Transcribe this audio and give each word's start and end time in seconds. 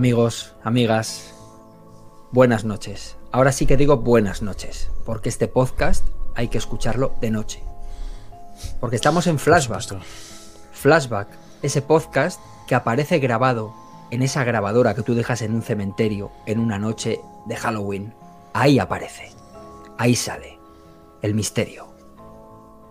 Amigos, 0.00 0.54
amigas, 0.64 1.34
buenas 2.32 2.64
noches. 2.64 3.18
Ahora 3.32 3.52
sí 3.52 3.66
que 3.66 3.76
digo 3.76 3.98
buenas 3.98 4.40
noches, 4.40 4.88
porque 5.04 5.28
este 5.28 5.46
podcast 5.46 6.06
hay 6.34 6.48
que 6.48 6.56
escucharlo 6.56 7.12
de 7.20 7.30
noche. 7.30 7.62
Porque 8.80 8.96
estamos 8.96 9.26
en 9.26 9.38
Flashback. 9.38 10.00
Flashback, 10.72 11.28
ese 11.60 11.82
podcast 11.82 12.40
que 12.66 12.74
aparece 12.74 13.18
grabado 13.18 13.74
en 14.10 14.22
esa 14.22 14.42
grabadora 14.42 14.94
que 14.94 15.02
tú 15.02 15.14
dejas 15.14 15.42
en 15.42 15.54
un 15.54 15.60
cementerio 15.60 16.32
en 16.46 16.60
una 16.60 16.78
noche 16.78 17.20
de 17.44 17.56
Halloween. 17.56 18.14
Ahí 18.54 18.78
aparece. 18.78 19.30
Ahí 19.98 20.16
sale. 20.16 20.58
El 21.20 21.34
misterio. 21.34 21.88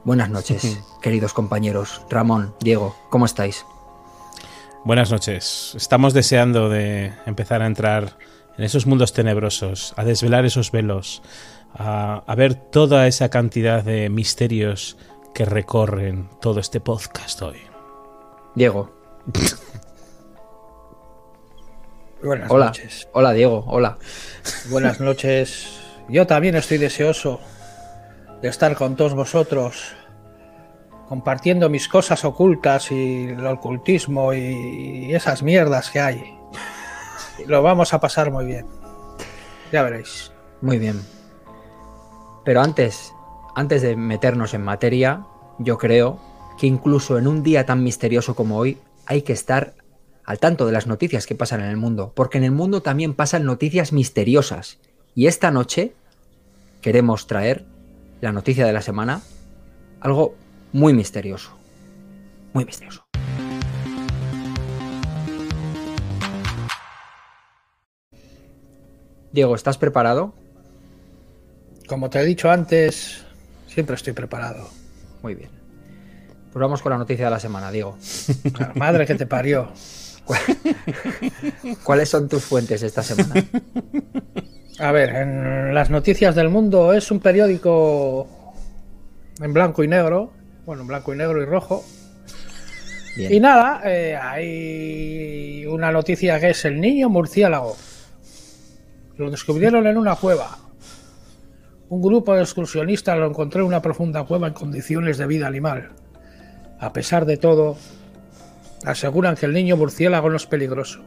Buenas 0.03 0.29
noches, 0.29 0.79
queridos 1.01 1.33
compañeros. 1.33 2.03
Ramón, 2.07 2.53
Diego, 2.59 2.95
¿cómo 3.09 3.25
estáis? 3.25 3.65
Buenas 4.85 5.11
noches. 5.11 5.73
Estamos 5.75 6.13
deseando 6.13 6.69
de 6.69 7.11
empezar 7.25 7.61
a 7.61 7.67
entrar 7.67 8.17
en 8.57 8.63
esos 8.63 8.85
mundos 8.85 9.13
tenebrosos, 9.13 9.93
a 9.97 10.03
desvelar 10.05 10.45
esos 10.45 10.71
velos, 10.71 11.21
a, 11.73 12.23
a 12.25 12.35
ver 12.35 12.55
toda 12.55 13.05
esa 13.07 13.29
cantidad 13.29 13.83
de 13.83 14.09
misterios 14.09 14.97
que 15.33 15.45
recorren 15.45 16.29
todo 16.41 16.59
este 16.59 16.79
podcast 16.79 17.41
hoy. 17.41 17.57
Diego. 18.55 18.91
Buenas 22.23 22.49
Hola. 22.49 22.65
noches. 22.67 23.07
Hola, 23.13 23.33
Diego. 23.33 23.63
Hola. 23.67 23.97
Buenas 24.69 24.99
noches. 24.99 25.79
Yo 26.09 26.25
también 26.25 26.55
estoy 26.55 26.77
deseoso 26.77 27.39
de 28.41 28.47
estar 28.47 28.75
con 28.75 28.95
todos 28.95 29.13
vosotros, 29.13 29.93
compartiendo 31.09 31.69
mis 31.69 31.87
cosas 31.87 32.23
ocultas 32.23 32.91
y 32.91 33.29
el 33.29 33.45
ocultismo 33.47 34.31
y 34.35 35.11
esas 35.15 35.41
mierdas 35.41 35.89
que 35.89 35.99
hay. 35.99 36.37
Lo 37.47 37.63
vamos 37.63 37.95
a 37.95 37.99
pasar 37.99 38.31
muy 38.31 38.45
bien. 38.45 38.67
Ya 39.71 39.81
veréis. 39.81 40.31
Muy 40.61 40.77
bien. 40.77 41.01
Pero 42.45 42.61
antes, 42.61 43.11
antes 43.55 43.81
de 43.81 43.95
meternos 43.95 44.53
en 44.53 44.61
materia, 44.61 45.25
yo 45.57 45.79
creo 45.79 46.19
que 46.59 46.67
incluso 46.67 47.17
en 47.17 47.25
un 47.25 47.41
día 47.41 47.65
tan 47.65 47.83
misterioso 47.83 48.35
como 48.35 48.57
hoy 48.57 48.77
hay 49.07 49.23
que 49.23 49.33
estar 49.33 49.73
al 50.25 50.37
tanto 50.37 50.67
de 50.67 50.73
las 50.73 50.85
noticias 50.85 51.25
que 51.25 51.33
pasan 51.33 51.61
en 51.61 51.69
el 51.71 51.77
mundo, 51.77 52.11
porque 52.15 52.37
en 52.37 52.43
el 52.43 52.51
mundo 52.51 52.83
también 52.83 53.15
pasan 53.15 53.45
noticias 53.45 53.93
misteriosas. 53.93 54.77
Y 55.15 55.25
esta 55.25 55.49
noche 55.49 55.93
queremos 56.81 57.25
traer 57.25 57.65
la 58.21 58.31
noticia 58.31 58.67
de 58.67 58.73
la 58.73 58.83
semana, 58.83 59.21
algo 60.01 60.35
muy 60.71 60.93
misterioso. 60.93 61.51
Muy 62.53 62.65
misterioso. 62.65 63.03
Diego, 69.31 69.55
¿estás 69.55 69.77
preparado? 69.77 70.33
Como 71.87 72.09
te 72.09 72.19
he 72.19 72.25
dicho 72.25 72.49
antes, 72.49 73.25
siempre 73.67 73.95
estoy 73.95 74.13
preparado. 74.13 74.69
Muy 75.21 75.35
bien. 75.35 75.49
Pues 76.51 76.61
vamos 76.61 76.81
con 76.81 76.91
la 76.91 76.97
noticia 76.97 77.25
de 77.25 77.31
la 77.31 77.39
semana, 77.39 77.71
Diego. 77.71 77.97
La 78.59 78.73
madre 78.75 79.05
que 79.05 79.15
te 79.15 79.27
parió. 79.27 79.71
¿Cuáles 81.83 82.09
son 82.09 82.27
tus 82.27 82.43
fuentes 82.43 82.81
esta 82.83 83.03
semana? 83.03 83.43
A 84.79 84.91
ver, 84.91 85.09
en 85.09 85.73
las 85.73 85.89
noticias 85.89 86.35
del 86.35 86.49
mundo 86.49 86.93
es 86.93 87.11
un 87.11 87.19
periódico 87.19 88.27
en 89.41 89.53
blanco 89.53 89.83
y 89.83 89.87
negro. 89.87 90.31
Bueno, 90.69 90.83
en 90.83 90.87
blanco 90.87 91.15
y 91.15 91.17
negro 91.17 91.41
y 91.41 91.45
rojo. 91.45 91.83
Bien. 93.15 93.33
Y 93.33 93.39
nada, 93.39 93.81
eh, 93.85 94.15
hay 94.15 95.65
una 95.65 95.91
noticia 95.91 96.39
que 96.39 96.51
es 96.51 96.63
el 96.63 96.79
niño 96.79 97.09
murciélago. 97.09 97.75
Lo 99.17 99.31
descubrieron 99.31 99.87
en 99.87 99.97
una 99.97 100.15
cueva. 100.15 100.59
Un 101.89 102.03
grupo 102.03 102.35
de 102.35 102.43
excursionistas 102.43 103.17
lo 103.17 103.25
encontró 103.25 103.61
en 103.61 103.67
una 103.67 103.81
profunda 103.81 104.25
cueva 104.25 104.45
en 104.45 104.53
condiciones 104.53 105.17
de 105.17 105.25
vida 105.25 105.47
animal. 105.47 105.89
A 106.79 106.93
pesar 106.93 107.25
de 107.25 107.37
todo, 107.37 107.75
aseguran 108.85 109.35
que 109.35 109.47
el 109.47 109.53
niño 109.53 109.75
murciélago 109.75 110.29
no 110.29 110.35
es 110.35 110.45
peligroso. 110.45 111.01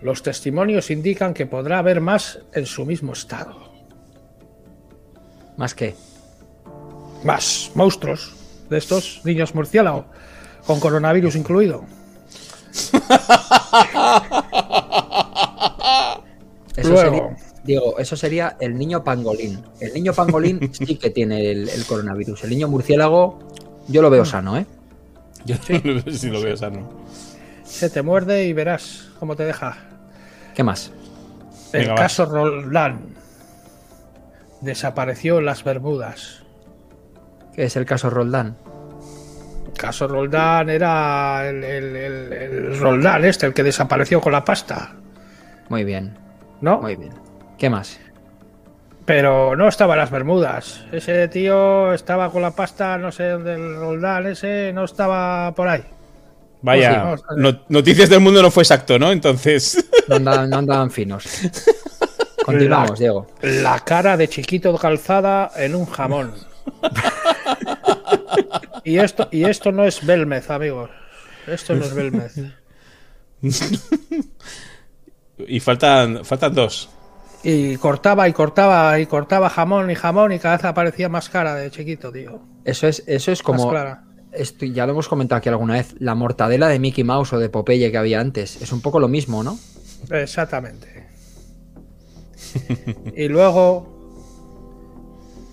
Los 0.00 0.24
testimonios 0.24 0.90
indican 0.90 1.34
que 1.34 1.46
podrá 1.46 1.78
haber 1.78 2.00
más 2.00 2.40
en 2.52 2.66
su 2.66 2.84
mismo 2.84 3.12
estado. 3.12 3.70
¿Más 5.56 5.76
qué? 5.76 5.94
Más 7.24 7.70
monstruos 7.74 8.32
de 8.68 8.78
estos 8.78 9.20
niños 9.24 9.54
murciélago, 9.54 10.06
con 10.66 10.80
coronavirus 10.80 11.36
incluido. 11.36 11.84
Eso 16.76 16.88
Luego. 16.88 17.00
sería, 17.02 17.36
Diego, 17.64 17.98
eso 17.98 18.16
sería 18.16 18.56
el 18.60 18.78
niño 18.78 19.04
pangolín. 19.04 19.62
El 19.80 19.92
niño 19.92 20.14
pangolín 20.14 20.70
sí 20.72 20.96
que 20.96 21.10
tiene 21.10 21.50
el, 21.50 21.68
el 21.68 21.84
coronavirus. 21.84 22.44
El 22.44 22.50
niño 22.50 22.68
murciélago, 22.68 23.38
yo 23.88 24.02
lo 24.02 24.10
veo 24.10 24.24
sano, 24.24 24.56
¿eh? 24.56 24.66
Yo 25.44 25.56
sí 26.12 26.28
lo 26.28 26.40
veo 26.40 26.56
sano. 26.56 26.88
Se 27.64 27.90
te 27.90 28.02
muerde 28.02 28.46
y 28.46 28.52
verás 28.52 29.10
cómo 29.18 29.36
te 29.36 29.44
deja. 29.44 29.76
¿Qué 30.54 30.62
más? 30.62 30.90
El 31.72 31.82
Venga, 31.82 31.94
caso 31.94 32.24
Roldán 32.24 33.14
desapareció 34.60 35.38
en 35.38 35.46
las 35.46 35.62
Bermudas. 35.64 36.39
¿Qué 37.54 37.64
es 37.64 37.76
el 37.76 37.84
caso 37.84 38.10
Roldán? 38.10 38.56
El 39.66 39.72
caso 39.78 40.06
Roldán 40.08 40.68
era 40.70 41.48
el, 41.48 41.62
el- 41.64 41.96
el- 41.96 42.32
el 42.32 42.78
Roldán 42.78 43.24
este, 43.24 43.46
el 43.46 43.54
que 43.54 43.62
desapareció 43.62 44.20
con 44.20 44.32
la 44.32 44.44
pasta, 44.44 44.92
Muy 45.68 45.84
bien, 45.84 46.16
¿no? 46.60 46.80
muy 46.80 46.96
bien. 46.96 47.12
¿Qué 47.58 47.68
más? 47.70 47.98
Pero 49.04 49.56
no 49.56 49.66
estaba 49.68 49.94
en 49.94 50.00
las 50.00 50.10
Bermudas. 50.10 50.84
Ese 50.92 51.26
tío 51.28 51.92
estaba 51.92 52.30
con 52.30 52.42
la 52.42 52.52
pasta, 52.52 52.96
no 52.98 53.10
sé 53.10 53.28
dónde 53.30 53.54
el 53.54 53.76
Roldán 53.76 54.26
ese 54.26 54.72
no 54.72 54.84
estaba 54.84 55.52
por 55.54 55.68
ahí. 55.68 55.82
Vaya, 56.62 57.04
Pues 57.08 57.20
sí, 57.20 57.26
no- 57.36 57.60
Noticias 57.68 58.08
del 58.10 58.20
Mundo 58.20 58.42
no 58.42 58.50
fue 58.50 58.62
exacto, 58.62 58.98
¿no? 58.98 59.10
Entonces. 59.10 59.84
No 60.08 60.16
andaban, 60.16 60.50
no 60.50 60.58
andaban 60.58 60.90
finos. 60.90 61.24
Continuamos, 62.44 62.90
La- 62.90 62.96
Diego. 62.96 63.26
La 63.42 63.78
cara 63.80 64.16
de 64.16 64.28
chiquito 64.28 64.76
calzada 64.76 65.50
en 65.56 65.74
un 65.74 65.86
jamón. 65.86 66.32
Y 68.84 68.98
esto, 68.98 69.28
y 69.30 69.44
esto 69.44 69.72
no 69.72 69.84
es 69.84 70.04
Belmez, 70.04 70.50
amigos. 70.50 70.90
Esto 71.46 71.74
no 71.74 71.84
es 71.84 71.94
Belmez. 71.94 72.34
Y 75.46 75.60
faltan, 75.60 76.24
faltan 76.24 76.54
dos. 76.54 76.90
Y 77.42 77.76
cortaba 77.76 78.28
y 78.28 78.32
cortaba 78.32 78.98
y 79.00 79.06
cortaba 79.06 79.48
jamón 79.48 79.90
y 79.90 79.94
jamón 79.94 80.32
y 80.32 80.38
cada 80.38 80.56
vez 80.56 80.64
aparecía 80.66 81.08
más 81.08 81.30
cara 81.30 81.54
de 81.54 81.70
chiquito, 81.70 82.12
tío. 82.12 82.40
Eso 82.64 82.86
es, 82.86 83.02
eso 83.06 83.32
es 83.32 83.42
como. 83.42 83.70
clara. 83.70 84.04
Esto 84.32 84.66
ya 84.66 84.86
lo 84.86 84.92
hemos 84.92 85.08
comentado 85.08 85.38
aquí 85.38 85.48
alguna 85.48 85.74
vez. 85.74 85.94
La 85.98 86.14
mortadela 86.14 86.68
de 86.68 86.78
Mickey 86.78 87.02
Mouse 87.02 87.32
o 87.32 87.38
de 87.38 87.48
Popeye 87.48 87.90
que 87.90 87.98
había 87.98 88.20
antes. 88.20 88.60
Es 88.62 88.72
un 88.72 88.80
poco 88.80 89.00
lo 89.00 89.08
mismo, 89.08 89.42
¿no? 89.42 89.58
Exactamente. 90.10 91.00
Y 93.16 93.28
luego 93.28 93.99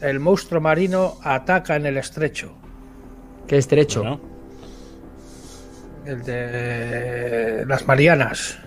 el 0.02 0.20
monstruo 0.20 0.62
marino 0.62 1.16
ataca 1.24 1.76
en 1.76 1.86
el 1.86 1.98
estrecho. 1.98 2.54
Qué 3.48 3.58
estrecho. 3.58 4.20
El 6.06 6.24
de 6.24 7.66
las 7.68 7.86
Marianas. 7.88 8.58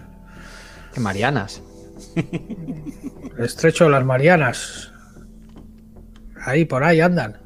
Que 0.92 1.00
Marianas. 1.00 1.62
El 2.16 3.44
estrecho 3.44 3.84
de 3.84 3.90
las 3.90 4.04
Marianas. 4.04 4.92
Ahí, 6.44 6.64
por 6.64 6.82
ahí 6.84 7.00
andan. 7.00 7.38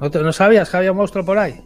¿No, 0.00 0.10
te- 0.10 0.20
no 0.22 0.32
sabías 0.32 0.70
que 0.70 0.76
había 0.76 0.92
un 0.92 0.98
monstruo 0.98 1.24
por 1.24 1.38
ahí? 1.38 1.60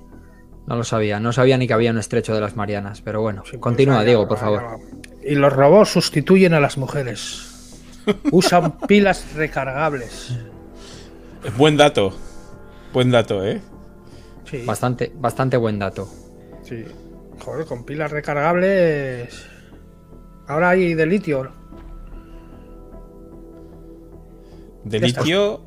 No 0.67 0.77
lo 0.77 0.85
sabía. 0.85 1.21
No 1.21 1.33
sabía 1.33 1.57
ni 1.59 1.67
que 1.67 1.75
había 1.75 1.91
un 1.93 1.99
estrecho 1.99 2.35
de 2.35 2.41
las 2.41 2.57
Marianas. 2.57 3.01
Pero 3.03 3.21
bueno, 3.23 3.43
Sí, 3.45 3.53
pues 3.53 3.61
continúa, 3.63 4.03
Diego, 4.03 4.27
por 4.27 4.39
favor. 4.39 4.81
Y 5.25 5.35
los 5.35 5.53
robots 5.53 5.91
sustituyen 5.91 6.53
a 6.55 6.61
las 6.61 6.77
mujeres. 6.77 7.79
Usan 8.33 8.79
pilas 8.89 9.35
recargables. 9.35 10.37
Buen 11.57 11.77
dato. 11.77 12.13
Buen 12.93 13.11
dato, 13.11 13.45
¿eh? 13.45 13.61
Sí, 14.51 14.63
Bastante, 14.65 15.13
bastante 15.17 15.57
buen 15.57 15.79
dato. 15.79 16.09
sí. 16.63 16.85
Joder, 17.39 17.67
con 17.67 17.85
pilas 17.85 18.11
recargables. 18.11 19.47
Ahora 20.49 20.71
hay 20.71 20.95
de 20.95 21.05
litio. 21.05 21.51
De 24.85 25.01
litio. 25.01 25.61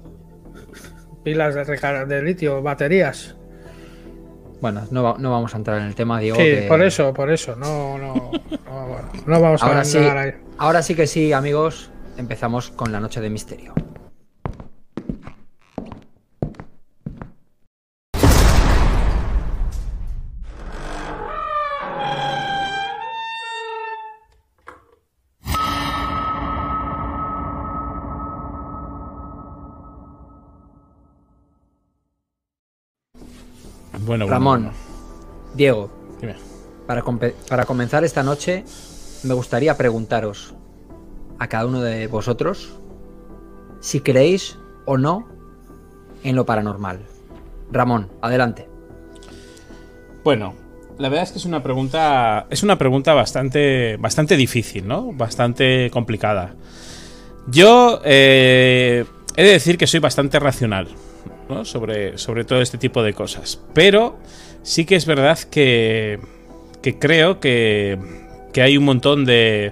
Pilas 1.23 1.53
de, 1.53 1.63
recar- 1.65 2.07
de 2.07 2.23
litio, 2.23 2.61
baterías. 2.63 3.35
Bueno, 4.61 4.87
no, 4.91 5.03
va- 5.03 5.15
no 5.19 5.29
vamos 5.31 5.53
a 5.53 5.57
entrar 5.57 5.77
en 5.79 5.85
el 5.85 5.95
tema, 5.95 6.19
Diego. 6.19 6.37
Sí, 6.37 6.43
que- 6.43 6.65
por 6.67 6.81
eso, 6.81 7.13
por 7.13 7.29
eso. 7.29 7.55
No, 7.55 7.97
no, 7.99 8.15
no, 8.65 8.87
bueno, 8.87 9.09
no 9.27 9.41
vamos 9.41 9.61
a 9.61 9.67
Ahora 9.67 9.85
sí, 9.85 9.97
entrar 9.97 10.17
ahí. 10.17 10.31
ahora 10.57 10.81
sí 10.81 10.95
que 10.95 11.05
sí, 11.05 11.31
amigos. 11.31 11.91
Empezamos 12.17 12.71
con 12.71 12.91
la 12.91 12.99
noche 12.99 13.21
de 13.21 13.29
misterio. 13.29 13.73
Bueno, 34.09 34.25
Ramón, 34.25 34.71
Diego, 35.53 35.87
Para, 36.87 37.03
para 37.47 37.65
comenzar 37.65 38.03
esta 38.03 38.23
noche, 38.23 38.63
me 39.21 39.35
gustaría 39.35 39.77
preguntaros 39.77 40.55
a 41.37 41.47
cada 41.47 41.67
uno 41.67 41.79
de 41.81 42.07
vosotros 42.07 42.73
si 43.81 43.99
creéis 43.99 44.57
o 44.85 44.97
no 44.97 45.27
en 46.23 46.35
lo 46.35 46.43
paranormal. 46.43 47.01
Ramón, 47.71 48.09
adelante. 48.19 48.67
Bueno, 50.23 50.55
la 50.97 51.09
verdad 51.09 51.25
es 51.25 51.31
que 51.33 51.37
es 51.37 51.45
una 51.45 51.61
pregunta. 51.61 52.47
Es 52.49 52.63
una 52.63 52.79
pregunta 52.79 53.13
bastante. 53.13 53.95
bastante 53.97 54.35
difícil, 54.37 54.87
¿no? 54.87 55.13
Bastante 55.13 55.91
complicada. 55.91 56.55
Yo 57.45 58.01
eh, 58.03 59.05
he 59.35 59.43
de 59.43 59.51
decir 59.51 59.77
que 59.77 59.85
soy 59.85 59.99
bastante 59.99 60.39
racional. 60.39 60.87
¿No? 61.49 61.65
Sobre, 61.65 62.17
sobre 62.17 62.45
todo 62.45 62.61
este 62.61 62.77
tipo 62.77 63.03
de 63.03 63.13
cosas. 63.13 63.59
Pero 63.73 64.17
sí 64.63 64.85
que 64.85 64.95
es 64.95 65.05
verdad 65.05 65.37
que. 65.39 66.19
que 66.81 66.97
creo 66.97 67.39
que. 67.39 67.97
que 68.53 68.61
hay 68.61 68.77
un 68.77 68.85
montón 68.85 69.25
de 69.25 69.71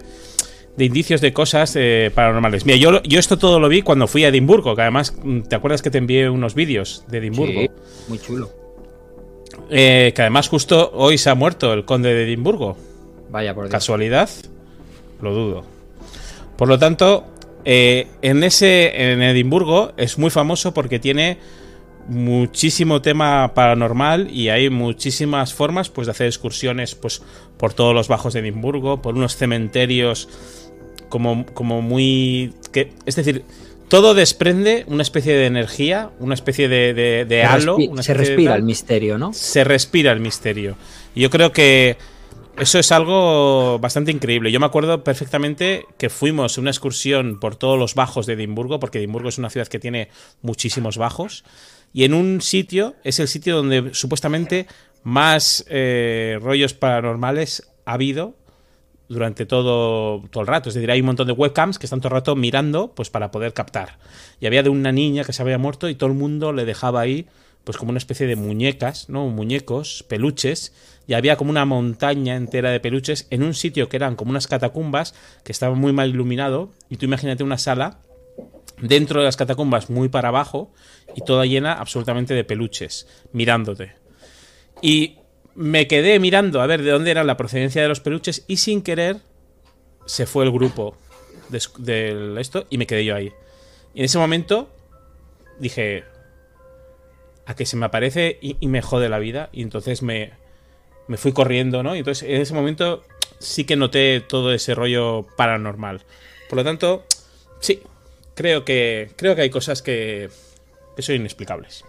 de 0.77 0.85
indicios 0.85 1.21
de 1.21 1.33
cosas 1.33 1.75
eh, 1.75 2.11
paranormales. 2.13 2.65
Mira, 2.65 2.77
yo, 2.77 3.01
yo 3.01 3.19
esto 3.19 3.37
todo 3.37 3.59
lo 3.59 3.67
vi 3.67 3.81
cuando 3.81 4.07
fui 4.07 4.23
a 4.23 4.27
Edimburgo, 4.27 4.75
que 4.75 4.83
además, 4.83 5.13
mm, 5.21 5.41
¿te 5.41 5.55
acuerdas 5.55 5.81
que 5.81 5.89
te 5.89 5.97
envié 5.97 6.29
unos 6.29 6.53
vídeos 6.53 7.03
de 7.07 7.17
Edimburgo? 7.17 7.61
Sí, 7.61 7.69
muy 8.07 8.19
chulo. 8.19 8.51
Eh, 9.71 10.13
que 10.15 10.21
además 10.21 10.47
justo 10.47 10.91
hoy 10.93 11.17
se 11.17 11.31
ha 11.31 11.35
muerto 11.35 11.73
el 11.73 11.83
conde 11.83 12.13
de 12.13 12.25
Edimburgo. 12.25 12.77
Vaya 13.31 13.55
por 13.55 13.65
Dios. 13.65 13.71
¿Casualidad? 13.71 14.29
Lo 15.19 15.33
dudo. 15.33 15.65
Por 16.57 16.67
lo 16.67 16.77
tanto, 16.77 17.25
eh, 17.65 18.07
en 18.21 18.43
ese 18.43 19.11
en 19.13 19.23
Edimburgo 19.23 19.93
es 19.97 20.19
muy 20.19 20.29
famoso 20.29 20.75
porque 20.75 20.99
tiene 20.99 21.39
muchísimo 22.07 23.01
tema 23.01 23.53
paranormal 23.53 24.29
y 24.31 24.49
hay 24.49 24.69
muchísimas 24.69 25.53
formas 25.53 25.89
pues 25.89 26.07
de 26.07 26.11
hacer 26.11 26.27
excursiones 26.27 26.95
pues 26.95 27.21
por 27.57 27.73
todos 27.73 27.93
los 27.93 28.07
bajos 28.07 28.33
de 28.33 28.39
Edimburgo, 28.39 29.01
por 29.01 29.15
unos 29.15 29.35
cementerios 29.35 30.29
como, 31.09 31.45
como 31.47 31.81
muy... 31.81 32.53
Que, 32.71 32.93
es 33.05 33.15
decir, 33.15 33.43
todo 33.87 34.13
desprende 34.13 34.83
una 34.87 35.01
especie 35.01 35.33
de 35.33 35.45
energía, 35.45 36.11
una 36.19 36.33
especie 36.33 36.67
de, 36.67 36.93
de, 37.25 37.43
halo. 37.43 37.77
se 38.01 38.13
respira 38.13 38.55
el 38.55 38.63
misterio, 38.63 39.17
¿no? 39.17 39.33
Se 39.33 39.63
respira 39.63 40.11
el 40.11 40.19
misterio. 40.19 40.75
Y 41.15 41.21
yo 41.21 41.29
creo 41.29 41.51
que 41.51 41.97
eso 42.57 42.79
es 42.79 42.91
algo 42.91 43.79
bastante 43.79 44.11
increíble. 44.11 44.51
Yo 44.51 44.59
me 44.59 44.65
acuerdo 44.65 45.03
perfectamente 45.03 45.85
que 45.97 46.09
fuimos 46.09 46.57
una 46.57 46.71
excursión 46.71 47.39
por 47.39 47.55
todos 47.55 47.77
los 47.77 47.95
bajos 47.95 48.25
de 48.25 48.33
Edimburgo, 48.33 48.79
porque 48.79 48.97
Edimburgo 48.97 49.29
es 49.29 49.37
una 49.37 49.49
ciudad 49.49 49.67
que 49.67 49.79
tiene 49.79 50.09
muchísimos 50.41 50.97
bajos. 50.97 51.43
Y 51.93 52.03
en 52.03 52.13
un 52.13 52.41
sitio 52.41 52.95
es 53.03 53.19
el 53.19 53.27
sitio 53.27 53.55
donde 53.55 53.93
supuestamente 53.93 54.67
más 55.03 55.65
eh, 55.69 56.37
rollos 56.41 56.73
paranormales 56.73 57.71
ha 57.85 57.93
habido 57.93 58.35
durante 59.09 59.45
todo, 59.45 60.21
todo 60.29 60.41
el 60.41 60.47
rato. 60.47 60.69
Es 60.69 60.75
decir, 60.75 60.91
hay 60.91 60.99
un 60.99 61.07
montón 61.07 61.27
de 61.27 61.33
webcams 61.33 61.79
que 61.79 61.85
están 61.85 62.01
todo 62.01 62.09
el 62.09 62.19
rato 62.19 62.35
mirando 62.35 62.93
pues 62.93 63.09
para 63.09 63.31
poder 63.31 63.53
captar. 63.53 63.97
Y 64.39 64.47
había 64.47 64.63
de 64.63 64.69
una 64.69 64.91
niña 64.91 65.23
que 65.23 65.33
se 65.33 65.41
había 65.41 65.57
muerto 65.57 65.89
y 65.89 65.95
todo 65.95 66.09
el 66.09 66.15
mundo 66.15 66.53
le 66.53 66.65
dejaba 66.65 67.01
ahí 67.01 67.27
pues 67.63 67.75
como 67.75 67.89
una 67.89 67.97
especie 67.97 68.27
de 68.27 68.37
muñecas, 68.37 69.09
¿no? 69.09 69.27
Muñecos, 69.27 70.05
peluches, 70.07 70.73
y 71.05 71.15
había 71.15 71.35
como 71.35 71.49
una 71.49 71.65
montaña 71.65 72.37
entera 72.37 72.69
de 72.69 72.79
peluches 72.79 73.27
en 73.29 73.43
un 73.43 73.53
sitio 73.53 73.89
que 73.89 73.97
eran 73.97 74.15
como 74.15 74.31
unas 74.31 74.47
catacumbas 74.47 75.13
que 75.43 75.51
estaba 75.51 75.75
muy 75.75 75.91
mal 75.91 76.09
iluminado, 76.09 76.71
y 76.89 76.95
tú 76.95 77.05
imagínate 77.05 77.43
una 77.43 77.57
sala 77.57 77.99
dentro 78.79 79.19
de 79.19 79.25
las 79.25 79.37
catacumbas 79.37 79.89
muy 79.89 80.09
para 80.09 80.29
abajo 80.29 80.71
y 81.15 81.21
toda 81.21 81.45
llena 81.45 81.73
absolutamente 81.73 82.33
de 82.33 82.43
peluches, 82.43 83.07
mirándote. 83.31 83.93
Y 84.81 85.17
me 85.55 85.87
quedé 85.87 86.19
mirando 86.19 86.61
a 86.61 86.67
ver 86.67 86.83
de 86.83 86.91
dónde 86.91 87.11
era 87.11 87.23
la 87.23 87.37
procedencia 87.37 87.81
de 87.81 87.87
los 87.87 87.99
peluches 87.99 88.45
y 88.47 88.57
sin 88.57 88.81
querer 88.81 89.17
se 90.05 90.25
fue 90.25 90.45
el 90.45 90.51
grupo 90.51 90.95
de, 91.49 92.35
esto 92.39 92.65
y 92.69 92.77
me 92.77 92.87
quedé 92.87 93.05
yo 93.05 93.15
ahí. 93.15 93.33
Y 93.93 93.99
en 93.99 94.05
ese 94.05 94.19
momento 94.19 94.69
dije, 95.59 96.03
a 97.45 97.55
que 97.55 97.65
se 97.65 97.77
me 97.77 97.85
aparece 97.85 98.37
y, 98.41 98.55
me 98.67 98.81
jode 98.81 99.09
la 99.09 99.19
vida. 99.19 99.49
Y 99.51 99.63
entonces 99.63 100.01
me, 100.03 100.33
me 101.07 101.17
fui 101.17 101.31
corriendo, 101.31 101.81
¿no? 101.81 101.95
Y 101.95 101.99
entonces 101.99 102.29
en 102.29 102.41
ese 102.41 102.53
momento 102.53 103.03
sí 103.39 103.63
que 103.63 103.75
noté 103.75 104.19
todo 104.19 104.53
ese 104.53 104.75
rollo 104.75 105.25
paranormal. 105.37 106.03
Por 106.49 106.57
lo 106.57 106.63
tanto, 106.63 107.05
sí, 107.59 107.81
creo 108.37 108.63
que, 108.63 109.09
creo 109.17 109.35
que 109.35 109.41
hay 109.41 109.49
cosas 109.49 109.81
que, 109.81 110.29
que 110.95 111.01
son 111.01 111.15
inexplicables. 111.15 111.83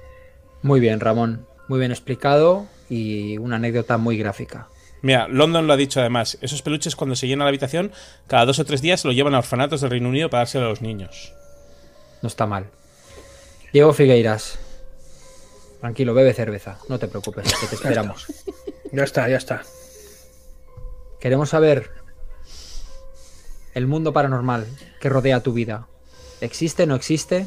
Muy 0.63 0.81
bien, 0.81 0.99
Ramón. 0.99 1.47
Muy 1.69 1.79
bien 1.79 1.93
explicado 1.93 2.67
y 2.89 3.37
una 3.37 3.57
anécdota 3.57 3.99
muy 3.99 4.17
gráfica. 4.17 4.69
Mira, 5.03 5.29
London 5.29 5.67
lo 5.67 5.75
ha 5.75 5.77
dicho 5.77 6.01
además. 6.01 6.39
Esos 6.41 6.63
peluches 6.63 6.97
cuando 6.97 7.15
se 7.15 7.29
llena 7.29 7.45
la 7.45 7.51
habitación, 7.51 7.93
cada 8.27 8.47
dos 8.47 8.59
o 8.59 8.65
tres 8.65 8.81
días 8.81 9.03
se 9.03 9.09
lo 9.09 9.13
llevan 9.13 9.35
a 9.35 9.39
orfanatos 9.39 9.83
del 9.83 9.91
Reino 9.91 10.09
Unido 10.09 10.31
para 10.31 10.41
dárselo 10.41 10.67
a 10.67 10.71
los 10.71 10.81
niños. 10.81 11.35
No 12.23 12.27
está 12.29 12.47
mal. 12.47 12.67
Diego 13.73 13.93
Figueiras. 13.93 14.59
Tranquilo, 15.81 16.15
bebe 16.15 16.33
cerveza. 16.33 16.79
No 16.89 16.99
te 16.99 17.07
preocupes, 17.07 17.53
que 17.61 17.67
te 17.67 17.75
esperamos. 17.77 18.27
ya 18.91 19.05
está, 19.05 19.29
ya 19.29 19.37
está. 19.37 19.63
Queremos 21.21 21.51
saber 21.51 21.91
el 23.75 23.87
mundo 23.87 24.15
paranormal 24.15 24.67
que 24.99 25.11
rodea 25.11 25.43
tu 25.43 25.53
vida. 25.53 25.87
¿Existe, 26.41 26.87
no 26.87 26.95
existe? 26.95 27.47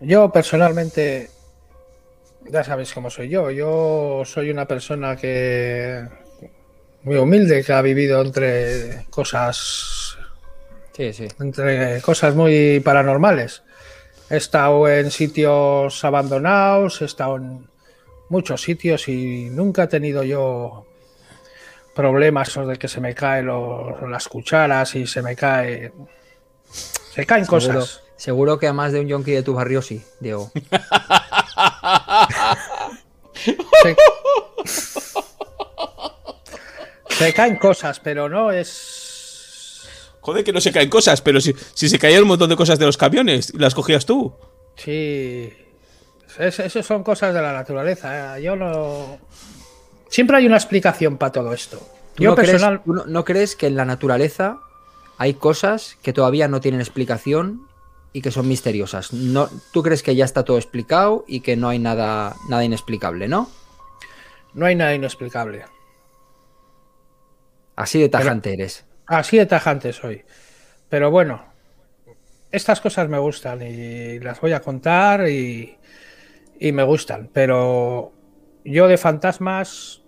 Yo 0.00 0.32
personalmente 0.32 1.30
ya 2.48 2.64
sabéis 2.64 2.92
cómo 2.92 3.10
soy 3.10 3.28
yo. 3.28 3.50
Yo 3.50 4.22
soy 4.24 4.50
una 4.50 4.66
persona 4.66 5.16
que 5.16 6.06
muy 7.02 7.16
humilde, 7.16 7.64
que 7.64 7.72
ha 7.72 7.82
vivido 7.82 8.22
entre 8.22 9.06
cosas. 9.10 10.16
Sí, 10.92 11.12
sí. 11.12 11.28
Entre 11.38 12.00
cosas 12.02 12.34
muy 12.34 12.80
paranormales. 12.80 13.62
He 14.28 14.36
estado 14.36 14.88
en 14.88 15.10
sitios 15.10 16.04
abandonados, 16.04 17.02
he 17.02 17.04
estado 17.04 17.36
en 17.36 17.68
muchos 18.28 18.62
sitios 18.62 19.08
y 19.08 19.50
nunca 19.50 19.84
he 19.84 19.88
tenido 19.88 20.22
yo 20.22 20.86
problemas 21.94 22.54
de 22.54 22.76
que 22.76 22.88
se 22.88 23.00
me 23.00 23.14
caen 23.14 23.48
las 24.08 24.28
cucharas 24.28 24.94
y 24.94 25.06
se 25.06 25.22
me 25.22 25.34
cae. 25.34 25.92
Se 27.14 27.26
caen 27.26 27.46
cosas. 27.46 28.02
Seguro 28.16 28.58
que 28.58 28.66
a 28.66 28.72
más 28.72 28.92
de 28.92 29.00
un 29.00 29.08
yonki 29.08 29.32
de 29.32 29.42
tu 29.42 29.54
barrio 29.54 29.80
sí, 29.80 30.04
Diego. 30.20 30.50
Se... 37.08 37.32
caen 37.32 37.56
cosas, 37.56 37.98
pero 38.00 38.28
no 38.28 38.52
es. 38.52 39.88
Joder, 40.20 40.44
que 40.44 40.52
no 40.52 40.60
se 40.60 40.70
caen 40.70 40.90
cosas, 40.90 41.22
pero 41.22 41.40
si, 41.40 41.54
si 41.72 41.88
se 41.88 41.98
caían 41.98 42.22
un 42.22 42.28
montón 42.28 42.50
de 42.50 42.56
cosas 42.56 42.78
de 42.78 42.84
los 42.84 42.98
camiones, 42.98 43.54
las 43.54 43.74
cogías 43.74 44.04
tú. 44.04 44.34
Sí. 44.76 45.50
Esas 46.38 46.86
son 46.86 47.02
cosas 47.02 47.34
de 47.34 47.40
la 47.40 47.52
naturaleza. 47.52 48.38
¿eh? 48.38 48.42
Yo 48.42 48.54
no. 48.56 49.18
Siempre 50.08 50.36
hay 50.36 50.46
una 50.46 50.56
explicación 50.56 51.16
para 51.16 51.32
todo 51.32 51.52
esto. 51.52 51.80
Yo 52.16 52.30
no 52.30 52.36
personal. 52.36 52.82
¿No 52.84 53.24
crees 53.24 53.56
que 53.56 53.66
en 53.66 53.76
la 53.76 53.84
naturaleza 53.84 54.60
hay 55.20 55.34
cosas 55.34 55.98
que 56.02 56.14
todavía 56.14 56.48
no 56.48 56.62
tienen 56.62 56.80
explicación 56.80 57.68
y 58.14 58.22
que 58.22 58.30
son 58.30 58.48
misteriosas. 58.48 59.12
No, 59.12 59.50
tú 59.70 59.82
crees 59.82 60.02
que 60.02 60.16
ya 60.16 60.24
está 60.24 60.46
todo 60.46 60.56
explicado 60.56 61.26
y 61.28 61.40
que 61.40 61.58
no 61.58 61.68
hay 61.68 61.78
nada, 61.78 62.36
nada 62.48 62.64
inexplicable, 62.64 63.28
¿no? 63.28 63.50
No 64.54 64.64
hay 64.64 64.76
nada 64.76 64.94
inexplicable. 64.94 65.66
Así 67.76 68.00
de 68.00 68.08
tajante 68.08 68.54
eres. 68.54 68.86
Así 69.04 69.36
de 69.36 69.44
tajante 69.44 69.92
soy. 69.92 70.24
Pero 70.88 71.10
bueno, 71.10 71.44
estas 72.50 72.80
cosas 72.80 73.10
me 73.10 73.18
gustan 73.18 73.60
y 73.60 74.20
las 74.20 74.40
voy 74.40 74.52
a 74.52 74.60
contar 74.60 75.28
y, 75.28 75.76
y 76.58 76.72
me 76.72 76.82
gustan. 76.82 77.28
Pero 77.30 78.14
yo 78.64 78.88
de 78.88 78.96
fantasmas... 78.96 79.99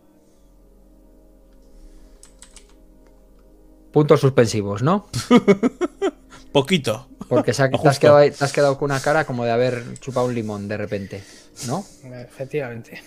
Puntos 3.92 4.20
suspensivos, 4.20 4.82
¿no? 4.82 5.06
Poquito. 6.52 7.08
Porque 7.28 7.52
te, 7.54 7.62
has 7.62 8.52
quedado, 8.52 8.78
con 8.78 8.90
una 8.90 9.00
cara 9.00 9.24
como 9.24 9.44
de 9.44 9.52
haber 9.52 9.98
chupado 10.00 10.26
un 10.26 10.34
limón 10.34 10.68
de 10.68 10.76
repente, 10.76 11.24
¿no? 11.66 11.84
Efectivamente. 12.04 13.02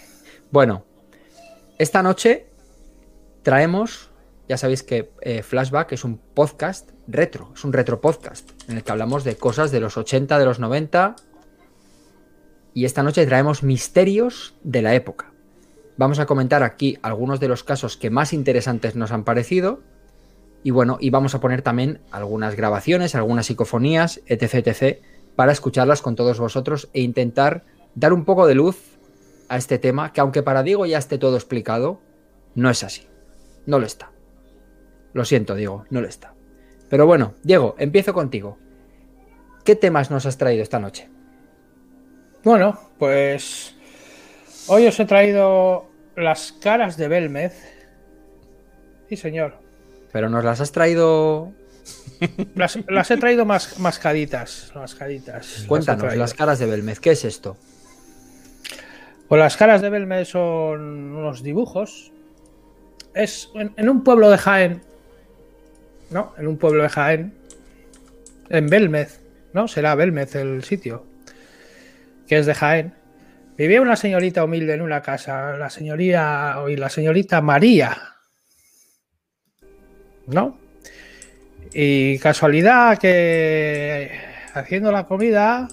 Bueno, 0.52 0.84
esta 1.78 2.02
noche 2.02 2.48
traemos, 3.44 4.10
ya 4.50 4.58
sabéis 4.58 4.84
que 4.84 5.12
eh, 5.22 5.44
Flashback 5.44 5.92
es 5.92 6.04
un 6.04 6.18
podcast 6.18 6.90
retro, 7.08 7.52
es 7.54 7.64
un 7.64 7.74
retro 7.74 8.02
podcast 8.02 8.50
en 8.68 8.78
el 8.78 8.84
que 8.84 8.92
hablamos 8.92 9.24
de 9.24 9.36
cosas 9.38 9.72
de 9.72 9.80
los 9.80 9.98
80, 9.98 10.40
de 10.40 10.46
los 10.46 10.60
90. 10.60 11.16
Y 12.74 12.86
esta 12.86 13.04
noche 13.04 13.26
traemos 13.26 13.64
misterios 13.64 14.56
de 14.64 14.82
la 14.82 14.96
época. 14.96 15.32
Vamos 15.98 16.20
a 16.20 16.26
comentar 16.26 16.64
aquí 16.64 16.98
algunos 17.04 17.40
de 17.40 17.48
los 17.48 17.64
casos 17.64 17.96
que 17.96 18.10
más 18.10 18.34
interesantes 18.34 18.96
nos 18.96 19.12
han 19.12 19.24
parecido 19.24 19.82
y 20.66 20.72
bueno, 20.72 20.98
y 21.00 21.12
vamos 21.12 21.36
a 21.36 21.40
poner 21.40 21.62
también 21.62 22.02
algunas 22.10 22.56
grabaciones, 22.56 23.14
algunas 23.14 23.46
psicofonías, 23.46 24.22
etc, 24.26 24.66
etc, 24.66 25.00
para 25.36 25.52
escucharlas 25.52 26.02
con 26.02 26.16
todos 26.16 26.40
vosotros 26.40 26.90
e 26.92 27.02
intentar 27.02 27.66
dar 27.94 28.14
un 28.14 28.26
poco 28.26 28.48
de 28.48 28.56
luz 28.56 28.98
a 29.48 29.58
este 29.58 29.78
tema, 29.78 30.12
que 30.12 30.22
aunque 30.22 30.42
para 30.42 30.64
Diego 30.64 30.88
ya 30.88 30.98
esté 30.98 31.20
todo 31.20 31.36
explicado, 31.36 32.02
no 32.56 32.72
es 32.72 32.84
así. 32.84 33.06
No 33.68 33.78
lo 33.78 33.86
está. 33.86 34.12
Lo 35.14 35.24
siento, 35.24 35.54
Diego, 35.54 35.86
no 35.92 36.02
lo 36.02 36.08
está. 36.08 36.34
Pero 36.90 37.06
bueno, 37.06 37.36
Diego, 37.44 37.76
empiezo 37.78 38.16
contigo. 38.16 38.58
¿Qué 39.64 39.76
temas 39.76 40.10
nos 40.10 40.26
has 40.26 40.40
traído 40.40 40.64
esta 40.64 40.80
noche? 40.80 41.08
Bueno, 42.44 42.80
pues 42.98 43.76
hoy 44.66 44.88
os 44.88 45.00
he 45.00 45.06
traído 45.06 45.86
las 46.16 46.54
caras 46.54 46.98
de 46.98 47.08
Belmez. 47.08 47.54
Sí, 49.08 49.16
señor. 49.16 49.65
Pero 50.16 50.30
nos 50.30 50.46
las 50.46 50.62
has 50.62 50.72
traído. 50.72 51.52
Las, 52.56 52.80
las 52.88 53.12
he 53.12 53.18
traído 53.18 53.44
más 53.44 53.80
mascaditas. 53.80 54.72
mascaditas. 54.74 55.66
Cuéntanos, 55.68 56.16
las, 56.16 56.34
caras 56.34 56.58
de 56.58 56.68
Belmez, 56.68 57.02
¿qué 57.02 57.12
es 57.12 57.26
esto? 57.26 57.58
Pues 59.28 59.38
las 59.38 59.58
caras 59.58 59.82
de 59.82 59.90
Belmez 59.90 60.30
son 60.30 60.80
unos 61.18 61.44
dibujos. 61.44 62.14
Es 63.14 63.50
en, 63.56 63.74
en 63.76 63.90
un 63.90 64.06
pueblo 64.06 64.30
de 64.30 64.38
Jaén. 64.38 64.82
¿No? 66.12 66.34
En 66.38 66.48
un 66.48 66.58
pueblo 66.58 66.84
de 66.84 66.90
Jaén. 66.90 67.34
En 68.48 68.68
Belmez. 68.68 69.20
¿No? 69.52 69.68
Será 69.68 69.96
Belmez 69.96 70.34
el 70.36 70.64
sitio. 70.64 71.06
Que 72.26 72.38
es 72.38 72.46
de 72.46 72.56
Jaén. 72.56 72.94
Vivía 73.58 73.82
una 73.82 73.98
señorita 73.98 74.46
humilde 74.46 74.76
en 74.76 74.82
una 74.82 75.02
casa. 75.02 75.58
La 75.58 75.70
señoría. 75.70 76.56
Y 76.70 76.78
la 76.78 76.90
señorita 76.90 77.42
María. 77.42 78.15
¿No? 80.28 80.58
Y 81.74 82.20
casualidad 82.20 82.98
que 82.98 84.10
haciendo 84.54 84.92
la 84.92 85.06
comida, 85.06 85.68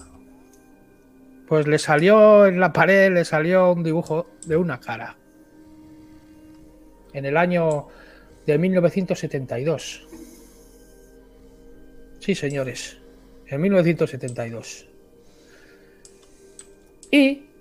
pues 1.47 1.67
le 1.67 1.79
salió 1.79 2.45
en 2.45 2.59
la 2.59 2.73
pared, 2.73 3.11
le 3.11 3.25
salió 3.25 3.71
un 3.71 3.83
dibujo 3.83 4.27
de 4.45 4.57
una 4.57 4.79
cara. 4.79 5.15
En 7.13 7.25
el 7.25 7.37
año 7.37 7.87
de 8.45 8.57
1972. 8.57 10.07
Sí, 12.19 12.35
señores. 12.35 12.97
En 13.47 13.61
1972. 13.61 14.87
Y. 17.11 17.52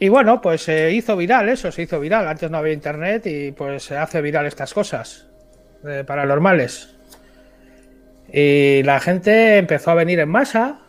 Y 0.00 0.08
bueno, 0.08 0.40
pues 0.40 0.62
se 0.62 0.92
hizo 0.92 1.16
viral 1.16 1.48
eso, 1.48 1.72
se 1.72 1.82
hizo 1.82 1.98
viral. 1.98 2.28
Antes 2.28 2.50
no 2.50 2.58
había 2.58 2.72
internet 2.72 3.26
y 3.26 3.52
pues 3.52 3.82
se 3.84 3.96
hace 3.96 4.20
viral 4.20 4.46
estas 4.46 4.72
cosas 4.72 5.26
eh, 5.86 6.04
paranormales. 6.06 6.94
Y 8.32 8.82
la 8.84 9.00
gente 9.00 9.56
empezó 9.56 9.90
a 9.90 9.94
venir 9.94 10.20
en 10.20 10.28
masa 10.28 10.80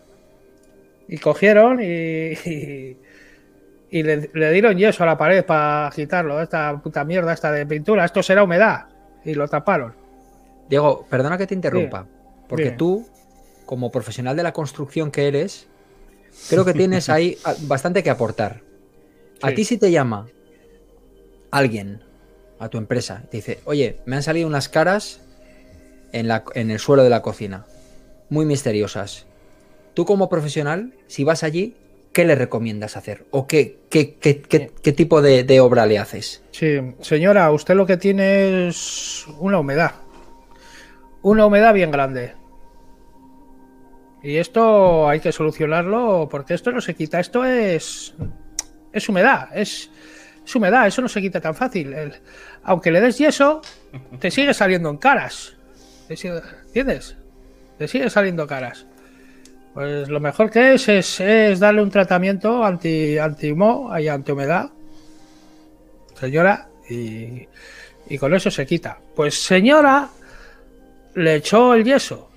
y 1.07 1.17
cogieron 1.17 1.79
y, 1.81 2.33
y, 2.45 2.97
y 3.89 4.03
le, 4.03 4.29
le 4.33 4.51
dieron 4.51 4.77
yeso 4.77 5.03
a 5.03 5.07
la 5.07 5.17
pared 5.17 5.43
para 5.43 5.89
quitarlo. 5.95 6.39
Esta 6.41 6.79
puta 6.81 7.03
mierda 7.03 7.33
esta 7.33 7.51
de 7.51 7.65
pintura, 7.65 8.05
esto 8.05 8.21
será 8.21 8.43
humedad. 8.43 8.85
Y 9.25 9.33
lo 9.33 9.47
taparon. 9.47 9.93
Diego, 10.69 11.05
perdona 11.09 11.37
que 11.37 11.47
te 11.47 11.55
interrumpa, 11.55 12.03
Bien. 12.03 12.15
porque 12.47 12.63
Bien. 12.65 12.77
tú, 12.77 13.07
como 13.65 13.91
profesional 13.91 14.35
de 14.35 14.43
la 14.43 14.53
construcción 14.53 15.09
que 15.09 15.27
eres, 15.27 15.67
creo 16.47 16.63
que 16.63 16.73
tienes 16.73 17.09
ahí 17.09 17.37
ah, 17.43 17.55
bastante 17.61 18.03
que 18.03 18.11
aportar. 18.11 18.61
A 19.41 19.49
Sí. 19.49 19.55
ti 19.55 19.65
si 19.65 19.77
te 19.77 19.91
llama 19.91 20.27
alguien 21.51 22.01
a 22.59 22.69
tu 22.69 22.77
empresa 22.77 23.21
y 23.25 23.27
te 23.27 23.37
dice, 23.37 23.59
oye, 23.65 23.99
me 24.05 24.15
han 24.17 24.23
salido 24.23 24.47
unas 24.47 24.69
caras 24.69 25.21
en, 26.11 26.27
la, 26.27 26.43
en 26.55 26.71
el 26.71 26.79
suelo 26.79 27.03
de 27.03 27.09
la 27.09 27.21
cocina, 27.21 27.65
muy 28.29 28.45
misteriosas. 28.45 29.25
Tú 29.93 30.05
como 30.05 30.29
profesional, 30.29 30.93
si 31.07 31.23
vas 31.23 31.43
allí, 31.43 31.75
¿qué 32.13 32.25
le 32.25 32.35
recomiendas 32.35 32.97
hacer? 32.97 33.25
¿O 33.31 33.47
qué, 33.47 33.79
qué, 33.89 34.15
qué- 34.15 34.41
qué- 34.41 34.71
qué 34.81 34.91
tipo 34.91 35.21
de, 35.21 35.43
de 35.43 35.59
obra 35.61 35.85
le 35.85 35.99
haces? 35.99 36.43
Sí, 36.51 36.77
señora, 37.01 37.51
usted 37.51 37.75
lo 37.75 37.85
que 37.85 37.97
tiene 37.97 38.67
es 38.67 39.25
una 39.39 39.59
humedad. 39.59 39.91
Una 41.21 41.45
humedad 41.45 41.73
bien 41.73 41.91
grande. 41.91 42.33
Y 44.21 44.35
esto 44.35 45.07
hay 45.07 45.21
que 45.21 45.31
solucionarlo 45.31 46.27
porque 46.29 46.53
esto 46.53 46.71
no 46.71 46.81
se 46.81 46.93
quita. 46.93 47.19
Esto 47.19 47.45
es. 47.45 48.13
Es 48.91 49.07
humedad. 49.09 49.49
Es, 49.53 49.89
humedad. 50.55 50.87
Eso 50.87 51.01
no 51.01 51.07
se 51.07 51.21
quita 51.21 51.39
tan 51.39 51.55
fácil. 51.55 51.95
Aunque 52.63 52.91
le 52.91 53.01
des 53.01 53.17
yeso, 53.17 53.61
te 54.19 54.31
sigue 54.31 54.53
saliendo 54.53 54.89
en 54.89 54.97
caras. 54.97 55.55
Te 56.07 56.15
¿Entiendes? 56.67 57.15
Te 57.77 57.87
sigue 57.87 58.09
saliendo 58.09 58.47
caras. 58.47 58.85
Pues 59.73 60.09
lo 60.09 60.19
mejor 60.19 60.49
que 60.49 60.73
es 60.73 60.89
es, 60.89 61.19
es 61.19 61.59
darle 61.59 61.83
un 61.83 61.91
tratamiento 61.91 62.63
anti, 62.63 63.17
anti 63.17 63.51
humo 63.51 63.97
y 63.97 64.07
anti 64.07 64.31
humedad 64.31 64.71
señora, 66.19 66.67
y, 66.89 67.47
y 68.09 68.17
con 68.17 68.33
eso 68.33 68.51
se 68.51 68.65
quita. 68.65 68.97
Pues 69.15 69.41
señora, 69.41 70.09
le 71.15 71.35
echó 71.35 71.73
el 71.73 71.83
yeso. 71.83 72.29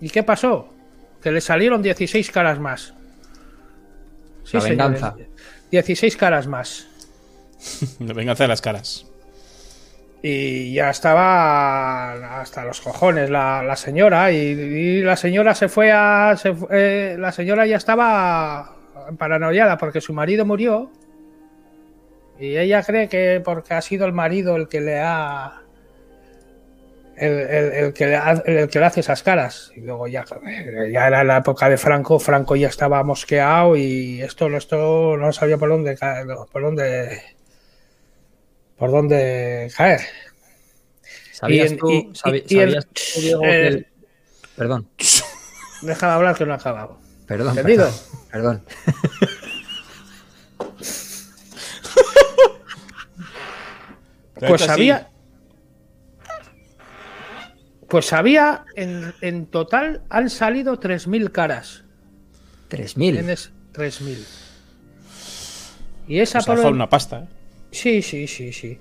¿Y 0.00 0.10
qué 0.10 0.22
pasó? 0.22 0.68
Que 1.22 1.30
le 1.30 1.40
salieron 1.40 1.82
16 1.82 2.30
caras 2.30 2.58
más. 2.58 2.94
Sí, 4.44 4.56
La 4.56 4.60
señores, 4.62 5.00
venganza. 5.00 5.16
16 5.70 6.16
caras 6.16 6.46
más. 6.46 6.88
La 8.00 8.12
venganza 8.12 8.44
de 8.44 8.48
las 8.48 8.60
caras. 8.60 9.06
Y 10.22 10.72
ya 10.74 10.90
estaba 10.90 12.40
hasta 12.40 12.64
los 12.64 12.80
cojones 12.80 13.28
la, 13.28 13.62
la 13.64 13.74
señora. 13.74 14.30
Y, 14.30 14.36
y 14.36 15.02
la 15.02 15.16
señora 15.16 15.54
se 15.54 15.68
fue 15.68 15.90
a. 15.90 16.36
se 16.36 16.54
eh, 16.70 17.16
la 17.18 17.32
señora 17.32 17.66
ya 17.66 17.76
estaba 17.76 18.76
paranoiada 19.18 19.78
porque 19.78 20.00
su 20.00 20.12
marido 20.12 20.46
murió. 20.46 20.92
Y 22.38 22.56
ella 22.56 22.82
cree 22.84 23.08
que 23.08 23.42
porque 23.44 23.74
ha 23.74 23.82
sido 23.82 24.06
el 24.06 24.12
marido 24.12 24.54
el 24.56 24.68
que 24.68 24.80
le 24.80 25.00
ha. 25.00 25.61
El, 27.22 27.32
el- 27.40 27.72
el 27.72 27.92
que, 27.92 28.04
el 28.46 28.68
que 28.68 28.78
le 28.80 28.84
hace 28.84 29.00
esas 29.00 29.22
caras. 29.22 29.70
Y 29.76 29.80
luego 29.82 30.06
ya, 30.08 30.24
ya 30.90 31.06
era 31.06 31.22
la 31.24 31.36
época 31.38 31.68
de 31.68 31.76
Franco. 31.78 32.18
Franco 32.18 32.56
ya 32.56 32.68
estaba 32.68 33.02
mosqueado 33.04 33.76
y 33.76 34.20
esto, 34.22 34.48
esto 34.56 35.16
no 35.16 35.32
sabía 35.32 35.56
por 35.58 35.68
dónde 35.68 35.96
caer. 35.96 36.26
Por 36.50 36.62
dónde. 36.62 37.22
Por 38.76 38.90
dónde 38.90 39.70
caer. 39.76 40.00
¿Sabías 41.32 41.76
tú, 41.76 41.90
y- 41.90 42.10
sabi- 42.14 42.44
y- 42.48 42.54
y 42.54 42.58
el- 42.58 42.70
sabías 42.72 42.86
tú, 42.86 43.20
Diego, 43.20 43.42
eh, 43.44 43.86
Perdón, 44.56 44.88
Deja 45.82 46.06
de 46.08 46.12
hablar 46.12 46.36
que 46.36 46.46
no 46.46 46.52
ha 46.52 46.56
acabado. 46.56 46.98
perdón. 47.26 47.50
¿Entendido? 47.58 47.90
Perdón. 48.30 48.62
perdón. 48.64 48.64
Pues 54.40 54.60
Esto 54.62 54.72
había. 54.72 55.08
Pues 57.92 58.10
había. 58.14 58.64
En, 58.74 59.12
en 59.20 59.44
total 59.44 60.00
han 60.08 60.30
salido 60.30 60.80
3.000 60.80 61.30
caras. 61.30 61.84
3.000. 62.70 62.94
Tienes 62.94 63.52
3.000. 63.74 64.16
Y 66.08 66.20
esa 66.20 66.40
pobre- 66.40 66.62
fue 66.62 66.70
una 66.70 66.88
pasta. 66.88 67.18
¿eh? 67.18 67.26
Sí, 67.70 68.00
sí, 68.00 68.26
sí, 68.26 68.50
sí. 68.54 68.78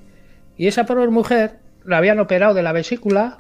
Y 0.56 0.68
esa 0.68 0.86
pobre 0.86 1.10
mujer 1.10 1.60
la 1.84 1.98
habían 1.98 2.20
operado 2.22 2.54
de 2.54 2.64
la 2.64 2.72
vesícula. 2.72 3.40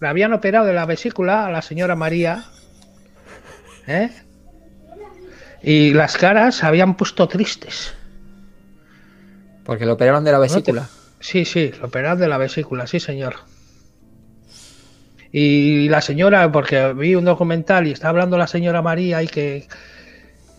La 0.00 0.10
habían 0.10 0.32
operado 0.32 0.66
de 0.66 0.72
la 0.74 0.84
vesícula 0.84 1.46
a 1.46 1.50
la 1.52 1.62
señora 1.62 1.94
María. 1.94 2.44
¿Eh? 3.86 4.10
Y 5.62 5.94
las 5.94 6.16
caras 6.16 6.56
se 6.56 6.66
habían 6.66 6.96
puesto 6.96 7.28
tristes. 7.28 7.94
Porque 9.64 9.86
lo 9.86 9.92
operaron 9.92 10.24
de 10.24 10.32
la 10.32 10.40
vesícula. 10.40 10.88
Sí, 11.24 11.46
sí, 11.46 11.72
lo 11.80 11.86
operaron 11.86 12.18
de 12.18 12.28
la 12.28 12.36
vesícula, 12.36 12.86
sí, 12.86 13.00
señor. 13.00 13.36
Y 15.32 15.88
la 15.88 16.02
señora, 16.02 16.52
porque 16.52 16.92
vi 16.92 17.14
un 17.14 17.24
documental 17.24 17.86
y 17.86 17.92
estaba 17.92 18.10
hablando 18.10 18.36
la 18.36 18.46
señora 18.46 18.82
María 18.82 19.22
y 19.22 19.26
que, 19.26 19.66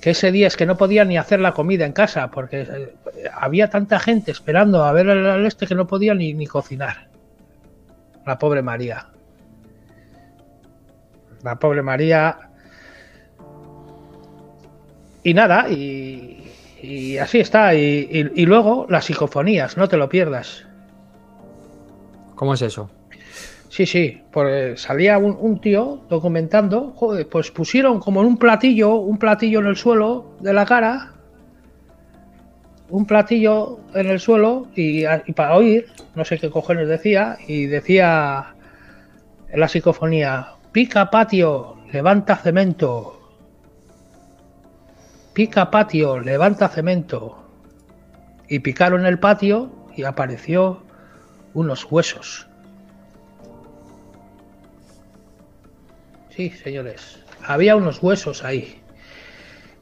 que 0.01 0.09
ese 0.09 0.31
día 0.31 0.47
es 0.47 0.57
que 0.57 0.65
no 0.65 0.75
podía 0.75 1.05
ni 1.05 1.19
hacer 1.19 1.39
la 1.39 1.53
comida 1.53 1.85
en 1.85 1.93
casa, 1.93 2.31
porque 2.31 2.61
eh, 2.61 2.95
había 3.31 3.69
tanta 3.69 3.99
gente 3.99 4.31
esperando 4.31 4.83
a 4.83 4.91
ver 4.91 5.07
el 5.07 5.45
este 5.45 5.67
que 5.67 5.75
no 5.75 5.85
podía 5.85 6.15
ni, 6.15 6.33
ni 6.33 6.47
cocinar. 6.47 7.09
La 8.25 8.39
pobre 8.39 8.63
María. 8.63 9.09
La 11.43 11.59
pobre 11.59 11.83
María. 11.83 12.39
Y 15.21 15.35
nada, 15.35 15.69
y, 15.69 16.44
y 16.81 17.17
así 17.17 17.39
está. 17.39 17.73
Y, 17.75 18.07
y- 18.11 18.41
y 18.41 18.45
luego 18.45 18.85
las 18.89 19.05
psicofonías, 19.05 19.77
no 19.77 19.87
te 19.87 19.97
lo 19.97 20.09
pierdas. 20.09 20.65
¿Cómo 22.35 22.53
es 22.53 22.61
eso? 22.61 22.89
Sí, 23.69 23.85
sí, 23.85 24.21
porque 24.31 24.75
salía 24.77 25.17
un, 25.17 25.35
un 25.39 25.59
tío 25.59 26.01
documentando, 26.09 26.93
joder, 26.95 27.27
pues 27.27 27.51
pusieron 27.51 27.99
como 27.99 28.21
en 28.21 28.27
un 28.27 28.37
platillo, 28.37 28.95
un 28.95 29.17
platillo 29.17 29.59
en 29.59 29.65
el 29.67 29.75
suelo 29.75 30.31
de 30.39 30.53
la 30.53 30.65
cara, 30.65 31.11
un 32.89 33.05
platillo 33.05 33.79
en 33.93 34.07
el 34.07 34.19
suelo 34.19 34.67
y, 34.75 35.03
y 35.05 35.33
para 35.33 35.55
oír, 35.57 35.87
no 36.13 36.23
sé 36.23 36.37
qué 36.37 36.49
cojones 36.49 36.87
decía, 36.87 37.37
y 37.47 37.65
decía 37.65 38.53
en 39.49 39.59
la 39.59 39.67
psicofonía, 39.67 40.47
pica 40.71 41.09
patio, 41.09 41.77
levanta 41.91 42.35
cemento, 42.37 43.14
pica 45.35 45.69
patio, 45.69 46.19
levanta 46.19 46.69
cemento. 46.69 47.43
Y 48.47 48.59
picaron 48.59 49.05
el 49.05 49.19
patio 49.19 49.69
y 49.95 50.03
apareció 50.03 50.81
unos 51.53 51.85
huesos. 51.91 52.47
Sí, 56.29 56.49
señores, 56.51 57.19
había 57.45 57.75
unos 57.75 58.01
huesos 58.01 58.43
ahí. 58.43 58.81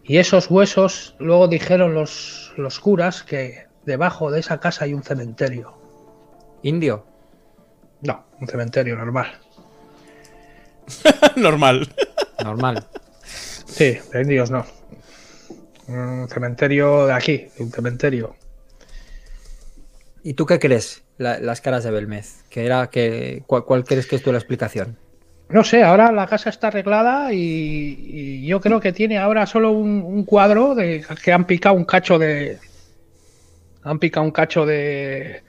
Y 0.03 0.17
esos 0.17 0.49
huesos, 0.49 1.15
luego 1.19 1.47
dijeron 1.47 1.93
los, 1.93 2.51
los 2.57 2.79
curas 2.79 3.23
que 3.23 3.67
debajo 3.85 4.31
de 4.31 4.39
esa 4.39 4.59
casa 4.59 4.85
hay 4.85 4.93
un 4.93 5.03
cementerio. 5.03 5.77
¿Indio? 6.63 7.05
No, 8.01 8.25
un 8.41 8.47
cementerio 8.47 8.95
normal. 8.95 9.39
Normal. 11.35 11.87
Normal. 12.43 12.87
Sí, 13.23 13.97
de 14.11 14.21
indios 14.21 14.49
no. 14.51 14.65
Un 15.87 16.27
cementerio 16.29 17.07
de 17.07 17.13
aquí, 17.13 17.47
un 17.59 17.71
cementerio. 17.71 18.35
¿Y 20.23 20.33
tú 20.35 20.45
qué 20.45 20.59
crees? 20.59 21.03
La- 21.17 21.39
las 21.39 21.61
caras 21.61 21.83
de 21.83 21.91
Belmez. 21.91 22.43
¿Qué 22.49 22.65
era, 22.65 22.87
que, 22.89 23.43
cuál, 23.45 23.65
cuál 23.65 23.83
crees 23.83 24.07
que 24.07 24.15
es 24.15 24.23
tu 24.23 24.31
la 24.31 24.37
explicación? 24.37 24.97
No 25.49 25.63
sé, 25.63 25.83
ahora 25.83 26.11
la 26.11 26.25
casa 26.25 26.49
está 26.49 26.67
arreglada 26.67 27.33
y, 27.33 27.37
y 27.37 28.47
yo 28.47 28.61
creo 28.61 28.79
que 28.79 28.93
tiene 28.93 29.17
ahora 29.17 29.45
solo 29.45 29.71
un, 29.71 30.01
un 30.01 30.23
cuadro 30.23 30.73
de 30.73 31.05
que 31.23 31.31
han 31.33 31.45
picado 31.45 31.75
un 31.75 31.85
cacho 31.85 32.17
de. 32.17 32.57
Han 33.83 33.99
picado 33.99 34.25
un 34.25 34.31
cacho 34.31 34.65
de, 34.65 35.43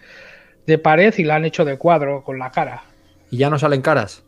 de 0.67 0.79
pared 0.79 1.15
y 1.17 1.23
la 1.23 1.37
han 1.37 1.45
hecho 1.45 1.65
de 1.65 1.79
cuadro 1.79 2.23
con 2.25 2.39
la 2.39 2.51
cara. 2.51 2.83
¿Y 3.31 3.39
ya 3.39 3.49
no 3.49 3.59
salen 3.59 3.81
caras? 3.81 4.25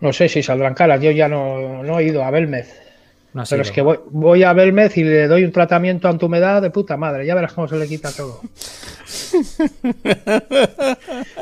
No 0.00 0.12
sé 0.12 0.28
si 0.28 0.42
saldrán 0.42 0.74
caras, 0.74 1.00
yo 1.00 1.10
ya 1.10 1.28
no, 1.28 1.82
no 1.82 1.98
he 1.98 2.04
ido 2.04 2.22
a 2.22 2.30
Belmez. 2.30 2.80
No 3.36 3.42
Pero 3.42 3.46
sido. 3.62 3.62
es 3.62 3.70
que 3.70 3.82
voy, 3.82 3.98
voy 4.10 4.42
a 4.44 4.54
Belmez 4.54 4.96
y 4.96 5.04
le 5.04 5.28
doy 5.28 5.44
un 5.44 5.52
tratamiento 5.52 6.08
antihumedad 6.08 6.62
de 6.62 6.70
puta 6.70 6.96
madre. 6.96 7.26
Ya 7.26 7.34
verás 7.34 7.52
cómo 7.52 7.68
se 7.68 7.76
le 7.76 7.86
quita 7.86 8.10
todo. 8.10 8.40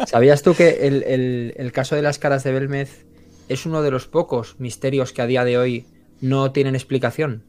¿Sabías 0.06 0.42
tú 0.42 0.54
que 0.54 0.86
el, 0.86 1.02
el- 1.04 1.54
el 1.56 1.72
caso 1.72 1.94
de 1.96 2.02
las 2.02 2.18
caras 2.18 2.42
de 2.44 2.50
Belmez 2.52 3.04
es 3.48 3.64
uno 3.66 3.82
de 3.82 3.90
los 3.92 4.06
pocos 4.08 4.56
misterios 4.58 5.12
que 5.12 5.22
a 5.22 5.26
día 5.26 5.44
de 5.44 5.56
hoy 5.58 5.86
no 6.20 6.50
tienen 6.52 6.74
explicación? 6.74 7.42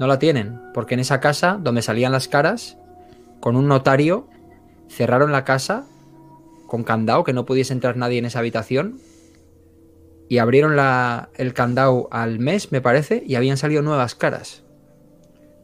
No 0.00 0.06
la 0.06 0.18
tienen, 0.18 0.58
porque 0.72 0.94
en 0.94 1.00
esa 1.00 1.20
casa 1.20 1.58
donde 1.60 1.82
salían 1.82 2.12
las 2.12 2.26
caras, 2.28 2.78
con 3.40 3.54
un 3.54 3.68
notario, 3.68 4.26
cerraron 4.88 5.30
la 5.30 5.44
casa 5.44 5.84
con 6.66 6.82
candado, 6.84 7.22
que 7.22 7.32
no 7.32 7.44
pudiese 7.44 7.72
entrar 7.74 7.96
nadie 7.96 8.18
en 8.18 8.24
esa 8.24 8.40
habitación, 8.40 8.98
y 10.28 10.38
abrieron 10.38 10.76
la- 10.76 11.28
el 11.36 11.52
candado 11.54 12.08
al 12.10 12.38
mes, 12.38 12.72
me 12.72 12.80
parece, 12.80 13.22
y 13.26 13.34
habían 13.34 13.56
salido 13.56 13.82
nuevas 13.82 14.14
caras. 14.14 14.62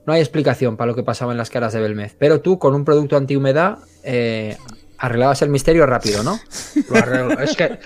No 0.07 0.13
hay 0.13 0.21
explicación 0.21 0.77
para 0.77 0.89
lo 0.91 0.95
que 0.97 1.03
pasaba 1.03 1.33
en 1.33 1.39
las 1.39 1.51
caras 1.51 1.73
de 1.73 1.81
Belmez, 1.81 2.17
pero 2.19 2.41
tú 2.41 2.59
con 2.59 2.75
un 2.75 2.85
producto 2.85 3.17
antihumedad 3.17 3.79
eh, 4.03 4.57
arreglabas 4.99 5.43
el 5.43 5.51
misterio 5.51 5.87
rápido, 5.87 6.23
¿no? 6.23 6.39
Lo 6.89 6.97
arreglo. 6.97 7.39
es 7.41 7.55
que 7.57 7.79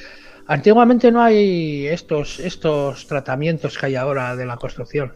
antiguamente 0.47 1.11
no 1.13 1.23
hay 1.23 1.87
estos, 1.87 2.39
estos 2.41 3.07
tratamientos 3.07 3.77
que 3.79 3.87
hay 3.87 3.95
ahora 3.97 4.37
de 4.37 4.47
la 4.47 4.57
construcción. 4.57 5.13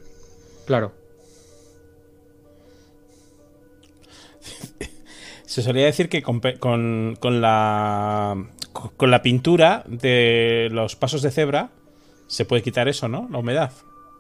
Claro. 0.66 0.92
Se 5.44 5.62
solía 5.62 5.87
decir 5.87 6.09
que 6.09 6.23
con, 6.23 7.16
con 7.18 7.40
la 7.40 8.37
con 8.72 9.11
la 9.11 9.22
pintura 9.22 9.83
de 9.87 10.68
los 10.70 10.96
pasos 10.96 11.22
de 11.22 11.31
cebra 11.31 11.70
se 12.26 12.44
puede 12.44 12.62
quitar 12.62 12.88
eso, 12.88 13.09
¿no? 13.09 13.28
La 13.31 13.38
humedad, 13.38 13.72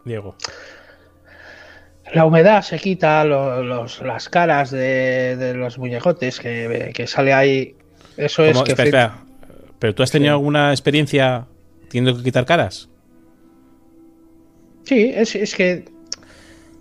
Diego. 0.04 0.34
La 2.14 2.24
humedad 2.24 2.62
se 2.62 2.78
quita, 2.78 3.22
lo- 3.24 3.62
los, 3.62 4.00
las 4.00 4.28
caras 4.30 4.70
de, 4.70 5.36
de 5.36 5.54
los 5.54 5.78
muñecotes 5.78 6.40
que, 6.40 6.90
que 6.94 7.06
sale 7.06 7.34
ahí. 7.34 7.76
Eso 8.16 8.44
es 8.44 8.56
que 8.62 8.70
Espera, 8.72 8.84
espera. 8.84 9.18
¿Pero 9.78 9.94
tú 9.94 10.02
has 10.02 10.10
tenido 10.10 10.32
Sí. 10.32 10.38
alguna 10.38 10.70
experiencia 10.70 11.46
teniendo 11.90 12.16
que 12.18 12.24
quitar 12.24 12.46
caras? 12.46 12.88
Sí, 14.84 15.12
es, 15.14 15.34
es 15.36 15.54
que. 15.54 15.84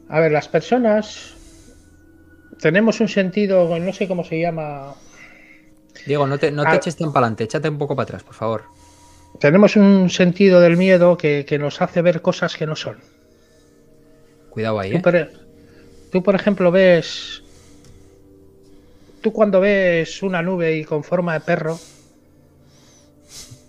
A 0.10 0.20
ver, 0.22 0.32
las 0.32 0.48
personas. 0.48 1.34
Tenemos 2.62 3.02
un 3.02 3.10
sentido, 3.10 3.78
no 3.78 3.94
sé 3.94 4.08
cómo 4.08 4.24
se 4.24 4.40
llama. 4.40 4.94
Diego, 6.08 6.26
no 6.26 6.38
te, 6.38 6.52
no 6.52 6.64
te 6.64 6.70
Ah. 6.70 6.76
eches 6.76 6.96
tan 6.96 7.12
para 7.12 7.26
adelante, 7.26 7.44
échate 7.44 7.70
un 7.70 7.78
poco 7.78 7.96
para 7.96 8.04
atrás, 8.06 8.24
por 8.24 8.34
favor. 8.34 8.64
Tenemos 9.40 9.76
un 9.76 10.10
sentido 10.10 10.60
del 10.62 10.78
miedo 10.78 11.18
que, 11.18 11.46
que 11.48 11.60
nos 11.60 11.82
hace 11.82 12.02
ver 12.02 12.22
cosas 12.22 12.56
que 12.56 12.66
no 12.66 12.76
son. 12.76 12.98
Cuidado 14.50 14.80
ahí, 14.80 14.92
Tú 14.92 14.98
¿eh? 14.98 15.02
por, 15.02 15.30
tú, 16.12 16.24
por 16.24 16.36
ejemplo, 16.36 16.72
ves. 16.72 17.44
Tú 19.22 19.32
cuando 19.34 19.60
ves 19.60 20.24
una 20.24 20.42
nube 20.42 20.78
y 20.78 20.84
con 20.86 21.04
forma 21.04 21.34
de 21.34 21.42
perro. 21.42 21.78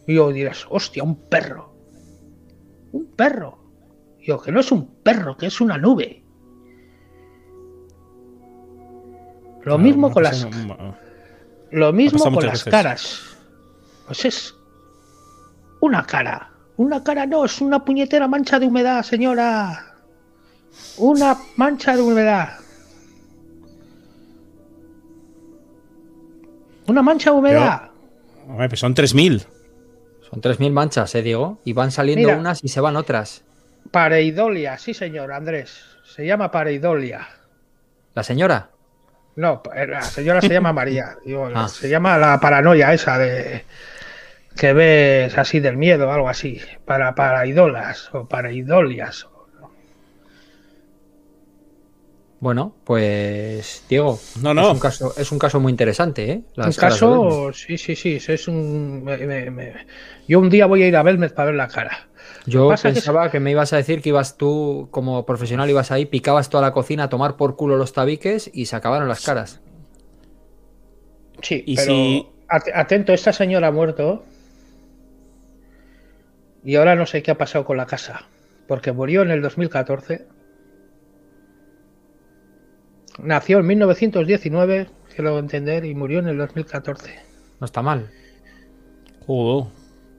Y 0.07 0.15
yo 0.15 0.31
dirás, 0.33 0.65
hostia, 0.71 1.03
un 1.03 1.17
perro. 1.17 1.75
Un 2.93 3.07
perro. 3.07 3.59
Yo, 4.23 4.41
que 4.41 4.53
no 4.53 4.61
es 4.61 4.71
un 4.73 4.87
perro, 5.03 5.37
que 5.37 5.47
es 5.47 5.61
una 5.61 5.77
nube. 5.77 6.23
Lo 9.65 9.77
mismo 9.77 10.11
con 10.11 10.23
las, 10.23 10.47
lo 11.71 11.93
mismo 11.93 12.25
con 12.25 12.45
las 12.47 12.65
veces. 12.65 12.71
caras. 12.71 13.23
Pues 14.07 14.25
es 14.25 14.55
una 15.81 16.05
cara. 16.05 16.51
Una 16.77 17.03
cara 17.03 17.27
no, 17.27 17.45
es 17.45 17.61
una 17.61 17.85
puñetera 17.85 18.29
mancha 18.29 18.59
de 18.59 18.67
humedad, 18.67 19.03
señora. 19.03 19.95
Una 20.97 21.37
mancha 21.57 21.97
de 21.97 22.03
humedad. 22.03 22.51
Una 26.87 27.03
mancha 27.03 27.31
de 27.33 27.37
humedad. 27.37 27.91
Hombre, 28.49 28.69
pues 28.69 28.81
son 28.81 28.95
3.000. 28.95 29.45
Son 30.31 30.41
3.000 30.41 30.71
manchas, 30.73 31.15
¿eh, 31.15 31.23
Diego? 31.23 31.59
Y 31.65 31.73
van 31.73 31.91
saliendo 31.91 32.29
Mira. 32.29 32.39
unas 32.39 32.65
y 32.65 32.69
se 32.69 32.81
van 32.81 32.97
otras. 32.97 33.45
Pareidolia, 33.91 34.79
sí 34.79 34.95
señor, 34.95 35.33
Andrés. 35.33 35.83
Se 36.05 36.25
llama 36.27 36.51
pareidolia. 36.51 37.27
¿La 38.15 38.23
señora? 38.23 38.71
No, 39.39 39.63
pa- 39.63 39.87
la 39.87 40.03
señora 40.03 40.41
se 40.41 40.49
llama 40.49 40.73
María. 40.73 41.17
Digo, 41.25 41.49
Ah. 41.55 41.69
Se 41.69 41.89
llama 41.89 42.19
la 42.19 42.41
paranoia 42.41 42.93
esa 42.93 43.17
de 43.19 43.65
que 44.57 44.73
ves 44.73 45.39
así 45.39 45.61
del 45.61 45.77
miedo, 45.77 46.11
algo 46.13 46.29
así. 46.29 46.61
Para 46.85 47.15
paraidolas 47.15 48.13
o 48.13 48.27
paraidolias. 48.27 49.29
Bueno, 52.41 52.75
pues 52.85 53.85
Diego, 53.89 54.19
No, 54.43 54.55
no. 54.55 54.63
Es, 54.69 54.75
un 54.75 54.81
caso, 54.81 55.15
es 55.17 55.33
un 55.33 55.39
caso 55.39 55.59
muy 55.61 55.71
interesante, 55.71 56.31
¿eh? 56.31 56.35
Un 56.37 56.45
Las 56.57 56.77
caso, 56.77 57.53
sí, 57.53 57.79
sí, 57.79 57.95
sí, 57.97 58.19
es 58.27 58.49
un... 58.49 59.03
me- 59.05 59.19
me- 59.19 59.51
me- 59.51 59.87
Yo 60.29 60.39
un 60.41 60.49
día 60.51 60.67
voy 60.67 60.83
a 60.83 60.89
ir 60.89 60.97
a 60.97 61.03
Belmez 61.03 61.33
para 61.33 61.47
ver 61.47 61.55
la 61.57 61.69
cara. 61.69 62.08
Yo 62.49 62.69
que- 62.71 62.77
pensaba 62.83 63.31
que 63.31 63.41
me 63.41 63.51
ibas 63.51 63.73
a 63.73 63.77
decir 63.77 64.01
que 64.03 64.09
ibas 64.11 64.37
tú, 64.37 64.89
como 64.91 65.25
profesional, 65.27 65.69
ibas 65.71 65.91
ahí, 65.91 66.07
picabas 66.07 66.49
toda 66.51 66.63
la 66.63 66.73
cocina 66.73 67.05
a 67.05 67.09
tomar 67.09 67.37
por 67.37 67.57
culo 67.57 67.77
los 67.77 67.93
tabiques 67.93 68.51
y 68.53 68.67
se 68.67 68.77
acabaron 68.77 69.09
las 69.09 69.25
caras. 69.25 69.61
Sí, 71.43 71.63
Y 71.67 71.77
pero 71.77 71.93
si- 71.93 72.27
atento, 72.75 73.13
esta 73.13 73.33
señora 73.33 73.69
ha 73.69 73.73
muerto 73.73 74.25
y 76.65 76.75
ahora 76.77 76.95
no 76.97 77.07
sé 77.07 77.23
qué 77.23 77.31
ha 77.31 77.39
pasado 77.39 77.65
con 77.65 77.77
la 77.77 77.87
casa, 77.87 78.27
porque 78.67 78.93
murió 78.93 79.23
en 79.23 79.31
el 79.31 79.41
2014, 79.43 80.27
nació 83.23 83.59
en 83.59 83.67
1919, 83.67 84.89
quiero 85.15 85.39
entender, 85.39 85.85
y 85.85 85.95
murió 85.95 86.19
en 86.21 86.29
el 86.29 86.39
2014, 86.39 87.15
No 87.61 87.65
está 87.65 87.83
mal. 87.83 88.09
Joder, 89.27 89.71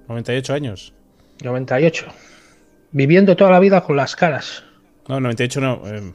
98 0.08 0.54
años. 0.54 0.94
98, 1.44 2.06
viviendo 2.92 3.36
toda 3.36 3.52
la 3.52 3.60
vida 3.60 3.82
con 3.82 3.96
las 3.96 4.16
caras. 4.16 4.64
No, 5.08 5.20
98 5.20 5.62
no. 5.62 5.82
eh. 5.86 6.14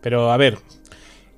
Pero 0.00 0.32
a 0.32 0.36
ver, 0.36 0.58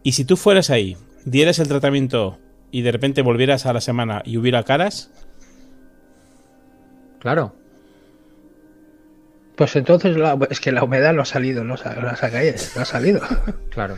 ¿y 0.03 0.13
si 0.13 0.25
tú 0.25 0.37
fueras 0.37 0.71
ahí, 0.71 0.97
dieras 1.25 1.59
el 1.59 1.69
tratamiento 1.69 2.39
y 2.71 2.83
de 2.83 2.93
repente 2.93 3.23
volvieras 3.23 3.67
a 3.67 3.73
la 3.73 3.81
semana 3.81 4.23
y 4.25 4.39
hubiera 4.39 4.63
caras? 4.63 5.11
Claro. 7.21 7.55
Pues 9.57 9.77
entonces 9.77 10.17
la- 10.17 10.39
es 10.51 10.61
que 10.61 10.73
la 10.73 10.83
humedad 10.83 11.13
no 11.13 11.23
ha 11.23 11.27
salido, 11.27 11.63
no, 11.63 11.75
no 11.77 12.09
ha 12.09 12.17
caído, 12.17 12.57
no 12.75 12.83
ha 12.83 12.85
salido. 12.85 13.21
Claro, 13.71 13.97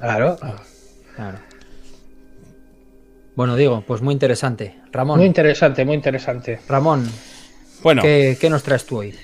Claro. 0.00 0.36
claro. 1.14 1.38
Bueno, 3.36 3.56
Diego, 3.56 3.82
pues 3.86 4.00
muy 4.00 4.12
interesante. 4.12 4.76
Ramón, 4.92 5.18
Muy 5.18 5.26
interesante, 5.26 5.84
muy 5.84 5.94
interesante. 5.96 6.60
Ramón, 6.68 7.08
Bueno, 7.82 8.02
¿qué, 8.02 8.36
qué 8.40 8.48
nos 8.50 8.62
traes 8.62 8.84
tú 8.86 8.98
hoy? 8.98 9.14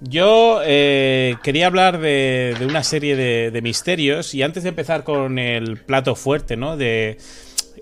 yo 0.00 0.60
eh, 0.64 1.36
quería 1.42 1.66
hablar 1.66 2.00
de, 2.00 2.56
de 2.58 2.66
una 2.66 2.82
serie 2.82 3.16
de, 3.16 3.50
de 3.50 3.62
misterios 3.62 4.34
y 4.34 4.42
antes 4.42 4.62
de 4.62 4.70
empezar 4.70 5.04
con 5.04 5.38
el 5.38 5.76
plato 5.78 6.14
fuerte, 6.14 6.56
¿no? 6.56 6.76
De, 6.76 7.18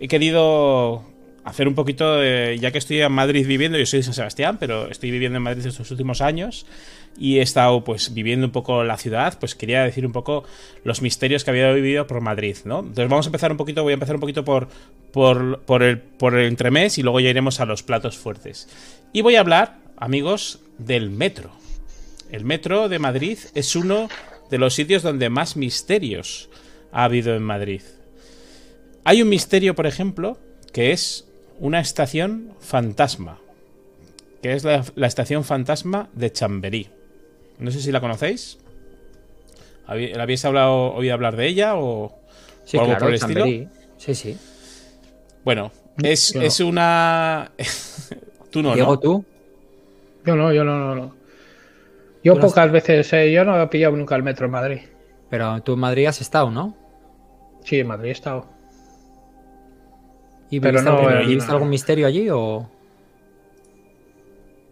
he 0.00 0.08
querido 0.08 1.04
hacer 1.44 1.68
un 1.68 1.74
poquito, 1.74 2.22
ya 2.22 2.70
que 2.72 2.78
estoy 2.78 3.00
en 3.00 3.12
Madrid 3.12 3.46
viviendo, 3.46 3.78
yo 3.78 3.86
soy 3.86 4.00
de 4.00 4.02
San 4.02 4.14
Sebastián, 4.14 4.58
pero 4.58 4.90
estoy 4.90 5.10
viviendo 5.10 5.36
en 5.38 5.44
Madrid 5.44 5.64
estos 5.64 5.90
últimos 5.90 6.20
años 6.20 6.66
y 7.18 7.38
he 7.38 7.42
estado 7.42 7.84
pues 7.84 8.14
viviendo 8.14 8.46
un 8.46 8.52
poco 8.52 8.84
la 8.84 8.96
ciudad, 8.96 9.38
pues 9.38 9.54
quería 9.54 9.82
decir 9.82 10.06
un 10.06 10.12
poco 10.12 10.44
los 10.84 11.02
misterios 11.02 11.44
que 11.44 11.50
había 11.50 11.72
vivido 11.72 12.06
por 12.06 12.20
Madrid, 12.20 12.56
¿no? 12.64 12.80
Entonces 12.80 13.08
vamos 13.08 13.26
a 13.26 13.28
empezar 13.28 13.50
un 13.50 13.58
poquito, 13.58 13.82
voy 13.82 13.92
a 13.92 13.94
empezar 13.94 14.14
un 14.14 14.20
poquito 14.20 14.44
por, 14.44 14.68
el, 15.82 15.98
por 15.98 16.38
entremés 16.38 16.98
y 16.98 17.02
luego 17.02 17.20
ya 17.20 17.30
iremos 17.30 17.60
a 17.60 17.66
los 17.66 17.82
platos 17.82 18.16
fuertes. 18.16 18.68
Y 19.12 19.22
voy 19.22 19.36
a 19.36 19.40
hablar, 19.40 19.78
amigos, 19.96 20.60
del 20.78 21.10
metro. 21.10 21.50
El 22.30 22.44
metro 22.44 22.88
de 22.88 22.98
Madrid 22.98 23.38
es 23.54 23.74
uno 23.74 24.08
de 24.50 24.58
los 24.58 24.74
sitios 24.74 25.02
donde 25.02 25.30
más 25.30 25.56
misterios 25.56 26.48
ha 26.92 27.04
habido 27.04 27.34
en 27.34 27.42
Madrid. 27.42 27.82
Hay 29.04 29.22
un 29.22 29.28
misterio, 29.28 29.74
por 29.74 29.86
ejemplo, 29.86 30.38
que 30.72 30.92
es 30.92 31.26
una 31.58 31.80
estación 31.80 32.52
fantasma, 32.60 33.38
que 34.42 34.52
es 34.52 34.64
la, 34.64 34.84
estación 35.06 35.44
fantasma 35.44 36.08
de 36.12 36.32
Chamberí. 36.32 36.88
No 37.58 37.70
sé 37.70 37.80
si 37.80 37.92
la 37.92 38.00
conocéis. 38.00 38.58
¿Habéis 39.86 40.44
hablado, 40.44 40.94
oído 40.94 41.14
hablar 41.14 41.36
de 41.36 41.46
ella 41.46 41.76
o, 41.76 42.14
algo 42.74 42.98
por 42.98 43.08
el 43.08 43.14
estilo? 43.14 43.44
Sí, 43.96 44.14
sí. 44.14 44.36
Bueno, 45.44 45.72
es, 46.02 46.34
es 46.34 46.60
una. 46.60 47.50
tú 48.50 48.62
no, 48.62 48.74
¿Diego, 48.74 48.98
tú? 48.98 49.24
Yo 50.26 50.36
no, 50.36 50.52
yo 50.52 50.62
no, 50.62 50.78
no. 50.78 50.94
no. 50.94 51.14
Yo 52.22 52.38
pocas 52.38 52.70
veces, 52.70 53.10
eh, 53.14 53.32
yo 53.32 53.44
no 53.44 53.60
he 53.60 53.66
pillado 53.68 53.96
nunca 53.96 54.14
el 54.14 54.22
metro 54.22 54.46
en 54.46 54.52
Madrid. 54.52 54.80
Pero 55.30 55.62
tú 55.62 55.74
en 55.74 55.80
Madrid 55.80 56.06
has 56.06 56.20
estado, 56.20 56.50
¿no? 56.50 56.76
Sí, 57.64 57.80
en 57.80 57.86
Madrid 57.86 58.10
he 58.10 58.12
estado. 58.12 58.46
¿Y 60.50 60.60
pero 60.60 60.82
no, 60.82 61.26
viste 61.26 61.50
algún 61.50 61.68
misterio 61.68 62.06
allí 62.06 62.28
o...? 62.30 62.68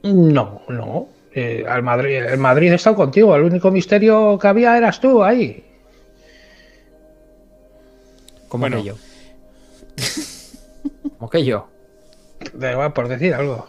No, 0.02 0.62
no. 0.68 1.08
Eh, 1.38 1.66
al 1.68 1.82
Madrid, 1.82 2.16
el 2.16 2.38
Madrid 2.38 2.72
he 2.72 2.76
estado 2.76 2.96
contigo. 2.96 3.36
El 3.36 3.42
único 3.42 3.70
misterio 3.70 4.38
que 4.38 4.48
había 4.48 4.74
eras 4.74 4.98
tú 4.98 5.22
ahí. 5.22 5.62
¿Cómo 8.48 8.70
que 8.70 8.82
yo? 8.82 8.94
¿Cómo 11.18 11.28
que 11.28 11.44
yo? 11.44 11.68
por 12.94 13.08
decir 13.08 13.34
algo. 13.34 13.66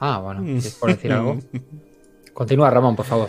Ah, 0.00 0.20
bueno, 0.20 0.60
por 0.80 0.88
decir 0.88 1.12
algo. 1.12 1.38
Continúa, 2.32 2.70
Ramón, 2.70 2.96
por 2.96 3.04
favor. 3.04 3.28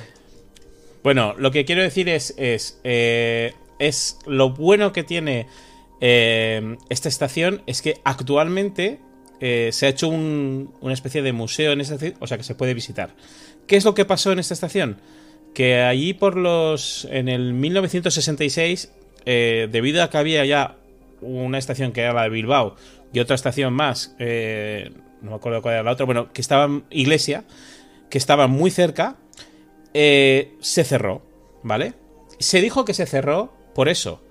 Bueno, 1.04 1.36
lo 1.38 1.52
que 1.52 1.66
quiero 1.66 1.82
decir 1.82 2.08
es. 2.08 2.34
Es, 2.38 2.80
eh, 2.86 3.54
es 3.80 4.18
lo 4.26 4.52
bueno 4.52 4.94
que 4.94 5.04
tiene 5.04 5.48
eh, 6.00 6.78
esta 6.90 7.10
estación 7.10 7.62
es 7.66 7.82
que 7.82 8.00
actualmente 8.06 9.00
eh, 9.40 9.70
se 9.74 9.88
ha 9.88 9.90
hecho 9.90 10.08
una 10.08 10.94
especie 10.94 11.22
de 11.22 11.34
museo 11.34 11.74
en 11.74 11.82
esta 11.82 11.98
o 12.20 12.28
sea 12.28 12.38
que 12.38 12.44
se 12.44 12.56
puede 12.56 12.74
visitar. 12.74 13.16
¿Qué 13.68 13.76
es 13.76 13.86
lo 13.86 13.94
que 13.94 14.06
pasó 14.06 14.32
en 14.32 14.40
esta 14.40 14.54
estación? 14.54 14.98
Que 15.54 15.82
allí 15.82 16.14
por 16.14 16.36
los. 16.36 17.08
en 17.12 17.30
el 17.30 17.54
1966, 17.54 18.92
debido 19.26 20.04
a 20.04 20.10
que 20.10 20.18
había 20.18 20.46
ya 20.46 20.76
una 21.22 21.58
estación 21.58 21.92
que 21.92 22.02
era 22.02 22.14
la 22.14 22.24
de 22.24 22.30
Bilbao 22.30 22.76
y 23.14 23.20
otra 23.20 23.36
estación 23.36 23.74
más, 23.74 24.16
no 24.20 25.30
me 25.30 25.36
acuerdo 25.36 25.62
cuál 25.62 25.76
era 25.76 25.84
la 25.84 25.92
otra, 25.92 26.06
bueno, 26.06 26.34
que 26.34 26.42
estaba 26.42 26.82
Iglesia 26.90 27.46
que 28.14 28.20
estaba 28.20 28.46
muy 28.46 28.70
cerca, 28.70 29.16
eh, 29.96 30.54
se 30.60 30.84
cerró, 30.84 31.24
¿vale? 31.64 31.96
Se 32.38 32.62
dijo 32.62 32.86
que 32.86 32.94
se 32.94 33.08
cerró 33.08 33.52
por 33.74 33.90
eso, 33.90 34.22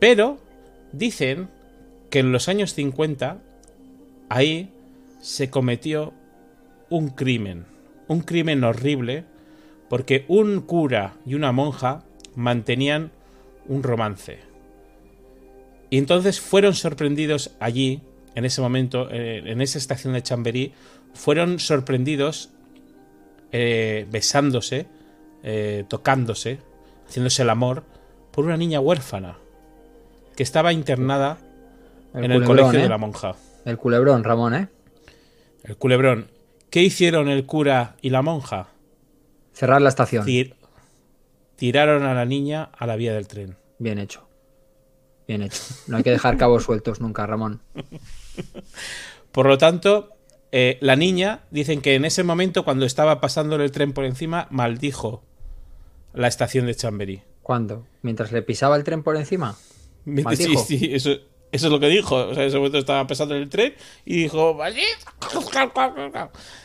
pero 0.00 0.40
dicen 0.90 1.48
que 2.10 2.18
en 2.18 2.32
los 2.32 2.48
años 2.48 2.74
50 2.74 3.38
ahí 4.30 4.72
se 5.20 5.48
cometió 5.48 6.12
un 6.88 7.10
crimen, 7.10 7.66
un 8.10 8.22
crimen 8.22 8.64
horrible, 8.64 9.24
porque 9.88 10.24
un 10.26 10.62
cura 10.62 11.14
y 11.24 11.34
una 11.36 11.52
monja 11.52 12.02
mantenían 12.34 13.12
un 13.68 13.84
romance. 13.84 14.40
Y 15.90 15.98
entonces 15.98 16.40
fueron 16.40 16.74
sorprendidos 16.74 17.52
allí, 17.60 18.02
en 18.34 18.44
ese 18.44 18.60
momento, 18.60 19.08
eh, 19.12 19.44
en 19.46 19.60
esa 19.60 19.78
estación 19.78 20.14
de 20.14 20.22
Chamberí, 20.22 20.72
fueron 21.14 21.60
sorprendidos 21.60 22.50
eh, 23.52 24.08
besándose, 24.10 24.88
eh, 25.44 25.84
tocándose, 25.86 26.58
haciéndose 27.06 27.42
el 27.42 27.50
amor, 27.50 27.84
por 28.32 28.44
una 28.44 28.56
niña 28.56 28.80
huérfana 28.80 29.38
que 30.34 30.42
estaba 30.42 30.72
internada 30.72 31.38
en 32.12 32.32
el 32.32 32.42
colegio 32.42 32.80
de 32.80 32.88
la 32.88 32.98
monja. 32.98 33.36
El 33.64 33.78
culebrón, 33.78 34.24
Ramón, 34.24 34.54
¿eh? 34.54 34.68
El 35.62 35.76
culebrón. 35.76 36.39
¿Qué 36.70 36.82
hicieron 36.82 37.28
el 37.28 37.46
cura 37.46 37.96
y 38.00 38.10
la 38.10 38.22
monja? 38.22 38.68
Cerrar 39.52 39.82
la 39.82 39.88
estación. 39.88 40.24
tiraron 41.56 42.04
a 42.04 42.14
la 42.14 42.24
niña 42.24 42.70
a 42.78 42.86
la 42.86 42.94
vía 42.94 43.12
del 43.12 43.26
tren. 43.26 43.56
Bien 43.78 43.98
hecho. 43.98 44.28
Bien 45.26 45.42
hecho. 45.42 45.60
No 45.88 45.96
hay 45.96 46.04
que 46.04 46.10
dejar 46.10 46.36
cabos 46.36 46.62
sueltos 46.62 47.00
nunca, 47.00 47.26
Ramón. 47.26 47.60
Por 49.32 49.46
lo 49.46 49.58
tanto, 49.58 50.10
eh, 50.52 50.78
la 50.80 50.94
niña, 50.94 51.42
dicen 51.50 51.80
que 51.80 51.96
en 51.96 52.04
ese 52.04 52.22
momento, 52.22 52.64
cuando 52.64 52.86
estaba 52.86 53.20
pasando 53.20 53.56
el 53.56 53.72
tren 53.72 53.92
por 53.92 54.04
encima, 54.04 54.46
maldijo 54.50 55.22
la 56.14 56.28
estación 56.28 56.66
de 56.66 56.74
Chamberí. 56.74 57.22
¿Cuándo? 57.42 57.86
¿Mientras 58.02 58.32
le 58.32 58.42
pisaba 58.42 58.76
el 58.76 58.84
tren 58.84 59.02
por 59.02 59.16
encima? 59.16 59.56
Sí, 60.34 60.56
sí, 60.56 60.90
eso, 60.94 61.10
es 61.52 61.62
lo 61.64 61.80
que 61.80 61.88
dijo. 61.88 62.16
O 62.16 62.34
sea, 62.34 62.42
en 62.44 62.48
ese 62.48 62.58
momento 62.58 62.78
estaba 62.78 63.06
pasando 63.06 63.34
el 63.34 63.48
tren 63.48 63.74
y 64.04 64.22
dijo. 64.22 64.58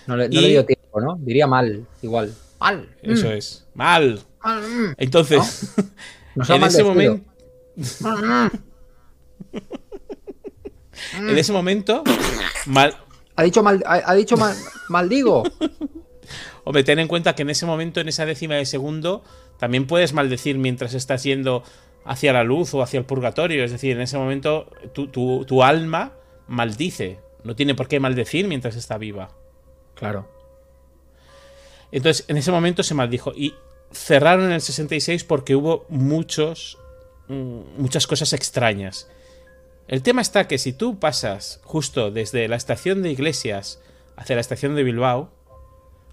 No 0.08 0.18
le, 0.18 0.30
dio 0.30 0.66
tiempo, 0.66 1.02
¿no? 1.02 1.18
Diría 1.20 1.48
mal, 1.48 1.86
igual. 2.02 2.34
Mal. 2.60 2.90
Eso 3.02 3.32
es. 3.32 3.66
Mal. 3.74 4.22
Mm. 4.44 4.94
Entonces, 4.98 5.74
en 6.36 6.64
ese 6.64 6.84
momento. 6.84 7.24
en 11.18 11.38
ese 11.38 11.52
momento, 11.52 12.04
mal, 12.68 12.96
ha 13.36 13.44
dicho 13.44 13.62
mal, 13.64 13.84
ha, 13.86 14.14
dicho 14.14 14.38
mal, 14.38 14.56
maldigo. 14.88 15.44
Hombre, 16.64 16.84
ten 16.84 17.00
en 17.00 17.08
cuenta 17.08 17.36
que 17.36 17.42
en 17.42 17.50
ese 17.50 17.66
momento, 17.66 18.00
en 18.00 18.08
esa 18.08 18.26
décima 18.26 18.56
de 18.56 18.66
segundo, 18.66 19.24
también 19.60 19.88
puedes 19.88 20.14
maldecir 20.14 20.58
mientras 20.58 20.94
estás 20.94 21.24
yendo 21.24 21.64
hacia 22.06 22.34
la 22.34 22.44
luz 22.44 22.74
o 22.74 22.82
hacia 22.82 23.00
el 23.00 23.06
purgatorio. 23.06 23.64
Es 23.64 23.72
decir, 23.72 23.96
en 23.96 24.02
ese 24.02 24.18
momento 24.18 24.70
tu, 24.94 25.64
alma 25.64 26.14
maldice. 26.48 27.20
No 27.44 27.56
tiene 27.56 27.76
por 27.76 27.88
qué 27.88 28.00
maldecir 28.00 28.48
mientras 28.48 28.76
está 28.76 28.98
viva. 28.98 29.30
Claro. 29.96 30.28
Entonces, 31.92 32.26
en 32.28 32.38
ese 32.38 32.52
momento 32.52 32.84
se 32.84 32.94
maldijo. 32.94 33.34
Y 33.36 33.56
cerraron 33.92 34.46
en 34.46 34.54
el 34.54 34.62
66 34.62 35.24
porque 35.24 35.56
hubo 35.56 35.86
muchos. 35.90 36.78
Mm, 37.28 37.62
muchas 37.78 38.08
cosas 38.08 38.34
extrañas. 38.34 39.10
El 39.88 40.02
tema 40.02 40.22
está 40.22 40.48
que 40.48 40.58
si 40.58 40.74
tú 40.74 41.00
pasas 41.00 41.60
justo 41.64 42.10
desde 42.10 42.48
la 42.48 42.56
estación 42.56 43.04
de 43.04 43.12
Iglesias 43.12 43.82
hacia 44.16 44.36
la 44.36 44.42
estación 44.42 44.76
de 44.76 44.84
Bilbao, 44.84 45.32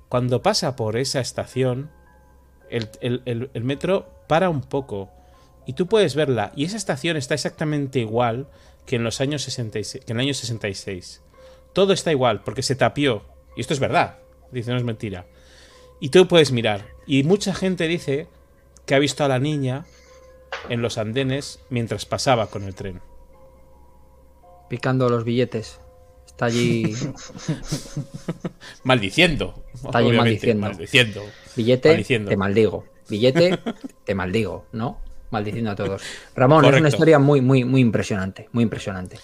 cuando 0.08 0.42
pasa 0.42 0.76
por 0.76 0.98
esa 0.98 1.20
estación, 1.20 1.90
el, 2.68 3.50
metro 3.62 4.06
para 4.28 4.50
un 4.50 4.60
poco 4.60 5.10
y 5.66 5.74
tú 5.74 5.86
puedes 5.86 6.14
verla. 6.14 6.52
Y 6.56 6.64
esa 6.64 6.76
estación 6.76 7.16
está 7.16 7.34
exactamente 7.34 8.00
igual 8.00 8.48
que 8.86 8.96
en 8.96 9.04
los 9.04 9.20
años 9.20 9.42
66, 9.42 10.04
que 10.04 10.12
en 10.12 10.18
el 10.18 10.26
año 10.26 10.34
66. 10.34 11.22
Todo 11.72 11.92
está 11.92 12.10
igual 12.10 12.42
porque 12.42 12.62
se 12.62 12.76
tapió. 12.76 13.24
Y 13.56 13.60
esto 13.60 13.74
es 13.74 13.80
verdad. 13.80 14.18
Dice, 14.50 14.70
no 14.70 14.76
es 14.76 14.84
mentira. 14.84 15.26
Y 16.00 16.10
tú 16.10 16.28
puedes 16.28 16.52
mirar. 16.52 16.86
Y 17.06 17.22
mucha 17.22 17.54
gente 17.54 17.88
dice 17.88 18.26
que 18.86 18.94
ha 18.94 18.98
visto 18.98 19.24
a 19.24 19.28
la 19.28 19.38
niña 19.38 19.86
en 20.68 20.82
los 20.82 20.98
andenes 20.98 21.60
mientras 21.70 22.04
pasaba 22.04 22.48
con 22.48 22.64
el 22.64 22.74
tren 22.74 23.00
picando 24.72 25.10
los 25.10 25.22
billetes. 25.22 25.80
Está 26.26 26.46
allí. 26.46 26.96
maldiciendo. 28.84 29.62
Está 29.74 29.98
allí 29.98 30.12
maldiciendo. 30.12 30.66
maldiciendo. 30.66 31.22
Billete, 31.54 32.02
te 32.02 32.36
maldigo. 32.38 32.86
Billete, 33.06 33.58
te 34.04 34.14
maldigo, 34.14 34.64
¿no? 34.72 34.98
Maldiciendo 35.32 35.72
a 35.72 35.74
todos. 35.74 36.02
Ramón, 36.36 36.64
es 36.66 36.78
una 36.78 36.88
historia 36.88 37.18
muy, 37.18 37.40
muy, 37.40 37.64
muy 37.64 37.80
impresionante. 37.80 38.48
Muy 38.52 38.62
impresionante. 38.62 39.18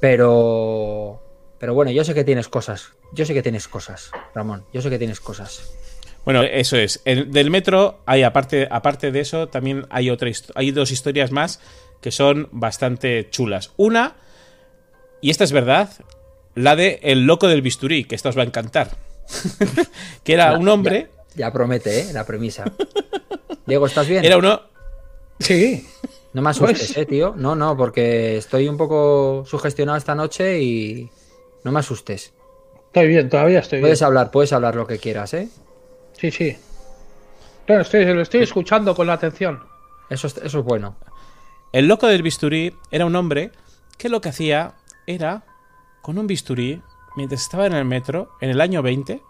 Pero. 0.00 1.22
Pero 1.58 1.74
bueno, 1.74 1.90
yo 1.90 2.04
sé 2.04 2.12
que 2.12 2.24
tienes 2.24 2.48
cosas. 2.48 2.92
Yo 3.12 3.24
sé 3.24 3.32
que 3.34 3.42
tienes 3.42 3.66
cosas, 3.68 4.10
Ramón. 4.34 4.64
Yo 4.72 4.82
sé 4.82 4.90
que 4.90 4.98
tienes 4.98 5.20
cosas. 5.20 5.72
Bueno, 6.24 6.42
eso 6.42 6.76
es. 6.76 7.00
del 7.04 7.50
metro 7.50 8.00
hay, 8.04 8.22
aparte, 8.22 8.68
aparte 8.70 9.10
de 9.10 9.20
eso, 9.20 9.48
también 9.48 9.86
hay 9.88 10.10
otra 10.10 10.30
hay 10.54 10.72
dos 10.72 10.90
historias 10.90 11.32
más 11.32 11.60
que 12.02 12.10
son 12.10 12.48
bastante 12.52 13.30
chulas. 13.30 13.72
Una 13.76 14.16
y 15.20 15.30
esta 15.30 15.44
es 15.44 15.52
verdad, 15.52 15.90
la 16.54 16.76
de 16.76 17.00
El 17.02 17.26
loco 17.26 17.48
del 17.48 17.62
bisturí, 17.62 18.04
que 18.04 18.14
esta 18.14 18.28
os 18.28 18.36
va 18.36 18.42
a 18.42 18.46
encantar. 18.46 18.90
que 20.24 20.32
era 20.32 20.56
un 20.58 20.68
hombre. 20.68 21.08
Ya, 21.34 21.52
promete, 21.52 22.00
¿eh? 22.00 22.12
La 22.12 22.24
premisa. 22.24 22.64
Diego, 23.66 23.86
¿estás 23.86 24.08
bien? 24.08 24.24
Era 24.24 24.38
uno. 24.38 24.62
Sí. 25.40 25.86
No 26.32 26.42
me 26.42 26.50
asustes, 26.50 26.78
pues- 26.92 26.96
¿eh, 26.96 27.06
tío? 27.06 27.34
No, 27.36 27.54
no, 27.54 27.76
porque 27.76 28.36
estoy 28.36 28.68
un 28.68 28.76
poco 28.76 29.44
sugestionado 29.46 29.96
esta 29.98 30.14
noche 30.14 30.60
y. 30.60 31.08
No 31.64 31.72
me 31.72 31.80
asustes. 31.80 32.32
Estoy 32.86 33.08
bien, 33.08 33.28
todavía 33.28 33.58
estoy 33.60 33.80
Puedes 33.80 34.00
bien. 34.00 34.06
hablar, 34.06 34.30
puedes 34.30 34.52
hablar 34.52 34.74
lo 34.76 34.86
que 34.86 34.98
quieras, 34.98 35.34
¿eh? 35.34 35.48
Sí, 36.12 36.30
sí. 36.30 36.56
Estoy, 37.66 38.04
lo 38.06 38.22
estoy 38.22 38.42
escuchando 38.42 38.94
con 38.94 39.06
la 39.06 39.12
atención. 39.14 39.62
Eso 40.08 40.26
es, 40.26 40.36
eso 40.38 40.58
es 40.60 40.64
bueno. 40.64 40.96
El 41.72 41.86
loco 41.86 42.06
del 42.06 42.22
bisturí 42.22 42.74
era 42.90 43.04
un 43.04 43.14
hombre 43.14 43.50
que 43.98 44.08
lo 44.08 44.20
que 44.22 44.30
hacía 44.30 44.74
era, 45.06 45.44
con 46.00 46.18
un 46.18 46.26
bisturí, 46.26 46.80
mientras 47.16 47.42
estaba 47.42 47.66
en 47.66 47.74
el 47.74 47.84
metro, 47.84 48.30
en 48.40 48.48
el 48.50 48.60
año 48.62 48.80
20, 48.82 49.20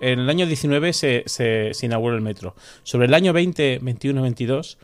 en 0.00 0.18
el 0.18 0.28
año 0.28 0.46
19 0.46 0.92
se, 0.92 1.22
se- 1.26 1.74
se 1.74 1.86
inauguró 1.86 2.16
el 2.16 2.22
metro. 2.22 2.56
Sobre 2.82 3.06
el 3.06 3.14
año 3.14 3.32
20, 3.32 3.78
21, 3.82 4.20
22, 4.22 4.78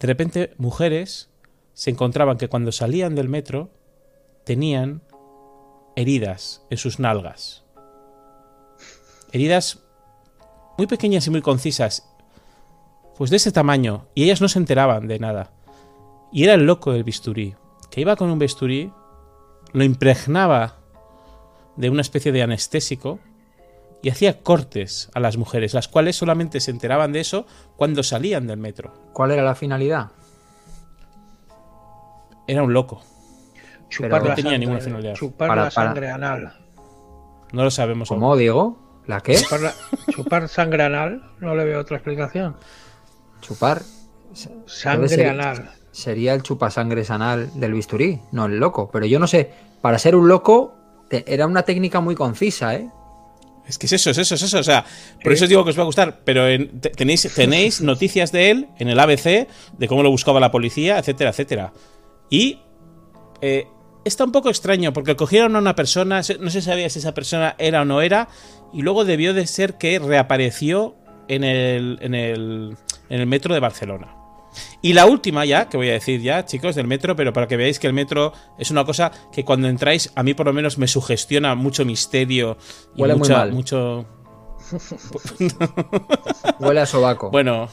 de 0.00 0.06
repente 0.06 0.54
mujeres 0.56 1.30
se 1.74 1.90
encontraban 1.90 2.38
que 2.38 2.48
cuando 2.48 2.72
salían 2.72 3.14
del 3.14 3.28
metro 3.28 3.70
tenían 4.44 5.02
heridas 5.94 6.64
en 6.70 6.78
sus 6.78 6.98
nalgas. 6.98 7.64
Heridas 9.32 9.80
muy 10.78 10.86
pequeñas 10.86 11.26
y 11.26 11.30
muy 11.30 11.42
concisas, 11.42 12.08
pues 13.16 13.30
de 13.30 13.36
ese 13.36 13.52
tamaño, 13.52 14.06
y 14.14 14.24
ellas 14.24 14.40
no 14.40 14.48
se 14.48 14.58
enteraban 14.58 15.06
de 15.06 15.18
nada. 15.18 15.52
Y 16.32 16.44
era 16.44 16.54
el 16.54 16.64
loco 16.64 16.92
del 16.92 17.04
bisturí, 17.04 17.54
que 17.90 18.00
iba 18.00 18.16
con 18.16 18.30
un 18.30 18.38
bisturí, 18.38 18.90
lo 19.72 19.84
impregnaba 19.84 20.78
de 21.76 21.90
una 21.90 22.00
especie 22.00 22.32
de 22.32 22.42
anestésico 22.42 23.20
y 24.02 24.08
hacía 24.10 24.40
cortes 24.42 25.10
a 25.14 25.20
las 25.20 25.36
mujeres, 25.36 25.74
las 25.74 25.88
cuales 25.88 26.16
solamente 26.16 26.60
se 26.60 26.70
enteraban 26.70 27.12
de 27.12 27.20
eso 27.20 27.46
cuando 27.76 28.02
salían 28.02 28.46
del 28.46 28.58
metro. 28.58 28.94
¿Cuál 29.12 29.32
era 29.32 29.42
la 29.42 29.54
finalidad? 29.54 30.08
Era 32.46 32.62
un 32.62 32.72
loco. 32.72 33.02
Chupar 33.88 34.22
no 34.22 34.34
tenía 34.34 34.42
sangre, 34.52 34.58
ninguna 34.58 34.80
finalidad. 34.80 35.14
Chupar 35.14 35.48
Para- 35.48 35.64
la 35.64 35.70
para- 35.70 35.88
sangre 35.88 36.10
anal. 36.10 36.52
No 37.52 37.64
lo 37.64 37.70
sabemos 37.70 38.10
aún. 38.10 38.20
¿Cómo, 38.20 38.36
Diego? 38.36 38.78
¿La 39.06 39.20
qué? 39.20 39.34
Chupar, 39.36 39.60
la- 39.60 39.74
chupar 40.12 40.48
sangre 40.48 40.84
anal, 40.84 41.22
no 41.40 41.54
le 41.54 41.64
veo 41.64 41.80
otra 41.80 41.96
explicación. 41.96 42.56
Chupar. 43.40 43.82
Sangre 44.66 45.08
ser- 45.08 45.28
anal. 45.28 45.70
Sería 45.90 46.34
el 46.34 46.42
chupasangres 46.42 47.10
anal 47.10 47.50
del 47.58 47.74
bisturí, 47.74 48.20
no 48.30 48.46
el 48.46 48.58
loco. 48.58 48.90
Pero 48.92 49.06
yo 49.06 49.18
no 49.18 49.26
sé, 49.26 49.50
para 49.82 49.98
ser 49.98 50.14
un 50.14 50.28
loco 50.28 50.74
te- 51.08 51.24
era 51.32 51.46
una 51.48 51.64
técnica 51.64 52.00
muy 52.00 52.14
concisa, 52.14 52.76
¿eh? 52.76 52.88
Es 53.70 53.78
que 53.78 53.86
es 53.86 53.92
eso, 53.92 54.10
es 54.10 54.18
eso, 54.18 54.34
es 54.34 54.42
eso. 54.42 54.58
O 54.58 54.62
sea, 54.62 54.84
por 55.22 55.32
eso 55.32 55.44
os 55.44 55.48
digo 55.48 55.64
que 55.64 55.70
os 55.70 55.78
va 55.78 55.82
a 55.82 55.86
gustar. 55.86 56.20
Pero 56.24 56.46
en- 56.48 56.80
te- 56.80 56.90
tenéis, 56.90 57.22
tenéis 57.34 57.80
noticias 57.80 58.32
de 58.32 58.50
él 58.50 58.66
en 58.78 58.88
el 58.88 58.98
ABC, 58.98 59.46
de 59.78 59.88
cómo 59.88 60.02
lo 60.02 60.10
buscaba 60.10 60.40
la 60.40 60.50
policía, 60.50 60.98
etcétera, 60.98 61.30
etcétera. 61.30 61.72
Y 62.28 62.58
eh, 63.40 63.66
está 64.04 64.24
un 64.24 64.32
poco 64.32 64.50
extraño, 64.50 64.92
porque 64.92 65.16
cogieron 65.16 65.54
a 65.56 65.60
una 65.60 65.74
persona, 65.74 66.20
no 66.40 66.50
se 66.50 66.60
sabía 66.62 66.90
si 66.90 66.98
esa 66.98 67.14
persona 67.14 67.54
era 67.58 67.82
o 67.82 67.84
no 67.84 68.02
era, 68.02 68.28
y 68.72 68.82
luego 68.82 69.04
debió 69.04 69.32
de 69.34 69.46
ser 69.46 69.78
que 69.78 69.98
reapareció 69.98 70.96
en 71.28 71.44
el, 71.44 71.98
en 72.02 72.14
el, 72.14 72.76
en 73.08 73.20
el 73.20 73.26
metro 73.26 73.54
de 73.54 73.60
Barcelona. 73.60 74.16
Y 74.82 74.92
la 74.92 75.06
última 75.06 75.44
ya, 75.44 75.68
que 75.68 75.76
voy 75.76 75.88
a 75.90 75.92
decir 75.92 76.20
ya, 76.20 76.44
chicos, 76.44 76.74
del 76.74 76.86
metro, 76.86 77.16
pero 77.16 77.32
para 77.32 77.46
que 77.46 77.56
veáis 77.56 77.78
que 77.78 77.86
el 77.86 77.92
metro 77.92 78.32
es 78.58 78.70
una 78.70 78.84
cosa 78.84 79.12
que 79.32 79.44
cuando 79.44 79.68
entráis, 79.68 80.10
a 80.14 80.22
mí 80.22 80.34
por 80.34 80.46
lo 80.46 80.52
menos 80.52 80.78
me 80.78 80.86
sugestiona 80.88 81.54
mucho 81.54 81.84
misterio 81.84 82.56
y 82.94 83.02
Huele 83.02 83.14
muy 83.16 83.28
mal. 83.28 83.52
mucho... 83.52 84.06
Huele 86.60 86.80
a 86.80 86.86
sobaco. 86.86 87.30
Bueno, 87.30 87.68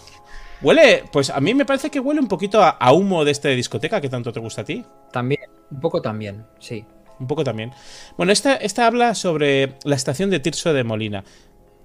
huele, 0.62 1.04
pues 1.12 1.30
a 1.30 1.40
mí 1.40 1.54
me 1.54 1.66
parece 1.66 1.90
que 1.90 2.00
huele 2.00 2.20
un 2.20 2.28
poquito 2.28 2.64
a, 2.64 2.70
a 2.70 2.92
humo 2.92 3.24
de 3.24 3.32
esta 3.32 3.50
discoteca 3.50 4.02
que 4.02 4.10
tanto 4.10 4.32
te 4.32 4.40
gusta 4.40 4.62
a 4.62 4.66
ti. 4.66 4.84
También, 5.12 5.42
un 5.70 5.80
poco 5.80 6.02
también, 6.02 6.46
sí. 6.60 6.86
Un 7.20 7.28
poco 7.28 7.44
también. 7.44 7.72
Bueno, 8.16 8.32
esta, 8.32 8.56
esta 8.56 8.86
habla 8.86 9.16
sobre 9.16 9.78
la 9.84 9.96
estación 9.96 10.30
de 10.30 10.40
Tirso 10.40 10.74
de 10.74 10.84
Molina. 10.84 11.24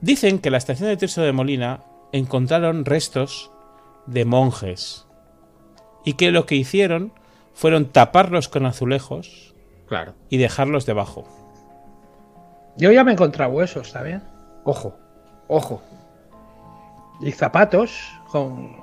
Dicen 0.01 0.39
que 0.39 0.51
la 0.51 0.59
estación 0.59 0.89
de 0.89 0.97
Tirso 0.97 1.23
de 1.23 1.33
Molina 1.33 1.85
encontraron 2.13 2.85
restos 2.85 3.52
de 4.07 4.25
monjes. 4.25 5.07
Y 6.05 6.15
que 6.15 6.31
lo 6.31 6.47
que 6.47 6.57
hicieron 6.57 7.12
fueron 7.55 7.87
taparlos 7.87 8.49
con 8.49 8.67
azulejos 8.67 9.55
Claro. 9.87 10.15
y 10.29 10.38
dejarlos 10.38 10.87
debajo. 10.87 11.25
Yo 12.77 12.91
ya 12.93 13.05
me 13.05 13.11
he 13.11 13.15
encontrado 13.15 13.53
huesos 13.53 13.93
también. 13.93 14.23
Ojo, 14.65 14.95
ojo. 15.49 15.83
Y 17.21 17.31
zapatos 17.33 18.11
con 18.31 18.77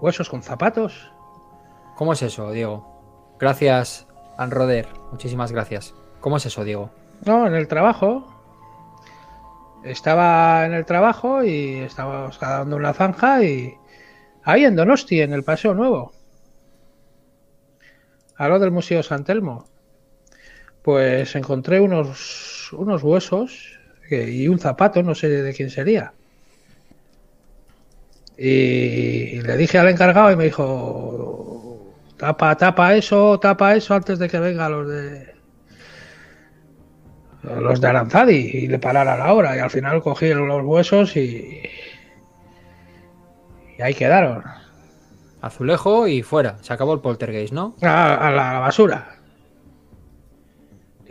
huesos 0.00 0.28
con 0.28 0.42
zapatos. 0.42 1.10
¿Cómo 1.96 2.12
es 2.12 2.22
eso, 2.22 2.50
Diego? 2.52 3.36
Gracias, 3.40 4.06
Anroder. 4.36 4.88
Muchísimas 5.10 5.50
gracias. 5.52 5.94
¿Cómo 6.20 6.36
es 6.36 6.46
eso, 6.46 6.64
Diego? 6.64 6.90
No, 7.24 7.46
en 7.46 7.54
el 7.54 7.66
trabajo. 7.68 8.26
Estaba 9.84 10.64
en 10.66 10.74
el 10.74 10.84
trabajo 10.84 11.42
y 11.42 11.76
estábamos 11.80 12.38
dando 12.38 12.76
una 12.76 12.92
zanja 12.92 13.42
y 13.42 13.76
ahí 14.44 14.64
en 14.64 14.76
Donosti, 14.76 15.20
en 15.20 15.32
el 15.32 15.42
Paseo 15.42 15.74
Nuevo. 15.74 16.12
A 18.36 18.48
lo 18.48 18.58
del 18.58 18.70
Museo 18.70 19.02
San 19.02 19.24
Telmo. 19.24 19.66
Pues 20.82 21.36
encontré 21.36 21.80
unos, 21.80 22.72
unos 22.72 23.02
huesos 23.02 23.78
y 24.10 24.48
un 24.48 24.58
zapato, 24.58 25.02
no 25.02 25.14
sé 25.14 25.28
de 25.28 25.54
quién 25.54 25.70
sería. 25.70 26.12
Y 28.36 29.40
le 29.42 29.56
dije 29.56 29.78
al 29.78 29.88
encargado 29.88 30.32
y 30.32 30.36
me 30.36 30.44
dijo, 30.44 31.94
tapa, 32.16 32.56
tapa 32.56 32.96
eso, 32.96 33.38
tapa 33.38 33.76
eso 33.76 33.94
antes 33.94 34.18
de 34.18 34.28
que 34.28 34.40
vengan 34.40 34.72
los 34.72 34.88
de 34.88 35.32
los 37.42 37.80
de 37.80 37.88
Aranzadi 37.88 38.50
y 38.52 38.66
le 38.68 38.78
pararan 38.78 39.18
la 39.18 39.32
hora. 39.32 39.56
Y 39.56 39.60
al 39.60 39.70
final 39.70 40.02
cogí 40.02 40.32
los 40.32 40.64
huesos 40.64 41.16
y, 41.16 41.62
y 43.82 43.84
ahí 43.84 43.94
quedaron. 43.94 44.44
Azulejo 45.40 46.06
y 46.06 46.22
fuera. 46.22 46.58
Se 46.62 46.72
acabó 46.72 46.94
el 46.94 47.00
poltergeist, 47.00 47.52
¿no? 47.52 47.74
A, 47.82 48.28
a 48.28 48.30
la, 48.30 48.50
a 48.50 48.52
la 48.54 48.58
basura. 48.60 49.18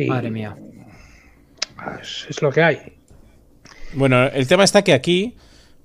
Madre 0.08 0.32
mía. 0.32 0.56
pues, 1.76 2.28
es 2.30 2.42
lo 2.42 2.52
que 2.52 2.64
hay. 2.64 2.98
Bueno, 3.94 4.24
el 4.24 4.48
tema 4.48 4.64
está 4.64 4.84
que 4.84 4.94
aquí 4.94 5.36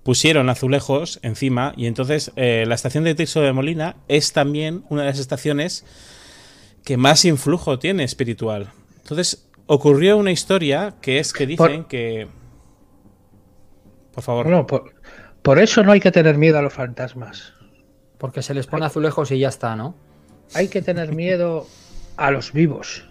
pusieron 0.04 0.48
azulejos 0.48 1.18
encima 1.22 1.72
y 1.76 1.86
entonces 1.86 2.30
eh, 2.36 2.64
la 2.68 2.76
estación 2.76 3.02
de 3.02 3.16
Tirso 3.16 3.40
de 3.40 3.52
Molina 3.52 3.96
es 4.06 4.32
también 4.32 4.84
una 4.88 5.02
de 5.02 5.08
las 5.08 5.18
estaciones 5.18 5.84
que 6.84 6.96
más 6.96 7.24
influjo 7.24 7.80
tiene 7.80 8.04
espiritual. 8.04 8.70
Entonces 8.98 9.48
ocurrió 9.66 10.16
una 10.16 10.30
historia 10.30 10.94
que 11.02 11.18
es 11.18 11.32
que 11.32 11.46
dicen 11.46 11.84
que... 11.84 12.28
Por 14.14 14.22
favor. 14.22 14.46
Bueno, 14.46 14.66
por, 14.66 14.94
por 15.46 15.60
eso 15.60 15.84
no 15.84 15.92
hay 15.92 16.00
que 16.00 16.10
tener 16.10 16.38
miedo 16.38 16.58
a 16.58 16.62
los 16.62 16.72
fantasmas. 16.72 17.52
Porque 18.18 18.42
se 18.42 18.52
les 18.52 18.66
pone 18.66 18.84
azulejos 18.84 19.30
y 19.30 19.38
ya 19.38 19.48
está, 19.48 19.76
¿no? 19.76 19.94
Hay 20.54 20.66
que 20.66 20.82
tener 20.82 21.14
miedo 21.14 21.68
a 22.16 22.32
los 22.32 22.52
vivos. 22.52 23.04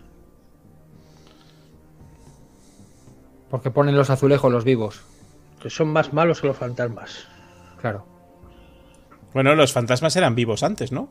Porque 3.49 3.71
ponen 3.71 3.95
los 3.95 4.09
azulejos 4.09 4.51
los 4.51 4.65
vivos. 4.65 5.01
Que 5.61 5.69
son 5.69 5.87
más 5.87 6.11
malos 6.11 6.41
que 6.41 6.47
los 6.47 6.57
fantasmas. 6.57 7.25
Claro. 7.79 8.05
Bueno, 9.33 9.55
los 9.55 9.71
fantasmas 9.71 10.13
eran 10.17 10.35
vivos 10.35 10.61
antes, 10.61 10.91
¿no? 10.91 11.07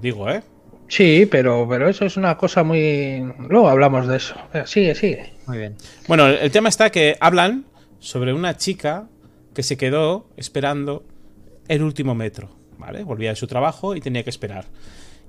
Digo, 0.00 0.30
¿eh? 0.30 0.42
Sí, 0.88 1.26
pero, 1.30 1.66
pero 1.68 1.88
eso 1.88 2.04
es 2.04 2.16
una 2.16 2.36
cosa 2.36 2.62
muy... 2.62 3.24
Luego 3.48 3.68
hablamos 3.68 4.06
de 4.06 4.16
eso. 4.16 4.34
Venga, 4.52 4.66
sigue, 4.66 4.94
sigue. 4.94 5.32
Muy 5.46 5.58
bien. 5.58 5.76
Bueno, 6.06 6.26
el 6.28 6.50
tema 6.50 6.68
está 6.68 6.90
que 6.90 7.16
hablan 7.20 7.66
sobre 7.98 8.32
una 8.32 8.56
chica 8.56 9.08
que 9.54 9.62
se 9.62 9.76
quedó 9.76 10.28
esperando 10.36 11.04
el 11.68 11.82
último 11.82 12.14
metro, 12.14 12.50
¿vale? 12.78 13.02
Volvía 13.02 13.30
de 13.30 13.36
su 13.36 13.46
trabajo 13.46 13.96
y 13.96 14.00
tenía 14.00 14.22
que 14.22 14.30
esperar. 14.30 14.66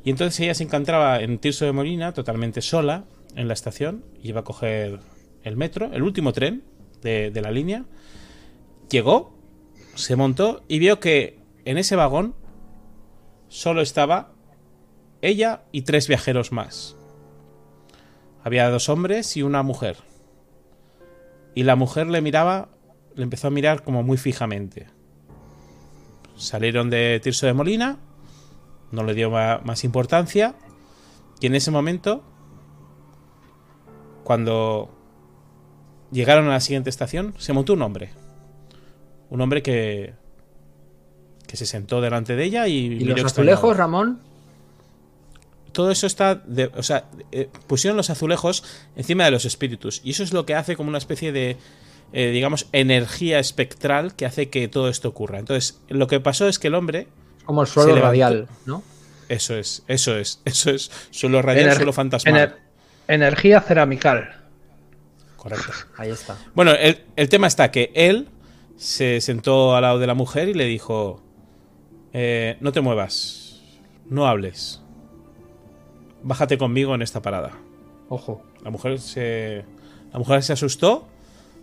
Y 0.03 0.11
entonces 0.11 0.39
ella 0.41 0.53
se 0.53 0.63
encontraba 0.63 1.21
en 1.21 1.39
Tirso 1.39 1.65
de 1.65 1.71
Molina, 1.71 2.13
totalmente 2.13 2.61
sola, 2.61 3.05
en 3.35 3.47
la 3.47 3.53
estación, 3.53 4.05
y 4.21 4.29
iba 4.29 4.41
a 4.41 4.43
coger 4.43 4.99
el 5.43 5.57
metro, 5.57 5.89
el 5.91 6.03
último 6.03 6.33
tren 6.33 6.63
de, 7.01 7.31
de 7.31 7.41
la 7.41 7.51
línea. 7.51 7.85
Llegó, 8.89 9.35
se 9.95 10.15
montó 10.15 10.63
y 10.67 10.79
vio 10.79 10.99
que 10.99 11.39
en 11.65 11.77
ese 11.77 11.95
vagón 11.95 12.35
solo 13.49 13.81
estaba 13.81 14.33
ella 15.21 15.63
y 15.71 15.83
tres 15.83 16.07
viajeros 16.07 16.51
más. 16.51 16.95
Había 18.43 18.69
dos 18.69 18.89
hombres 18.89 19.35
y 19.35 19.43
una 19.43 19.63
mujer. 19.63 19.97
Y 21.55 21.63
la 21.63 21.75
mujer 21.75 22.07
le 22.07 22.21
miraba, 22.21 22.69
le 23.15 23.23
empezó 23.23 23.47
a 23.47 23.51
mirar 23.51 23.83
como 23.83 24.03
muy 24.03 24.17
fijamente. 24.17 24.87
Salieron 26.35 26.89
de 26.89 27.19
Tirso 27.21 27.47
de 27.47 27.53
Molina, 27.53 27.97
no 28.91 29.03
le 29.03 29.15
dio 29.15 29.31
más 29.31 29.83
importancia, 29.83 30.55
y 31.39 31.47
en 31.47 31.55
ese 31.55 31.71
momento, 31.71 32.23
cuando 34.23 34.89
llegaron 36.11 36.47
a 36.47 36.51
la 36.51 36.59
siguiente 36.59 36.89
estación, 36.89 37.33
se 37.37 37.53
montó 37.53 37.73
un 37.73 37.81
hombre. 37.81 38.11
Un 39.29 39.41
hombre 39.41 39.61
que, 39.61 40.13
que 41.47 41.57
se 41.57 41.65
sentó 41.65 42.01
delante 42.01 42.35
de 42.35 42.43
ella 42.43 42.67
y, 42.67 42.85
¿Y 42.85 42.89
miró 42.99 43.17
los 43.17 43.33
azulejos, 43.33 43.75
Ramón? 43.75 44.21
Todo 45.77 45.91
eso 45.91 46.07
está, 46.07 46.33
de, 46.33 46.71
o 46.75 46.81
sea, 46.81 47.05
eh, 47.31 47.49
pusieron 47.67 47.97
los 47.97 48.09
azulejos 48.09 48.63
encima 48.95 49.25
de 49.25 49.29
los 49.29 49.45
espíritus 49.45 50.01
y 50.03 50.09
eso 50.09 50.23
es 50.23 50.33
lo 50.33 50.43
que 50.43 50.55
hace 50.55 50.75
como 50.75 50.89
una 50.89 50.97
especie 50.97 51.31
de, 51.31 51.55
eh, 52.13 52.31
digamos, 52.31 52.67
energía 52.71 53.37
espectral 53.37 54.15
que 54.15 54.25
hace 54.25 54.49
que 54.49 54.67
todo 54.67 54.89
esto 54.89 55.07
ocurra. 55.07 55.37
Entonces, 55.37 55.79
lo 55.87 56.07
que 56.07 56.19
pasó 56.19 56.47
es 56.47 56.57
que 56.57 56.69
el 56.69 56.73
hombre... 56.73 57.09
Como 57.45 57.61
el 57.61 57.67
suelo 57.67 57.95
radial, 57.95 58.47
¿no? 58.65 58.81
Eso 59.29 59.55
es, 59.55 59.83
eso 59.87 60.17
es, 60.17 60.41
eso 60.45 60.71
es. 60.71 60.89
Suelo 61.11 61.43
radial, 61.43 61.75
suelo 61.75 61.93
fantasmal. 61.93 62.55
energía 63.07 63.61
ceramical. 63.61 64.47
Correcto. 65.35 65.73
Ahí 65.97 66.09
está. 66.09 66.39
Bueno, 66.55 66.71
el, 66.71 67.03
el, 67.15 67.29
tema 67.29 67.45
está 67.45 67.69
que 67.69 67.91
él 67.93 68.29
se 68.77 69.21
sentó 69.21 69.75
al 69.75 69.83
lado 69.83 69.99
de 69.99 70.07
la 70.07 70.15
mujer 70.15 70.49
y 70.49 70.55
le 70.55 70.65
dijo: 70.65 71.21
eh, 72.13 72.57
No 72.61 72.71
te 72.71 72.81
muevas, 72.81 73.61
no 74.09 74.25
hables. 74.25 74.81
Bájate 76.23 76.57
conmigo 76.57 76.95
en 76.95 77.01
esta 77.01 77.21
parada. 77.21 77.51
Ojo. 78.09 78.41
La 78.63 78.69
mujer 78.69 78.99
se. 78.99 79.63
La 80.11 80.19
mujer 80.19 80.43
se 80.43 80.53
asustó 80.53 81.07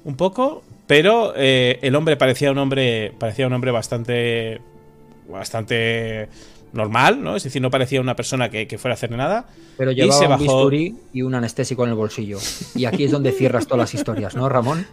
un 0.05 0.17
poco, 0.17 0.62
pero 0.87 1.33
eh, 1.37 1.79
el 1.83 1.95
hombre 1.97 2.17
parecía 2.17 2.51
un 2.51 2.59
hombre. 2.59 3.12
Parecía 3.19 3.47
un 3.47 3.53
hombre 3.53 3.71
bastante. 3.71 4.61
Bastante 5.29 6.29
normal, 6.75 7.23
¿no? 7.23 7.37
Es 7.37 7.45
decir, 7.45 7.62
no 7.62 7.71
parecía 7.71 8.01
una 8.01 8.17
persona 8.17 8.51
que, 8.51 8.67
fuera 8.79 8.95
a 8.95 8.97
hacer 8.97 9.11
nada. 9.12 9.47
Pero 9.79 9.93
llevaba 9.93 10.17
y 10.17 10.19
se 10.19 10.27
bajó... 10.27 10.43
un 10.43 10.49
bisturí 10.49 10.97
y 11.12 11.23
un 11.23 11.35
anestésico 11.35 11.85
en 11.85 11.90
el 11.90 11.97
bolsillo. 11.97 12.38
Y 12.75 12.85
aquí 12.85 13.05
es 13.05 13.11
donde 13.11 13.33
cierras 13.33 13.67
todas 13.67 13.79
las 13.79 13.95
historias, 13.95 14.35
¿no, 14.35 14.49
Ramón? 14.49 14.87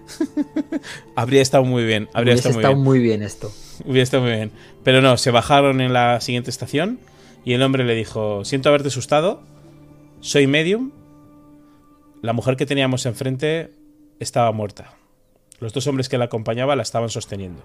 habría 1.15 1.41
estado 1.41 1.65
muy 1.65 1.83
bien. 1.83 2.07
Habría 2.13 2.35
estado, 2.35 2.53
muy, 2.53 2.63
bien. 2.63 2.79
muy 2.79 2.99
bien 2.99 3.23
esto. 3.23 3.51
Hubiera 3.83 4.03
estado 4.03 4.23
muy 4.23 4.31
bien. 4.31 4.51
Pero 4.83 5.01
no, 5.01 5.17
se 5.17 5.31
bajaron 5.31 5.81
en 5.81 5.91
la 5.91 6.21
siguiente 6.21 6.49
estación 6.49 6.99
y 7.43 7.53
el 7.53 7.63
hombre 7.63 7.83
le 7.83 7.95
dijo, 7.95 8.45
siento 8.45 8.69
haberte 8.69 8.89
asustado, 8.89 9.41
soy 10.21 10.47
medium. 10.47 10.91
La 12.21 12.33
mujer 12.33 12.55
que 12.55 12.65
teníamos 12.65 13.05
enfrente 13.05 13.71
estaba 14.19 14.51
muerta. 14.51 14.93
Los 15.59 15.73
dos 15.73 15.85
hombres 15.87 16.07
que 16.07 16.17
la 16.17 16.25
acompañaban 16.25 16.77
la 16.77 16.83
estaban 16.83 17.09
sosteniendo. 17.09 17.61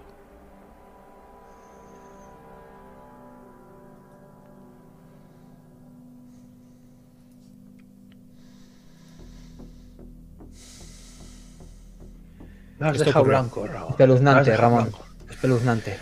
Me 12.79 12.89
has 12.89 12.99
dejado 12.99 13.25
blanco, 13.25 13.65
Ramón. 13.65 13.89
Espeluznante, 13.89 14.57
Ramón. 14.57 14.91
Espeluznante. 15.29 15.97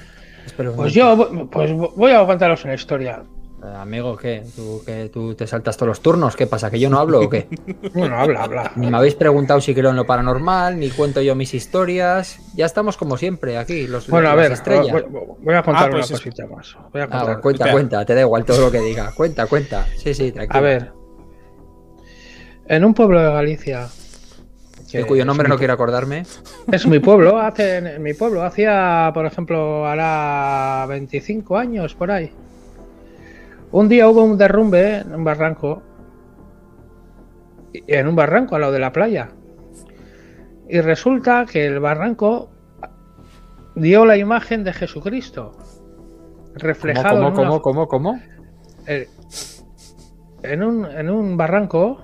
Pues 0.76 0.94
yo 0.94 1.50
pues 1.50 1.72
voy 1.72 2.12
a 2.12 2.26
contaros 2.26 2.64
una 2.66 2.74
historia. 2.74 3.24
Eh, 3.66 3.76
amigo, 3.76 4.16
¿qué? 4.18 4.44
¿Tú, 4.56 4.84
que 4.86 5.10
¿Tú 5.10 5.34
te 5.34 5.48
saltas 5.48 5.78
todos 5.78 5.88
los 5.88 6.02
turnos? 6.02 6.36
¿Qué 6.36 6.46
pasa? 6.46 6.70
¿Que 6.70 6.80
yo 6.80 6.90
no 6.90 7.00
hablo 7.00 7.22
o 7.22 7.30
qué? 7.30 7.48
Bueno, 7.94 8.18
habla, 8.18 8.44
habla. 8.44 8.72
Ni 8.76 8.90
me 8.92 8.98
habéis 8.98 9.16
preguntado 9.16 9.62
si 9.62 9.74
creo 9.74 9.90
en 9.90 9.96
lo 9.96 10.06
paranormal, 10.06 10.78
ni 10.78 10.90
cuento 10.90 11.22
yo 11.22 11.36
mis 11.36 11.54
historias. 11.54 12.40
Ya 12.54 12.66
estamos 12.66 12.98
como 12.98 13.18
siempre 13.18 13.58
aquí, 13.58 13.88
los 13.88 14.08
Bueno, 14.08 14.30
a 14.30 14.36
ver, 14.36 14.52
estrellas. 14.52 15.04
Voy, 15.10 15.56
a 15.56 15.64
contar 15.64 15.88
ah, 15.88 15.92
pues 15.92 16.10
una 16.10 16.20
cosita 16.20 16.48
más. 16.48 16.78
Voy 16.92 17.02
a 17.02 17.06
ah, 17.06 17.10
contar. 17.10 17.42
cuenta, 17.42 17.72
cuenta, 17.72 18.06
te 18.06 18.16
da 18.16 18.22
igual 18.22 18.46
todo 18.46 18.62
lo 18.62 18.72
que 18.72 18.80
diga. 18.80 19.12
Cuenta, 19.16 19.48
cuenta. 19.48 19.88
Sí, 19.98 20.14
sí, 20.14 20.32
tranquilo. 20.32 20.60
A 20.60 20.62
ver. 20.62 20.92
En 22.68 22.84
un 22.84 22.94
pueblo 22.94 23.22
de 23.22 23.32
Galicia 23.32 23.88
de 24.98 25.06
cuyo 25.06 25.26
nombre 25.26 25.48
no 25.50 25.58
quiero 25.58 25.74
acordarme. 25.74 26.24
Es 26.72 26.88
mi 26.88 27.00
pueblo, 27.00 27.40
hace 27.40 28.00
mi 28.00 28.14
pueblo, 28.14 28.44
hacía, 28.44 29.12
por 29.14 29.26
ejemplo, 29.26 29.86
hará 29.86 30.86
25 30.88 31.58
años 31.58 31.96
por 31.96 32.12
ahí. 32.12 32.32
Un 33.76 33.90
día 33.90 34.08
hubo 34.08 34.24
un 34.24 34.38
derrumbe 34.38 35.00
en 35.00 35.14
un 35.14 35.26
barranco, 35.26 35.84
en 37.74 38.08
un 38.08 38.16
barranco 38.16 38.56
al 38.56 38.62
lado 38.62 38.72
de 38.72 38.80
la 38.80 38.94
playa. 38.94 39.32
Y 40.70 40.80
resulta 40.80 41.46
que 41.46 41.66
el 41.66 41.82
barranco 41.82 42.50
dio 43.76 44.06
la 44.06 44.16
imagen 44.16 44.64
de 44.64 44.72
Jesucristo. 44.72 45.58
Reflejado 46.54 47.34
¿Cómo, 47.34 47.34
cómo, 47.34 47.62
cómo, 47.62 47.88
cómo, 47.90 48.20
en, 48.88 50.64
un, 50.64 50.86
en 50.86 51.10
un 51.10 51.36
barranco. 51.36 52.00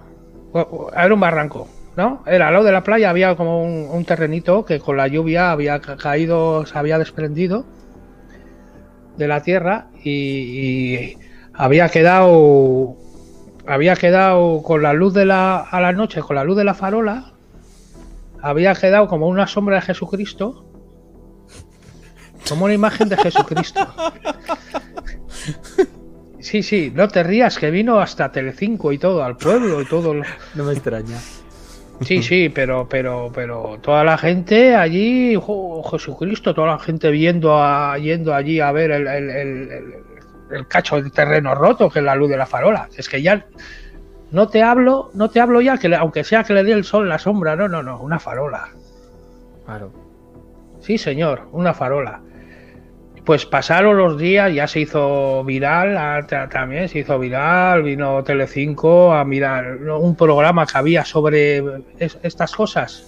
Era 0.93 1.13
un 1.13 1.21
barranco, 1.21 1.69
¿no? 1.95 2.21
Era 2.25 2.49
al 2.49 2.53
lado 2.53 2.65
de 2.65 2.73
la 2.73 2.83
playa, 2.83 3.09
había 3.09 3.37
como 3.37 3.63
un, 3.63 4.03
terrenito 4.03 4.65
que 4.65 4.81
con 4.81 4.97
la 4.97 5.07
lluvia 5.07 5.53
había 5.53 5.79
caído, 5.79 6.65
se 6.65 6.77
había 6.77 6.97
desprendido 6.97 7.63
de 9.15 9.27
la 9.29 9.41
tierra 9.41 9.87
y, 10.03 11.15
había 11.53 11.89
quedado 11.89 12.95
había 13.67 13.95
quedado 13.95 14.63
con 14.63 14.81
la 14.81 14.93
luz 14.93 15.13
de 15.13 15.25
la 15.25 15.59
a 15.59 15.81
la 15.81 15.91
noche 15.91 16.21
con 16.21 16.35
la 16.35 16.43
luz 16.43 16.57
de 16.57 16.63
la 16.63 16.73
farola 16.73 17.33
había 18.41 18.73
quedado 18.73 19.07
como 19.07 19.27
una 19.27 19.47
sombra 19.47 19.75
de 19.75 19.81
Jesucristo 19.81 20.65
como 22.49 22.65
una 22.65 22.73
imagen 22.73 23.07
de 23.07 23.17
Jesucristo. 23.17 23.87
Sí 26.39 26.63
sí 26.63 26.91
no 26.93 27.07
te 27.07 27.21
rías 27.21 27.59
que 27.59 27.69
vino 27.69 27.99
hasta 27.99 28.31
Telecinco 28.31 28.91
y 28.91 28.97
todo 28.97 29.23
al 29.23 29.37
pueblo 29.37 29.79
y 29.79 29.85
todo 29.85 30.15
no 30.55 30.63
me 30.63 30.73
extraña. 30.73 31.19
Sí, 32.01 32.23
sí, 32.23 32.49
pero, 32.49 32.89
pero, 32.89 33.31
pero 33.33 33.77
toda 33.79 34.03
la 34.03 34.17
gente 34.17 34.75
allí, 34.75 35.37
Jesucristo, 35.91 36.55
toda 36.55 36.67
la 36.67 36.79
gente 36.79 37.11
viendo, 37.11 37.55
a, 37.55 37.95
yendo 37.99 38.33
allí 38.33 38.59
a 38.59 38.71
ver 38.71 38.89
el, 38.89 39.07
el, 39.07 40.03
cacho 40.67 41.01
de 41.01 41.09
terreno 41.09 41.55
roto, 41.55 41.89
que 41.89 41.99
es 41.99 42.05
la 42.05 42.15
luz 42.15 42.29
de 42.29 42.37
la 42.37 42.45
farola. 42.45 42.89
Es 42.95 43.09
que 43.09 43.21
ya 43.21 43.45
no 44.31 44.47
te 44.47 44.63
hablo, 44.63 45.11
no 45.13 45.29
te 45.29 45.39
hablo 45.39 45.61
ya 45.61 45.77
que 45.77 45.93
aunque 45.95 46.23
sea 46.23 46.43
que 46.43 46.53
le 46.53 46.63
dé 46.63 46.71
el 46.71 46.83
sol 46.83 47.09
la 47.09 47.19
sombra, 47.19 47.55
no, 47.55 47.67
no, 47.67 47.83
no, 47.83 47.99
una 47.99 48.19
farola. 48.19 48.69
Claro. 49.65 49.91
Sí, 50.79 50.97
señor, 50.97 51.47
una 51.51 51.73
farola. 51.73 52.21
Pues 53.25 53.45
pasaron 53.45 53.97
los 53.97 54.17
días, 54.17 54.51
ya 54.51 54.67
se 54.67 54.79
hizo 54.79 55.43
viral, 55.43 56.25
también 56.49 56.89
se 56.89 56.99
hizo 56.99 57.19
viral, 57.19 57.83
vino 57.83 58.23
Telecinco 58.23 59.13
a 59.13 59.23
mirar 59.23 59.75
un 59.77 60.15
programa 60.15 60.65
que 60.65 60.77
había 60.77 61.05
sobre 61.05 61.63
estas 61.99 62.55
cosas. 62.55 63.05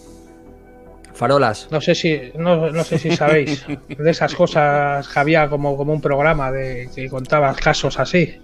Farolas. 1.13 1.67
No 1.71 1.79
sé 1.79 1.95
si, 1.95 2.31
no, 2.35 2.83
sé 2.83 2.97
si 2.97 3.15
sabéis 3.15 3.65
de 3.67 4.09
esas 4.09 4.33
cosas 4.35 5.07
que 5.07 5.19
había 5.19 5.47
como, 5.47 5.77
como 5.77 5.93
un 5.93 6.01
programa 6.01 6.51
de 6.51 6.89
que 6.93 7.09
contaba 7.09 7.53
casos 7.53 7.99
así. 7.99 8.39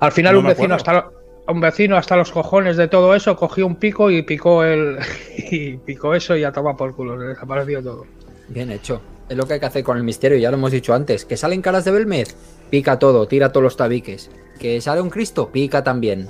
Al 0.00 0.12
final 0.12 0.36
un 0.36 0.46
vecino 0.46 0.74
hasta 0.74 1.08
un 1.46 1.60
vecino 1.60 1.96
hasta 1.96 2.16
los 2.16 2.30
cojones 2.30 2.76
de 2.76 2.88
todo 2.88 3.14
eso 3.14 3.36
cogió 3.36 3.66
un 3.66 3.76
pico 3.76 4.10
y 4.10 4.22
picó 4.22 4.64
el 4.64 4.98
y 5.36 5.76
picó 5.76 6.14
eso 6.14 6.36
y 6.36 6.40
ya 6.40 6.52
toma 6.52 6.76
por 6.76 6.94
culo, 6.94 7.18
desapareció 7.18 7.82
todo. 7.82 8.06
Bien 8.48 8.70
hecho. 8.70 9.00
Es 9.28 9.36
lo 9.36 9.46
que 9.46 9.54
hay 9.54 9.60
que 9.60 9.66
hacer 9.66 9.84
con 9.84 9.96
el 9.96 10.02
misterio, 10.02 10.36
ya 10.38 10.50
lo 10.50 10.58
hemos 10.58 10.72
dicho 10.72 10.92
antes. 10.92 11.24
Que 11.24 11.36
salen 11.36 11.62
caras 11.62 11.84
de 11.84 11.92
Belmez, 11.92 12.36
pica 12.70 12.98
todo, 12.98 13.26
tira 13.26 13.50
todos 13.50 13.64
los 13.64 13.76
tabiques. 13.76 14.30
Que 14.58 14.80
sale 14.80 15.00
un 15.00 15.10
Cristo, 15.10 15.50
pica 15.50 15.82
también. 15.82 16.28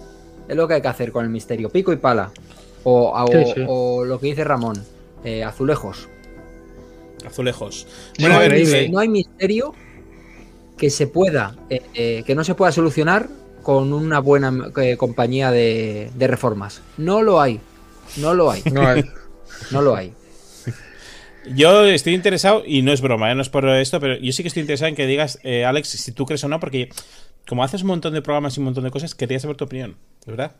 Es 0.49 0.57
lo 0.57 0.69
que 0.69 0.75
hay 0.75 0.83
que 0.83 0.89
hacer 0.89 1.11
con 1.11 1.25
el 1.25 1.31
misterio, 1.31 1.71
pico 1.71 1.93
y 1.93 1.97
pala. 1.97 2.31
O, 2.85 4.05
lo 4.05 4.21
que 4.21 4.27
dice 4.29 4.45
Ramón, 4.45 4.85
eh, 5.25 5.43
azulejos. 5.43 6.09
Azulejos. 7.27 7.87
no, 8.19 8.99
hay, 8.99 9.09
misterio 9.09 9.75
que 10.77 10.91
se 10.91 11.07
pueda, 11.07 11.57
eh, 11.71 11.83
eh, 11.95 12.23
que 12.27 12.35
no 12.35 12.45
se 12.45 12.55
pueda 12.55 12.73
solucionar 12.73 13.29
con 13.63 13.93
una 13.93 14.19
buena 14.21 14.53
compañía 14.99 15.51
de, 15.51 16.11
de, 16.15 16.27
reformas. 16.27 16.83
No 16.99 17.23
lo 17.23 17.41
hay. 17.41 17.61
No 18.19 18.35
lo 18.35 18.51
hay. 18.51 18.63
No, 18.71 18.87
hay. 18.87 19.05
no 19.71 19.81
lo 19.81 19.97
hay. 19.97 20.13
Yo 21.47 21.85
estoy 21.85 22.15
interesado, 22.15 22.63
y 22.67 22.83
no 22.83 22.93
es 22.93 23.01
broma, 23.01 23.31
¿eh? 23.31 23.35
no 23.35 23.43
es 23.43 23.51
por 23.51 23.69
esto, 23.69 24.01
pero 24.01 24.17
yo 24.19 24.33
sí 24.33 24.43
que 24.43 24.49
estoy 24.49 24.63
interesado 24.63 24.89
en 24.89 24.95
que 24.95 25.07
digas, 25.07 25.39
eh, 25.43 25.65
Alex, 25.65 25.89
si 25.89 26.13
tú 26.13 26.25
crees 26.25 26.43
o 26.45 26.49
no, 26.49 26.59
porque 26.59 26.89
como 27.47 27.63
haces 27.63 27.83
un 27.83 27.89
montón 27.89 28.15
de 28.15 28.23
programas 28.23 28.57
y 28.57 28.61
un 28.61 28.65
montón 28.65 28.85
de 28.85 28.91
cosas, 28.91 29.15
quería 29.15 29.39
saber 29.39 29.57
tu 29.57 29.65
opinión, 29.65 29.97
¿verdad? 30.27 30.57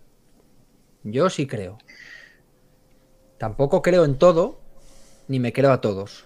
Yo 1.03 1.31
sí 1.31 1.47
creo. 1.47 1.79
Tampoco 3.39 3.83
creo 3.83 4.05
en 4.05 4.17
todo, 4.17 4.59
ni 5.29 5.41
me 5.41 5.53
creo 5.53 5.73
a 5.73 5.81
todos. 5.81 6.25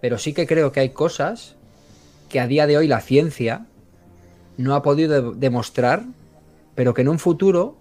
Pero 0.00 0.18
sí 0.18 0.32
que 0.32 0.46
creo 0.46 0.72
que 0.72 0.80
hay 0.80 0.90
cosas 0.90 1.56
que 2.28 2.40
a 2.40 2.46
día 2.46 2.66
de 2.66 2.76
hoy 2.76 2.88
la 2.88 3.00
ciencia 3.00 3.66
no 4.56 4.74
ha 4.74 4.82
podido 4.82 5.32
demostrar, 5.32 6.04
pero 6.74 6.94
que 6.94 7.02
en 7.02 7.08
un 7.08 7.18
futuro 7.18 7.76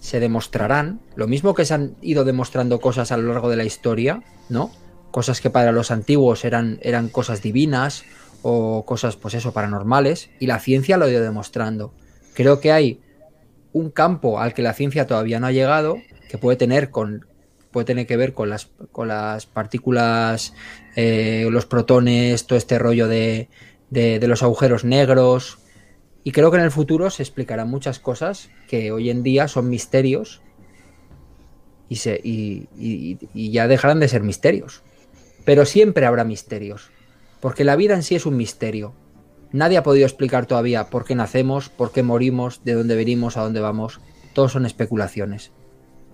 se 0.00 0.20
demostrarán. 0.20 1.00
Lo 1.14 1.28
mismo 1.28 1.54
que 1.54 1.64
se 1.64 1.74
han 1.74 1.96
ido 2.02 2.24
demostrando 2.24 2.80
cosas 2.80 3.12
a 3.12 3.16
lo 3.16 3.32
largo 3.32 3.48
de 3.48 3.56
la 3.56 3.64
historia, 3.64 4.22
¿no? 4.48 4.70
cosas 5.12 5.40
que 5.40 5.50
para 5.50 5.70
los 5.70 5.92
antiguos 5.92 6.44
eran, 6.44 6.80
eran 6.82 7.08
cosas 7.08 7.42
divinas 7.42 8.02
o 8.42 8.84
cosas, 8.84 9.14
pues 9.14 9.34
eso, 9.34 9.52
paranormales, 9.52 10.30
y 10.40 10.46
la 10.46 10.58
ciencia 10.58 10.96
lo 10.96 11.04
ha 11.04 11.10
ido 11.10 11.22
demostrando. 11.22 11.92
Creo 12.34 12.58
que 12.58 12.72
hay 12.72 13.00
un 13.72 13.90
campo 13.90 14.40
al 14.40 14.54
que 14.54 14.62
la 14.62 14.72
ciencia 14.72 15.06
todavía 15.06 15.38
no 15.38 15.46
ha 15.46 15.52
llegado, 15.52 15.98
que 16.28 16.38
puede 16.38 16.56
tener 16.56 16.90
con 16.90 17.26
puede 17.72 17.86
tener 17.86 18.06
que 18.06 18.16
ver 18.16 18.34
con 18.34 18.50
las, 18.50 18.70
con 18.92 19.08
las 19.08 19.46
partículas, 19.46 20.54
eh, 20.94 21.48
los 21.50 21.66
protones, 21.66 22.46
todo 22.46 22.58
este 22.58 22.78
rollo 22.78 23.08
de, 23.08 23.48
de, 23.90 24.26
los 24.28 24.42
agujeros 24.42 24.84
negros, 24.84 25.58
Y 26.24 26.30
creo 26.30 26.50
que 26.52 26.58
en 26.58 26.62
el 26.62 26.70
futuro 26.70 27.10
se 27.10 27.22
explicarán 27.24 27.68
muchas 27.68 27.98
cosas 27.98 28.50
que 28.68 28.92
hoy 28.92 29.10
en 29.10 29.24
día 29.24 29.48
son 29.48 29.68
misterios 29.68 30.40
y, 31.88 31.96
se, 31.96 32.20
y, 32.22 32.68
y 33.34 33.50
ya 33.50 33.66
dejarán 33.66 33.98
de 33.98 34.08
ser 34.08 34.22
misterios. 34.22 34.82
Pero 35.44 35.66
siempre 35.66 36.06
habrá 36.06 36.22
misterios, 36.24 36.90
porque 37.40 37.64
la 37.64 37.74
vida 37.74 37.94
en 37.94 38.04
sí 38.04 38.14
es 38.14 38.24
un 38.24 38.36
misterio. 38.36 38.94
Nadie 39.50 39.78
ha 39.78 39.82
podido 39.82 40.06
explicar 40.06 40.46
todavía 40.46 40.84
por 40.84 41.04
qué 41.04 41.16
nacemos, 41.16 41.68
por 41.68 41.90
qué 41.90 42.02
morimos, 42.04 42.62
de 42.64 42.74
dónde 42.74 42.94
venimos, 42.94 43.36
a 43.36 43.42
dónde 43.42 43.60
vamos. 43.60 44.00
Todos 44.32 44.52
son 44.52 44.64
especulaciones. 44.64 45.50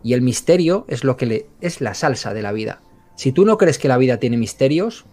Y 0.02 0.14
el 0.14 0.22
misterio 0.22 0.84
es 0.88 1.04
lo 1.04 1.16
que 1.16 1.26
le, 1.26 1.46
es 1.60 1.80
la 1.80 1.94
salsa 1.94 2.34
de 2.34 2.42
la 2.42 2.52
vida. 2.52 2.80
Si 3.16 3.32
tú 3.32 3.44
no 3.44 3.58
crees 3.58 3.78
que 3.78 3.88
la 3.88 3.98
vida 3.98 4.18
tiene 4.18 4.36
misterios, 4.36 5.04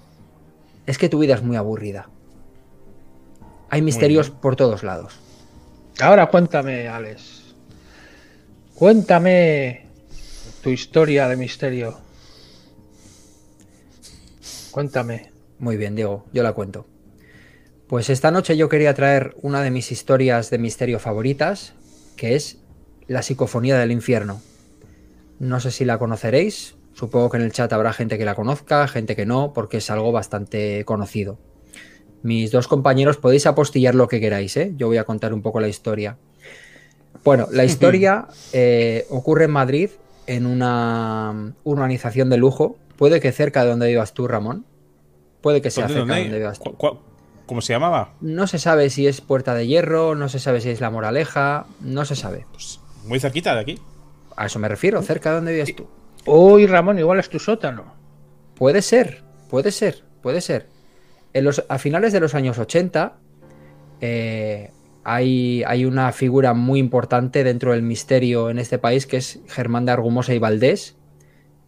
es 0.86 0.97
que 0.97 1.09
tu 1.09 1.19
vida 1.19 1.36
es 1.36 1.41
muy 1.41 1.55
aburrida. 1.55 2.09
Hay 3.69 3.81
misterios 3.81 4.29
por 4.29 4.55
todos 4.55 4.83
lados. 4.83 5.19
Ahora 5.99 6.27
cuéntame, 6.27 6.88
Alex. 6.88 7.55
Cuéntame 8.75 9.88
tu 10.61 10.69
historia 10.69 11.27
de 11.27 11.38
misterio. 11.38 11.97
Cuéntame. 14.71 15.31
Muy 15.57 15.77
bien, 15.77 15.95
Diego, 15.95 16.25
yo 16.33 16.43
la 16.43 16.53
cuento. 16.53 16.86
Pues 17.88 18.09
esta 18.09 18.31
noche 18.31 18.57
yo 18.57 18.67
quería 18.67 18.93
traer 18.93 19.36
una 19.41 19.61
de 19.61 19.71
mis 19.71 19.91
historias 19.91 20.49
de 20.49 20.57
misterio 20.57 20.99
favoritas, 20.99 21.73
que 22.17 22.36
es 22.36 22.57
La 23.07 23.21
psicofonía 23.21 23.77
del 23.77 23.91
infierno. 23.91 24.41
No 25.39 25.59
sé 25.59 25.71
si 25.71 25.86
la 25.86 25.97
conoceréis, 25.97 26.75
supongo 26.93 27.29
que 27.29 27.38
en 27.38 27.43
el 27.43 27.51
chat 27.51 27.71
habrá 27.73 27.93
gente 27.93 28.17
que 28.17 28.25
la 28.25 28.36
conozca, 28.36 28.88
gente 28.88 29.15
que 29.15 29.25
no, 29.25 29.53
porque 29.53 29.77
es 29.77 29.89
algo 29.89 30.11
bastante 30.11 30.83
conocido. 30.86 31.38
Mis 32.23 32.51
dos 32.51 32.67
compañeros 32.67 33.17
podéis 33.17 33.45
apostillar 33.45 33.93
lo 33.93 34.07
que 34.07 34.19
queráis, 34.19 34.57
¿eh? 34.57 34.73
yo 34.77 34.88
voy 34.88 34.97
a 34.97 35.03
contar 35.03 35.33
un 35.33 35.41
poco 35.41 35.59
la 35.59 35.67
historia. 35.67 36.17
Bueno, 37.23 37.47
la 37.51 37.65
historia 37.65 38.27
eh, 38.53 39.05
ocurre 39.09 39.45
en 39.45 39.51
Madrid, 39.51 39.89
en 40.25 40.45
una 40.45 41.53
urbanización 41.63 42.29
de 42.29 42.38
lujo, 42.38 42.77
puede 42.97 43.19
que 43.19 43.31
cerca 43.31 43.63
de 43.63 43.69
donde 43.69 43.88
vivas 43.88 44.13
tú, 44.13 44.27
Ramón. 44.27 44.65
Puede 45.41 45.61
que 45.61 45.69
sea 45.69 45.88
cerca 45.88 46.15
de 46.15 46.23
donde 46.23 46.39
vivas 46.39 46.59
tú. 46.59 46.75
¿Cómo 47.45 47.61
se 47.61 47.73
llamaba? 47.73 48.13
No 48.21 48.47
se 48.47 48.57
sabe 48.57 48.89
si 48.89 49.05
es 49.05 49.21
Puerta 49.21 49.53
de 49.53 49.67
Hierro, 49.67 50.15
no 50.15 50.29
se 50.29 50.39
sabe 50.39 50.61
si 50.61 50.69
es 50.69 50.81
La 50.81 50.89
Moraleja, 50.89 51.67
no 51.79 52.05
se 52.05 52.15
sabe. 52.15 52.47
Pues 52.51 52.79
muy 53.05 53.19
cerquita 53.19 53.53
de 53.53 53.61
aquí. 53.61 53.79
A 54.36 54.45
eso 54.45 54.59
me 54.59 54.67
refiero, 54.67 55.01
cerca 55.01 55.29
de 55.29 55.36
donde 55.36 55.53
vives 55.53 55.75
tú. 55.75 55.88
Uy, 56.25 56.65
Ramón, 56.65 56.99
igual 56.99 57.19
es 57.19 57.29
tu 57.29 57.39
sótano. 57.39 57.93
Puede 58.55 58.81
ser, 58.81 59.23
puede 59.49 59.71
ser, 59.71 60.03
puede 60.21 60.41
ser. 60.41 60.67
En 61.33 61.43
los, 61.43 61.63
a 61.67 61.77
finales 61.77 62.13
de 62.13 62.19
los 62.19 62.33
años 62.36 62.57
80 62.57 63.17
eh, 64.01 64.71
hay, 65.03 65.63
hay, 65.63 65.86
una 65.86 66.11
figura 66.11 66.53
muy 66.53 66.79
importante 66.79 67.43
dentro 67.43 67.73
del 67.73 67.83
misterio 67.83 68.49
en 68.49 68.59
este 68.59 68.77
país 68.77 69.05
que 69.05 69.17
es 69.17 69.39
Germán 69.47 69.86
de 69.86 69.91
Argumosa 69.91 70.33
y 70.33 70.39
Valdés, 70.39 70.97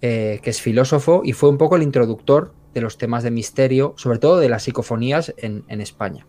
eh, 0.01 0.39
que 0.43 0.51
es 0.51 0.61
filósofo 0.61 1.21
y 1.23 1.33
fue 1.33 1.49
un 1.49 1.57
poco 1.57 1.75
el 1.75 1.81
introductor 1.81 2.53
de 2.75 2.81
los 2.81 2.99
temas 2.99 3.23
de 3.23 3.31
misterio, 3.31 3.95
sobre 3.97 4.19
todo 4.19 4.37
de 4.37 4.47
las 4.47 4.61
psicofonías 4.61 5.33
en, 5.37 5.81
España. 5.81 6.27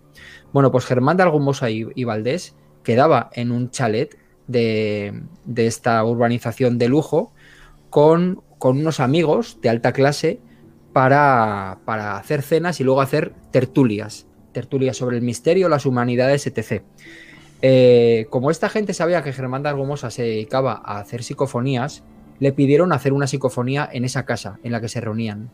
Bueno, 0.54 0.72
pues 0.72 0.86
Germán 0.86 1.18
de 1.18 1.24
Algumosa 1.24 1.68
y, 1.68 2.04
Valdés 2.04 2.56
quedaba 2.82 3.28
en 3.34 3.52
un 3.52 3.70
chalet 3.70 4.16
de, 4.48 5.22
esta 5.56 6.02
urbanización 6.04 6.78
de 6.78 6.88
lujo 6.88 7.32
con, 7.90 8.42
con, 8.58 8.78
unos 8.78 8.98
amigos 9.00 9.58
de 9.62 9.68
alta 9.68 9.92
clase 9.92 10.40
para, 10.92 11.78
para 11.84 12.16
hacer 12.16 12.42
cenas 12.42 12.80
y 12.80 12.84
luego 12.84 13.00
hacer 13.00 13.32
tertulias, 13.52 14.26
tertulias 14.52 14.96
sobre 14.96 15.16
el 15.16 15.22
misterio, 15.22 15.68
las 15.68 15.86
humanidades, 15.86 16.46
etc. 16.46 16.82
Eh, 17.62 18.26
como 18.30 18.50
esta 18.50 18.68
gente 18.68 18.94
sabía 18.94 19.22
que 19.22 19.32
Germán 19.32 19.62
de 19.62 19.68
Argumosa 19.68 20.10
se 20.10 20.22
dedicaba 20.22 20.82
a 20.84 20.98
hacer 20.98 21.22
psicofonías, 21.22 22.02
le 22.40 22.52
pidieron 22.52 22.92
hacer 22.92 23.12
una 23.12 23.26
psicofonía 23.26 23.88
en 23.92 24.04
esa 24.04 24.24
casa 24.24 24.58
en 24.64 24.72
la 24.72 24.80
que 24.80 24.88
se 24.88 25.00
reunían 25.00 25.50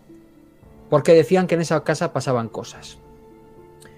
porque 0.95 1.13
decían 1.13 1.47
que 1.47 1.55
en 1.55 1.61
esa 1.61 1.83
casa 1.83 2.13
pasaban 2.13 2.49
cosas. 2.49 2.99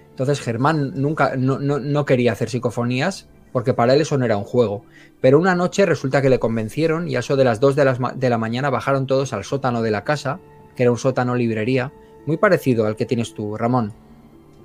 Entonces 0.09 0.41
Germán 0.41 0.93
nunca 0.95 1.35
no, 1.37 2.05
quería 2.05 2.31
hacer 2.31 2.49
psicofonías 2.49 3.27
porque 3.51 3.73
para 3.73 3.93
él 3.93 4.01
eso 4.01 4.17
no 4.17 4.25
era 4.25 4.37
un 4.37 4.43
juego. 4.43 4.83
Pero 5.21 5.39
una 5.39 5.55
noche 5.55 5.85
resulta 5.85 6.21
que 6.21 6.29
le 6.29 6.39
convencieron 6.39 7.07
y 7.07 7.15
a 7.15 7.19
eso 7.19 7.35
de 7.35 7.43
las 7.43 7.59
2 7.59 7.75
de, 7.75 7.95
de 8.15 8.29
la 8.29 8.37
mañana 8.37 8.69
bajaron 8.69 9.07
todos 9.07 9.33
al 9.33 9.43
sótano 9.43 9.81
de 9.81 9.91
la 9.91 10.03
casa, 10.03 10.39
que 10.75 10.83
era 10.83 10.91
un 10.91 10.97
sótano 10.97 11.35
librería, 11.35 11.91
muy 12.25 12.37
parecido 12.37 12.85
al 12.85 12.95
que 12.95 13.05
tienes 13.05 13.33
tú, 13.33 13.57
Ramón. 13.57 13.93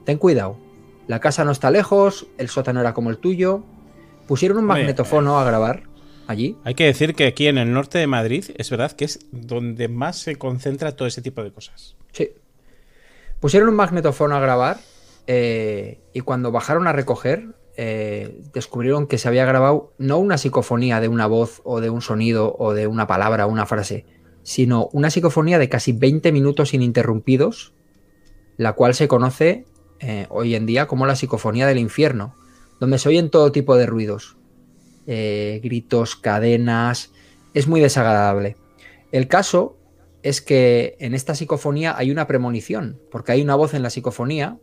Ten 0.05 0.19
cuidado. 0.19 0.57
La 1.07 1.21
casa 1.21 1.45
no 1.45 1.53
está 1.53 1.71
lejos, 1.71 2.27
el 2.39 2.49
sótano 2.49 2.81
era 2.81 2.95
como 2.95 3.11
el 3.11 3.19
tuyo. 3.19 3.65
Pusieron 4.27 4.59
un 4.59 4.65
magnetofono 4.65 5.39
a 5.39 5.45
grabar 5.45 5.85
allí. 6.27 6.57
Hay 6.65 6.75
que 6.75 6.85
decir 6.85 7.15
que 7.15 7.27
aquí 7.27 7.47
en 7.47 7.59
el 7.59 7.73
norte 7.73 7.99
de 7.99 8.07
Madrid 8.07 8.45
es 8.57 8.71
verdad 8.71 8.93
que 8.93 9.05
es 9.05 9.27
donde 9.31 9.89
más 9.89 10.17
se 10.19 10.37
concentra 10.37 10.97
todo 10.97 11.09
ese 11.09 11.23
tipo 11.23 11.43
de 11.43 11.53
cosas. 11.53 11.97
Sí. 12.13 12.31
Pusieron 13.41 13.69
un 13.69 13.75
magnetofono 13.75 14.37
a 14.37 14.41
grabar 14.41 14.79
eh, 15.27 16.01
y 16.13 16.21
cuando 16.21 16.53
bajaron 16.53 16.87
a 16.87 16.93
recoger 16.93 17.49
eh, 17.77 18.41
descubrieron 18.53 19.07
que 19.07 19.19
se 19.19 19.29
había 19.29 19.45
grabado 19.45 19.93
no 19.99 20.19
una 20.19 20.39
psicofonía 20.39 21.01
de 21.01 21.09
una 21.09 21.27
voz 21.27 21.61
o 21.65 21.81
de 21.81 21.91
un 21.91 22.03
sonido 22.03 22.55
o 22.59 22.75
de 22.75 22.87
una 22.87 23.07
palabra 23.07 23.47
o 23.47 23.51
una 23.51 23.67
frase, 23.67 24.05
sino 24.43 24.89
una 24.93 25.11
psicofonía 25.11 25.59
de 25.59 25.69
casi 25.69 25.93
20 25.93 26.33
minutos 26.33 26.75
ininterrumpidos, 26.75 27.73
la 28.57 28.75
cual 28.75 28.95
se 28.95 29.09
conoce 29.09 29.65
eh, 30.01 30.27
hoy 30.31 30.55
en 30.55 30.67
día 30.67 30.87
como 30.87 31.07
la 31.07 31.17
psicofonía 31.17 31.67
del 31.67 31.79
infierno, 31.79 32.35
donde 32.81 32.99
se 32.99 33.09
oyen 33.09 33.31
todo 33.31 33.53
tipo 33.53 33.77
de 33.77 33.87
ruidos, 33.87 34.37
gritos, 35.07 36.17
cadenas, 36.17 37.13
es 37.55 37.69
muy 37.69 37.81
desagradable. 37.81 38.57
El 39.13 39.29
caso 39.29 39.77
es 40.23 40.41
que 40.41 40.97
en 41.01 41.15
esta 41.15 41.35
psicofonía 41.35 41.97
hay 41.97 42.11
una 42.11 42.27
premonición, 42.27 43.01
porque 43.11 43.33
hay 43.33 43.43
una 43.43 43.55
voz 43.55 43.75
en 43.75 43.83
la 43.83 43.91
psicofonía 43.91 44.59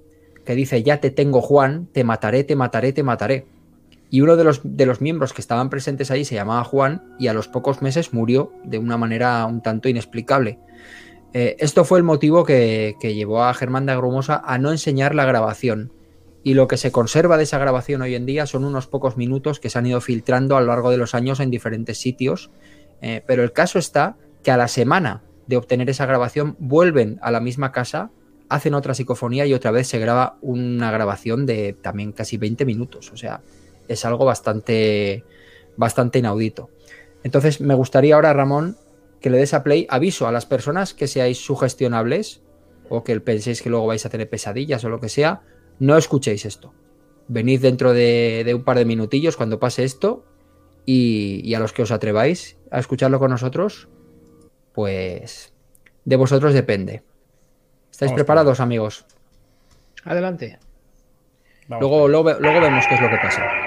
que 0.49 0.55
dice, 0.55 0.81
ya 0.81 0.99
te 0.99 1.11
tengo 1.11 1.41
Juan, 1.41 1.87
te 1.93 2.03
mataré, 2.03 2.43
te 2.43 2.55
mataré, 2.55 2.91
te 2.91 3.03
mataré. 3.03 3.45
Y 4.09 4.21
uno 4.21 4.35
de 4.35 4.43
los, 4.43 4.61
de 4.63 4.87
los 4.87 4.99
miembros 4.99 5.31
que 5.31 5.41
estaban 5.41 5.69
presentes 5.69 6.09
ahí 6.09 6.25
se 6.25 6.33
llamaba 6.33 6.63
Juan 6.63 7.03
y 7.19 7.27
a 7.27 7.35
los 7.35 7.47
pocos 7.47 7.83
meses 7.83 8.15
murió 8.15 8.51
de 8.63 8.79
una 8.79 8.97
manera 8.97 9.45
un 9.45 9.61
tanto 9.61 9.89
inexplicable. 9.89 10.57
Eh, 11.35 11.55
esto 11.59 11.85
fue 11.85 11.99
el 11.99 12.03
motivo 12.03 12.45
que, 12.45 12.95
llevó 12.99 13.43
a 13.43 13.53
Germán 13.53 13.85
de 13.85 13.91
Agrumosa 13.91 14.41
a 14.43 14.57
no 14.57 14.71
enseñar 14.71 15.13
la 15.13 15.25
grabación. 15.25 15.93
Y 16.41 16.55
lo 16.55 16.67
que 16.67 16.77
se 16.77 16.91
conserva 16.91 17.37
de 17.37 17.43
esa 17.43 17.59
grabación 17.59 18.01
hoy 18.01 18.15
en 18.15 18.25
día 18.25 18.47
son 18.47 18.63
unos 18.63 18.87
pocos 18.87 19.17
minutos 19.17 19.59
que 19.59 19.69
se 19.69 19.77
han 19.77 19.85
ido 19.85 20.01
filtrando 20.01 20.57
a 20.57 20.61
lo 20.61 20.65
largo 20.65 20.89
de 20.89 20.97
los 20.97 21.13
años 21.13 21.39
en 21.39 21.51
diferentes 21.51 21.99
sitios. 21.99 22.49
Eh, 23.03 23.21
pero 23.27 23.43
el 23.43 23.53
caso 23.53 23.77
está 23.77 24.17
que 24.41 24.49
a 24.49 24.57
la 24.57 24.67
semana 24.67 25.21
de 25.45 25.57
obtener 25.57 25.89
esa 25.91 26.07
grabación, 26.07 26.55
vuelven 26.59 27.19
a 27.21 27.29
la 27.29 27.39
misma 27.39 27.71
casa, 27.71 28.11
hacen 28.49 28.73
otra 28.73 28.93
psicofonía 28.93 29.45
y 29.45 29.53
otra 29.53 29.71
vez 29.71 29.87
se 29.87 29.99
graba 29.99 30.37
una 30.41 30.91
grabación 30.91 31.45
de 31.45 31.73
también 31.73 32.11
casi 32.11 32.37
20 32.37 32.65
minutos. 32.65 33.11
O 33.13 33.17
sea, 33.17 33.41
es 33.87 34.05
algo 34.05 34.25
bastante, 34.25 35.23
bastante 35.77 36.19
inaudito. 36.19 36.69
Entonces, 37.23 37.61
me 37.61 37.75
gustaría 37.75 38.15
ahora, 38.15 38.33
Ramón, 38.33 38.77
que 39.21 39.29
le 39.29 39.37
des 39.37 39.53
a 39.53 39.63
play 39.63 39.85
aviso 39.89 40.27
a 40.27 40.31
las 40.31 40.45
personas 40.45 40.93
que 40.93 41.07
seáis 41.07 41.37
sugestionables 41.37 42.41
o 42.89 43.03
que 43.03 43.19
penséis 43.19 43.61
que 43.61 43.69
luego 43.69 43.87
vais 43.87 44.05
a 44.05 44.09
tener 44.09 44.29
pesadillas 44.29 44.83
o 44.83 44.89
lo 44.89 44.99
que 44.99 45.09
sea, 45.09 45.41
no 45.79 45.97
escuchéis 45.97 46.45
esto. 46.45 46.73
Venid 47.27 47.61
dentro 47.61 47.93
de, 47.93 48.51
un 48.55 48.63
par 48.63 48.77
de 48.77 48.85
minutillos 48.85 49.37
cuando 49.37 49.59
pase 49.59 49.83
esto 49.83 50.25
y, 50.85 51.53
a 51.53 51.59
los 51.59 51.73
que 51.73 51.83
os 51.83 51.91
atreváis 51.91 52.57
a 52.71 52.79
escucharlo 52.79 53.19
con 53.19 53.29
nosotros, 53.29 53.87
pues 54.73 55.53
de 56.05 56.15
vosotros 56.15 56.53
depende. 56.53 57.03
¿Estáis 57.99 58.13
preparados, 58.13 58.61
amigos? 58.61 59.05
Adelante. 60.05 60.57
luego, 61.67 62.07
luego 62.07 62.61
vemos 62.61 62.87
qué 62.87 62.95
es 62.95 63.01
lo 63.01 63.09
que 63.09 63.17
pasa. 63.17 63.58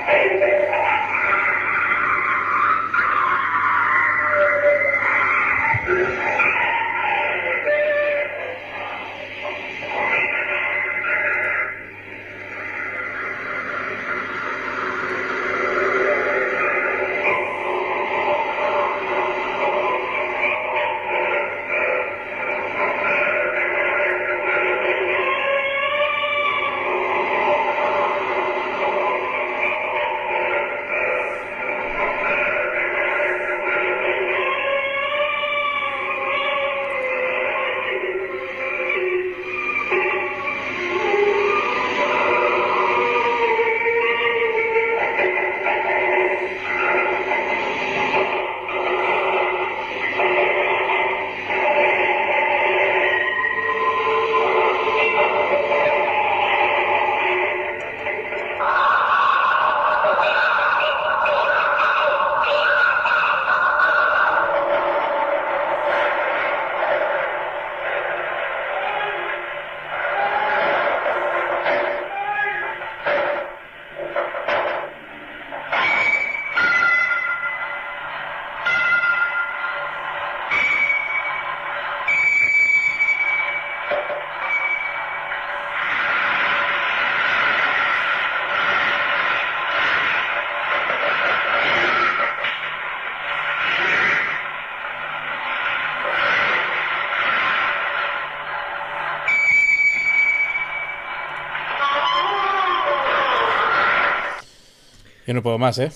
No 105.32 105.42
puedo 105.42 105.58
más, 105.58 105.78
¿eh? 105.78 105.90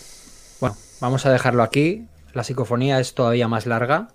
Bueno, 0.60 0.76
vamos 1.00 1.26
a 1.26 1.32
dejarlo 1.32 1.62
aquí. 1.62 2.06
La 2.32 2.42
psicofonía 2.42 3.00
es 3.00 3.14
todavía 3.14 3.48
más 3.48 3.66
larga. 3.66 4.08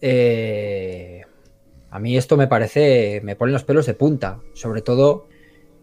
Eh, 0.00 1.22
a 1.90 1.98
mí 1.98 2.16
esto 2.16 2.36
me 2.36 2.46
parece, 2.46 3.20
me 3.24 3.34
pone 3.34 3.52
los 3.52 3.64
pelos 3.64 3.86
de 3.86 3.94
punta. 3.94 4.40
Sobre 4.54 4.82
todo, 4.82 5.26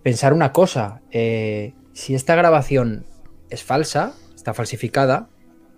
pensar 0.04 0.34
una 0.34 0.54
cosa. 0.54 1.02
eh, 1.12 1.74
si 1.94 2.16
esta 2.16 2.36
grabación 2.36 3.06
es 3.50 3.64
falsa, 3.64 4.14
está 4.36 4.54
falsificada, 4.54 5.30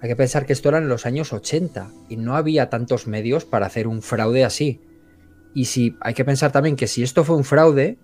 hay 0.02 0.10
que 0.10 0.16
pensar 0.16 0.46
que 0.46 0.54
esto 0.54 0.70
era 0.70 0.78
en 0.78 0.90
los 0.90 1.06
años 1.06 1.34
80 1.34 1.92
y 2.10 2.18
no 2.18 2.36
había 2.36 2.70
tantos 2.70 3.08
medios 3.08 3.46
para 3.46 3.66
hacer 3.66 3.88
un 3.88 4.02
fraude 4.02 4.46
así. 4.46 4.82
Y 5.54 5.66
si 5.66 5.98
hay 6.02 6.14
que 6.14 6.26
pensar 6.26 6.52
también 6.52 6.76
que 6.76 6.88
si 6.88 7.04
esto 7.04 7.24
fue 7.24 7.36
un 7.36 7.44
fraude, 7.44 7.98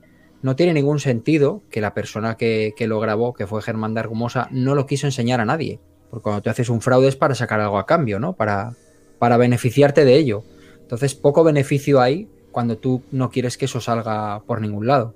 no 0.46 0.56
tiene 0.56 0.74
ningún 0.74 1.00
sentido 1.00 1.64
que 1.72 1.82
la 1.82 1.96
persona 1.96 2.38
que, 2.38 2.74
que 2.78 2.86
lo 2.86 3.00
grabó, 3.00 3.34
que 3.34 3.48
fue 3.48 3.64
Germán 3.64 3.96
de 3.96 4.02
Argumosa, 4.02 4.48
no 4.52 4.76
lo 4.76 4.86
quiso 4.86 5.08
enseñar 5.08 5.42
a 5.42 5.46
nadie. 5.46 5.80
Porque 6.12 6.22
cuando 6.22 6.44
tú 6.44 6.52
haces 6.52 6.70
un 6.70 6.82
fraude 6.82 7.08
es 7.08 7.16
para 7.16 7.34
sacar 7.34 7.60
algo 7.60 7.80
a 7.80 7.88
cambio, 7.88 8.20
¿no? 8.20 8.34
Para, 8.34 8.74
para 9.18 9.38
beneficiarte 9.38 10.06
de 10.06 10.16
ello. 10.16 10.44
Entonces, 10.82 11.16
poco 11.16 11.44
beneficio 11.44 12.00
hay 12.00 12.28
cuando 12.52 12.78
tú 12.78 13.02
no 13.12 13.32
quieres 13.32 13.58
que 13.58 13.66
eso 13.66 13.82
salga 13.82 14.44
por 14.46 14.62
ningún 14.62 14.86
lado. 14.86 15.16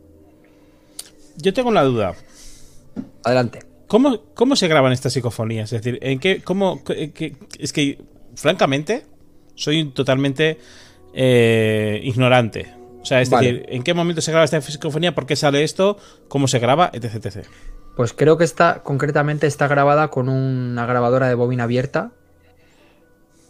Yo 1.37 1.53
tengo 1.53 1.69
una 1.69 1.83
duda. 1.83 2.15
Adelante. 3.23 3.59
¿Cómo, 3.85 4.21
cómo 4.33 4.55
se 4.55 4.67
graban 4.67 4.91
estas 4.91 5.13
psicofonías? 5.13 5.71
Es 5.71 5.83
decir, 5.83 5.99
¿en 6.01 6.19
qué, 6.19 6.41
cómo, 6.43 6.83
qué- 6.83 7.11
qué- 7.11 7.35
es 7.59 7.71
que, 7.71 7.99
francamente, 8.35 9.05
soy 9.53 9.91
totalmente 9.91 10.57
eh, 11.13 11.99
ignorante. 12.03 12.78
O 13.09 13.11
sea, 13.11 13.21
es 13.21 13.31
Vale. 13.31 13.53
decir, 13.53 13.65
¿en 13.69 13.81
qué 13.81 13.95
momento 13.95 14.21
se 14.21 14.29
graba 14.29 14.45
esta 14.45 14.61
psicofonía? 14.61 15.15
¿Por 15.15 15.25
qué 15.25 15.35
sale 15.35 15.63
esto? 15.63 15.97
¿Cómo 16.27 16.47
se 16.47 16.59
graba? 16.59 16.91
Etc. 16.93 17.15
etc. 17.15 17.47
Pues 17.95 18.13
creo 18.13 18.37
que 18.37 18.43
está, 18.43 18.83
concretamente 18.83 19.47
está 19.47 19.67
grabada 19.67 20.09
con 20.09 20.29
una 20.29 20.85
grabadora 20.85 21.27
de 21.27 21.33
bobina 21.33 21.63
abierta. 21.63 22.11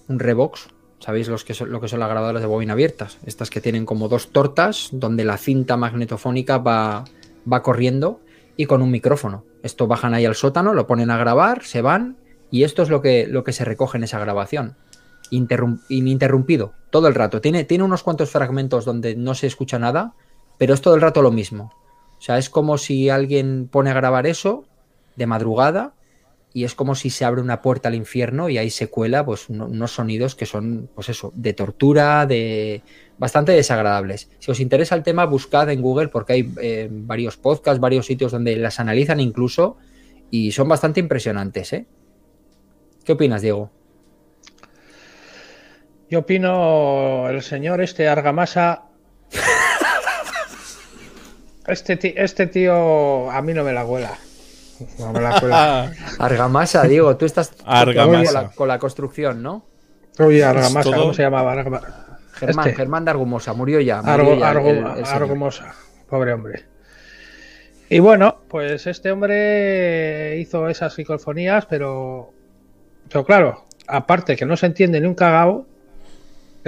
Un 0.08 0.18
Revox. 0.20 0.70
¿Sabéis 1.02 1.28
los 1.28 1.44
que 1.44 1.54
son, 1.54 1.72
lo 1.72 1.82
que 1.82 1.90
son 1.90 2.00
las 2.00 2.08
grabadoras 2.08 2.42
de 2.42 2.48
bobina 2.48 2.72
abiertas? 2.72 3.18
Estas 3.26 3.50
que 3.50 3.60
tienen 3.60 3.86
como 3.86 4.08
dos 4.08 4.30
tortas 4.30 4.92
donde 4.94 5.26
la 5.26 5.36
cinta 5.36 5.76
magnetofónica 5.76 6.60
va, 6.60 7.04
va 7.52 7.62
corriendo 7.62 8.22
y 8.56 8.66
con 8.66 8.82
un 8.82 8.92
micrófono. 8.92 9.44
Esto 9.62 9.88
bajan 9.88 10.14
ahí 10.14 10.24
al 10.24 10.36
sótano, 10.36 10.74
lo 10.74 10.88
ponen 10.88 11.12
a 11.12 11.18
grabar, 11.18 11.66
se 11.66 11.82
van 11.82 12.16
y 12.50 12.64
esto 12.64 12.82
es 12.82 12.88
lo 12.88 13.02
que, 13.02 13.28
lo 13.28 13.44
que 13.44 13.52
se 13.52 13.66
recoge 13.66 13.98
en 13.98 14.06
esa 14.06 14.20
grabación. 14.20 14.78
Interrum- 15.32 15.82
ininterrumpido, 15.90 16.74
todo 16.90 17.08
el 17.08 17.16
rato. 17.16 17.42
Tiene, 17.42 17.64
tiene 17.64 17.84
unos 17.84 18.04
cuantos 18.04 18.32
fragmentos 18.32 18.86
donde 18.86 19.16
no 19.16 19.36
se 19.36 19.48
escucha 19.48 19.80
nada, 19.80 20.14
pero 20.58 20.74
es 20.74 20.82
todo 20.82 20.96
el 20.96 21.02
rato 21.02 21.22
lo 21.22 21.32
mismo. 21.32 21.72
O 22.18 22.22
sea, 22.22 22.38
es 22.38 22.50
como 22.50 22.78
si 22.78 23.10
alguien 23.10 23.70
pone 23.72 23.92
a 23.92 23.94
grabar 23.94 24.28
eso 24.28 24.66
de 25.16 25.26
madrugada 25.26 25.94
y 26.54 26.64
es 26.64 26.74
como 26.74 26.96
si 26.96 27.12
se 27.12 27.26
abre 27.26 27.42
una 27.42 27.62
puerta 27.62 27.90
al 27.90 27.96
infierno 27.96 28.50
y 28.50 28.58
ahí 28.58 28.70
se 28.70 28.90
cuela 28.90 29.24
pues 29.24 29.50
uno- 29.50 29.68
unos 29.68 29.92
sonidos 29.92 30.36
que 30.36 30.46
son 30.46 30.90
pues 30.96 31.10
eso, 31.10 31.32
de 31.36 31.54
tortura, 31.54 32.26
de 32.26 32.82
bastante 33.18 33.52
desagradables. 33.52 34.30
Si 34.40 34.50
os 34.52 34.60
interesa 34.60 34.96
el 34.96 35.04
tema, 35.04 35.26
buscad 35.26 35.70
en 35.70 35.82
Google 35.82 36.08
porque 36.08 36.34
hay 36.34 36.54
eh, 36.62 36.90
varios 36.92 37.38
podcasts, 37.38 37.80
varios 37.80 38.06
sitios 38.08 38.32
donde 38.32 38.56
las 38.56 38.80
analizan 38.80 39.20
incluso 39.20 39.78
y 40.32 40.52
son 40.52 40.68
bastante 40.68 41.00
impresionantes, 41.00 41.74
¿eh? 41.74 41.86
¿Qué 43.04 43.14
opinas, 43.14 43.42
Diego? 43.42 43.72
Yo 46.10 46.20
opino 46.20 47.30
el 47.30 47.42
señor 47.42 47.82
este 47.82 48.08
Argamasa. 48.08 48.84
Este, 51.68 52.20
este 52.24 52.48
tío 52.48 53.30
a 53.30 53.42
mí 53.44 53.54
no 53.54 53.64
me 53.64 53.72
la 53.72 53.84
cuela. 53.86 54.18
No 54.98 55.14
me 55.14 55.22
la 55.22 55.40
cuela. 55.40 55.92
Argamasa, 56.20 56.82
Diego, 56.84 57.16
tú 57.16 57.26
estás 57.28 57.54
Argamasa. 57.64 58.34
Con, 58.34 58.44
la, 58.44 58.50
con 58.56 58.68
la 58.70 58.80
construcción, 58.80 59.44
¿no? 59.44 59.66
Oye, 60.18 60.44
Argamasa, 60.44 60.92
¿cómo 60.96 61.14
se 61.14 61.22
llamaba? 61.22 61.54
Argama- 61.54 61.82
Germán, 62.34 62.68
Este. 62.70 62.76
Germán 62.78 63.06
de 63.06 63.12
Argumosa, 63.12 63.54
murió 63.54 63.80
ya. 63.82 64.02
murió 64.02 64.14
Argo, 64.14 64.30
ya 64.36 64.50
el- 64.52 64.58
Argo- 64.58 64.70
el- 64.70 64.78
el 65.00 65.06
señor. 65.06 65.22
Argumosa, 65.22 65.76
pobre 66.10 66.34
hombre. 66.34 66.66
Y 67.88 68.00
bueno, 68.00 68.40
pues 68.48 68.88
este 68.88 69.12
hombre 69.12 70.38
hizo 70.40 70.70
esas 70.70 70.92
psicofonías, 70.94 71.68
pero, 71.68 72.34
pero 73.12 73.24
claro, 73.26 73.66
aparte 73.88 74.36
que 74.36 74.46
no 74.48 74.58
se 74.58 74.66
entiende 74.66 75.00
ni 75.02 75.06
un 75.08 75.14
cagao, 75.16 75.68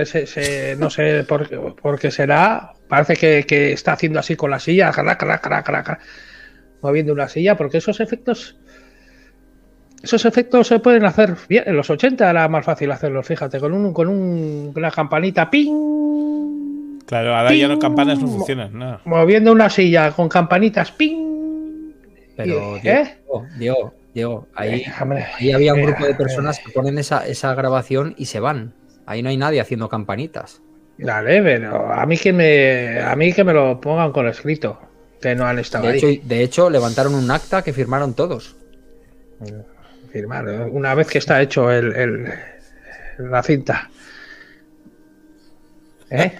se, 0.05 0.25
se- 0.27 0.75
no 0.77 0.89
sé 0.89 1.23
por, 1.23 1.47
qué- 1.49 1.57
por 1.57 1.99
qué 1.99 2.11
será, 2.11 2.73
parece 2.87 3.15
que, 3.15 3.45
que 3.45 3.71
está 3.73 3.93
haciendo 3.93 4.19
así 4.19 4.35
con 4.35 4.51
la 4.51 4.59
silla, 4.59 4.91
crac, 4.91 5.17
crac, 5.19 5.41
crac, 5.41 5.65
crac, 5.65 5.85
crac, 5.85 6.01
moviendo 6.81 7.13
una 7.13 7.27
silla, 7.27 7.55
porque 7.55 7.77
esos 7.77 7.99
efectos, 7.99 8.57
esos 10.03 10.25
efectos 10.25 10.67
se 10.67 10.79
pueden 10.79 11.05
hacer 11.05 11.35
bien. 11.47 11.63
En 11.67 11.75
los 11.77 11.89
80 11.89 12.29
era 12.29 12.47
más 12.47 12.65
fácil 12.65 12.91
hacerlos, 12.91 13.25
fíjate, 13.27 13.59
con 13.59 13.73
un, 13.73 13.93
con 13.93 14.07
un- 14.07 14.71
una 14.75 14.91
campanita, 14.91 15.49
ping, 15.49 16.99
Claro, 17.05 17.35
ahora 17.35 17.53
ya 17.53 17.67
Ping. 17.67 17.77
campanas 17.79 18.19
no 18.19 18.27
funcionan. 18.27 18.77
No. 18.77 18.99
moviendo 19.03 19.51
una 19.51 19.69
silla 19.69 20.11
con 20.11 20.29
campanitas, 20.29 20.91
ping. 20.93 21.91
Pero, 22.37 22.77
¿Eh? 22.77 22.81
Diego, 22.81 23.45
Diego, 23.57 23.93
Diego, 24.13 24.47
ahí, 24.55 24.81
Eh, 24.81 24.85
hombre, 25.01 25.25
ahí 25.37 25.51
había 25.51 25.73
un 25.73 25.81
eh, 25.81 25.85
grupo 25.87 26.05
de 26.05 26.11
eh, 26.11 26.15
personas 26.15 26.59
que 26.59 26.71
ponen 26.71 26.97
esa, 26.97 27.27
esa 27.27 27.53
grabación 27.53 28.15
y 28.17 28.25
se 28.27 28.39
van. 28.39 28.73
Ahí 29.05 29.21
no 29.23 29.29
hay 29.29 29.37
nadie 29.37 29.59
haciendo 29.61 29.89
campanitas. 29.89 30.61
Dale, 30.97 31.41
pero 31.41 31.91
a 31.91 32.05
mí 32.05 32.17
que 32.17 32.31
me, 32.33 32.99
a 33.01 33.15
mí 33.15 33.33
que 33.33 33.43
me 33.43 33.53
lo 33.53 33.79
pongan 33.81 34.11
con 34.11 34.27
escrito, 34.27 34.79
que 35.21 35.33
no 35.35 35.45
han 35.45 35.57
estado 35.59 35.85
De 35.87 35.93
ahí. 35.93 35.97
hecho, 35.97 36.21
de 36.27 36.43
hecho, 36.43 36.69
levantaron 36.69 37.15
un 37.15 37.29
acta 37.31 37.63
que 37.63 37.73
firmaron 37.73 38.13
todos. 38.13 38.55
Firmar, 40.11 40.47
¿eh? 40.47 40.59
una 40.71 40.93
vez 40.93 41.07
que 41.07 41.17
está 41.17 41.41
hecho 41.41 41.71
el, 41.71 41.95
el- 41.95 42.29
la 43.17 43.41
cinta. 43.41 43.89
¿Eh? 46.11 46.33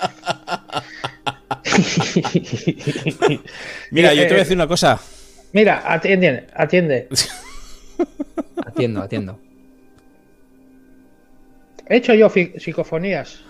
Mira, 3.92 4.14
yo 4.14 4.24
te 4.24 4.28
voy 4.30 4.36
a 4.36 4.40
decir 4.44 4.56
una 4.58 4.68
cosa. 4.68 5.00
Mira, 5.54 5.84
atiende, 5.86 6.48
atiende. 6.54 7.08
Atiendo, 8.66 9.02
atiendo. 9.02 9.40
He 11.92 11.98
hecho 11.98 12.14
yo 12.14 12.30
psicofonías 12.30 13.42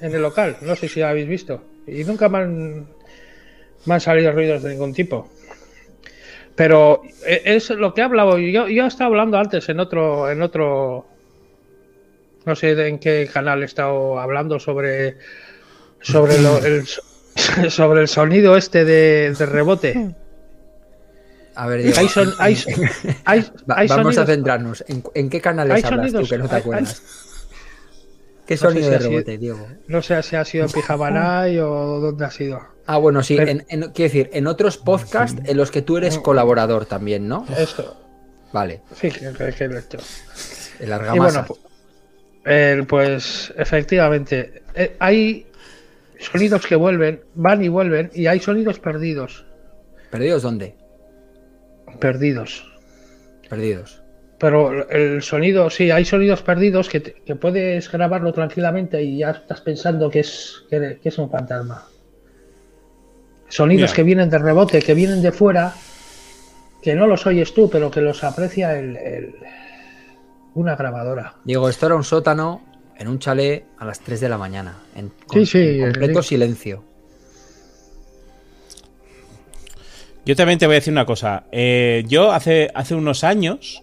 en 0.00 0.14
el 0.14 0.22
local, 0.22 0.56
no 0.62 0.76
sé 0.76 0.88
si 0.88 1.00
la 1.00 1.10
habéis 1.10 1.26
visto. 1.26 1.60
Y 1.86 2.04
nunca 2.04 2.28
me 2.28 2.38
han, 2.38 2.86
me 3.86 3.94
han 3.94 4.00
salido 4.00 4.30
ruidos 4.30 4.62
de 4.62 4.70
ningún 4.70 4.92
tipo. 4.94 5.28
Pero 6.54 7.02
e- 7.26 7.42
es 7.44 7.70
lo 7.70 7.92
que 7.92 8.02
he 8.02 8.04
hablado. 8.04 8.38
Yo, 8.38 8.68
yo 8.68 8.84
he 8.84 8.86
estado 8.86 9.08
hablando 9.10 9.36
antes 9.36 9.68
en 9.68 9.80
otro, 9.80 10.30
en 10.30 10.42
otro. 10.42 11.06
No 12.44 12.54
sé 12.54 12.70
en 12.86 13.00
qué 13.00 13.28
canal 13.32 13.62
he 13.62 13.66
estado 13.66 14.20
hablando 14.20 14.60
sobre. 14.60 15.16
Sobre 16.00 16.38
lo- 16.40 16.58
el, 16.64 16.86
sobre 17.70 18.02
el 18.02 18.08
sonido 18.08 18.56
este 18.56 18.84
de, 18.84 19.34
de 19.36 19.46
rebote. 19.46 20.14
A 21.54 21.66
ver, 21.66 21.82
Diego, 21.82 21.98
Hay, 21.98 22.08
son- 22.08 22.34
hay, 22.38 22.56
hay, 23.24 23.40
va- 23.70 23.78
hay 23.78 23.88
vamos 23.88 24.18
a 24.18 24.26
centrarnos. 24.26 24.84
¿En, 24.88 25.02
en 25.14 25.28
qué 25.30 25.40
canales 25.40 25.84
hablas 25.84 26.10
sonidos, 26.12 26.28
tú 26.28 26.34
que 26.34 26.38
no 26.38 26.48
te 26.48 26.56
acuerdas? 26.56 27.21
¿Qué 28.46 28.54
No 28.54 28.58
sé 28.58 28.66
sonido 28.66 28.84
si 28.84 28.90
de 28.90 28.96
ha 28.96 28.98
sido- 28.98 29.10
rebote, 29.10 29.38
Diego? 29.38 29.68
No 29.88 30.02
sé 30.02 30.22
si 30.22 30.36
ha 30.36 30.44
sido 30.44 30.64
en 30.66 30.70
Pijamanay 30.72 31.58
o 31.60 31.68
dónde 32.00 32.24
ha 32.24 32.30
sido. 32.30 32.60
Ah, 32.86 32.96
bueno, 32.98 33.22
sí. 33.22 33.36
Pero- 33.36 33.50
En, 33.50 33.64
en- 33.68 33.80
quiero 33.92 34.12
decir, 34.12 34.30
en 34.32 34.46
otros 34.46 34.76
podcasts 34.78 35.40
en 35.44 35.56
los 35.56 35.70
que 35.70 35.82
tú 35.82 35.96
eres 35.96 36.18
colaborador 36.18 36.86
también, 36.86 37.28
¿no? 37.28 37.46
Esto. 37.56 37.96
Vale. 38.52 38.82
Sí, 39.00 39.10
que, 39.10 39.32
que- 39.56 39.68
lo 39.68 39.76
he 39.76 39.80
hecho. 39.80 39.98
El 40.80 40.88
Y 40.88 40.92
argamasa. 40.92 41.42
bueno, 41.42 41.46
pu- 41.46 41.58
eh, 42.44 42.84
pues 42.88 43.54
efectivamente, 43.56 44.62
eh, 44.74 44.96
hay 44.98 45.46
sonidos 46.18 46.66
que 46.66 46.74
vuelven, 46.74 47.22
van 47.34 47.62
y 47.64 47.68
vuelven, 47.68 48.10
y 48.14 48.26
hay 48.26 48.40
sonidos 48.40 48.78
perdidos. 48.80 49.46
¿Perdidos 50.10 50.42
dónde? 50.42 50.74
Perdidos. 52.00 52.68
Perdidos. 53.48 54.01
Pero 54.42 54.90
el 54.90 55.22
sonido, 55.22 55.70
sí, 55.70 55.92
hay 55.92 56.04
sonidos 56.04 56.42
perdidos 56.42 56.88
que, 56.88 56.98
te- 56.98 57.12
que 57.24 57.36
puedes 57.36 57.88
grabarlo 57.92 58.32
tranquilamente 58.32 59.00
y 59.00 59.18
ya 59.18 59.30
estás 59.30 59.60
pensando 59.60 60.10
que 60.10 60.18
es, 60.18 60.64
que, 60.68 60.98
que 61.00 61.08
es 61.10 61.16
un 61.18 61.30
fantasma. 61.30 61.86
Sonidos 63.48 63.90
Mira. 63.90 63.94
que 63.94 64.02
vienen 64.02 64.30
de 64.30 64.38
rebote, 64.38 64.80
que 64.82 64.94
vienen 64.94 65.22
de 65.22 65.30
fuera, 65.30 65.72
que 66.82 66.96
no 66.96 67.06
los 67.06 67.24
oyes 67.24 67.54
tú, 67.54 67.70
pero 67.70 67.88
que 67.88 68.00
los 68.00 68.24
aprecia 68.24 68.76
el- 68.76 68.96
el- 68.96 69.34
una 70.56 70.74
grabadora. 70.74 71.36
Diego, 71.44 71.68
esto 71.68 71.86
era 71.86 71.94
un 71.94 72.02
sótano 72.02 72.62
en 72.98 73.06
un 73.06 73.20
chalet 73.20 73.64
a 73.78 73.84
las 73.84 74.00
3 74.00 74.18
de 74.20 74.28
la 74.28 74.38
mañana. 74.38 74.76
En, 74.96 75.10
con- 75.24 75.38
Sí, 75.38 75.46
sí, 75.46 75.78
en 75.78 75.82
completo 75.92 76.20
sí. 76.20 76.30
silencio. 76.30 76.82
Yo 80.24 80.34
también 80.34 80.58
te 80.58 80.66
voy 80.66 80.74
a 80.74 80.78
decir 80.80 80.92
una 80.92 81.06
cosa. 81.06 81.44
Eh, 81.52 82.02
yo 82.08 82.32
hace, 82.32 82.70
hace 82.74 82.94
unos 82.96 83.22
años, 83.24 83.82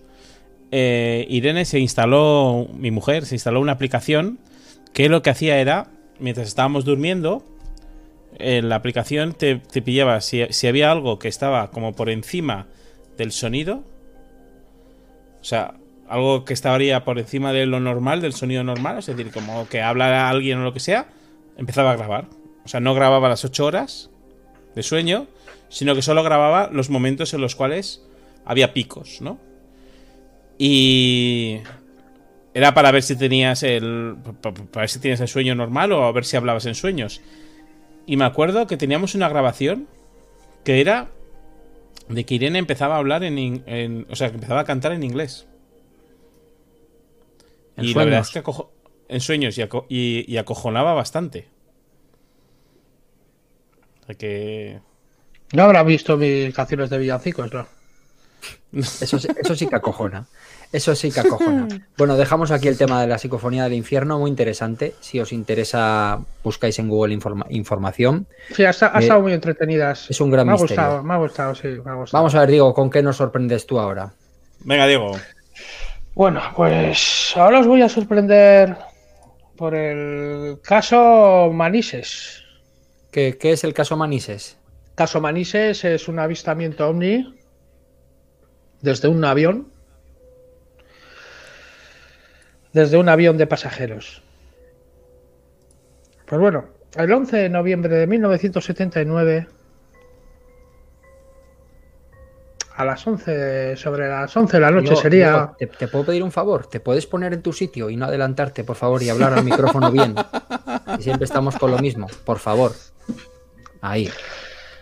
eh, 0.72 1.26
Irene 1.30 1.65
se 1.65 1.80
instaló, 1.80 2.67
mi 2.74 2.91
mujer 2.91 3.26
se 3.26 3.36
instaló 3.36 3.59
una 3.59 3.74
aplicación 3.74 4.39
que 4.93 5.09
lo 5.09 5.22
que 5.22 5.30
hacía 5.30 5.59
era, 5.59 5.88
mientras 6.20 6.47
estábamos 6.47 6.86
durmiendo, 6.86 7.43
en 8.38 8.70
la 8.70 8.76
aplicación 8.76 9.34
te, 9.34 9.57
pillaba 9.57 10.22
si, 10.22 10.45
si 10.49 10.67
había 10.67 10.91
algo 10.91 11.20
que 11.20 11.28
estaba 11.28 11.72
como 11.72 11.93
por 11.93 12.09
encima 12.09 12.67
del 13.17 13.32
sonido, 13.32 13.84
sea, 15.49 15.74
algo 16.07 16.45
que 16.45 16.53
estaría 16.53 17.03
por 17.03 17.20
encima 17.20 17.51
de 17.51 17.65
lo 17.65 17.80
normal, 17.80 18.22
del 18.22 18.34
sonido 18.34 18.63
normal, 18.63 18.99
es 18.99 19.07
decir, 19.07 19.32
como 19.32 19.67
que 19.67 19.82
habla 19.82 20.30
alguien 20.30 20.59
o 20.59 20.63
lo 20.63 20.74
que 20.74 20.80
sea, 20.80 21.07
empezaba 21.57 21.91
a 21.91 21.95
grabar. 21.95 22.26
O 22.65 22.67
sea, 22.67 22.80
no 22.80 22.93
grababa 22.93 23.30
las 23.30 23.45
8 23.45 23.65
horas 23.65 24.09
de 24.76 24.84
sueño, 24.84 25.28
sino 25.70 25.95
que 25.95 26.01
solo 26.01 26.24
grababa 26.24 26.70
los 26.72 26.89
momentos 26.89 27.34
en 27.34 27.41
los 27.41 27.55
cuales 27.55 28.03
había 28.45 28.74
picos, 28.74 29.22
¿no? 29.22 29.39
Y 30.60 31.62
era 32.53 32.74
para 32.74 32.91
ver 32.91 33.01
si 33.03 33.16
tenías 33.16 33.64
el 33.64 34.18
para 34.41 34.82
ver 34.82 34.89
si 34.89 34.99
tienes 34.99 35.22
el 35.22 35.28
sueño 35.30 35.55
normal 35.55 35.91
o 35.93 36.03
a 36.03 36.12
ver 36.12 36.26
si 36.26 36.38
hablabas 36.38 36.66
en 36.68 36.76
sueños. 36.76 37.22
Y 38.05 38.18
me 38.18 38.26
acuerdo 38.26 38.68
que 38.68 38.78
teníamos 38.78 39.16
una 39.16 39.30
grabación 39.30 39.88
que 40.66 40.82
era 40.82 41.10
de 42.10 42.26
que 42.26 42.36
Irene 42.36 42.60
empezaba 42.60 42.95
a 42.95 42.99
hablar 42.99 43.24
en, 43.24 44.05
o 44.10 44.16
sea, 44.16 44.30
que 44.30 44.36
empezaba 44.36 44.62
a 44.62 44.66
cantar 44.66 44.91
en 44.91 45.03
inglés. 45.03 45.47
¿En 47.78 47.86
y 47.86 47.93
sueños? 47.93 47.95
la 47.95 48.03
verdad 48.05 48.22
es 48.22 48.30
que 48.30 48.39
acojo- 48.39 48.72
en 49.07 49.22
sueños 49.22 49.57
y, 49.57 49.62
aco- 49.62 49.86
y- 49.89 50.26
y 50.32 50.38
acojonaba 50.38 50.93
bastante. 50.93 51.47
O 54.01 54.05
sea 54.07 54.16
que 54.16 54.80
No 55.53 55.64
habrá 55.64 55.84
visto 55.84 56.18
mis 56.18 56.53
canciones 56.55 56.89
de 56.89 56.97
villancicos, 56.97 57.53
¿no? 57.53 57.68
Eso, 58.74 59.18
eso 59.18 59.55
sí 59.55 59.68
que 59.68 59.76
acojona. 59.76 60.28
Eso 60.72 60.93
sí 60.95 61.11
que 61.11 61.20
acojona. 61.22 61.67
Bueno, 61.97 62.15
dejamos 62.15 62.51
aquí 62.51 62.67
el 62.67 62.78
tema 62.78 63.01
de 63.01 63.07
la 63.07 63.17
psicofonía 63.17 63.63
del 63.63 63.74
infierno, 63.74 64.20
muy 64.20 64.30
interesante. 64.30 64.93
Si 65.01 65.20
os 65.20 65.34
interesa, 65.34 66.20
buscáis 66.43 66.78
en 66.80 66.88
Google 66.88 67.13
informa- 67.15 67.47
información. 67.49 68.28
Sí, 68.55 68.63
ha, 68.63 68.70
Eh, 68.70 68.72
estado 68.99 69.22
muy 69.22 69.34
entretenidas. 69.34 70.09
es 70.09 70.22
un 70.22 70.30
gran 70.32 70.45
me 70.47 70.53
ha 70.53 70.55
misterio. 70.55 70.76
gustado, 70.84 71.03
me 71.03 71.13
ha 71.13 71.17
gustado, 71.17 71.55
sí, 71.55 71.67
me 71.84 71.91
ha 71.91 71.95
gustado. 71.95 72.22
Vamos 72.22 72.36
a 72.36 72.39
ver, 72.41 72.49
Diego, 72.51 72.74
¿con 72.74 72.89
qué 72.89 73.01
nos 73.01 73.17
sorprendes 73.17 73.65
tú 73.65 73.80
ahora? 73.80 74.13
Venga, 74.61 74.86
Diego. 74.88 75.11
Bueno, 76.13 76.41
pues 76.55 77.34
ahora 77.36 77.59
os 77.59 77.67
voy 77.67 77.82
a 77.82 77.89
sorprender 77.89 78.76
por 79.57 79.74
el 79.76 80.59
caso 80.61 81.49
Manises. 81.51 82.43
¿Qué, 83.11 83.38
qué 83.38 83.51
es 83.53 83.63
el 83.63 83.74
caso 83.74 83.97
Manises? 83.97 84.57
Caso 84.95 85.20
Manises 85.20 85.84
es 85.84 86.07
un 86.07 86.20
avistamiento 86.20 86.88
ovni 86.88 87.36
desde 88.82 89.07
un 89.07 89.24
avión. 89.26 89.67
Desde 92.74 92.97
un 92.97 93.09
avión 93.09 93.38
de 93.38 93.47
pasajeros. 93.47 94.22
Pues 96.26 96.39
bueno, 96.39 96.65
el 96.95 97.11
11 97.11 97.38
de 97.38 97.49
noviembre 97.49 97.95
de 97.95 98.05
1979, 98.07 99.47
a 102.76 102.86
las 102.86 103.05
11, 103.05 103.76
sobre 103.76 104.07
las 104.07 104.36
11 104.38 104.55
de 104.57 104.61
la 104.61 104.72
noche 104.72 104.95
sería... 104.95 105.51
¿te, 105.57 105.67
te 105.67 105.88
puedo 105.88 106.05
pedir 106.05 106.24
un 106.24 106.32
favor? 106.32 106.67
¿Te 106.67 106.80
puedes 106.80 107.05
poner 107.07 107.34
en 107.34 107.41
tu 107.41 107.51
sitio 107.51 107.89
y 107.89 107.97
no 107.97 108.05
adelantarte, 108.05 108.63
por 108.63 108.76
favor, 108.78 109.01
y 109.03 109.09
hablar 109.09 109.34
al 109.34 109.43
micrófono 109.43 109.91
bien? 109.91 110.15
Y 110.97 111.01
siempre 111.03 111.26
estamos 111.26 111.57
con 111.57 111.72
lo 111.72 111.80
mismo, 111.80 112.07
por 112.24 112.39
favor. 112.39 112.72
Ahí. 113.82 114.09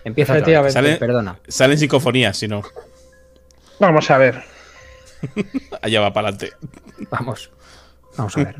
Empieza 0.03 0.33
otra 0.33 0.61
vez. 0.61 0.73
Efectivamente. 0.73 0.73
Sale- 0.73 0.97
Perdona. 0.97 1.39
Salen 1.47 1.77
psicofonías, 1.77 2.37
si 2.37 2.47
no. 2.47 2.61
Vamos 3.79 4.11
a 4.11 4.17
ver. 4.17 4.43
Allá 5.81 6.01
va 6.01 6.13
para 6.13 6.29
adelante. 6.29 6.55
Vamos. 7.09 7.51
Vamos 8.17 8.35
a 8.37 8.43
ver. 8.43 8.55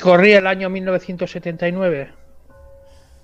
Corría 0.00 0.38
el 0.38 0.46
año 0.46 0.70
1979. 0.70 2.12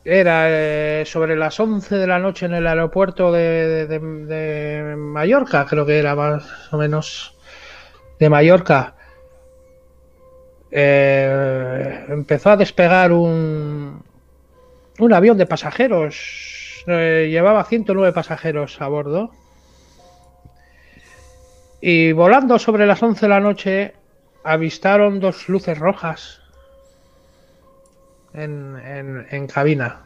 Era 0.05 0.45
eh, 0.51 1.05
sobre 1.07 1.37
las 1.37 1.59
11 1.59 1.97
de 1.97 2.07
la 2.07 2.19
noche 2.19 2.45
en 2.47 2.55
el 2.55 2.67
aeropuerto 2.67 3.33
de, 3.33 3.87
de- 3.87 3.99
de 3.99 4.97
Mallorca, 4.97 5.65
creo 5.67 5.87
que 5.87 5.99
era 5.99 6.15
más 6.15 6.45
o 6.73 6.77
menos 6.77 7.39
de 8.19 8.29
Mallorca. 8.29 8.97
Eh, 10.71 12.05
empezó 12.09 12.51
a 12.51 12.57
despegar 12.57 13.13
un, 13.13 14.03
un 14.99 15.13
avión 15.13 15.39
de 15.39 15.47
pasajeros. 15.47 16.83
Eh, 16.87 17.29
llevaba 17.31 17.65
109 17.65 18.13
pasajeros 18.13 18.81
a 18.83 18.89
bordo. 18.89 19.31
Y 21.87 22.13
volando 22.13 22.59
sobre 22.59 22.87
las 22.87 23.03
11 23.03 23.27
de 23.27 23.29
la 23.29 23.41
noche, 23.41 23.93
avistaron 24.43 25.21
dos 25.21 25.51
luces 25.51 25.79
rojas 25.79 26.41
en, 28.33 28.79
en- 28.83 29.27
en 29.31 29.47
cabina. 29.47 30.01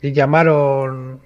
Y 0.00 0.12
llamaron 0.12 1.20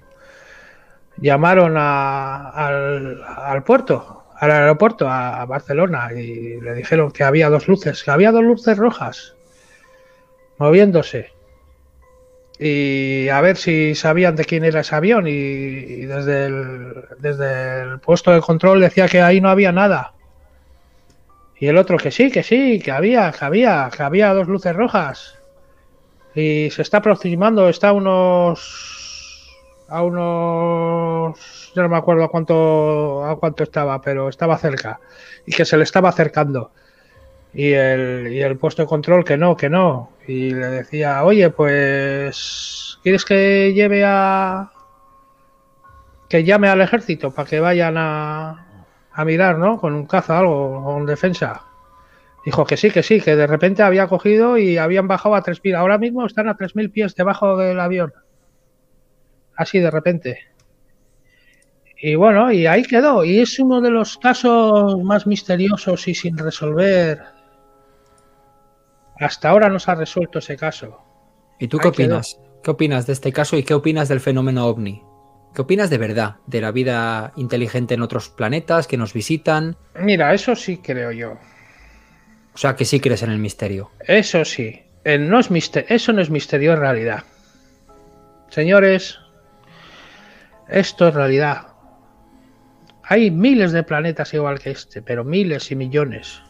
llamaron 1.15 1.75
a- 1.77 2.49
al, 2.49 3.23
al 3.23 3.63
puerto 3.63 4.25
al 4.35 4.51
aeropuerto 4.51 5.07
a, 5.07 5.41
a 5.41 5.45
Barcelona 5.45 6.09
y 6.13 6.59
le 6.59 6.73
dijeron 6.75 7.09
que 7.11 7.23
había 7.23 7.49
dos 7.49 7.69
luces 7.69 8.03
que 8.03 8.11
había 8.11 8.33
dos 8.33 8.43
luces 8.43 8.77
rojas 8.77 9.35
moviéndose 10.57 11.31
y 12.59 13.29
a 13.29 13.39
ver 13.41 13.57
si 13.57 13.93
sabían 13.95 14.35
de 14.35 14.45
quién 14.45 14.63
era 14.63 14.81
ese 14.81 14.95
avión 14.95 15.27
y, 15.27 16.05
desde 16.05 16.45
el 16.45 17.05
desde 17.19 17.81
el 17.81 17.99
puesto 17.99 18.31
de 18.31 18.41
control 18.41 18.81
decía 18.81 19.07
que 19.07 19.21
ahí 19.21 19.41
no 19.41 19.49
había 19.49 19.71
nada 19.71 20.13
y 21.59 21.67
el 21.67 21.77
otro 21.77 21.97
que 21.97 22.11
sí, 22.11 22.31
que 22.31 22.43
sí, 22.43 22.79
que 22.79 22.91
había, 22.91 23.31
que 23.31 23.43
había, 23.43 23.89
que 23.95 24.03
había 24.03 24.33
dos 24.33 24.47
luces 24.47 24.75
rojas. 24.75 25.35
Y 26.35 26.69
se 26.69 26.83
está 26.83 26.97
aproximando, 26.97 27.67
está 27.67 27.89
a 27.89 27.93
unos. 27.93 29.55
a 29.87 30.03
unos. 30.03 31.71
yo 31.75 31.81
no 31.81 31.89
me 31.89 31.97
acuerdo 31.97 32.23
a 32.23 32.29
cuánto, 32.29 33.25
a 33.25 33.39
cuánto 33.39 33.63
estaba, 33.63 33.99
pero 34.01 34.29
estaba 34.29 34.57
cerca. 34.57 34.99
Y 35.47 35.51
que 35.53 35.65
se 35.65 35.77
le 35.77 35.83
estaba 35.83 36.09
acercando. 36.09 36.71
Y 37.57 37.73
el, 37.73 38.31
y 38.31 38.41
el 38.41 38.57
puesto 38.57 38.83
de 38.83 38.87
control 38.87 39.25
que 39.25 39.35
no, 39.35 39.57
que 39.57 39.69
no. 39.69 40.11
Y 40.25 40.51
le 40.51 40.67
decía, 40.67 41.23
oye, 41.25 41.49
pues. 41.49 42.99
¿Quieres 43.03 43.25
que 43.25 43.73
lleve 43.73 44.03
a. 44.05 44.71
que 46.29 46.45
llame 46.45 46.69
al 46.69 46.81
ejército 46.81 47.31
para 47.31 47.49
que 47.49 47.59
vayan 47.59 47.97
a 47.97 48.67
a 49.17 49.25
mirar, 49.25 49.57
¿no? 49.57 49.79
Con 49.79 49.95
un 49.95 50.05
caza 50.05 50.37
algo, 50.37 50.83
con 50.83 51.07
defensa. 51.07 51.63
Dijo 52.45 52.65
que 52.65 52.77
sí, 52.77 52.91
que 52.91 53.01
sí, 53.01 53.19
que 53.19 53.35
de 53.35 53.47
repente 53.47 53.81
había 53.81 54.05
cogido 54.05 54.59
y 54.59 54.77
habían 54.77 55.07
bajado 55.07 55.33
a 55.33 55.41
3.000. 55.41 55.75
Ahora 55.75 55.97
mismo 55.97 56.23
están 56.23 56.47
a 56.47 56.55
3.000 56.55 56.91
pies 56.91 57.15
debajo 57.15 57.57
del 57.57 57.79
avión. 57.79 58.13
Así 59.55 59.79
de 59.79 59.89
repente. 59.89 60.41
Y 61.99 62.13
bueno, 62.13 62.51
y 62.51 62.67
ahí 62.67 62.83
quedó. 62.83 63.25
Y 63.25 63.39
es 63.39 63.57
uno 63.57 63.81
de 63.81 63.89
los 63.89 64.19
casos 64.19 65.01
más 65.01 65.25
misteriosos 65.25 66.07
y 66.07 66.13
sin 66.13 66.37
resolver. 66.37 67.36
Hasta 69.19 69.49
ahora 69.49 69.69
no 69.69 69.79
se 69.79 69.91
ha 69.91 69.95
resuelto 69.95 70.39
ese 70.39 70.57
caso. 70.57 70.99
¿Y 71.59 71.67
tú 71.67 71.77
qué 71.79 71.87
opinas? 71.89 72.39
¿Qué 72.63 72.71
opinas 72.71 73.07
de 73.07 73.13
este 73.13 73.31
caso 73.31 73.57
y 73.57 73.63
qué 73.63 73.73
opinas 73.73 74.09
del 74.09 74.19
fenómeno 74.19 74.65
ovni? 74.67 75.03
¿Qué 75.55 75.61
opinas 75.61 75.89
de 75.89 75.97
verdad? 75.97 76.35
¿De 76.45 76.61
la 76.61 76.71
vida 76.71 77.31
inteligente 77.35 77.95
en 77.95 78.01
otros 78.01 78.29
planetas 78.29 78.85
que 78.87 78.97
nos 78.97 79.13
visitan? 79.13 79.75
Mira, 79.99 80.33
eso 80.33 80.55
sí 80.55 80.77
creo 80.77 81.11
yo. 81.11 81.31
O 82.53 82.57
sea, 82.57 82.75
que 82.75 82.85
sí 82.85 82.99
crees 82.99 83.23
en 83.23 83.31
el 83.31 83.39
misterio. 83.39 83.91
Eso 83.99 84.43
sí, 84.45 84.81
el 85.03 85.29
no 85.29 85.39
es 85.39 85.49
mister- 85.49 85.85
eso 85.89 86.13
no 86.13 86.21
es 86.21 86.29
misterio 86.29 86.73
en 86.73 86.79
realidad. 86.79 87.23
Señores, 88.49 89.17
esto 90.67 91.07
es 91.07 91.13
realidad. 91.13 91.67
Hay 93.03 93.31
miles 93.31 93.71
de 93.71 93.83
planetas 93.83 94.33
igual 94.33 94.59
que 94.59 94.71
este, 94.71 95.01
pero 95.01 95.23
miles 95.23 95.71
y 95.71 95.75
millones. 95.75 96.41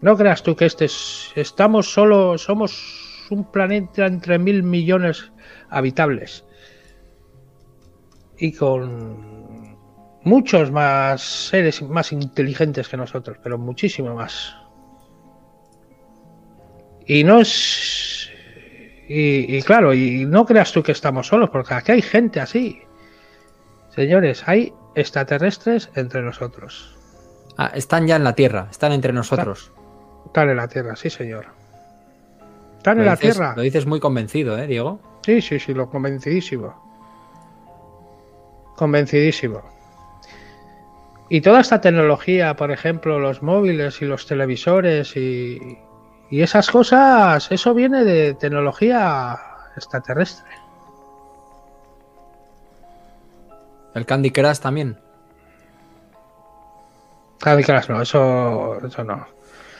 No 0.00 0.16
creas 0.16 0.42
tú 0.42 0.54
que 0.54 0.66
este 0.66 0.84
es, 0.84 1.32
estamos 1.34 1.92
solo, 1.92 2.38
somos 2.38 3.26
un 3.30 3.50
planeta 3.50 4.06
entre 4.06 4.38
mil 4.38 4.62
millones 4.62 5.32
habitables. 5.70 6.44
Y 8.38 8.52
con 8.52 9.76
muchos 10.22 10.70
más 10.70 11.22
seres 11.22 11.82
más 11.82 12.12
inteligentes 12.12 12.88
que 12.88 12.96
nosotros, 12.96 13.38
pero 13.42 13.58
muchísimo 13.58 14.14
más. 14.14 14.54
Y 17.06 17.24
no 17.24 17.40
es. 17.40 18.30
Y, 19.08 19.56
y 19.56 19.62
claro, 19.62 19.94
y 19.94 20.26
no 20.26 20.44
creas 20.44 20.70
tú 20.70 20.82
que 20.82 20.92
estamos 20.92 21.26
solos, 21.26 21.50
porque 21.50 21.74
aquí 21.74 21.92
hay 21.92 22.02
gente 22.02 22.40
así. 22.40 22.82
Señores, 23.88 24.46
hay 24.46 24.72
extraterrestres 24.94 25.90
entre 25.94 26.22
nosotros. 26.22 26.94
Ah, 27.56 27.72
están 27.74 28.06
ya 28.06 28.16
en 28.16 28.24
la 28.24 28.34
Tierra, 28.34 28.68
están 28.70 28.92
entre 28.92 29.12
nosotros. 29.12 29.72
Están 30.28 30.50
en 30.50 30.56
la 30.56 30.68
Tierra, 30.68 30.94
sí, 30.94 31.10
señor. 31.10 31.46
Lo 32.84 32.92
en 32.92 33.04
la 33.04 33.16
dices, 33.16 33.34
Tierra. 33.34 33.54
lo 33.56 33.62
dices 33.62 33.86
muy 33.86 33.98
convencido, 33.98 34.56
¿eh, 34.58 34.66
Diego? 34.66 35.00
Sí, 35.24 35.40
sí, 35.42 35.58
sí, 35.58 35.74
lo 35.74 35.90
convencidísimo. 35.90 36.74
Convencidísimo. 38.76 39.62
Y 41.30 41.40
toda 41.40 41.60
esta 41.60 41.80
tecnología, 41.80 42.56
por 42.56 42.70
ejemplo, 42.70 43.18
los 43.18 43.42
móviles 43.42 44.00
y 44.00 44.04
los 44.04 44.26
televisores 44.26 45.16
y, 45.16 45.78
y 46.30 46.42
esas 46.42 46.70
cosas, 46.70 47.50
eso 47.50 47.74
viene 47.74 48.04
de 48.04 48.34
tecnología 48.34 49.38
extraterrestre. 49.76 50.50
El 53.94 54.06
Candy 54.06 54.30
Crush 54.30 54.58
también. 54.58 54.98
Candy 57.40 57.64
Crush 57.64 57.88
no, 57.88 58.02
eso, 58.02 58.78
eso 58.86 59.04
no. 59.04 59.37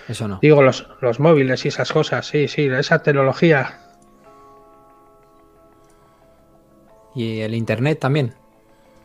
Eso 0.09 0.27
no. 0.27 0.39
Digo, 0.41 0.63
los, 0.63 0.89
los 1.01 1.21
móviles 1.21 1.65
y 1.65 1.69
esas 1.69 1.93
cosas, 1.93 2.27
sí, 2.27 2.49
sí, 2.49 2.67
esa 2.67 3.03
tecnología. 3.03 3.79
Y 7.15 7.41
el 7.41 7.55
internet 7.55 7.99
también. 8.01 8.35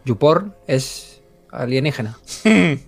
YouPorn 0.05 0.53
es 0.67 1.21
alienígena. 1.51 2.17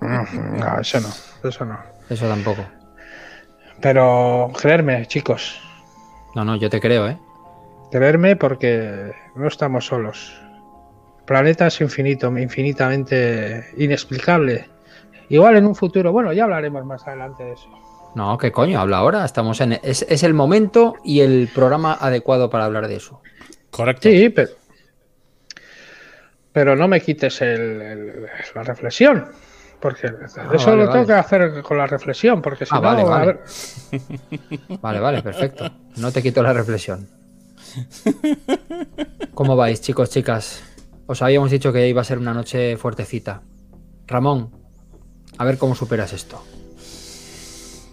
No, 0.00 0.80
eso 0.80 1.00
no, 1.00 1.48
eso 1.48 1.64
no. 1.64 1.78
Eso 2.08 2.28
tampoco. 2.28 2.64
Pero 3.80 4.50
creerme, 4.58 5.06
chicos, 5.06 5.60
No, 6.34 6.44
no, 6.44 6.56
yo 6.56 6.70
te 6.70 6.80
creo, 6.80 7.08
¿eh? 7.08 7.18
creerme 7.90 8.36
porque 8.36 9.12
no 9.36 9.46
estamos 9.48 9.86
solos. 9.86 10.40
El 11.18 11.24
planeta 11.24 11.66
es 11.66 11.80
infinito, 11.80 12.36
infinitamente 12.38 13.66
inexplicable. 13.76 14.68
Igual 15.28 15.56
en 15.56 15.66
un 15.66 15.74
futuro, 15.74 16.12
bueno, 16.12 16.32
ya 16.32 16.44
hablaremos 16.44 16.84
más 16.84 17.06
adelante 17.06 17.42
de 17.44 17.52
eso. 17.52 17.68
No, 18.14 18.38
¿qué 18.38 18.50
coño? 18.52 18.80
Habla 18.80 18.98
ahora. 18.98 19.24
Estamos 19.24 19.60
en. 19.60 19.72
Es, 19.82 20.06
es 20.08 20.22
el 20.22 20.32
momento 20.34 20.94
y 21.04 21.20
el 21.20 21.48
programa 21.54 21.96
adecuado 22.00 22.48
para 22.48 22.64
hablar 22.64 22.88
de 22.88 22.96
eso. 22.96 23.20
Correcto. 23.70 24.08
Sí, 24.08 24.28
pero, 24.30 24.50
pero 26.52 26.76
no 26.76 26.88
me 26.88 27.00
quites 27.00 27.42
el- 27.42 27.82
el- 27.82 28.26
la 28.54 28.62
reflexión. 28.62 29.26
Porque 29.78 30.06
eso 30.06 30.40
Ah, 30.40 30.44
vale, 30.46 30.56
lo 30.76 30.90
tengo 30.90 30.92
vale. 30.92 31.06
que 31.06 31.12
hacer 31.12 31.62
con 31.62 31.76
la 31.76 31.86
reflexión, 31.86 32.40
porque 32.40 32.64
si 32.64 32.70
Ah, 32.74 32.76
no, 32.76 32.82
vale, 32.82 33.02
a 33.02 33.04
vale. 33.04 33.26
ver, 33.26 33.40
Vale, 34.80 35.00
vale, 35.00 35.22
perfecto. 35.22 35.70
No 35.96 36.10
te 36.10 36.22
quito 36.22 36.42
la 36.42 36.54
reflexión. 36.54 37.06
¿Cómo 39.34 39.54
vais, 39.56 39.80
chicos, 39.82 40.08
chicas? 40.10 40.62
Os 41.06 41.20
habíamos 41.20 41.50
dicho 41.50 41.72
que 41.72 41.86
iba 41.86 42.00
a 42.00 42.04
ser 42.04 42.16
una 42.18 42.32
noche 42.32 42.78
fuertecita. 42.78 43.42
Ramón, 44.06 44.50
a 45.38 45.44
ver 45.44 45.58
cómo 45.58 45.74
superas 45.74 46.12
esto. 46.12 46.42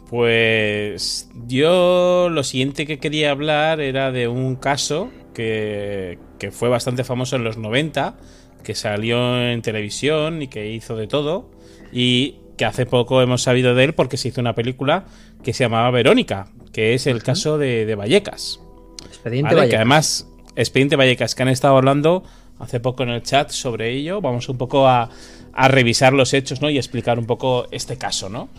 Pues 0.10 1.30
yo 1.48 2.30
lo 2.30 2.44
siguiente 2.44 2.86
que 2.86 3.00
quería 3.00 3.32
hablar 3.32 3.82
era 3.82 4.12
de 4.12 4.28
un 4.28 4.56
caso 4.56 5.10
que, 5.34 6.20
que 6.38 6.52
fue 6.52 6.70
bastante 6.70 7.04
famoso 7.04 7.36
en 7.36 7.44
los 7.44 7.58
90, 7.58 8.16
que 8.64 8.76
salió 8.76 9.41
en 9.41 9.62
televisión 9.62 10.41
y 10.41 10.48
que 10.48 10.72
hizo 10.72 10.96
de 10.96 11.08
todo, 11.08 11.50
y 11.91 12.36
que 12.58 12.66
hace 12.66 12.86
poco 12.86 13.22
hemos 13.22 13.41
sabido 13.41 13.74
de 13.76 13.86
él 13.86 13.94
porque 13.94 14.18
se 14.18 14.28
hizo 14.28 14.41
una 14.41 14.54
película 14.54 15.06
que 15.44 15.54
se 15.54 15.64
llamaba 15.64 15.89
Verónica, 15.91 16.48
que 16.72 16.94
es 16.94 17.08
el 17.08 17.24
caso 17.24 17.58
de, 17.58 17.86
de 17.86 17.96
Vallecas. 17.96 18.60
Expediente 19.08 19.56
¿vale? 19.56 19.70
Que 19.70 19.76
Vallecas. 19.76 19.80
además, 19.80 20.28
Expediente 20.56 20.96
Vallecas, 20.96 21.34
que 21.34 21.41
han 21.41 21.50
estado 21.50 21.78
hablando 21.78 22.24
hace 22.60 22.80
poco 22.80 23.04
en 23.04 23.10
el 23.10 23.24
chat 23.24 23.50
sobre 23.50 23.91
ello, 23.91 24.22
vamos 24.22 24.48
un 24.48 24.58
poco 24.58 24.88
a, 24.88 25.10
a 25.54 25.68
revisar 25.68 26.14
los 26.14 26.34
hechos 26.34 26.62
¿no? 26.62 26.70
y 26.70 26.78
explicar 26.78 27.20
un 27.20 27.26
poco 27.26 27.68
este 27.72 27.97
caso, 27.97 28.30
¿no? 28.30 28.49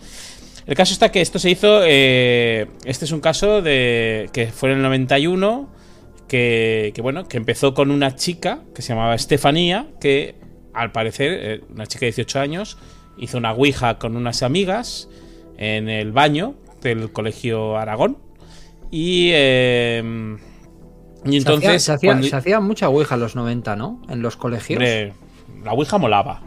El 0.65 0.75
caso 0.75 0.93
está 0.93 1.11
que 1.11 1.21
esto 1.21 1.37
se 1.37 1.49
hizo. 1.51 1.81
eh, 1.85 2.67
este 2.85 3.05
es 3.05 3.11
un 3.11 3.19
caso 3.21 3.61
de. 3.61 4.29
que 4.33 4.47
fue 4.47 4.71
en 4.71 4.77
el 4.77 4.81
91. 4.83 5.69
Que, 6.27 6.91
que, 6.95 7.01
bueno, 7.03 7.27
que 7.27 7.37
empezó 7.37 7.75
con 7.75 7.91
una 7.91 8.15
chica 8.15 8.61
que 8.73 8.81
se 8.81 8.89
llamaba 8.93 9.13
Estefanía. 9.13 9.87
Que 10.01 10.33
al 10.73 10.91
parecer, 10.91 11.37
eh, 11.39 11.61
una 11.71 11.85
chica 11.85 12.01
de 12.07 12.13
18 12.13 12.39
años, 12.39 12.79
hizo 13.19 13.37
una 13.37 13.51
ouija 13.51 13.99
con 13.99 14.15
unas 14.17 14.41
amigas 14.41 15.07
en 15.59 15.87
el 15.87 16.11
baño 16.11 16.55
del 16.81 17.11
colegio 17.11 17.77
Aragón. 17.77 18.17
Y. 18.89 19.29
eh, 19.33 20.01
y 21.25 21.31
Se 21.31 21.37
hacía- 21.37 21.37
entonces. 21.37 21.83
se 21.83 21.91
hacía, 21.91 22.09
cuando- 22.09 22.27
se 22.27 22.35
hacía 22.35 22.59
mucha 22.59 22.89
ouija 22.89 23.13
en 23.13 23.21
los 23.21 23.35
90, 23.35 23.75
¿no? 23.75 24.01
En 24.09 24.23
los 24.23 24.35
colegios. 24.35 24.77
hombre, 24.79 25.13
la 25.63 25.73
ouija 25.73 25.99
molaba. 25.99 26.41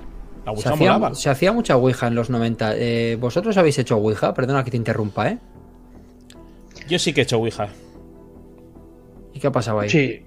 La 0.53 0.57
se, 0.57 0.69
hacía, 0.69 0.93
molaba. 0.93 1.15
se 1.15 1.31
hacía 1.31 1.53
mucha 1.53 1.77
ouija 1.77 2.07
en 2.07 2.15
los 2.15 2.31
90. 2.31 2.77
Eh, 2.77 3.17
¿Vosotros 3.21 3.57
habéis 3.57 3.79
hecho 3.79 3.97
ouija? 3.97 4.35
Perdona 4.35 4.65
que 4.65 4.71
te 4.71 4.77
interrumpa, 4.77 5.29
¿eh? 5.29 5.39
Yo 6.89 6.99
sí 6.99 7.13
que 7.13 7.21
he 7.21 7.25
hecho 7.25 7.39
ouija. 7.39 7.69
¿Y 9.35 9.41
qué 9.41 9.47
ha 9.47 9.53
pasado 9.53 9.81
ahí? 9.81 9.91
sí, 9.91 10.23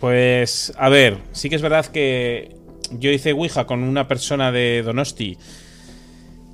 Pues, 0.00 0.72
a 0.78 0.88
ver, 0.88 1.18
sí 1.32 1.48
que 1.50 1.56
es 1.56 1.62
verdad 1.62 1.86
que 1.86 2.56
yo 2.92 3.10
hice 3.10 3.32
Ouija 3.32 3.66
con 3.66 3.82
una 3.82 4.08
persona 4.08 4.50
de 4.50 4.82
Donosti 4.82 5.36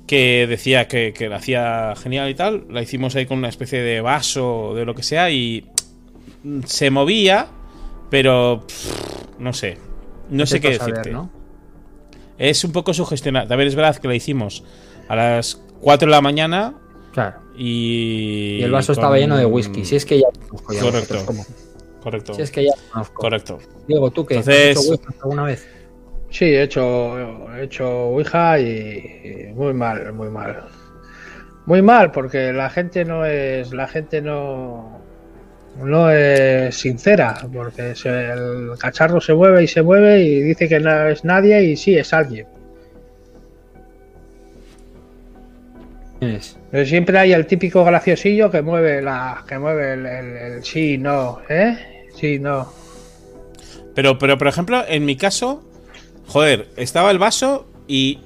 que 0.05 0.45
decía 0.47 0.87
que, 0.87 1.13
que 1.13 1.27
la 1.29 1.37
hacía 1.37 1.93
genial 1.95 2.29
y 2.29 2.35
tal. 2.35 2.65
La 2.69 2.81
hicimos 2.81 3.15
ahí 3.15 3.25
con 3.25 3.37
una 3.39 3.49
especie 3.49 3.81
de 3.81 4.01
vaso 4.01 4.73
de 4.75 4.85
lo 4.85 4.95
que 4.95 5.03
sea 5.03 5.31
y 5.31 5.65
se 6.65 6.89
movía, 6.91 7.47
pero 8.09 8.65
pff, 8.67 9.39
no 9.39 9.53
sé. 9.53 9.77
No 10.29 10.45
sé 10.45 10.59
qué 10.61 10.75
saber, 10.75 10.95
decirte. 10.95 11.11
¿no? 11.11 11.29
Es 12.37 12.63
un 12.63 12.71
poco 12.71 12.93
sugestionante. 12.93 13.49
También 13.49 13.67
es 13.67 13.75
verdad 13.75 13.95
que 13.97 14.07
la 14.07 14.15
hicimos 14.15 14.63
a 15.07 15.15
las 15.15 15.61
4 15.81 16.07
de 16.07 16.11
la 16.11 16.21
mañana 16.21 16.75
Claro. 17.13 17.39
y. 17.55 18.57
Y 18.59 18.63
el 18.63 18.71
vaso 18.71 18.91
estaba 18.93 19.17
lleno 19.17 19.37
de 19.37 19.45
whisky. 19.45 19.85
Si 19.85 19.95
es 19.95 20.05
que 20.05 20.19
ya 20.19 20.27
conozco 20.47 20.73
ya 20.73 20.81
Correcto. 20.81 21.15
Correcto. 22.01 22.33
Si 22.35 22.41
es 22.41 22.51
que 22.51 22.65
ya 22.65 22.73
conozco. 22.91 23.13
Correcto. 23.21 23.59
Diego, 23.87 24.11
¿tú 24.11 24.25
qué? 24.25 24.37
¿Has 24.37 24.47
hecho 24.47 24.79
ouija 24.81 25.13
alguna 25.23 25.43
vez? 25.43 25.67
sí, 26.29 26.45
he 26.45 26.63
hecho, 26.63 27.17
he 27.55 27.63
hecho 27.63 27.89
Ouija 28.09 28.59
y, 28.59 29.47
y 29.49 29.53
muy 29.53 29.73
mal, 29.73 30.11
muy 30.13 30.29
mal. 30.29 30.65
Muy 31.65 31.81
mal, 31.81 32.11
porque 32.11 32.51
la 32.53 32.69
gente 32.69 33.03
no 33.05 33.25
es, 33.25 33.73
la 33.73 33.87
gente 33.87 34.21
no, 34.21 34.99
no 35.83 36.09
es 36.11 36.75
sincera, 36.75 37.37
porque 37.53 37.95
se- 37.95 38.31
el 38.31 38.71
cacharro 38.79 39.21
se 39.21 39.33
mueve 39.33 39.63
y 39.63 39.67
se 39.67 39.81
mueve 39.81 40.21
y 40.23 40.41
dice 40.41 40.67
que 40.67 40.79
no 40.79 41.07
es 41.07 41.23
nadie 41.23 41.63
y 41.63 41.75
sí 41.77 41.95
es 41.97 42.13
alguien. 42.13 42.47
Pero 46.71 46.85
siempre 46.85 47.17
hay 47.19 47.31
el 47.33 47.45
típico 47.45 47.83
graciosillo 47.85 48.49
que 48.49 48.61
mueve 48.61 49.01
la, 49.01 49.43
que 49.47 49.59
mueve 49.59 49.93
el, 49.93 50.05
el- 50.05 50.37
el 50.37 50.63
sí, 50.63 50.97
no, 50.97 51.39
¿eh? 51.47 52.07
Sí, 52.15 52.39
no. 52.39 52.71
Pero, 53.93 54.17
pero, 54.17 54.37
por 54.37 54.47
ejemplo, 54.47 54.83
en 54.87 55.05
mi 55.05 55.15
caso, 55.15 55.63
joder, 56.27 56.67
estaba 56.75 57.11
el 57.11 57.19
vaso 57.19 57.67
y 57.87 58.19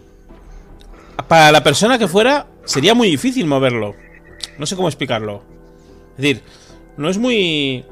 para 1.28 1.52
la 1.52 1.64
persona 1.64 2.00
que 2.00 2.08
fuera 2.08 2.48
sería 2.66 2.94
muy 2.94 3.10
difícil 3.10 3.46
moverlo. 3.46 3.94
No 4.58 4.66
sé 4.66 4.76
cómo 4.76 4.88
explicarlo. 4.88 5.44
Es 6.12 6.18
decir, 6.18 6.42
no 6.98 7.10
es 7.10 7.18
muy... 7.18 7.86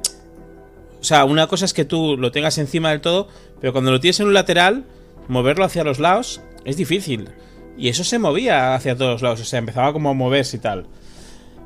O 1.00 1.04
sea, 1.04 1.26
una 1.26 1.48
cosa 1.48 1.66
es 1.66 1.74
que 1.74 1.86
tú 1.86 2.18
lo 2.18 2.32
tengas 2.32 2.58
encima 2.58 2.90
del 2.90 3.02
todo, 3.02 3.28
pero 3.62 3.72
cuando 3.72 3.92
lo 3.92 4.00
tienes 4.00 4.20
en 4.20 4.28
un 4.28 4.34
lateral, 4.34 4.86
moverlo 5.28 5.64
hacia 5.64 5.84
los 5.84 6.00
lados 6.00 6.42
es 6.66 6.78
difícil. 6.78 7.30
Y 7.78 7.88
eso 7.88 8.04
se 8.04 8.20
movía 8.20 8.76
hacia 8.76 8.98
todos 8.98 9.22
lados, 9.22 9.40
o 9.40 9.46
sea, 9.46 9.60
empezaba 9.60 9.94
como 9.94 10.10
a 10.10 10.14
moverse 10.14 10.58
y 10.58 10.60
tal. 10.60 10.88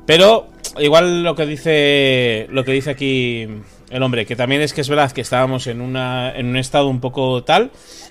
Pero 0.06 0.48
igual 0.78 1.22
lo 1.22 1.34
que 1.34 1.46
dice 1.46 2.46
lo 2.50 2.64
que 2.64 2.72
dice 2.72 2.90
aquí 2.90 3.48
el 3.90 4.02
hombre, 4.02 4.26
que 4.26 4.36
también 4.36 4.60
es 4.60 4.72
que 4.72 4.80
es 4.80 4.88
verdad 4.88 5.12
que 5.12 5.20
estábamos 5.20 5.66
en 5.66 5.80
una 5.80 6.32
en 6.36 6.46
un 6.46 6.56
estado 6.56 6.88
un 6.88 7.00
poco 7.00 7.42
tal 7.42 7.70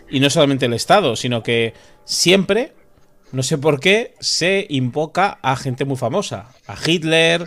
y 0.10 0.20
no 0.20 0.30
solamente 0.30 0.66
el 0.66 0.74
estado, 0.74 1.16
sino 1.16 1.44
que 1.44 1.74
siempre 2.06 2.74
no 3.32 3.44
sé 3.44 3.58
por 3.58 3.80
qué 3.80 4.14
se 4.20 4.66
invoca 4.70 5.40
a 5.42 5.56
gente 5.56 5.86
muy 5.86 5.98
famosa, 5.98 6.50
a 6.68 6.76
Hitler, 6.86 7.46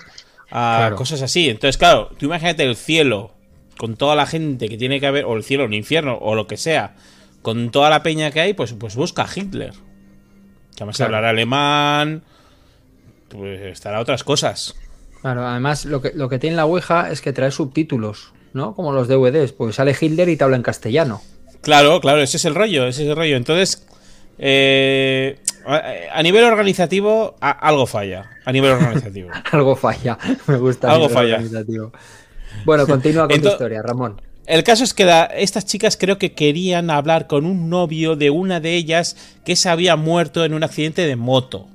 a 0.51 0.77
Claro. 0.79 0.97
cosas 0.97 1.23
así. 1.23 1.49
Entonces, 1.49 1.77
claro, 1.77 2.11
tú 2.19 2.27
imagínate 2.27 2.65
el 2.65 2.77
cielo 2.77 3.33
con 3.79 3.97
toda 3.97 4.15
la 4.17 4.27
gente 4.27 4.69
que 4.69 4.79
tiene 4.79 5.01
que 5.01 5.07
haber 5.07 5.25
o 5.25 5.35
el 5.37 5.43
cielo, 5.45 5.65
el 5.65 5.75
infierno 5.75 6.17
o 6.21 6.35
lo 6.35 6.47
que 6.47 6.57
sea, 6.57 6.95
con 7.43 7.71
toda 7.71 7.91
la 7.91 8.03
peña 8.03 8.31
que 8.31 8.41
hay, 8.41 8.55
pues 8.55 8.73
pues 8.73 8.95
busca 8.97 9.23
a 9.23 9.29
Hitler. 9.35 9.73
Que 9.73 10.83
además 10.83 10.97
Claro. 10.97 11.09
hablará 11.17 11.31
alemán, 11.31 12.23
pues 13.29 13.63
estará 13.63 14.01
otras 14.01 14.25
cosas. 14.25 14.75
Claro, 15.21 15.47
además 15.47 15.85
lo 15.85 16.01
que, 16.03 16.13
lo 16.15 16.29
que 16.29 16.39
tiene 16.39 16.57
la 16.57 16.67
Ouija 16.67 17.11
es 17.11 17.21
que 17.21 17.33
trae 17.33 17.51
subtítulos, 17.51 18.33
¿no? 18.53 18.75
Como 18.75 18.93
los 18.93 19.09
DVDs, 19.09 19.53
porque 19.53 19.73
sale 19.73 19.97
Hitler 20.01 20.29
y 20.29 20.37
te 20.37 20.45
habla 20.45 20.57
en 20.57 20.63
castellano. 20.63 21.23
Claro, 21.63 22.01
claro, 22.01 22.21
ese 22.23 22.37
es 22.37 22.45
el 22.45 22.55
rollo, 22.55 22.87
ese 22.87 23.03
es 23.03 23.09
el 23.09 23.17
rollo. 23.17 23.37
Entonces, 23.37 23.87
eh, 24.39 25.39
a, 25.75 26.23
nivel 26.23 26.45
organizativo, 26.45 27.37
a- 27.41 27.51
algo 27.51 27.87
falla. 27.87 28.31
A 28.45 28.53
nivel 28.53 28.73
organizativo. 28.73 29.31
Algo 29.53 29.75
falla, 29.77 30.19
me 30.47 30.57
gusta. 30.57 30.91
Algo 30.93 31.09
falla. 31.09 31.35
organizativo. 31.37 31.93
Bueno, 32.65 32.87
continúa 32.87 33.29
con 33.29 33.41
tu 33.41 33.49
historia, 33.49 33.83
Ramón. 33.83 34.21
El 34.47 34.63
caso 34.63 34.85
es 34.85 34.95
que 34.95 35.05
la- 35.05 35.25
estas 35.25 35.67
chicas 35.67 35.97
creo 35.97 36.19
que 36.19 36.33
querían 36.33 36.91
hablar 36.91 37.27
con 37.27 37.45
un 37.47 37.69
novio 37.69 38.15
de 38.17 38.31
una 38.31 38.61
de 38.61 38.75
ellas 38.77 39.17
que 39.45 39.57
se 39.57 39.69
había 39.69 39.97
muerto 39.97 40.45
en 40.45 40.55
un 40.55 40.63
accidente 40.63 41.07
de 41.07 41.17
moto. 41.17 41.67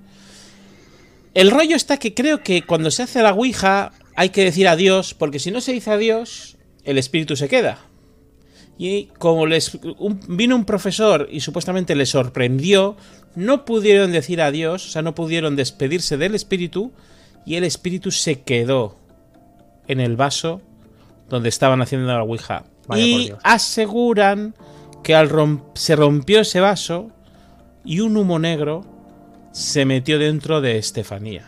El 1.33 1.51
rollo 1.51 1.75
está 1.75 1.97
que 1.97 2.13
creo 2.13 2.43
que 2.43 2.61
cuando 2.63 2.91
se 2.91 3.03
hace 3.03 3.21
la 3.21 3.31
Ouija 3.33 3.91
hay 4.15 4.29
que 4.29 4.43
decir 4.43 4.67
adiós, 4.67 5.13
porque 5.13 5.39
si 5.39 5.51
no 5.51 5.61
se 5.61 5.71
dice 5.73 5.91
adiós, 5.91 6.57
el 6.83 6.97
espíritu 6.97 7.35
se 7.35 7.47
queda. 7.47 7.79
Y 8.83 9.09
como 9.19 9.45
les 9.45 9.75
un- 9.99 10.19
vino 10.27 10.55
un 10.55 10.65
profesor 10.65 11.27
y 11.31 11.41
supuestamente 11.41 11.93
les 11.93 12.09
sorprendió, 12.09 12.97
no 13.35 13.63
pudieron 13.63 14.11
decir 14.11 14.41
adiós, 14.41 14.87
o 14.87 14.89
sea, 14.89 15.03
no 15.03 15.13
pudieron 15.13 15.55
despedirse 15.55 16.17
del 16.17 16.33
espíritu, 16.33 16.91
y 17.45 17.57
el 17.57 17.63
espíritu 17.63 18.09
se 18.09 18.41
quedó 18.41 18.97
en 19.87 19.99
el 19.99 20.15
vaso 20.15 20.61
donde 21.29 21.49
estaban 21.49 21.79
haciendo 21.83 22.07
la 22.07 22.23
Ouija. 22.23 22.63
Vaya 22.87 23.03
y 23.03 23.31
aseguran 23.43 24.55
que 25.03 25.13
al 25.13 25.29
se 25.75 25.95
rompió 25.95 26.39
ese 26.39 26.59
vaso 26.59 27.11
y 27.85 27.99
un 27.99 28.17
humo 28.17 28.39
negro 28.39 28.83
se 29.51 29.85
metió 29.85 30.17
dentro 30.17 30.59
de 30.59 30.79
Estefanía. 30.79 31.45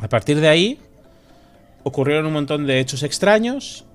A 0.00 0.08
partir 0.10 0.38
de 0.38 0.48
ahí 0.48 0.78
ocurrieron 1.82 2.26
un 2.26 2.34
montón 2.34 2.66
de 2.66 2.78
hechos 2.78 3.02
extraños 3.02 3.85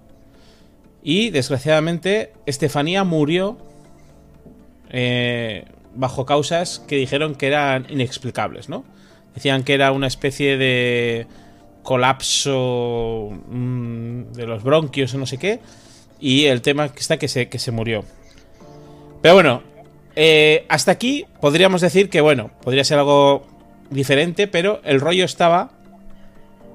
y 1.04 1.30
desgraciadamente 1.30 2.34
Estefanía 2.46 3.04
murió 3.04 3.58
eh, 4.90 5.66
bajo 5.96 6.26
causas 6.26 6.80
que 6.88 6.96
dijeron 6.96 7.36
que 7.36 7.48
eran 7.48 7.88
inexplicables, 7.90 8.70
¿no? 8.70 8.86
Decían 9.34 9.64
que 9.64 9.74
era 9.74 9.92
una 9.92 10.08
especie 10.08 10.58
de 10.58 11.28
colapso 11.84 13.30
mm, 13.48 14.34
de 14.34 14.48
los 14.48 14.64
bronquios 14.64 15.14
o 15.14 15.18
no 15.18 15.26
sé 15.26 15.38
qué. 15.38 15.60
Y 16.20 16.46
el 16.46 16.62
tema 16.62 16.86
está 16.86 17.18
que 17.18 17.28
se, 17.28 17.50
que 17.50 17.58
se 17.58 17.72
murió. 17.72 18.04
Pero 19.22 19.34
bueno, 19.36 19.64
eh, 20.16 20.66
hasta 20.70 20.92
aquí 20.92 21.26
podríamos 21.40 21.82
decir 21.82 22.10
que, 22.10 22.22
bueno, 22.22 22.52
podría 22.62 22.84
ser 22.84 23.00
algo 23.00 23.48
diferente, 23.90 24.48
pero 24.48 24.82
el 24.84 25.00
rollo 25.00 25.26
estaba. 25.26 25.72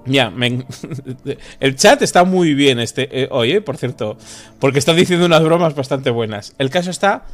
Ya, 0.06 0.32
el 1.60 1.76
chat 1.76 2.02
está 2.02 2.24
muy 2.24 2.54
bien 2.54 2.78
este 2.78 3.08
eh, 3.22 3.28
hoy, 3.30 3.52
eh, 3.52 3.60
por 3.60 3.76
cierto, 3.76 4.16
porque 4.58 4.78
están 4.78 4.96
diciendo 4.96 5.26
unas 5.26 5.42
bromas 5.42 5.74
bastante 5.74 6.10
buenas. 6.10 6.54
El 6.58 6.70
caso 6.70 6.90
está 6.90 7.26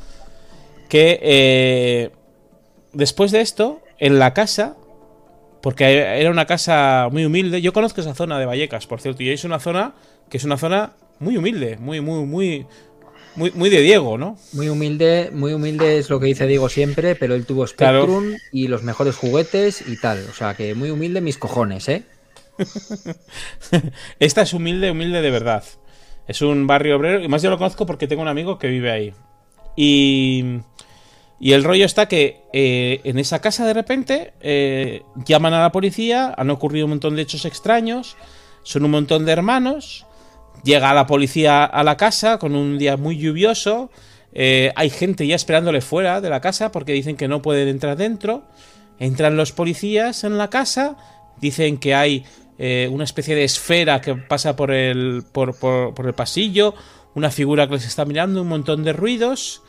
que 0.89 2.11
después 2.93 3.31
de 3.31 3.41
esto, 3.41 3.81
en 3.99 4.19
la 4.19 4.35
casa 4.35 4.77
porque 5.63 5.85
era 5.85 6.31
una 6.31 6.45
casa 6.45 7.09
muy 7.11 7.25
humilde. 7.25 7.63
Yo 7.63 7.73
conozco 7.73 8.01
esa 8.01 8.15
zona 8.15 8.39
de 8.39 8.47
Vallecas, 8.47 8.87
por 8.87 9.01
cierto, 9.01 9.23
y 9.23 9.31
es 9.31 9.45
una 9.45 9.61
zona 9.61 9.95
que 10.29 10.37
es 10.37 10.45
una 10.45 10.59
zona 10.59 10.93
muy 11.21 11.37
humilde, 11.37 11.77
muy, 11.79 12.01
muy, 12.01 12.27
muy, 12.27 12.67
muy, 13.37 13.53
muy 13.53 13.71
de 13.71 13.81
Diego, 13.81 14.19
¿no? 14.19 14.37
Muy 14.53 14.69
humilde, 14.69 15.31
muy 15.33 15.53
humilde 15.53 15.99
es 15.99 16.11
lo 16.11 16.19
que 16.19 16.27
dice 16.27 16.47
Diego 16.49 16.69
siempre, 16.69 17.15
pero 17.15 17.35
él 17.35 17.47
tuvo 17.47 17.67
Spectrum 17.67 18.35
y 18.51 18.67
los 18.67 18.83
mejores 18.83 19.15
juguetes 19.15 19.85
y 19.87 19.97
tal. 20.01 20.27
O 20.31 20.35
sea 20.35 20.55
que 20.55 20.75
muy 20.75 20.91
humilde 20.91 21.21
mis 21.21 21.39
cojones, 21.39 21.89
¿eh? 21.89 22.03
Esta 24.19 24.43
es 24.43 24.53
humilde, 24.53 24.91
humilde 24.91 25.23
de 25.23 25.31
verdad. 25.31 25.65
Es 26.27 26.43
un 26.43 26.67
barrio 26.67 26.97
obrero, 26.97 27.23
y 27.23 27.29
más 27.29 27.43
yo 27.43 27.51
lo 27.51 27.59
conozco 27.59 27.87
porque 27.87 28.07
tengo 28.07 28.23
un 28.23 28.29
amigo 28.29 28.59
que 28.59 28.69
vive 28.69 28.91
ahí. 28.91 29.13
Y 29.77 30.61
y 31.43 31.55
el 31.55 31.65
rollo 31.65 31.85
está 31.85 32.07
que 32.07 32.45
eh, 32.53 33.01
en 33.03 33.19
esa 33.19 33.41
casa 33.41 33.67
de 33.67 33.75
repente 33.75 34.33
eh, 34.43 35.03
llaman 35.27 35.53
a 35.53 35.61
la 35.61 35.73
policía, 35.73 36.33
han 36.39 36.51
ocurrido 36.51 36.87
un 36.87 36.91
montón 36.91 37.17
de 37.17 37.23
hechos 37.23 37.45
extraños, 37.47 38.17
son 38.63 38.85
un 38.85 38.93
montón 38.93 39.25
de 39.25 39.33
hermanos, 39.33 40.07
llega 40.63 40.95
la 40.95 41.09
policía 41.09 41.65
a 41.65 41.83
la 41.83 41.97
casa 41.97 42.39
con 42.39 42.55
un 42.55 42.79
día 42.79 42.97
muy 42.97 43.19
lluvioso, 43.19 43.91
eh, 44.33 44.71
hay 44.77 44.89
gente 44.89 45.27
ya 45.27 45.35
esperándole 45.35 45.81
fuera 45.81 46.21
de 46.21 46.31
la 46.31 46.41
casa 46.41 46.71
porque 46.71 46.93
dicen 46.93 47.17
que 47.17 47.27
no 47.27 47.43
pueden 47.43 47.67
entrar 47.67 47.97
dentro, 47.97 48.45
entran 49.01 49.37
los 49.37 49.51
policías 49.51 50.23
en 50.23 50.39
la 50.39 50.49
casa, 50.49 50.97
dicen 51.41 51.79
que 51.79 51.97
hay 51.97 52.25
una 52.91 53.05
especie 53.05 53.35
de 53.35 53.45
esfera 53.45 54.01
que 54.01 54.15
pasa 54.15 54.55
por 54.55 54.71
el, 54.71 55.25
por, 55.33 55.57
por 55.57 56.07
el 56.07 56.15
pasillo, 56.15 56.75
una 57.15 57.31
figura 57.31 57.67
que 57.67 57.75
les 57.75 57.87
está 57.87 58.05
mirando, 58.05 58.43
un 58.43 58.49
montón 58.49 58.85
de 58.85 58.93
ruidos. 58.93 59.63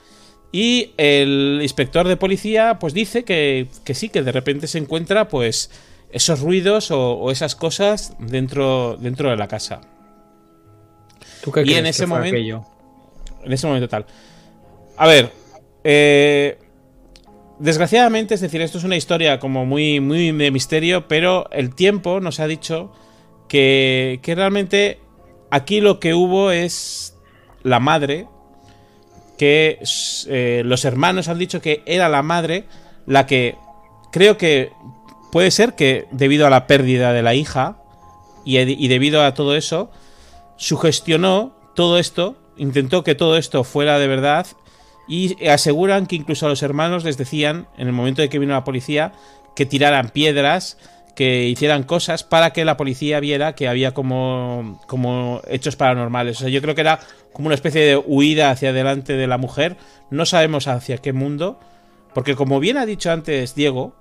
Y 0.51 0.91
el 0.97 1.59
inspector 1.63 2.07
de 2.07 2.15
policía 2.15 2.77
pues 2.79 2.93
dice 2.93 3.23
que, 3.23 3.67
sí, 3.93 4.09
que 4.09 4.21
de 4.21 4.31
repente 4.31 4.67
se 4.67 4.77
encuentra 4.77 5.27
pues 5.27 5.71
esos 6.11 6.41
ruidos 6.41 6.91
o, 6.91 7.31
esas 7.31 7.55
cosas 7.55 8.15
dentro, 8.19 8.95
dentro 8.97 9.31
de 9.31 9.35
la 9.35 9.47
casa. 9.47 9.81
¿Tú 11.41 11.51
qué 11.51 11.63
y 11.65 11.73
en 11.73 11.87
ese 11.87 12.05
momento... 12.05 12.67
En 13.43 13.51
ese 13.51 13.67
momento 13.67 13.89
tal. 13.89 14.05
A 14.95 15.07
ver, 15.07 15.31
eh, 15.83 16.59
desgraciadamente, 17.59 18.33
es 18.35 18.41
decir, 18.41 18.61
esto 18.61 18.77
es 18.77 18.83
una 18.83 18.95
historia 18.95 19.39
como 19.39 19.65
muy, 19.65 19.99
muy 19.99 20.31
de 20.31 20.51
misterio, 20.51 21.07
pero 21.07 21.49
el 21.51 21.73
tiempo 21.73 22.19
nos 22.19 22.39
ha 22.39 22.47
dicho 22.47 22.91
que, 23.47 24.19
que 24.21 24.35
realmente 24.35 24.99
aquí 25.51 25.81
lo 25.81 25.99
que 25.99 26.13
hubo 26.13 26.51
es 26.51 27.17
la 27.63 27.79
madre 27.79 28.27
que 29.37 29.79
eh, 30.27 30.61
los 30.65 30.85
hermanos 30.85 31.27
han 31.27 31.39
dicho 31.39 31.61
que 31.61 31.81
era 31.85 32.09
la 32.09 32.21
madre 32.21 32.65
la 33.05 33.25
que 33.25 33.55
creo 34.11 34.37
que 34.37 34.71
puede 35.31 35.51
ser 35.51 35.73
que 35.73 36.07
debido 36.11 36.45
a 36.45 36.49
la 36.49 36.67
pérdida 36.67 37.13
de 37.13 37.23
la 37.23 37.33
hija 37.33 37.77
y, 38.45 38.87
debido 38.87 39.23
a 39.23 39.33
todo 39.33 39.55
eso, 39.55 39.89
sugestionó 40.57 41.55
todo 41.75 41.97
esto, 41.97 42.35
intentó 42.57 43.03
que 43.03 43.15
todo 43.15 43.37
esto 43.37 43.63
fuera 43.63 43.99
de 43.99 44.07
verdad 44.07 44.45
y 45.07 45.47
aseguran 45.47 46.05
que 46.05 46.15
incluso 46.15 46.45
a 46.45 46.49
los 46.49 46.63
hermanos 46.63 47.03
les 47.03 47.17
decían, 47.17 47.67
en 47.77 47.87
el 47.87 47.93
momento 47.93 48.21
de 48.21 48.29
que 48.29 48.39
vino 48.39 48.53
la 48.53 48.63
policía, 48.63 49.13
que 49.55 49.65
tiraran 49.65 50.09
piedras, 50.09 50.77
que 51.15 51.47
hicieran 51.47 51.83
cosas 51.83 52.23
para 52.23 52.53
que 52.53 52.65
la 52.65 52.77
policía 52.77 53.19
viera 53.19 53.53
que 53.53 53.67
había 53.67 53.93
como, 53.93 54.81
como 54.87 55.41
hechos 55.47 55.75
paranormales. 55.75 56.37
O 56.37 56.39
sea, 56.41 56.49
yo 56.49 56.61
creo 56.61 56.75
que 56.75 56.81
era 56.81 56.99
como 57.33 57.47
una 57.47 57.55
especie 57.55 57.81
de 57.81 57.97
huida 57.97 58.49
hacia 58.49 58.69
adelante 58.69 59.13
de 59.13 59.27
la 59.27 59.37
mujer. 59.37 59.77
No 60.09 60.25
sabemos 60.25 60.67
hacia 60.67 60.97
qué 60.97 61.13
mundo. 61.13 61.59
Porque 62.13 62.35
como 62.35 62.59
bien 62.59 62.77
ha 62.77 62.85
dicho 62.85 63.11
antes 63.11 63.55
Diego, 63.55 63.95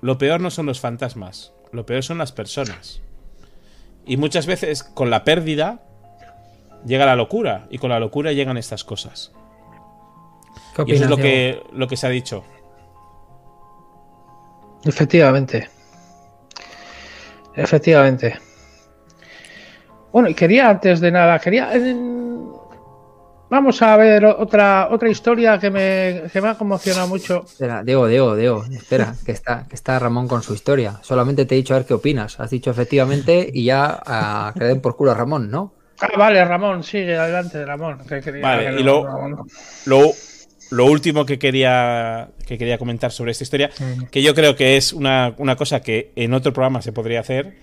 lo 0.00 0.18
peor 0.18 0.40
no 0.40 0.50
son 0.50 0.66
los 0.66 0.80
fantasmas, 0.80 1.52
lo 1.72 1.86
peor 1.86 2.02
son 2.02 2.18
las 2.18 2.32
personas. 2.32 3.00
Y 4.06 4.16
muchas 4.16 4.46
veces 4.46 4.82
con 4.82 5.10
la 5.10 5.24
pérdida 5.24 5.82
llega 6.84 7.06
la 7.06 7.16
locura. 7.16 7.66
Y 7.70 7.78
con 7.78 7.90
la 7.90 8.00
locura 8.00 8.32
llegan 8.32 8.56
estas 8.56 8.84
cosas. 8.84 9.32
y 10.86 10.92
eso 10.92 11.04
es 11.04 11.10
lo 11.10 11.16
que, 11.16 11.62
lo 11.72 11.88
que 11.88 11.96
se 11.96 12.06
ha 12.06 12.10
dicho. 12.10 12.44
Efectivamente. 14.84 15.68
Efectivamente. 17.54 18.38
Bueno, 20.12 20.28
y 20.28 20.34
quería 20.34 20.70
antes 20.70 21.00
de 21.00 21.10
nada, 21.10 21.38
quería... 21.38 21.72
Vamos 23.50 23.80
a 23.80 23.96
ver 23.96 24.26
otra, 24.26 24.88
otra 24.90 25.08
historia 25.08 25.58
que 25.58 25.70
me, 25.70 26.24
que 26.30 26.40
me 26.42 26.48
ha 26.48 26.54
conmocionado 26.54 27.08
mucho. 27.08 27.44
Espera, 27.46 27.82
Diego, 27.82 28.06
Diego, 28.06 28.36
Diego, 28.36 28.64
espera, 28.70 29.14
que 29.24 29.32
está, 29.32 29.64
que 29.66 29.74
está 29.74 29.98
Ramón 29.98 30.28
con 30.28 30.42
su 30.42 30.52
historia. 30.52 30.98
Solamente 31.00 31.46
te 31.46 31.54
he 31.54 31.58
dicho 31.58 31.72
a 31.72 31.78
ver 31.78 31.86
qué 31.86 31.94
opinas. 31.94 32.38
Has 32.40 32.50
dicho 32.50 32.70
efectivamente 32.70 33.48
y 33.50 33.64
ya 33.64 34.02
a, 34.04 34.52
que 34.52 34.64
den 34.64 34.82
por 34.82 34.96
culo 34.96 35.12
a 35.12 35.14
Ramón, 35.14 35.50
¿no? 35.50 35.72
Ah, 36.00 36.08
vale, 36.16 36.44
Ramón, 36.44 36.84
sigue 36.84 37.16
adelante, 37.16 37.64
Ramón. 37.64 37.98
vale, 38.40 38.80
y 38.80 38.84
lo, 38.84 39.04
lo, 39.86 40.12
lo 40.70 40.86
último 40.86 41.24
que 41.24 41.38
quería, 41.38 42.28
que 42.46 42.58
quería 42.58 42.78
comentar 42.78 43.10
sobre 43.10 43.32
esta 43.32 43.44
historia, 43.44 43.70
que 44.10 44.22
yo 44.22 44.34
creo 44.34 44.54
que 44.54 44.76
es 44.76 44.92
una, 44.92 45.34
cosa 45.56 45.80
que 45.80 46.12
en 46.16 46.34
otro 46.34 46.52
programa 46.52 46.82
se 46.82 46.92
podría 46.92 47.20
hacer, 47.20 47.56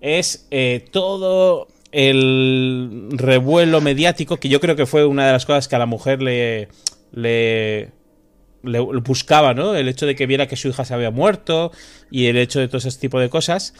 es 0.00 0.46
eh, 0.50 0.84
todo 0.90 1.68
el 1.92 3.08
revuelo 3.12 3.80
mediático, 3.80 4.38
que 4.38 4.48
yo 4.48 4.60
creo 4.60 4.76
que 4.76 4.86
fue 4.86 5.06
una 5.06 5.26
de 5.26 5.32
las 5.32 5.46
cosas 5.46 5.68
que 5.68 5.76
a 5.76 5.78
la 5.78 5.86
mujer 5.86 6.20
le, 6.20 6.68
le, 7.12 7.90
le 8.62 8.80
buscaba, 8.80 9.54
¿no? 9.54 9.74
El 9.74 9.88
hecho 9.88 10.06
de 10.06 10.16
que 10.16 10.26
viera 10.26 10.48
que 10.48 10.56
su 10.56 10.68
hija 10.68 10.84
se 10.84 10.94
había 10.94 11.10
muerto 11.10 11.72
y 12.10 12.26
el 12.26 12.36
hecho 12.36 12.60
de 12.60 12.68
todo 12.68 12.78
ese 12.78 12.98
tipo 12.98 13.20
de 13.20 13.30
cosas. 13.30 13.74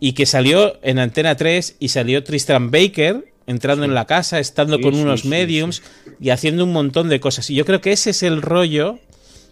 Y 0.00 0.14
que 0.14 0.26
salió 0.26 0.78
en 0.82 0.98
Antena 0.98 1.36
3 1.36 1.76
y 1.78 1.88
salió 1.88 2.24
Tristan 2.24 2.72
Baker 2.72 3.31
entrando 3.46 3.84
en 3.84 3.94
la 3.94 4.06
casa, 4.06 4.38
estando 4.38 4.80
con 4.80 4.94
unos 4.94 5.24
mediums 5.24 5.82
y 6.20 6.30
haciendo 6.30 6.64
un 6.64 6.72
montón 6.72 7.08
de 7.08 7.20
cosas. 7.20 7.50
Y 7.50 7.54
yo 7.54 7.64
creo 7.64 7.80
que 7.80 7.92
ese 7.92 8.10
es 8.10 8.22
el 8.22 8.42
rollo, 8.42 8.98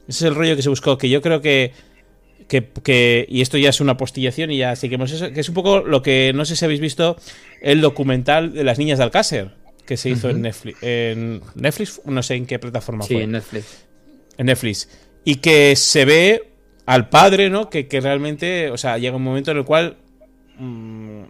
ese 0.08 0.24
es 0.24 0.30
el 0.30 0.34
rollo 0.34 0.56
que 0.56 0.62
se 0.62 0.68
buscó, 0.68 0.98
que 0.98 1.08
yo 1.08 1.22
creo 1.22 1.40
que, 1.40 1.72
que, 2.48 3.26
y 3.28 3.40
esto 3.40 3.58
ya 3.58 3.70
es 3.70 3.80
una 3.80 3.96
postillación 3.96 4.50
y 4.50 4.58
ya 4.58 4.76
seguimos 4.76 5.12
eso, 5.12 5.32
que 5.32 5.40
es 5.40 5.48
un 5.48 5.54
poco 5.54 5.80
lo 5.80 6.02
que, 6.02 6.32
no 6.34 6.44
sé 6.44 6.56
si 6.56 6.64
habéis 6.64 6.80
visto, 6.80 7.16
el 7.60 7.80
documental 7.80 8.52
de 8.52 8.64
las 8.64 8.78
niñas 8.78 8.98
de 8.98 9.04
Alcácer, 9.04 9.50
que 9.86 9.96
se 9.96 10.10
hizo 10.10 10.30
en, 10.30 10.42
Netflix, 10.42 10.82
en 10.82 11.42
Netflix, 11.54 12.00
no 12.04 12.22
sé 12.22 12.34
en 12.34 12.46
qué 12.46 12.58
plataforma 12.58 13.04
sí, 13.04 13.14
fue. 13.14 13.22
en 13.24 13.32
Netflix. 13.32 13.84
En 14.36 14.46
Netflix. 14.46 14.88
Y 15.24 15.36
que 15.36 15.76
se 15.76 16.04
ve 16.04 16.50
al 16.86 17.08
padre, 17.08 17.50
¿no? 17.50 17.68
Que, 17.68 17.86
realmente, 18.00 18.70
o 18.70 18.78
sea, 18.78 18.98
llega 18.98 19.16
un 19.16 19.22
momento 19.22 19.50
en 19.50 19.58
el 19.58 19.64
cual... 19.64 19.96
Mm, 20.58 21.22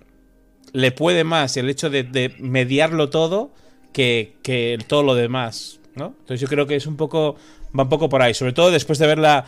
le 0.73 0.93
puede 0.93 1.25
más 1.25 1.57
el 1.57 1.69
hecho 1.69 1.91
de, 1.91 2.35
mediarlo 2.39 3.11
todo 3.11 3.53
que, 3.93 4.79
todo 4.87 5.03
lo 5.03 5.15
demás, 5.15 5.81
¿no? 5.95 6.15
Entonces 6.21 6.41
yo 6.41 6.49
creo 6.49 6.67
que 6.67 6.77
es 6.77 6.87
un 6.87 6.97
poco, 6.97 7.37
va 7.79 7.85
un 7.85 7.89
poco 7.89 8.09
por 8.09 8.23
ahí, 8.23 8.35
sobre 8.35 8.53
todo 8.53 8.71
después 8.71 8.99
de 8.99 9.07
verla, 9.07 9.47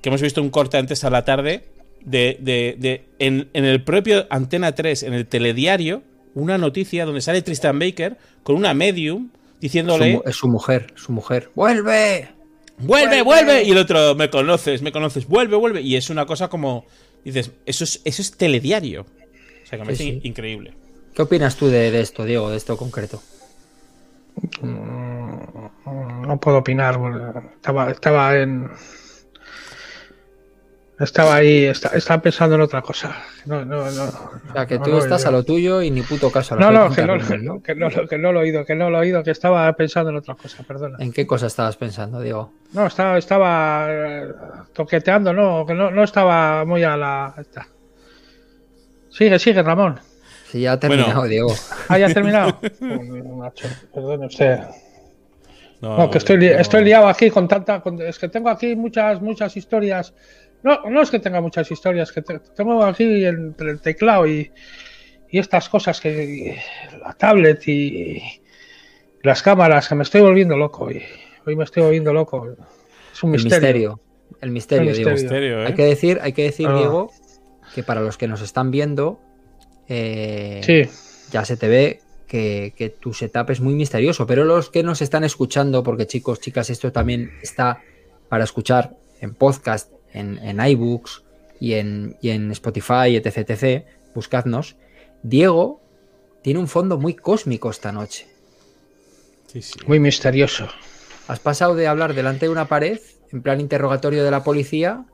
que 0.00 0.08
hemos 0.08 0.22
visto 0.22 0.40
un 0.40 0.50
corte 0.50 0.78
antes 0.78 1.04
a 1.04 1.10
la 1.10 1.24
tarde, 1.24 1.64
de, 2.04 2.36
de, 2.40 3.04
en, 3.18 3.48
el 3.52 3.82
propio 3.82 4.26
Antena 4.30 4.74
3, 4.74 5.04
en 5.04 5.14
el 5.14 5.26
telediario, 5.26 6.02
una 6.34 6.58
noticia 6.58 7.04
donde 7.04 7.20
sale 7.20 7.42
Tristan 7.42 7.78
Baker 7.78 8.16
con 8.42 8.56
una 8.56 8.74
medium 8.74 9.30
diciéndole... 9.60 10.20
es 10.24 10.36
su 10.36 10.48
mujer, 10.48 10.92
su 10.96 11.12
mujer. 11.12 11.50
¡Vuelve! 11.54 12.28
¡Vuelve, 12.78 13.22
vuelve! 13.22 13.62
Y 13.62 13.70
el 13.70 13.78
otro, 13.78 14.14
me 14.16 14.30
conoces, 14.30 14.82
me 14.82 14.90
conoces, 14.90 15.28
vuelve, 15.28 15.56
vuelve. 15.56 15.82
Y 15.82 15.94
es 15.94 16.10
una 16.10 16.26
cosa 16.26 16.48
como... 16.48 16.86
Dices, 17.24 17.52
eso 17.66 17.84
es, 17.84 18.00
eso 18.04 18.22
es 18.22 18.32
telediario 18.32 19.06
increíble. 20.24 20.74
¿Qué 21.14 21.22
opinas 21.22 21.56
tú 21.56 21.68
de, 21.68 22.00
esto, 22.00 22.24
Diego, 22.24 22.50
de 22.50 22.56
esto 22.56 22.76
concreto? 22.76 23.22
Mm, 24.60 26.26
No 26.26 26.38
puedo 26.40 26.58
opinar. 26.58 26.98
Estaba, 27.56 27.90
estaba 27.90 28.36
en. 28.38 28.70
Estaba 31.00 31.34
ahí, 31.36 31.64
esta- 31.64 31.88
estaba 31.96 32.22
pensando 32.22 32.54
en 32.54 32.60
otra 32.60 32.80
cosa. 32.80 33.16
No, 33.46 33.64
no, 33.64 33.90
no. 33.90 34.04
O 34.04 34.52
sea, 34.52 34.66
que 34.66 34.78
no 34.78 34.84
tú 34.84 34.90
lo 34.90 34.96
he 34.96 35.00
estás 35.00 35.22
oído. 35.22 35.28
a 35.28 35.32
lo 35.32 35.42
tuyo 35.44 35.82
y 35.82 35.90
ni 35.90 36.02
puto 36.02 36.30
caso 36.30 36.54
a 36.54 36.58
lo 36.58 36.70
No, 36.70 36.94
que 36.94 37.02
no, 37.02 37.18
que 37.18 37.38
no, 37.38 37.60
que, 37.62 37.74
no, 37.74 37.88
que 38.08 38.18
no 38.18 38.30
lo 38.32 38.38
he 38.40 38.42
oído, 38.44 38.64
que 38.64 38.74
no 38.76 38.88
lo 38.88 38.98
he 38.98 39.00
oído, 39.00 39.24
que 39.24 39.32
estaba 39.32 39.72
pensando 39.72 40.10
en 40.10 40.18
otra 40.18 40.36
cosa, 40.36 40.62
perdona. 40.62 40.98
¿En 41.00 41.12
qué 41.12 41.26
cosa 41.26 41.48
estabas 41.48 41.76
pensando, 41.76 42.20
Diego? 42.20 42.52
No, 42.72 42.86
estaba, 42.86 43.18
estaba 43.18 43.86
eh, 43.90 44.28
toqueteando, 44.74 45.32
no, 45.32 45.66
que 45.66 45.74
no, 45.74 45.90
no 45.90 46.04
estaba 46.04 46.64
muy 46.64 46.84
a 46.84 46.96
la. 46.96 47.34
esta. 47.36 47.66
Sigue, 49.12 49.38
sigue, 49.38 49.62
Ramón. 49.62 50.00
Si 50.50 50.60
ya 50.62 50.72
ha 50.72 50.80
terminado, 50.80 51.12
Bueno. 51.14 51.28
Diego. 51.28 51.54
Ah, 51.88 51.98
ya 51.98 52.06
has 52.06 52.14
terminado. 52.14 52.58
Perdone 53.94 54.26
usted. 54.26 54.58
No, 55.80 55.96
No, 55.98 56.10
que 56.10 56.18
estoy, 56.18 56.36
li- 56.38 56.50
no. 56.50 56.58
estoy 56.58 56.84
liado 56.84 57.08
aquí 57.08 57.30
con 57.30 57.48
tanta. 57.48 57.80
con- 57.80 58.00
es 58.00 58.18
que 58.18 58.28
tengo 58.28 58.48
aquí 58.48 58.76
muchas, 58.76 59.20
muchas 59.20 59.56
historias. 59.56 60.14
No, 60.62 60.80
no 60.88 61.02
es 61.02 61.10
que 61.10 61.18
tenga 61.18 61.40
muchas 61.40 61.70
historias, 61.70 62.12
que 62.12 62.22
te- 62.22 62.38
tengo 62.38 62.84
aquí 62.84 63.24
entre 63.24 63.70
el 63.72 63.80
teclado 63.80 64.26
y, 64.26 64.50
y 65.30 65.38
estas 65.38 65.68
cosas 65.68 66.00
que. 66.00 66.58
La 67.04 67.12
tablet 67.14 67.66
y, 67.66 68.22
las 69.22 69.42
cámaras, 69.42 69.88
que 69.88 69.94
me 69.94 70.02
estoy 70.04 70.20
volviendo 70.20 70.56
loco. 70.56 70.90
Y 70.90 71.02
hoy 71.46 71.56
me 71.56 71.64
estoy 71.64 71.82
volviendo 71.82 72.12
loco. 72.12 72.56
Es 73.12 73.22
un 73.22 73.34
El 73.34 73.42
misterio. 73.42 73.98
misterio. 73.98 74.00
El 74.40 74.50
misterio, 74.50 74.90
El 74.90 74.96
Diego. 74.96 75.10
misterio. 75.10 75.30
Misterio, 75.40 75.62
¿eh? 75.62 75.66
Hay 75.66 75.74
que 75.74 75.84
decir, 75.84 76.18
hay 76.22 76.32
que 76.32 76.42
decir, 76.44 76.66
Ah. 76.68 76.74
Diego, 76.76 77.10
que 77.74 77.82
para 77.82 78.00
los 78.00 78.16
que 78.18 78.28
nos 78.28 78.42
están 78.42 78.70
viendo, 78.70 79.20
eh, 79.88 80.60
Sí, 80.64 80.90
ya 81.32 81.44
se 81.44 81.56
te 81.56 81.68
ve 81.68 82.00
que, 82.26 82.74
que 82.76 82.90
tu 82.90 83.12
setup 83.12 83.50
es 83.50 83.60
muy 83.60 83.74
misterioso, 83.74 84.26
pero 84.26 84.44
los 84.44 84.70
que 84.70 84.82
nos 84.82 85.02
están 85.02 85.24
escuchando, 85.24 85.82
porque 85.82 86.06
chicos, 86.06 86.40
chicas, 86.40 86.70
esto 86.70 86.92
también 86.92 87.32
está 87.42 87.80
para 88.28 88.44
escuchar 88.44 88.96
en 89.20 89.34
podcast, 89.34 89.92
en, 90.12 90.38
en 90.38 90.64
iBooks 90.64 91.22
y 91.60 91.74
en, 91.74 92.16
y 92.20 92.30
en 92.30 92.50
Spotify, 92.52 93.16
etc, 93.16 93.50
etc, 93.50 93.84
buscadnos. 94.14 94.76
Diego 95.22 95.80
tiene 96.42 96.58
un 96.58 96.68
fondo 96.68 96.98
muy 96.98 97.14
cósmico 97.14 97.70
esta 97.70 97.92
noche. 97.92 98.26
Sí, 99.46 99.62
sí. 99.62 99.78
muy 99.86 100.00
misterioso. 100.00 100.68
Has 101.28 101.40
pasado 101.40 101.74
de 101.74 101.86
hablar 101.86 102.14
delante 102.14 102.46
de 102.46 102.52
una 102.52 102.66
pared, 102.66 102.98
en 103.30 103.42
plan 103.42 103.60
interrogatorio 103.60 104.24
de 104.24 104.30
la 104.30 104.42
policía, 104.42 105.04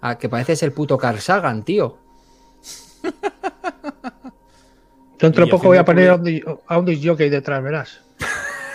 a 0.00 0.18
que 0.18 0.28
pareces 0.28 0.62
el 0.62 0.72
puto 0.72 0.98
Carl 0.98 1.20
Sagan, 1.20 1.64
tío. 1.64 1.98
Dentro 5.18 5.48
poco 5.48 5.68
voy 5.68 5.78
a 5.78 5.84
poner 5.84 6.10
a 6.10 6.14
un, 6.16 6.24
di- 6.24 6.42
a 6.66 6.78
un 6.78 6.84
disc 6.84 7.02
jockey 7.06 7.28
detrás, 7.30 7.62
verás. 7.62 8.00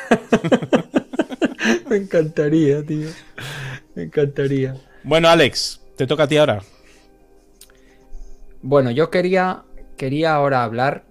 Me 1.90 1.98
encantaría, 1.98 2.84
tío. 2.84 3.10
Me 3.96 4.04
encantaría. 4.04 4.76
Bueno, 5.04 5.30
Alex, 5.30 5.82
te 5.98 6.08
toca 6.08 6.24
a 6.24 6.28
ti 6.28 6.38
ahora. 6.38 6.62
Bueno, 8.64 8.92
yo 8.92 9.10
quería, 9.10 9.64
quería 9.98 10.34
ahora 10.34 10.64
hablar 10.64 11.04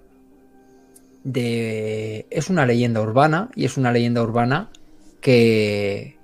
de... 1.24 2.26
Es 2.30 2.48
una 2.50 2.66
leyenda 2.66 3.00
urbana 3.00 3.50
y 3.54 3.64
es 3.64 3.76
una 3.76 3.92
leyenda 3.92 4.22
urbana 4.22 4.70
que... 5.20 6.16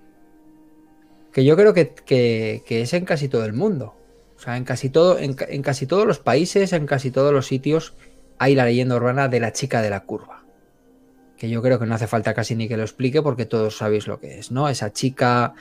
que 1.33 1.45
yo 1.45 1.57
creo 1.57 1.75
que, 1.75 1.91
que- 1.95 2.63
que 2.67 2.83
es 2.83 2.93
en 2.93 3.05
casi 3.05 3.29
todo 3.29 3.45
el 3.45 3.53
mundo. 3.53 3.95
O 4.37 4.41
sea, 4.41 4.57
en 4.57 4.65
casi, 4.65 4.91
todo, 4.91 5.19
en, 5.19 5.35
en 5.49 5.63
casi 5.63 5.87
todos 5.87 6.07
los 6.07 6.19
países, 6.19 6.73
en 6.73 6.87
casi 6.87 7.11
todos 7.11 7.33
los 7.33 7.47
sitios, 7.47 7.95
hay 8.39 8.55
la 8.55 8.65
leyenda 8.67 8.97
urbana 8.97 9.29
de 9.29 9.41
la 9.41 9.53
chica 9.53 9.81
de 9.83 9.91
la 9.91 10.01
curva. 10.01 10.45
Que 11.39 11.49
yo 11.49 11.63
creo 11.63 11.79
que 11.79 11.87
no 11.87 11.95
hace 11.95 12.07
falta 12.07 12.35
casi 12.35 12.55
ni 12.55 12.69
que 12.69 12.77
lo 12.77 12.83
explique 12.83 13.23
porque 13.23 13.47
todos 13.47 13.77
sabéis 13.79 14.07
lo 14.07 14.21
que 14.21 14.39
es, 14.39 14.51
¿no? 14.51 14.69
Esa 14.69 14.93
chica 14.93 15.55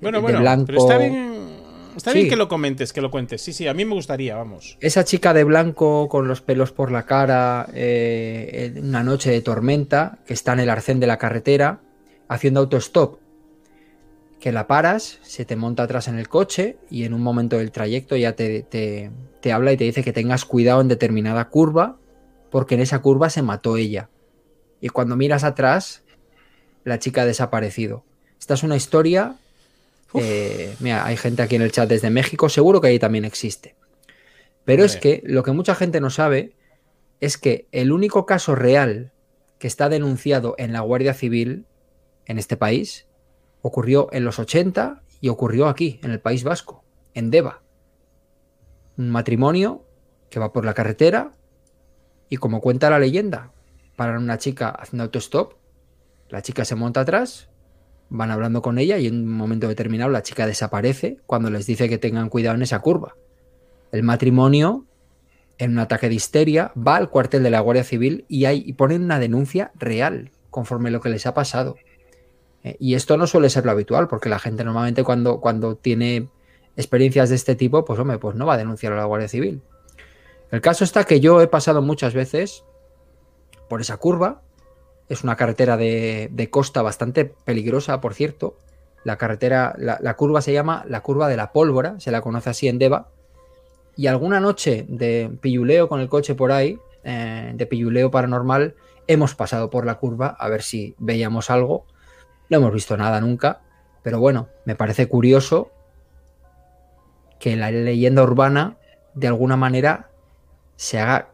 Bueno, 0.00 0.18
de 0.18 0.22
bueno, 0.22 0.40
blanco... 0.40 0.66
pero 0.66 0.78
está 0.78 0.98
bien, 0.98 1.50
está 1.96 2.10
Sí. 2.12 2.18
bien 2.18 2.28
que 2.30 2.36
lo 2.36 2.48
comentes, 2.48 2.92
que 2.92 3.00
lo 3.00 3.10
cuentes. 3.10 3.40
Sí, 3.42 3.52
sí, 3.52 3.66
a 3.68 3.74
mí 3.74 3.84
me 3.84 3.94
gustaría, 3.94 4.36
vamos. 4.36 4.76
Esa 4.80 5.04
chica 5.04 5.32
de 5.34 5.44
blanco 5.44 6.08
con 6.08 6.26
los 6.28 6.40
pelos 6.40 6.72
por 6.72 6.90
la 6.92 7.04
cara 7.06 7.68
eh, 7.74 8.72
en 8.76 8.84
una 8.88 9.02
noche 9.04 9.30
de 9.30 9.40
tormenta 9.40 10.18
que 10.26 10.34
está 10.34 10.52
en 10.52 10.60
el 10.60 10.70
arcén 10.70 10.98
de 11.00 11.06
la 11.08 11.18
carretera 11.18 11.80
haciendo 12.28 12.60
autostop. 12.60 13.18
Que 14.44 14.52
la 14.52 14.66
paras, 14.66 15.20
se 15.22 15.46
te 15.46 15.56
monta 15.56 15.84
atrás 15.84 16.06
en 16.06 16.18
el 16.18 16.28
coche 16.28 16.76
y 16.90 17.04
en 17.04 17.14
un 17.14 17.22
momento 17.22 17.56
del 17.56 17.72
trayecto 17.72 18.14
ya 18.14 18.34
te, 18.36 18.62
te- 18.62 19.10
te 19.40 19.52
habla 19.52 19.72
y 19.72 19.78
te 19.78 19.84
dice 19.84 20.04
que 20.04 20.12
tengas 20.12 20.44
cuidado 20.44 20.82
en 20.82 20.88
determinada 20.88 21.48
curva 21.48 21.96
porque 22.50 22.74
en 22.74 22.82
esa 22.82 22.98
curva 22.98 23.30
se 23.30 23.40
mató 23.40 23.78
ella. 23.78 24.10
Y 24.82 24.90
cuando 24.90 25.16
miras 25.16 25.44
atrás, 25.44 26.02
la 26.84 26.98
chica 26.98 27.22
ha 27.22 27.24
desaparecido. 27.24 28.04
Esta 28.38 28.52
es 28.52 28.62
una 28.62 28.76
historia... 28.76 29.36
eh, 30.12 30.74
mira, 30.78 31.06
hay 31.06 31.16
gente 31.16 31.40
aquí 31.40 31.56
en 31.56 31.62
el 31.62 31.72
chat 31.72 31.88
desde 31.88 32.10
México, 32.10 32.50
seguro 32.50 32.82
que 32.82 32.88
ahí 32.88 32.98
también 32.98 33.24
existe. 33.24 33.74
Pero 34.66 34.84
es 34.84 34.96
que 34.98 35.22
lo 35.24 35.42
que 35.42 35.52
mucha 35.52 35.74
gente 35.74 36.02
no 36.02 36.10
sabe 36.10 36.52
es 37.18 37.38
que 37.38 37.66
el 37.72 37.92
único 37.92 38.26
caso 38.26 38.54
real 38.54 39.10
que 39.58 39.68
está 39.68 39.88
denunciado 39.88 40.54
en 40.58 40.74
la 40.74 40.80
Guardia 40.80 41.14
Civil 41.14 41.64
en 42.26 42.38
este 42.38 42.58
país 42.58 43.06
ocurrió 43.66 44.10
en 44.12 44.26
los 44.26 44.38
80 44.38 45.00
y 45.22 45.30
ocurrió 45.30 45.68
aquí, 45.68 45.98
en 46.02 46.10
el 46.10 46.20
País 46.20 46.44
Vasco, 46.44 46.84
en 47.14 47.30
Deva. 47.30 47.62
Un 48.98 49.08
matrimonio 49.08 49.86
que 50.28 50.38
va 50.38 50.52
por 50.52 50.66
la 50.66 50.74
carretera 50.74 51.32
y 52.28 52.36
como 52.36 52.60
cuenta 52.60 52.90
la 52.90 52.98
leyenda, 52.98 53.52
paran 53.96 54.22
una 54.22 54.36
chica 54.36 54.68
haciendo 54.68 55.04
autostop, 55.04 55.54
la 56.28 56.42
chica 56.42 56.66
se 56.66 56.74
monta 56.74 57.00
atrás, 57.00 57.48
van 58.10 58.30
hablando 58.30 58.60
con 58.60 58.78
ella 58.78 58.98
y 58.98 59.06
en 59.06 59.14
un 59.14 59.32
momento 59.34 59.66
determinado 59.66 60.10
la 60.10 60.22
chica 60.22 60.46
desaparece 60.46 61.16
cuando 61.24 61.48
les 61.48 61.64
dice 61.64 61.88
que 61.88 61.96
tengan 61.96 62.28
cuidado 62.28 62.56
en 62.56 62.62
esa 62.62 62.80
curva. 62.80 63.16
El 63.92 64.02
matrimonio, 64.02 64.84
en 65.56 65.70
un 65.70 65.78
ataque 65.78 66.10
de 66.10 66.16
histeria, 66.16 66.70
va 66.76 66.96
al 66.96 67.08
cuartel 67.08 67.42
de 67.42 67.50
la 67.50 67.60
Guardia 67.60 67.84
Civil 67.84 68.26
y, 68.28 68.44
hay, 68.44 68.62
y 68.66 68.74
ponen 68.74 69.04
una 69.04 69.18
denuncia 69.18 69.72
real 69.74 70.32
conforme 70.50 70.90
lo 70.90 71.00
que 71.00 71.08
les 71.08 71.24
ha 71.24 71.32
pasado. 71.32 71.76
Eh, 72.64 72.76
y 72.80 72.94
esto 72.94 73.16
no 73.16 73.26
suele 73.26 73.50
ser 73.50 73.64
lo 73.64 73.70
habitual, 73.70 74.08
porque 74.08 74.28
la 74.28 74.40
gente 74.40 74.64
normalmente 74.64 75.04
cuando, 75.04 75.40
cuando 75.40 75.76
tiene 75.76 76.28
experiencias 76.76 77.28
de 77.28 77.36
este 77.36 77.54
tipo, 77.54 77.84
pues 77.84 77.98
hombre, 78.00 78.18
pues 78.18 78.34
no 78.34 78.46
va 78.46 78.54
a 78.54 78.58
denunciar 78.58 78.92
a 78.92 78.96
la 78.96 79.04
Guardia 79.04 79.28
Civil. 79.28 79.62
El 80.50 80.60
caso 80.60 80.82
está 80.82 81.04
que 81.04 81.20
yo 81.20 81.40
he 81.40 81.46
pasado 81.46 81.82
muchas 81.82 82.14
veces 82.14 82.64
por 83.68 83.80
esa 83.80 83.96
curva. 83.98 84.42
Es 85.08 85.22
una 85.22 85.36
carretera 85.36 85.76
de, 85.76 86.28
de 86.32 86.50
costa 86.50 86.82
bastante 86.82 87.24
peligrosa, 87.24 88.00
por 88.00 88.14
cierto. 88.14 88.56
La 89.04 89.18
carretera, 89.18 89.74
la, 89.76 89.98
la 90.00 90.16
curva 90.16 90.40
se 90.40 90.52
llama 90.52 90.84
la 90.88 91.02
curva 91.02 91.28
de 91.28 91.36
la 91.36 91.52
pólvora, 91.52 92.00
se 92.00 92.10
la 92.10 92.22
conoce 92.22 92.50
así 92.50 92.68
en 92.68 92.78
Deva. 92.78 93.10
Y 93.96 94.06
alguna 94.06 94.40
noche 94.40 94.86
de 94.88 95.30
pilluleo 95.40 95.88
con 95.88 96.00
el 96.00 96.08
coche 96.08 96.34
por 96.34 96.52
ahí, 96.52 96.78
eh, 97.04 97.52
de 97.54 97.66
pilluleo 97.66 98.10
paranormal, 98.10 98.74
hemos 99.06 99.34
pasado 99.34 99.70
por 99.70 99.84
la 99.84 99.96
curva 99.96 100.28
a 100.38 100.48
ver 100.48 100.62
si 100.62 100.94
veíamos 100.98 101.50
algo. 101.50 101.84
No 102.50 102.58
hemos 102.58 102.72
visto 102.72 102.96
nada 102.96 103.20
nunca, 103.20 103.60
pero 104.02 104.20
bueno, 104.20 104.48
me 104.64 104.74
parece 104.74 105.08
curioso 105.08 105.70
que 107.38 107.56
la 107.56 107.70
leyenda 107.70 108.22
urbana 108.22 108.76
de 109.14 109.28
alguna 109.28 109.56
manera 109.56 110.10
se 110.76 110.98
haga 110.98 111.28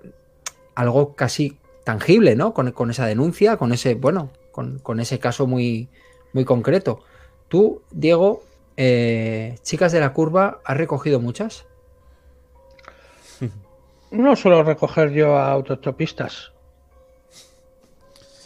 algo 0.74 1.14
casi 1.14 1.58
tangible, 1.84 2.36
¿no? 2.36 2.54
Con, 2.54 2.90
esa 2.90 3.06
denuncia, 3.06 3.56
con 3.56 3.72
ese, 3.72 3.94
bueno, 3.94 4.30
con, 4.52 4.78
con 4.78 5.00
ese 5.00 5.18
caso 5.18 5.46
muy, 5.46 5.88
muy 6.32 6.44
concreto. 6.44 7.00
Tú, 7.48 7.82
Diego, 7.90 8.42
eh, 8.76 9.58
chicas 9.62 9.92
de 9.92 10.00
la 10.00 10.12
curva, 10.12 10.60
¿has 10.64 10.76
recogido 10.76 11.20
muchas? 11.20 11.66
No 14.10 14.34
suelo 14.34 14.62
recoger 14.64 15.12
yo 15.12 15.36
a 15.36 15.52
autostopistas. 15.52 16.49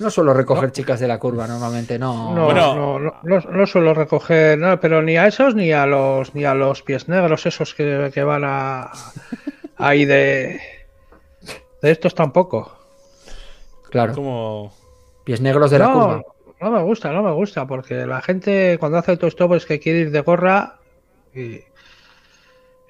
No 0.01 0.11
suelo 0.11 0.35
recoger 0.35 0.73
chicas 0.73 0.99
de 1.01 1.07
la 1.09 1.19
curva, 1.19 1.47
normalmente 1.47 1.99
no. 1.99 2.35
No, 2.35 2.47
Bueno. 2.47 2.75
no, 2.75 2.99
no, 2.99 3.15
no- 3.23 3.41
no 3.51 3.67
suelo 3.67 3.95
recoger 3.95 4.59
nada, 4.59 4.81
pero 4.81 5.03
ni 5.03 5.17
a 5.17 5.27
esos 5.29 5.55
ni 5.55 5.73
a 5.73 5.87
los 5.87 6.35
ni 6.35 6.45
a 6.45 6.55
los 6.55 6.83
pies 6.83 7.09
negros 7.09 7.47
esos 7.47 7.75
que, 7.75 8.11
que 8.13 8.25
van 8.25 8.43
a 8.45 8.91
ahí 9.77 10.05
de 10.05 10.61
de 11.81 11.91
estos 11.91 12.15
tampoco. 12.15 12.77
Claro, 13.91 14.15
Como. 14.15 14.75
pies 15.25 15.41
negros 15.41 15.71
de 15.71 15.79
la 15.79 15.87
No, 15.87 15.93
curva. 15.95 16.23
no 16.61 16.71
me 16.73 16.83
gusta, 16.83 17.13
no 17.13 17.23
me 17.23 17.31
gusta, 17.33 17.67
porque 17.67 18.07
la 18.07 18.21
gente 18.21 18.77
cuando 18.81 18.99
hace 18.99 19.13
autostop 19.13 19.53
es 19.55 19.67
que 19.67 19.79
quiere 19.79 20.01
ir 20.01 20.11
de 20.11 20.21
gorra 20.23 20.79
y, 21.33 21.61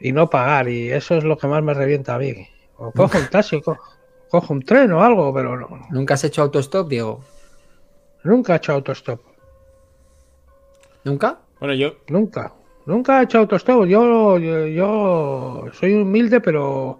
y 0.00 0.12
no 0.12 0.30
pagar, 0.30 0.68
y 0.68 0.90
eso 0.90 1.16
es 1.16 1.24
lo 1.24 1.36
que 1.36 1.46
más 1.48 1.62
me 1.62 1.74
revienta 1.74 2.14
a 2.14 2.18
mí. 2.18 2.48
O 2.78 2.90
cojo 2.92 3.18
un 3.18 3.26
taxi, 3.28 3.60
o 3.64 3.76
cojo 4.30 4.52
un 4.52 4.62
tren 4.62 4.92
o 4.92 5.02
algo, 5.02 5.32
pero 5.32 5.58
no, 5.58 5.86
¿Nunca 5.90 6.14
has 6.14 6.24
hecho 6.24 6.42
autostop, 6.42 6.88
Diego? 6.88 7.22
nunca 8.24 8.54
he 8.54 8.56
hecho 8.56 8.72
autostop. 8.72 9.20
¿Nunca? 11.04 11.38
Bueno, 11.60 11.74
yo. 11.74 11.94
Nunca, 12.08 12.52
nunca 12.86 13.20
he 13.20 13.24
hecho 13.24 13.38
autostop. 13.38 13.84
Yo, 13.84 14.38
yo, 14.38 14.66
yo 14.66 15.64
soy 15.72 15.94
humilde, 15.94 16.40
pero, 16.40 16.98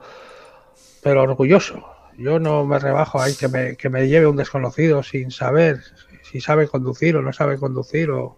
pero 1.03 1.23
orgulloso. 1.23 1.83
Yo 2.19 2.39
no 2.39 2.65
me 2.65 2.79
rebajo 2.79 3.21
ahí 3.21 3.35
que 3.35 3.49
me, 3.49 3.77
que 3.77 3.89
me 3.89 4.07
lleve 4.07 4.27
un 4.27 4.37
desconocido 4.37 5.03
sin 5.03 5.31
saber 5.31 5.81
si 6.23 6.41
sabe 6.41 6.69
conducir 6.69 7.17
o 7.17 7.23
no 7.23 7.33
sabe 7.33 7.59
conducir 7.59 8.11
o 8.11 8.37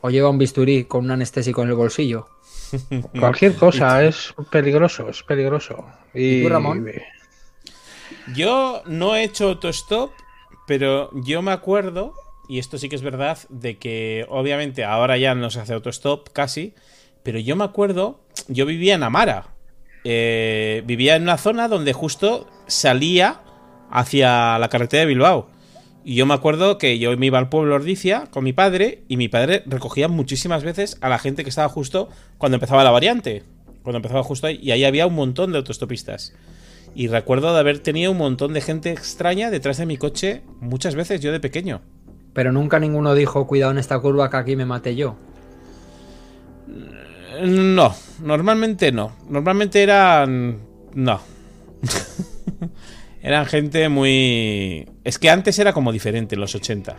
O 0.00 0.10
lleva 0.10 0.30
un 0.30 0.38
bisturí 0.38 0.84
con 0.84 1.04
un 1.04 1.12
anestésico 1.12 1.62
en 1.62 1.68
el 1.68 1.74
bolsillo. 1.74 2.28
cualquier 3.20 3.54
cosa. 3.54 4.04
es 4.04 4.34
peligroso, 4.50 5.08
es 5.08 5.22
peligroso. 5.22 5.86
Y, 6.14 6.40
¿Y 6.40 6.42
tú, 6.42 6.48
Ramón? 6.48 6.86
Yo 8.34 8.82
no 8.86 9.16
he 9.16 9.24
hecho 9.24 9.48
autostop, 9.48 10.12
pero 10.66 11.10
yo 11.24 11.42
me 11.42 11.52
acuerdo, 11.52 12.14
y 12.48 12.58
esto 12.58 12.78
sí 12.78 12.88
que 12.88 12.96
es 12.96 13.02
verdad, 13.02 13.38
de 13.48 13.78
que 13.78 14.26
obviamente 14.28 14.84
ahora 14.84 15.18
ya 15.18 15.34
no 15.34 15.50
se 15.50 15.60
hace 15.60 15.74
autostop 15.74 16.28
casi, 16.32 16.74
pero 17.22 17.38
yo 17.38 17.56
me 17.56 17.64
acuerdo, 17.64 18.20
yo 18.48 18.66
vivía 18.66 18.94
en 18.94 19.02
Amara. 19.02 19.48
Eh, 20.04 20.82
vivía 20.84 21.16
en 21.16 21.22
una 21.22 21.38
zona 21.38 21.68
donde 21.68 21.92
justo 21.92 22.48
salía 22.66 23.40
hacia 23.90 24.58
la 24.58 24.68
carretera 24.68 25.00
de 25.02 25.06
Bilbao. 25.06 25.48
Y 26.04 26.16
yo 26.16 26.26
me 26.26 26.34
acuerdo 26.34 26.78
que 26.78 26.98
yo 26.98 27.16
me 27.16 27.26
iba 27.26 27.38
al 27.38 27.48
pueblo 27.48 27.76
Ordicia 27.76 28.26
con 28.30 28.42
mi 28.42 28.52
padre 28.52 29.02
y 29.06 29.16
mi 29.16 29.28
padre 29.28 29.62
recogía 29.66 30.08
muchísimas 30.08 30.64
veces 30.64 30.98
a 31.00 31.08
la 31.08 31.18
gente 31.18 31.44
que 31.44 31.50
estaba 31.50 31.68
justo 31.68 32.08
cuando 32.38 32.56
empezaba 32.56 32.82
la 32.82 32.90
variante. 32.90 33.44
Cuando 33.82 33.98
empezaba 33.98 34.24
justo 34.24 34.48
ahí. 34.48 34.58
Y 34.60 34.72
ahí 34.72 34.84
había 34.84 35.06
un 35.06 35.14
montón 35.14 35.52
de 35.52 35.58
autostopistas. 35.58 36.34
Y 36.94 37.08
recuerdo 37.08 37.52
de 37.54 37.60
haber 37.60 37.78
tenido 37.78 38.12
un 38.12 38.18
montón 38.18 38.52
de 38.52 38.60
gente 38.60 38.90
extraña 38.90 39.50
detrás 39.50 39.78
de 39.78 39.86
mi 39.86 39.96
coche 39.96 40.42
muchas 40.60 40.94
veces 40.94 41.20
yo 41.20 41.32
de 41.32 41.40
pequeño. 41.40 41.80
Pero 42.32 42.52
nunca 42.52 42.78
ninguno 42.78 43.14
dijo, 43.14 43.46
cuidado 43.46 43.72
en 43.72 43.78
esta 43.78 43.98
curva 43.98 44.30
que 44.30 44.36
aquí 44.36 44.56
me 44.56 44.66
maté 44.66 44.94
yo. 44.94 45.16
No, 47.42 47.94
normalmente 48.22 48.92
no. 48.92 49.12
Normalmente 49.28 49.82
eran... 49.82 50.58
No. 50.94 51.20
eran 53.22 53.46
gente 53.46 53.88
muy... 53.88 54.88
Es 55.04 55.18
que 55.18 55.30
antes 55.30 55.58
era 55.58 55.72
como 55.72 55.92
diferente, 55.92 56.34
en 56.34 56.40
los 56.40 56.54
80. 56.54 56.96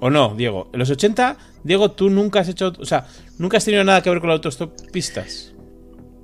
¿O 0.00 0.10
no, 0.10 0.34
Diego? 0.34 0.68
En 0.72 0.80
los 0.80 0.90
80, 0.90 1.36
Diego, 1.62 1.92
tú 1.92 2.10
nunca 2.10 2.40
has 2.40 2.48
hecho... 2.48 2.72
O 2.78 2.84
sea, 2.84 3.06
nunca 3.38 3.56
has 3.56 3.64
tenido 3.64 3.84
nada 3.84 4.02
que 4.02 4.10
ver 4.10 4.20
con 4.20 4.28
las 4.28 4.38
autostopistas. 4.38 5.54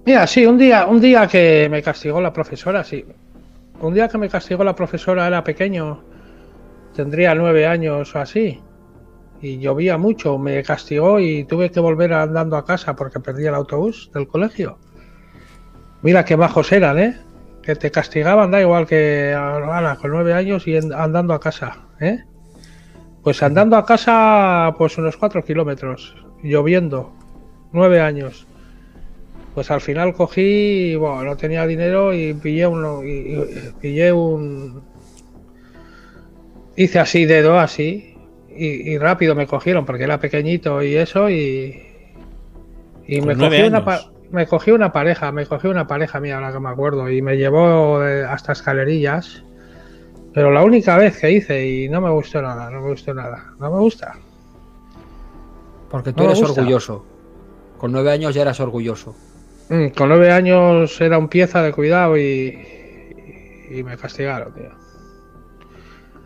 Mira, 0.08 0.26
sí, 0.26 0.46
un 0.46 0.56
día, 0.56 0.86
un 0.86 1.02
día 1.02 1.26
que 1.26 1.68
me 1.70 1.82
castigó 1.82 2.18
la 2.18 2.32
profesora, 2.32 2.82
sí. 2.82 3.04
Un 3.78 3.92
día 3.92 4.08
que 4.08 4.16
me 4.16 4.30
castigó 4.30 4.64
la 4.64 4.74
profesora 4.74 5.26
era 5.26 5.44
pequeño, 5.44 6.02
tendría 6.94 7.34
nueve 7.34 7.66
años 7.66 8.16
o 8.16 8.18
así. 8.18 8.58
Y 9.42 9.58
llovía 9.58 9.98
mucho, 9.98 10.38
me 10.38 10.62
castigó 10.62 11.20
y 11.20 11.44
tuve 11.44 11.70
que 11.70 11.80
volver 11.80 12.14
andando 12.14 12.56
a 12.56 12.64
casa 12.64 12.96
porque 12.96 13.20
perdí 13.20 13.44
el 13.44 13.54
autobús 13.54 14.10
del 14.14 14.26
colegio. 14.26 14.78
Mira 16.00 16.24
qué 16.24 16.36
bajos 16.36 16.72
eran, 16.72 16.98
¿eh? 16.98 17.20
Que 17.62 17.76
te 17.76 17.90
castigaban, 17.90 18.50
da 18.50 18.62
igual 18.62 18.86
que 18.86 19.34
ahora 19.34 19.96
con 19.96 20.12
nueve 20.12 20.32
años 20.32 20.66
y 20.66 20.74
andando 20.78 21.34
a 21.34 21.40
casa, 21.40 21.82
¿eh? 22.00 22.24
Pues 23.22 23.42
andando 23.42 23.76
a 23.76 23.84
casa, 23.84 24.74
pues 24.78 24.96
unos 24.96 25.18
cuatro 25.18 25.44
kilómetros, 25.44 26.16
lloviendo, 26.42 27.12
nueve 27.72 28.00
años. 28.00 28.47
Pues 29.58 29.72
al 29.72 29.80
final 29.80 30.14
cogí, 30.14 30.94
bueno, 30.94 31.24
no 31.24 31.36
tenía 31.36 31.66
dinero 31.66 32.14
y 32.14 32.32
pillé 32.32 32.64
uno, 32.68 33.02
y, 33.02 33.08
y- 33.10 33.72
pillé 33.80 34.12
un, 34.12 34.80
hice 36.76 37.00
así 37.00 37.24
dedo 37.24 37.58
así 37.58 38.14
y, 38.56 38.92
y 38.92 38.98
rápido 38.98 39.34
me 39.34 39.48
cogieron 39.48 39.84
porque 39.84 40.04
era 40.04 40.20
pequeñito 40.20 40.80
y 40.80 40.94
eso 40.94 41.28
y 41.28 41.82
y 43.08 43.20
me 43.20 43.34
cogí 43.34 43.62
una 43.62 43.78
años. 43.78 43.84
pa- 43.84 44.12
me 44.30 44.46
cogí 44.46 44.70
una 44.70 44.92
pareja, 44.92 45.32
me 45.32 45.44
cogí 45.44 45.66
una 45.66 45.88
pareja 45.88 46.20
mía, 46.20 46.36
ahora 46.36 46.52
que 46.52 46.60
me 46.60 46.68
acuerdo, 46.68 47.10
y 47.10 47.20
me 47.20 47.36
llevó 47.36 47.98
hasta 47.98 48.52
escalerillas. 48.52 49.42
Pero 50.34 50.52
la 50.52 50.62
única 50.62 50.96
vez 50.96 51.18
que 51.18 51.32
hice 51.32 51.66
y 51.68 51.88
no 51.88 52.00
me 52.00 52.10
gustó 52.10 52.40
nada, 52.40 52.70
no 52.70 52.80
me 52.80 52.90
gustó 52.90 53.12
nada, 53.12 53.54
no 53.58 53.72
me 53.72 53.78
gusta. 53.80 54.14
Porque 55.90 56.12
tú 56.12 56.22
No 56.22 56.30
eres 56.30 56.42
orgulloso. 56.44 57.04
Con 57.78 57.92
nueve 57.92 58.10
años 58.10 58.34
ya 58.34 58.42
eras 58.42 58.58
orgulloso. 58.58 59.14
Mm, 59.70 59.88
Con 59.88 60.08
nueve 60.08 60.30
años 60.32 61.00
era 61.00 61.18
un 61.18 61.28
pieza 61.28 61.62
de 61.62 61.72
cuidado 61.72 62.16
y, 62.16 62.58
y 63.70 63.82
me 63.82 63.96
castigaron, 63.96 64.54
tío. 64.54 64.70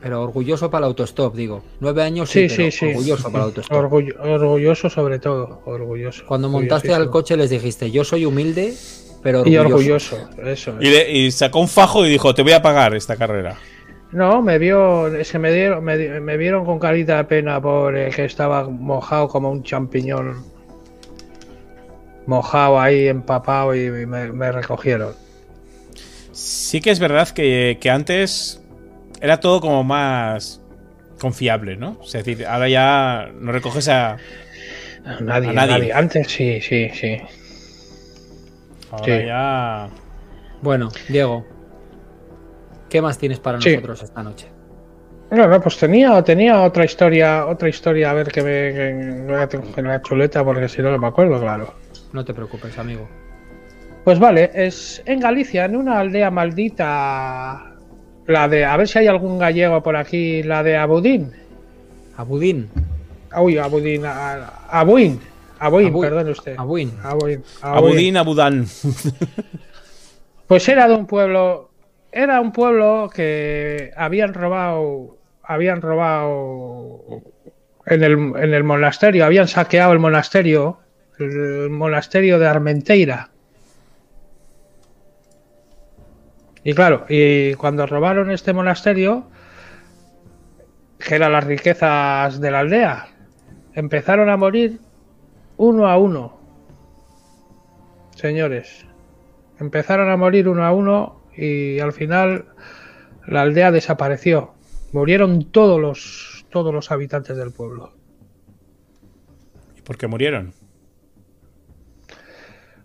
Pero 0.01 0.23
orgulloso 0.23 0.69
para 0.71 0.87
el 0.87 0.89
autostop, 0.91 1.35
digo. 1.35 1.63
Nueve 1.81 2.03
años 2.03 2.29
Sí, 2.29 2.49
sí, 2.49 2.57
sí, 2.57 2.57
pero 2.57 2.71
sí. 2.73 2.87
orgulloso 2.87 3.31
para 3.33 3.45
el 3.45 3.49
autostop. 3.51 3.77
Orgullo- 3.79 4.17
orgulloso 4.21 4.91
sobre 4.91 5.19
todo, 5.19 5.63
orgulloso. 5.65 6.25
Cuando 6.27 6.49
montaste 6.49 6.93
al 6.93 7.11
coche 7.11 7.37
les 7.37 7.51
dijiste, 7.51 7.91
yo 7.91 8.03
soy 8.05 8.25
humilde, 8.25 8.75
pero 9.23 9.47
Y 9.47 9.57
orgulloso. 9.57 10.17
orgulloso, 10.17 10.43
eso. 10.51 10.75
Y, 10.81 10.89
es. 10.89 10.93
le- 10.95 11.13
y 11.13 11.31
sacó 11.31 11.61
un 11.61 11.69
fajo 11.69 12.05
y 12.05 12.11
dijo, 12.11 12.35
te 12.35 12.43
voy 12.43 12.53
a 12.53 12.63
pagar 12.63 12.95
esta 12.95 13.17
carrera. 13.17 13.57
No, 14.11 14.43
me 14.43 14.59
vio, 14.59 15.09
se 15.25 15.39
me 15.39 15.53
dieron, 15.53 15.83
me, 15.85 15.97
di- 15.97 16.21
me 16.21 16.37
vieron 16.37 16.67
con 16.67 16.79
carita 16.79 17.17
de 17.17 17.25
pena 17.25 17.61
por 17.63 17.97
eh, 17.97 18.11
que 18.15 18.25
estaba 18.25 18.69
mojado 18.69 19.29
como 19.29 19.51
un 19.51 19.63
champiñón. 19.63 20.45
Mojado 22.27 22.79
ahí, 22.81 23.09
empapado 23.09 23.75
y 23.75 23.91
me, 24.07 24.33
me 24.33 24.53
recogieron. 24.53 25.15
Sí 26.33 26.81
que 26.81 26.91
es 26.91 26.99
verdad 27.01 27.29
que, 27.29 27.79
que 27.81 27.91
antes 27.91 28.63
era 29.21 29.39
todo 29.41 29.61
como 29.61 29.85
más 29.85 30.61
confiable, 31.21 31.77
¿no? 31.77 31.99
Es 32.05 32.13
decir, 32.13 32.47
ahora 32.47 32.69
ya 32.69 33.29
no 33.39 33.53
recoges 33.53 33.89
a... 33.89 34.17
Nadie, 35.21 35.51
A 35.51 35.53
nadie. 35.53 35.73
nadie. 35.73 35.93
Antes 35.93 36.29
sí, 36.29 36.61
sí, 36.61 36.91
sí. 36.95 37.19
Ahora 38.91 39.05
Sí. 39.05 39.27
ya... 39.27 39.89
Bueno, 40.63 40.91
Diego, 41.09 41.45
¿qué 42.89 43.03
más 43.03 43.19
tienes 43.19 43.41
para 43.41 43.61
Sí. 43.61 43.71
nosotros 43.71 44.03
esta 44.03 44.23
noche? 44.23 44.49
No, 45.31 45.47
no, 45.49 45.61
pues 45.61 45.77
tenía, 45.79 46.23
tenía 46.23 46.61
otra 46.63 46.85
historia, 46.85 47.47
otra 47.47 47.69
historia, 47.69 48.11
a 48.11 48.15
ver 48.15 48.29
que 48.31 48.43
me 48.43 48.73
que 48.75 49.23
voy 49.27 49.35
a 49.41 49.49
tener 49.49 49.67
en 49.79 49.89
la 49.89 50.03
chuleta 50.03 50.45
porque 50.45 50.69
si 50.69 50.83
no 50.83 50.91
no 50.91 50.99
me 50.99 51.07
acuerdo, 51.07 51.41
claro. 51.41 51.75
No 52.13 52.25
te 52.25 52.35
preocupes, 52.35 52.79
amigo. 52.79 53.09
Pues 54.05 54.19
vale, 54.19 54.51
es 54.55 55.03
en 55.07 55.21
Galicia, 55.21 55.65
en 55.65 55.77
una 55.77 56.01
aldea 56.01 56.31
maldita, 56.31 57.73
la 58.27 58.49
de, 58.49 58.65
a 58.65 58.77
ver 58.77 58.89
si 58.89 58.99
hay 58.99 59.07
algún 59.07 59.39
gallego 59.39 59.83
por 59.83 59.97
aquí, 59.97 60.43
la 60.43 60.63
de 60.63 60.77
Abudín. 60.77 61.33
Abudín. 62.17 62.69
Uy, 63.39 63.57
Abudín, 63.59 64.05
a- 64.05 64.49
Abuín, 64.69 65.21
Abuín, 65.59 65.89
Abu- 65.89 66.01
perdone 66.01 66.31
usted. 66.33 66.57
Abuín. 66.59 66.93
Abuín, 67.03 67.43
Abuín. 67.63 67.79
Abudín, 67.93 68.17
Abudán. 68.17 68.67
Pues 70.47 70.69
era 70.69 70.87
de 70.87 70.95
un 70.95 71.07
pueblo, 71.07 71.71
era 72.11 72.41
un 72.41 72.53
pueblo 72.53 73.09
que 73.15 73.91
habían 73.97 74.35
robado, 74.35 75.17
habían 75.43 75.81
robado 75.81 77.23
en 77.87 78.03
el, 78.05 78.13
en 78.37 78.53
el 78.53 78.63
monasterio, 78.65 79.25
habían 79.25 79.49
saqueado 79.49 79.93
el 79.95 79.99
monasterio, 79.99 80.79
el 81.19 81.71
monasterio 81.71 82.39
de 82.39 82.47
Armenteira. 82.47 83.31
Y 86.65 86.75
claro, 86.75 87.07
y 87.09 87.55
cuando 87.55 87.87
robaron 87.87 88.31
este 88.31 88.53
monasterio, 88.53 89.27
que 90.99 91.17
eran 91.17 91.33
las 91.33 91.45
riquezas 91.45 92.41
de 92.41 92.51
la 92.51 92.61
aldea, 92.61 93.09
empezaron 93.75 94.31
a 94.31 94.37
morir 94.37 94.79
uno 95.57 95.89
a 95.89 95.97
uno. 95.97 96.39
Señores, 98.15 98.87
empezaron 99.59 100.11
a 100.11 100.17
morir 100.17 100.49
uno 100.49 100.65
a 100.65 100.73
uno 100.73 101.23
y 101.37 101.81
al 101.81 101.93
final 101.93 102.47
la 103.27 103.43
aldea 103.43 103.73
desapareció. 103.73 104.55
Murieron 104.93 105.51
todos 105.51 105.81
los 105.81 106.33
todos 106.53 106.73
los 106.73 106.93
habitantes 106.93 107.37
del 107.37 107.51
pueblo. 107.51 107.93
¿Y 109.77 109.81
por 109.81 109.97
qué 109.97 110.07
murieron? 110.07 110.53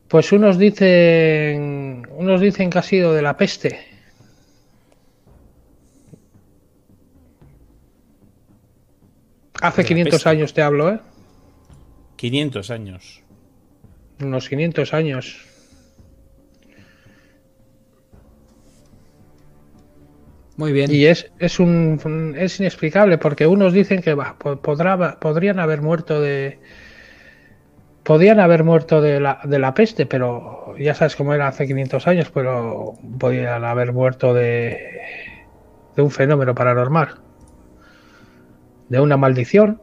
Pues 0.08 0.32
unos 0.32 0.58
dicen 0.58 2.08
unos 2.12 2.40
dicen 2.40 2.70
que 2.70 2.80
ha 2.80 2.84
sido 2.84 3.14
de 3.14 3.22
la 3.22 3.36
peste. 3.36 3.80
Hace 9.62 9.84
De 9.84 9.84
la 9.84 9.88
500 9.88 10.12
peste. 10.14 10.30
años 10.30 10.54
te 10.54 10.62
hablo, 10.62 10.92
¿eh? 10.92 11.00
500 12.16 12.72
años. 12.72 13.24
Unos 14.22 14.50
500 14.50 14.94
años. 14.94 15.46
Muy 20.56 20.72
bien. 20.72 20.92
Y 20.92 21.06
es, 21.06 21.30
es 21.38 21.60
un 21.60 22.36
es 22.38 22.60
inexplicable 22.60 23.20
porque 23.20 23.46
unos 23.46 23.74
dicen 23.74 24.02
que 24.02 24.16
podrá, 24.62 25.20
podrían 25.20 25.60
haber 25.60 25.82
muerto 25.84 26.20
de 26.20 26.60
podían 28.08 28.40
haber 28.40 28.64
muerto 28.64 29.02
de 29.02 29.20
la, 29.20 29.42
de 29.44 29.60
la 29.60 29.74
peste, 29.74 30.06
pero 30.06 30.74
ya 30.80 30.94
sabes 30.96 31.18
cómo 31.18 31.34
era 31.34 31.50
hace 31.50 31.68
500 31.68 32.08
años, 32.08 32.32
pero 32.34 32.94
podían 33.20 33.66
haber 33.66 33.92
muerto 33.92 34.34
de 34.34 34.98
de 35.98 36.04
un 36.04 36.12
fenómeno 36.12 36.54
paranormal, 36.56 37.16
de 38.88 39.00
una 39.00 39.18
maldición. 39.18 39.82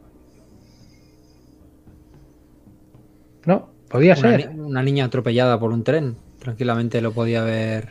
No, 3.44 3.68
podía 3.90 4.14
Una, 4.14 4.38
ser. 4.38 4.54
ni- 4.54 4.60
una 4.60 4.82
niña 4.82 5.04
atropellada 5.06 5.58
por 5.58 5.72
un 5.72 5.82
tren. 5.84 6.16
Tranquilamente 6.38 7.00
lo 7.00 7.12
podía 7.12 7.42
haber. 7.42 7.88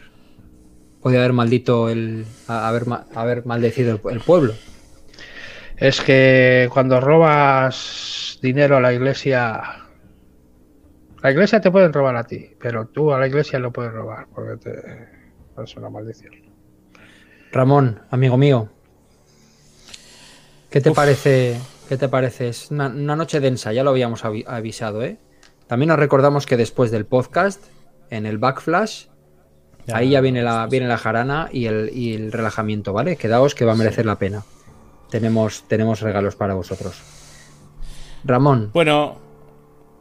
puede 1.01 1.17
haber 1.17 1.33
maldito 1.33 1.89
el. 1.89 2.25
haber, 2.47 2.85
haber 3.13 3.45
maldecido 3.45 3.99
el, 4.09 4.19
pueblo. 4.21 4.53
Es 5.75 5.99
que 5.99 6.69
cuando 6.73 7.01
robas 7.01 8.39
dinero 8.41 8.77
a 8.77 8.81
la 8.81 8.93
iglesia. 8.93 9.82
La 11.23 11.31
iglesia 11.31 11.61
te 11.61 11.71
pueden 11.71 11.93
robar 11.93 12.17
a 12.17 12.25
ti, 12.25 12.49
pero 12.59 12.87
tú 12.87 13.13
a 13.13 13.17
la 13.17 13.27
iglesia 13.27 13.57
no 13.57 13.71
puedes 13.71 13.93
robar, 13.93 14.27
porque 14.35 14.57
te, 14.57 15.63
es 15.63 15.77
una 15.77 15.89
maldición. 15.89 16.33
Ramón, 17.49 18.01
amigo 18.11 18.35
mío, 18.35 18.67
¿qué 20.69 20.81
te 20.81 20.91
parece? 20.91 21.57
¿Qué 21.87 21.95
te 21.95 22.09
parece? 22.09 22.49
Es 22.49 22.71
una, 22.71 22.89
noche 22.89 23.39
densa, 23.39 23.71
ya 23.71 23.85
lo 23.85 23.91
habíamos 23.91 24.25
avisado, 24.25 25.01
¿eh? 25.01 25.17
También 25.65 25.87
nos 25.87 25.99
recordamos 25.99 26.45
que 26.45 26.57
después 26.57 26.91
del 26.91 27.05
podcast, 27.05 27.63
en 28.09 28.25
el 28.25 28.37
backflash, 28.37 29.05
ahí 29.93 30.09
ya 30.09 30.19
viene 30.19 30.43
la, 30.43 30.67
viene 30.67 30.89
la 30.89 30.97
jarana 30.97 31.47
y 31.53 31.67
el, 31.67 32.33
relajamiento, 32.33 32.91
¿vale? 32.91 33.15
Quedaos 33.15 33.55
que 33.55 33.63
va 33.63 33.71
a 33.71 33.77
merecer 33.77 34.05
la 34.05 34.17
pena. 34.17 34.43
Tenemos, 35.09 35.63
tenemos 35.69 36.01
regalos 36.01 36.35
para 36.35 36.53
vosotros. 36.53 37.01
Ramón. 38.25 38.71
Bueno, 38.73 39.23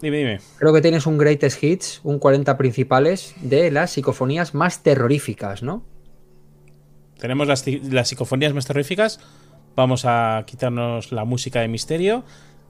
dime, 0.02 0.18
dime. 0.18 0.40
Creo 0.58 0.74
que 0.74 0.82
tienes 0.82 1.06
un 1.06 1.16
greatest 1.16 1.62
hits, 1.62 2.00
un 2.04 2.18
40 2.18 2.58
principales 2.58 3.34
de 3.40 3.70
las 3.70 3.92
psicofonías 3.92 4.54
más 4.54 4.82
terroríficas, 4.82 5.62
¿no? 5.62 5.84
Tenemos 7.18 7.46
las, 7.46 7.66
las 7.66 8.08
psicofonías 8.08 8.52
más 8.52 8.66
terroríficas. 8.66 9.20
Vamos 9.74 10.04
a 10.04 10.44
quitarnos 10.46 11.12
la 11.12 11.24
música 11.24 11.60
de 11.60 11.68
misterio. 11.68 12.24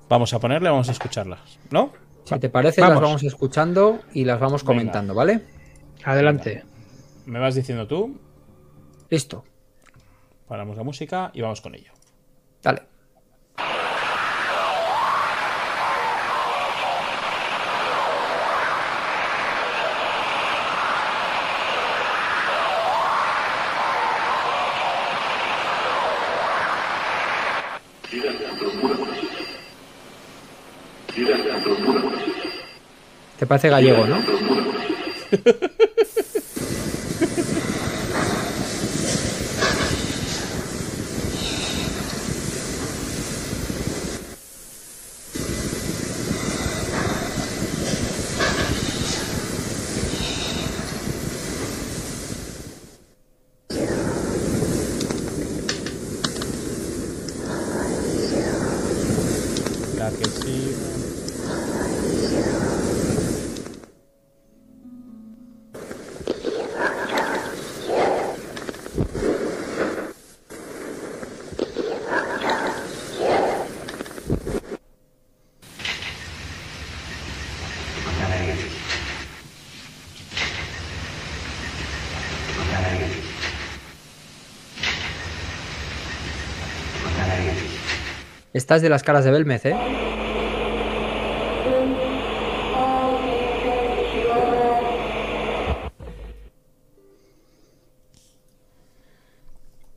Vamos 0.09 0.35
a 0.35 0.39
ponerle, 0.39 0.69
vamos 0.69 0.89
a 0.89 0.93
escucharlas, 0.93 1.59
¿no? 1.71 1.93
Si 2.25 2.39
te 2.39 2.49
parece, 2.49 2.81
las 2.81 3.01
vamos 3.01 3.23
escuchando 3.25 4.01
y 4.13 4.25
las 4.25 4.39
vamos 4.39 4.63
comentando, 4.63 5.15
¿vale? 5.15 5.43
Adelante. 6.05 6.65
¿Me 7.27 7.39
vas 7.39 7.55
diciendo 7.55 7.87
tú? 7.87 8.21
Listo. 9.11 9.45
Paramos 10.47 10.77
la 10.77 10.83
música 10.83 11.31
y 11.35 11.41
vamos 11.41 11.61
con 11.61 11.75
ello. 11.75 11.93
Parece 33.53 33.69
gallego, 33.69 34.07
¿no? 34.07 34.17
Estás 88.73 88.81
de 88.81 88.89
las 88.89 89.03
caras 89.03 89.23
de 89.27 89.31
Belmez, 89.31 89.67
¿eh? 89.67 89.77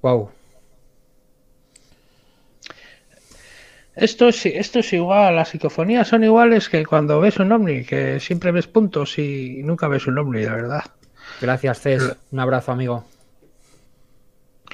Wow. 0.02 0.30
Esto 3.96 4.28
es, 4.28 4.46
esto 4.46 4.80
es 4.80 4.92
igual, 4.92 5.38
las 5.38 5.48
psicofonías 5.48 6.10
son 6.10 6.26
iguales 6.26 6.68
que 6.68 6.86
cuando 6.86 7.22
ves 7.22 7.38
un 7.38 7.54
ovni, 7.54 7.86
que 7.86 8.20
siempre 8.20 8.52
ves 8.52 8.68
puntos 8.68 9.18
y 9.18 9.62
nunca 9.64 9.88
ves 9.88 10.06
un 10.06 10.18
ovni, 10.18 10.44
la 10.44 10.54
verdad. 10.54 10.84
Gracias, 11.40 11.80
Cés. 11.80 12.16
Un 12.30 12.40
abrazo, 12.42 12.74
amigo. 12.74 13.06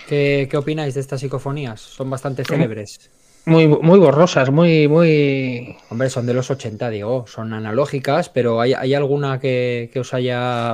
¿Qué, 0.07 0.49
opináis 0.55 0.95
de 0.95 1.01
estas 1.01 1.21
psicofonías? 1.21 1.79
Son 1.79 2.09
bastante 2.09 2.43
célebres. 2.43 3.11
Muy, 3.45 3.67
muy 3.67 3.97
borrosas, 3.97 4.51
muy, 4.51 4.87
muy. 4.87 5.75
Hombre, 5.89 6.09
son 6.09 6.27
de 6.27 6.33
los 6.33 6.51
80, 6.51 6.89
digo. 6.91 7.25
Son 7.27 7.53
analógicas, 7.53 8.29
pero 8.29 8.61
¿hay, 8.61 8.93
alguna 8.93 9.39
que, 9.39 9.91
os 9.99 10.13
haya. 10.13 10.73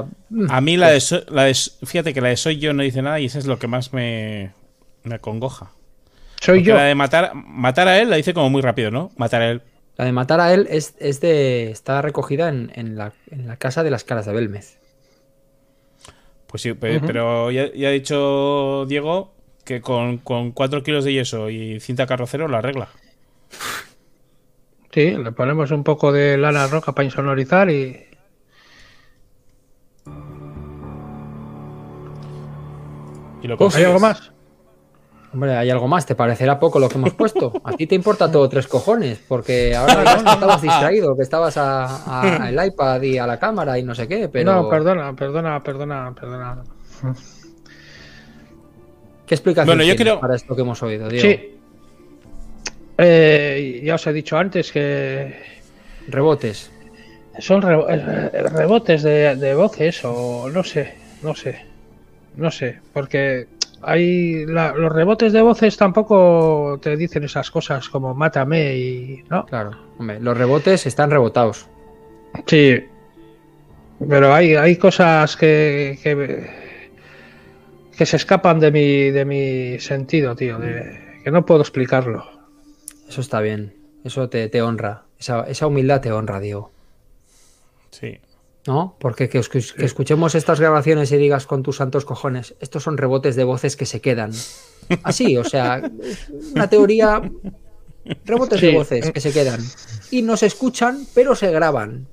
A 0.50 0.62
mí 0.62 0.76
la 0.76 0.92
de, 0.92 1.02
la 1.30 1.52
Fíjate 1.86 2.14
que 2.14 2.20
la 2.20 2.30
de 2.30 2.38
Soy 2.38 2.58
yo 2.58 2.74
no 2.74 2.84
dice 2.84 3.02
nada 3.02 3.20
y 3.22 3.26
eso 3.26 3.40
es 3.40 3.46
lo 3.46 3.58
que 3.58 3.68
más 3.68 3.94
me, 3.94 4.52
me 5.04 5.16
acongoja. 5.16 5.72
Soy 6.42 6.62
yo. 6.62 6.76
La 6.76 6.84
de 6.84 6.96
matar, 6.96 7.32
matar 7.34 7.88
a 7.88 8.00
él 8.00 8.10
la 8.10 8.18
dice 8.18 8.34
como 8.34 8.50
muy 8.50 8.62
rápido, 8.62 8.92
¿no? 8.92 9.12
Matar 9.16 9.42
a 9.44 9.50
él. 9.50 9.62
La 9.96 10.04
de 10.04 10.12
matar 10.12 10.42
a 10.42 10.54
él 10.54 10.68
es, 10.70 10.94
de. 11.22 11.72
está 11.72 12.02
recogida 12.02 12.50
en, 12.50 12.98
la, 12.98 13.14
casa 13.58 13.84
de 13.84 13.92
las 13.92 14.04
caras 14.04 14.26
de 14.26 14.34
Belmez. 14.34 14.78
Pues 16.48 16.62
sí, 16.62 16.74
pero, 16.74 17.50
ya, 17.50 17.74
ya 17.74 17.88
ha 17.88 17.92
dicho 17.92 18.86
Diego 18.88 19.37
que 19.68 19.82
con, 19.82 20.20
con 20.20 20.52
4 20.54 20.82
kilos 20.82 21.04
de 21.04 21.14
yeso 21.14 21.50
y 21.50 21.80
cinta 21.82 22.08
carrocero 22.08 22.48
la 22.48 22.60
arregla. 22.60 22.88
Sí, 24.92 25.12
le 25.12 25.32
ponemos 25.34 25.70
un 25.72 25.84
poco 25.84 26.12
de 26.12 26.38
lana 26.38 26.66
roja 26.68 26.94
para 26.94 27.04
insonorizar 27.04 27.70
y. 27.70 28.06
¿Y 33.42 33.48
lo 33.48 33.58
¿Hay 33.76 33.84
algo 33.84 34.00
más? 34.00 34.32
Hombre, 35.34 35.56
hay 35.56 35.70
algo 35.70 35.88
más, 35.88 36.06
te 36.06 36.16
parecerá 36.16 36.58
poco 36.58 36.80
lo 36.80 36.88
que 36.88 36.98
hemos 36.98 37.14
puesto. 37.14 37.52
A 37.64 37.74
ti 37.74 37.86
te 37.86 37.94
importa 37.94 38.32
todo 38.32 38.48
tres 38.48 38.68
cojones, 38.68 39.20
porque 39.28 39.76
ahora 39.76 40.04
estabas 40.34 40.62
distraído, 40.62 41.16
que 41.16 41.24
estabas 41.24 41.58
al 41.58 42.66
iPad 42.66 43.02
y 43.02 43.18
a 43.18 43.28
la 43.28 43.38
cámara 43.38 43.78
y 43.78 43.84
no 43.84 43.94
sé 43.94 44.08
qué, 44.08 44.30
pero. 44.30 44.54
No, 44.54 44.70
perdona, 44.70 45.14
perdona, 45.14 45.62
perdona, 45.62 46.16
perdona. 46.16 46.64
¿Qué 49.28 49.36
explicación 49.36 49.78
bueno, 49.78 50.20
para 50.22 50.36
esto 50.36 50.56
que 50.56 50.62
hemos 50.62 50.82
oído, 50.82 51.10
Diego? 51.10 51.28
Sí. 51.28 51.58
Eh, 52.98 53.82
ya 53.84 53.96
os 53.96 54.08
he 54.08 54.14
dicho 54.14 54.38
antes 54.38 54.72
que. 54.72 55.36
Rebotes. 56.08 56.72
Son 57.38 57.62
eh, 57.62 58.32
rebotes 58.50 59.04
de, 59.04 59.54
voces 59.54 60.04
o 60.06 60.50
no 60.50 60.64
sé, 60.64 60.96
no 61.22 61.36
sé. 61.36 61.66
No 62.38 62.50
sé, 62.50 62.80
porque 62.94 63.48
hay 63.82 64.46
los 64.46 64.92
rebotes 64.92 65.34
de 65.34 65.42
voces 65.42 65.76
tampoco 65.76 66.80
te 66.82 66.96
dicen 66.96 67.26
esas 67.26 67.52
cosas 67.52 67.90
como 67.90 68.14
mátame 68.16 68.76
y. 68.78 69.24
¿no? 69.30 69.46
Claro, 69.46 69.72
hombre, 70.00 70.22
los 70.22 70.38
rebotes 70.38 70.86
están 70.86 71.12
rebotados. 71.12 71.68
Sí. 72.46 72.80
Pero 74.08 74.34
hay, 74.34 74.56
hay 74.56 74.78
cosas 74.78 75.36
que 75.36 76.00
que 76.02 76.67
se 78.06 78.18
escapan 78.18 78.60
de 78.60 78.72
mi, 78.72 79.12
de 79.12 79.26
mi 79.26 79.80
sentido, 79.80 80.36
tío, 80.36 80.60
de, 80.60 81.20
que 81.24 81.32
no 81.32 81.46
puedo 81.46 81.62
explicarlo. 81.62 82.26
Eso 83.08 83.22
está 83.22 83.42
bien, 83.42 83.76
eso 84.04 84.30
te, 84.30 84.50
te 84.50 84.62
honra, 84.62 85.04
esa, 85.20 85.44
esa, 85.44 85.68
humildad 85.68 86.02
te 86.02 86.12
honra, 86.12 86.40
Diego. 86.40 86.72
Sí. 87.92 88.20
¿No? 88.68 88.98
Porque 89.00 89.30
que, 89.30 89.40
escuchemos 89.40 90.36
estas 90.36 90.60
grabaciones 90.60 91.12
y 91.14 91.18
digas 91.18 91.48
con 91.48 91.64
tus 91.64 91.78
santos 91.78 92.04
cojones, 92.04 92.56
estos 92.60 92.84
son 92.84 92.98
rebotes 92.98 93.38
de 93.38 93.46
voces 93.46 93.78
que 93.78 93.86
se 93.86 94.02
quedan. 94.02 94.32
Así, 95.04 95.38
o 95.38 95.46
sea, 95.46 95.90
una 96.54 96.70
teoría, 96.70 97.22
rebotes 98.26 98.60
de 98.60 98.74
voces 98.74 99.12
que 99.12 99.22
se 99.22 99.32
quedan. 99.32 99.62
Y 100.12 100.22
no 100.22 100.36
se 100.36 100.48
escuchan, 100.48 101.08
pero 101.16 101.34
se 101.34 101.50
graban. 101.52 102.08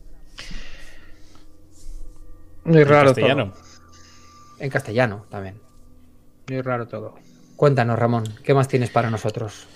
Muy 2.65 2.85
raro. 2.85 3.09
En 3.11 3.15
castellano. 3.15 3.52
En 4.59 4.70
castellano 4.70 5.27
también. 5.28 5.64
Muy 6.48 6.60
raro 6.60 6.86
todo. 6.86 7.14
Cuéntanos, 7.56 7.98
Ramón, 7.98 8.24
¿qué 8.42 8.54
más 8.54 8.68
tienes 8.68 8.90
para 8.90 9.10
nosotros? 9.10 9.66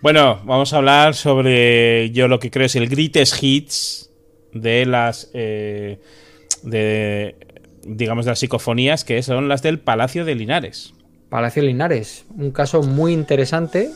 Bueno, 0.00 0.40
vamos 0.44 0.72
a 0.72 0.78
hablar 0.78 1.14
sobre 1.14 2.10
yo 2.10 2.28
lo 2.28 2.38
que 2.38 2.50
creo 2.50 2.66
es 2.66 2.76
el 2.76 2.88
greatest 2.88 3.42
hits 3.42 4.10
de 4.52 4.86
las 4.86 5.30
eh, 5.34 6.00
de 6.62 7.36
digamos, 7.82 8.24
de 8.24 8.32
las 8.32 8.38
psicofonías, 8.38 9.04
que 9.04 9.22
son 9.22 9.48
las 9.48 9.62
del 9.62 9.78
Palacio 9.78 10.24
de 10.24 10.34
Linares. 10.34 10.94
Palacio 11.28 11.62
de 11.62 11.68
Linares, 11.68 12.24
un 12.36 12.50
caso 12.50 12.82
muy 12.82 13.12
interesante. 13.12 13.90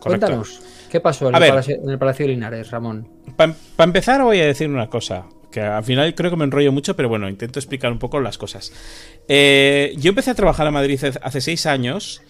Cuéntanos, 0.00 0.60
¿qué 0.90 1.00
pasó 1.00 1.28
en, 1.28 1.34
el, 1.34 1.98
Palacio, 1.98 2.26
de 2.26 2.32
Linares, 2.32 2.70
Ramón? 2.70 3.08
Para 3.36 3.54
empezar, 3.78 4.22
voy 4.22 4.40
a 4.40 4.46
decir 4.46 4.68
una 4.68 4.88
cosa 4.88 5.26
que 5.50 5.60
al 5.60 5.84
final 5.84 6.14
creo 6.14 6.30
que 6.30 6.36
me 6.36 6.44
enrollo 6.44 6.72
mucho, 6.72 6.96
pero 6.96 7.08
bueno, 7.08 7.28
intento 7.28 7.58
explicar 7.58 7.92
un 7.92 7.98
poco 7.98 8.20
las 8.20 8.38
cosas. 8.38 8.72
Eh, 9.28 9.94
yo 9.96 10.10
empecé 10.10 10.30
a 10.30 10.34
trabajar 10.34 10.66
en 10.66 10.74
Madrid 10.74 11.00
hace 11.22 11.40
seis 11.40 11.66
años 11.66 12.22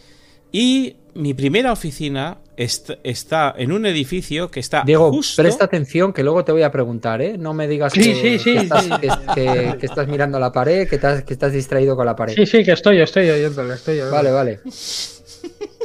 y 0.52 0.96
mi 1.14 1.34
primera 1.34 1.72
oficina 1.72 2.38
está 2.56 3.54
en 3.56 3.72
un 3.72 3.84
edificio 3.84 4.50
que 4.50 4.60
está 4.60 4.82
Diego, 4.86 5.12
presta 5.36 5.66
atención 5.66 6.12
que 6.12 6.22
luego 6.22 6.44
te 6.44 6.52
voy 6.52 6.62
a 6.62 6.70
preguntar, 6.70 7.20
¿eh? 7.20 7.36
No 7.36 7.52
me 7.52 7.68
digas 7.68 7.92
que, 7.92 8.36
estás, 9.82 10.08
mirando 10.08 10.38
la 10.38 10.52
pared, 10.52 10.88
que 10.88 10.94
estás, 10.94 11.22
que 11.24 11.34
estás 11.34 11.52
distraído 11.52 11.96
con 11.96 12.06
la 12.06 12.16
pared. 12.16 12.34
Sí, 12.34 12.46
sí, 12.46 12.64
que 12.64 12.72
estoy, 12.72 13.00
estoy 13.00 13.28
oyéndole, 13.28 13.74
estoy 13.74 14.00
Vale, 14.10 14.30
vale. 14.30 14.60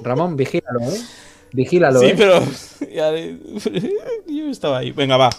Ramón, 0.03 0.37
vigílalo, 0.37 0.79
¿eh? 0.81 1.01
Vigílalo, 1.53 1.99
Sí, 1.99 2.07
¿eh? 2.07 2.15
pero... 2.17 2.41
yo 4.27 4.49
estaba 4.49 4.79
ahí. 4.79 4.91
Venga, 4.91 5.17
va. 5.17 5.29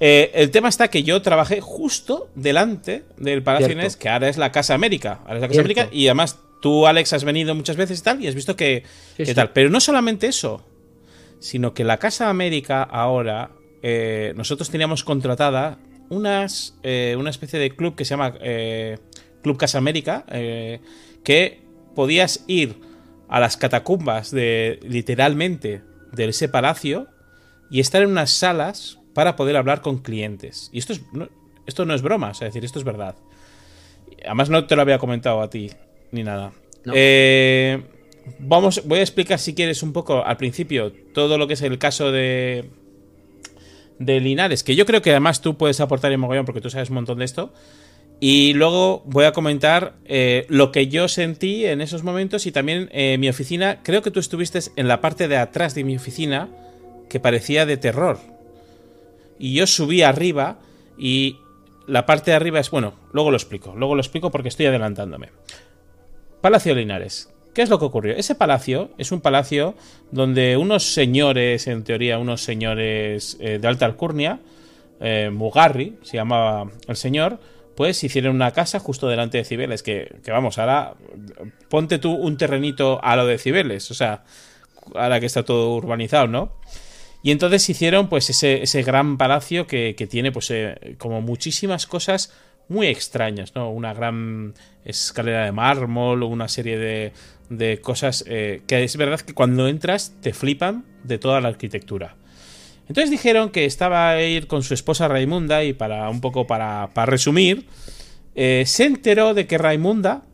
Eh, 0.00 0.32
el 0.34 0.50
tema 0.50 0.68
está 0.68 0.88
que 0.88 1.02
yo 1.02 1.22
trabajé 1.22 1.60
justo 1.60 2.28
delante 2.34 3.04
del 3.16 3.42
Palacio 3.42 3.72
Inés, 3.72 3.96
que 3.96 4.08
ahora 4.08 4.28
es 4.28 4.36
la 4.36 4.52
Casa 4.52 4.74
América. 4.74 5.20
Ahora 5.22 5.36
es 5.36 5.40
la 5.42 5.48
Casa 5.48 5.60
América 5.60 5.88
y 5.92 6.06
además 6.08 6.38
tú, 6.60 6.86
Alex, 6.86 7.12
has 7.12 7.24
venido 7.24 7.54
muchas 7.54 7.76
veces 7.76 8.00
y 8.00 8.02
tal 8.02 8.22
y 8.22 8.26
has 8.26 8.34
visto 8.34 8.56
que, 8.56 8.84
tal. 9.34 9.50
Pero 9.52 9.70
no 9.70 9.80
solamente 9.80 10.26
eso, 10.26 10.66
sino 11.38 11.74
que 11.74 11.84
la 11.84 11.98
Casa 11.98 12.28
América 12.28 12.82
ahora, 12.82 13.50
eh, 13.82 14.32
nosotros 14.36 14.70
teníamos 14.70 15.04
contratada 15.04 15.78
unas, 16.08 16.76
eh, 16.82 17.16
una 17.18 17.30
especie 17.30 17.58
de 17.58 17.70
club 17.70 17.94
que 17.94 18.04
se 18.04 18.10
llama 18.10 18.34
Club 19.42 19.56
Casa 19.56 19.78
América, 19.78 20.24
que 20.28 21.62
podías 21.94 22.44
ir 22.46 22.80
a 23.28 23.40
las 23.40 23.56
catacumbas 23.56 24.30
de 24.30 24.80
literalmente 24.82 25.82
de 26.12 26.28
ese 26.28 26.48
palacio 26.48 27.08
y 27.70 27.80
estar 27.80 28.02
en 28.02 28.10
unas 28.10 28.30
salas 28.30 28.98
para 29.14 29.36
poder 29.36 29.56
hablar 29.56 29.80
con 29.80 29.98
clientes. 29.98 30.68
Y 30.72 30.78
esto, 30.78 30.92
es, 30.92 31.02
no, 31.12 31.28
esto 31.66 31.84
no 31.86 31.94
es 31.94 32.02
broma, 32.02 32.32
es 32.32 32.40
decir, 32.40 32.64
esto 32.64 32.78
es 32.78 32.84
verdad. 32.84 33.14
Además, 34.24 34.50
no 34.50 34.66
te 34.66 34.76
lo 34.76 34.82
había 34.82 34.98
comentado 34.98 35.40
a 35.40 35.48
ti 35.48 35.70
ni 36.12 36.22
nada. 36.22 36.52
Eh, 36.92 37.82
vamos, 38.38 38.82
voy 38.84 38.98
a 38.98 39.02
explicar 39.02 39.38
si 39.38 39.54
quieres 39.54 39.82
un 39.82 39.92
poco 39.92 40.24
al 40.24 40.36
principio 40.36 40.92
todo 41.12 41.38
lo 41.38 41.46
que 41.46 41.54
es 41.54 41.62
el 41.62 41.78
caso 41.78 42.12
de, 42.12 42.70
de 43.98 44.20
Linares, 44.20 44.62
que 44.62 44.76
yo 44.76 44.86
creo 44.86 45.02
que 45.02 45.10
además 45.10 45.40
tú 45.40 45.56
puedes 45.56 45.80
aportar 45.80 46.12
en 46.12 46.20
mogollón 46.20 46.44
porque 46.44 46.60
tú 46.60 46.70
sabes 46.70 46.90
un 46.90 46.96
montón 46.96 47.18
de 47.18 47.24
esto. 47.24 47.52
Y 48.20 48.54
luego 48.54 49.02
voy 49.06 49.24
a 49.24 49.32
comentar 49.32 49.96
eh, 50.04 50.46
lo 50.48 50.72
que 50.72 50.86
yo 50.88 51.08
sentí 51.08 51.66
en 51.66 51.80
esos 51.80 52.04
momentos 52.04 52.46
y 52.46 52.52
también 52.52 52.88
eh, 52.92 53.18
mi 53.18 53.28
oficina. 53.28 53.80
Creo 53.82 54.02
que 54.02 54.10
tú 54.10 54.20
estuviste 54.20 54.60
en 54.76 54.88
la 54.88 55.00
parte 55.00 55.28
de 55.28 55.36
atrás 55.36 55.74
de 55.74 55.84
mi 55.84 55.96
oficina 55.96 56.48
que 57.08 57.20
parecía 57.20 57.66
de 57.66 57.76
terror 57.76 58.33
y 59.38 59.54
yo 59.54 59.66
subí 59.66 60.02
arriba 60.02 60.58
y 60.98 61.38
la 61.86 62.06
parte 62.06 62.30
de 62.30 62.36
arriba 62.36 62.60
es, 62.60 62.70
bueno, 62.70 62.94
luego 63.12 63.30
lo 63.30 63.36
explico, 63.36 63.74
luego 63.76 63.94
lo 63.94 64.00
explico 64.00 64.30
porque 64.30 64.48
estoy 64.48 64.66
adelantándome. 64.66 65.30
Palacio 66.40 66.74
Linares. 66.74 67.30
¿Qué 67.54 67.62
es 67.62 67.70
lo 67.70 67.78
que 67.78 67.84
ocurrió? 67.84 68.16
Ese 68.16 68.34
palacio 68.34 68.90
es 68.98 69.12
un 69.12 69.20
palacio 69.20 69.74
donde 70.10 70.56
unos 70.56 70.92
señores, 70.92 71.68
en 71.68 71.84
teoría 71.84 72.18
unos 72.18 72.42
señores 72.42 73.36
eh, 73.40 73.58
de 73.60 73.68
alta 73.68 73.86
alcurnia, 73.86 74.40
eh, 75.00 75.30
Mugarri, 75.32 75.96
se 76.02 76.16
llamaba 76.16 76.68
el 76.88 76.96
señor, 76.96 77.38
pues 77.76 78.02
hicieron 78.02 78.34
una 78.34 78.50
casa 78.50 78.80
justo 78.80 79.08
delante 79.08 79.38
de 79.38 79.44
Cibeles, 79.44 79.82
que, 79.84 80.16
que, 80.24 80.32
vamos, 80.32 80.58
ahora 80.58 80.94
ponte 81.68 81.98
tú 81.98 82.12
un 82.12 82.36
terrenito 82.36 82.98
a 83.02 83.14
lo 83.14 83.26
de 83.26 83.38
Cibeles, 83.38 83.90
o 83.90 83.94
sea, 83.94 84.24
ahora 84.94 85.20
que 85.20 85.26
está 85.26 85.44
todo 85.44 85.74
urbanizado, 85.74 86.26
¿no? 86.26 86.52
Y 87.24 87.30
entonces 87.30 87.70
hicieron 87.70 88.10
pues 88.10 88.28
ese, 88.28 88.82
gran 88.82 89.16
palacio 89.16 89.66
que, 89.66 89.94
tiene 90.10 90.30
pues 90.30 90.50
eh, 90.50 90.94
como 90.98 91.22
muchísimas 91.22 91.86
cosas 91.86 92.34
muy 92.68 92.86
extrañas, 92.88 93.54
¿no? 93.54 93.70
Una 93.70 93.94
gran 93.94 94.52
escalera 94.84 95.46
de 95.46 95.52
mármol, 95.52 96.22
una 96.22 96.48
serie 96.48 97.12
de, 97.48 97.80
cosas 97.80 98.24
eh, 98.26 98.60
que 98.66 98.84
es 98.84 98.98
verdad 98.98 99.20
que 99.20 99.32
cuando 99.32 99.68
entras 99.68 100.12
te 100.20 100.34
flipan 100.34 100.84
de 101.02 101.16
toda 101.16 101.40
la 101.40 101.48
arquitectura. 101.48 102.14
Entonces 102.88 103.10
dijeron 103.10 103.48
que 103.48 103.64
estaba 103.64 104.10
a 104.10 104.22
ir 104.22 104.46
con 104.46 104.62
su 104.62 104.74
esposa 104.74 105.08
Raimunda 105.08 105.64
y 105.64 105.72
para 105.72 106.10
un 106.10 106.20
poco 106.20 106.46
para, 106.46 106.90
resumir, 107.06 107.66
eh, 108.34 108.64
se 108.66 108.84
enteró 108.84 109.32
de 109.32 109.46
que 109.46 109.56
Raimunda, 109.56 110.24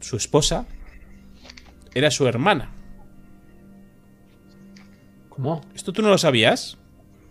su 0.00 0.18
esposa, 0.18 0.66
era 1.94 2.10
su 2.10 2.26
hermana. 2.26 2.70
¿Esto 5.74 5.92
tú 5.92 6.02
no 6.02 6.08
lo 6.08 6.18
sabías? 6.18 6.76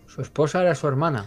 Su 0.06 0.22
esposa 0.22 0.62
era 0.62 0.74
su 0.74 0.88
hermana. 0.88 1.26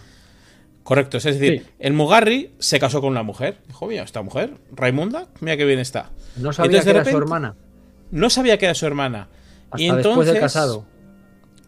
Correcto, 0.83 1.17
es 1.17 1.23
decir, 1.23 1.65
el 1.79 1.93
Mugarri 1.93 2.51
se 2.59 2.77
casó 2.79 2.99
con 2.99 3.11
una 3.11 3.23
mujer. 3.23 3.57
Dijo, 3.67 3.87
mira, 3.87 4.03
esta 4.03 4.21
mujer, 4.21 4.55
Raimunda, 4.73 5.27
mira 5.39 5.55
qué 5.55 5.63
bien 5.63 5.79
está. 5.79 6.09
No 6.35 6.51
sabía 6.51 6.83
que 6.83 6.89
era 6.89 7.05
su 7.05 7.17
hermana. 7.17 7.55
No 8.11 8.29
sabía 8.29 8.57
que 8.57 8.65
era 8.65 8.75
su 8.75 8.85
hermana. 8.85 9.29
y 9.77 9.85
entonces, 9.85 10.05
después 10.05 10.33
de 10.33 10.39
casado. 10.39 10.85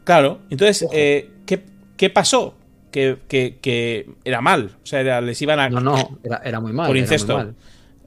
Claro, 0.04 0.40
entonces, 0.50 0.88
eh, 0.92 1.32
¿qué, 1.46 2.10
pasó? 2.10 2.56
Que, 2.92 4.16
era 4.26 4.42
mal. 4.42 4.76
O 4.84 4.86
sea, 4.86 5.22
les 5.22 5.42
iban 5.42 5.60
a. 5.60 5.70
No, 5.70 5.80
no, 5.80 6.20
era, 6.44 6.60
muy 6.60 6.74
mal. 6.74 6.88
Por 6.88 6.98
incesto. 6.98 7.54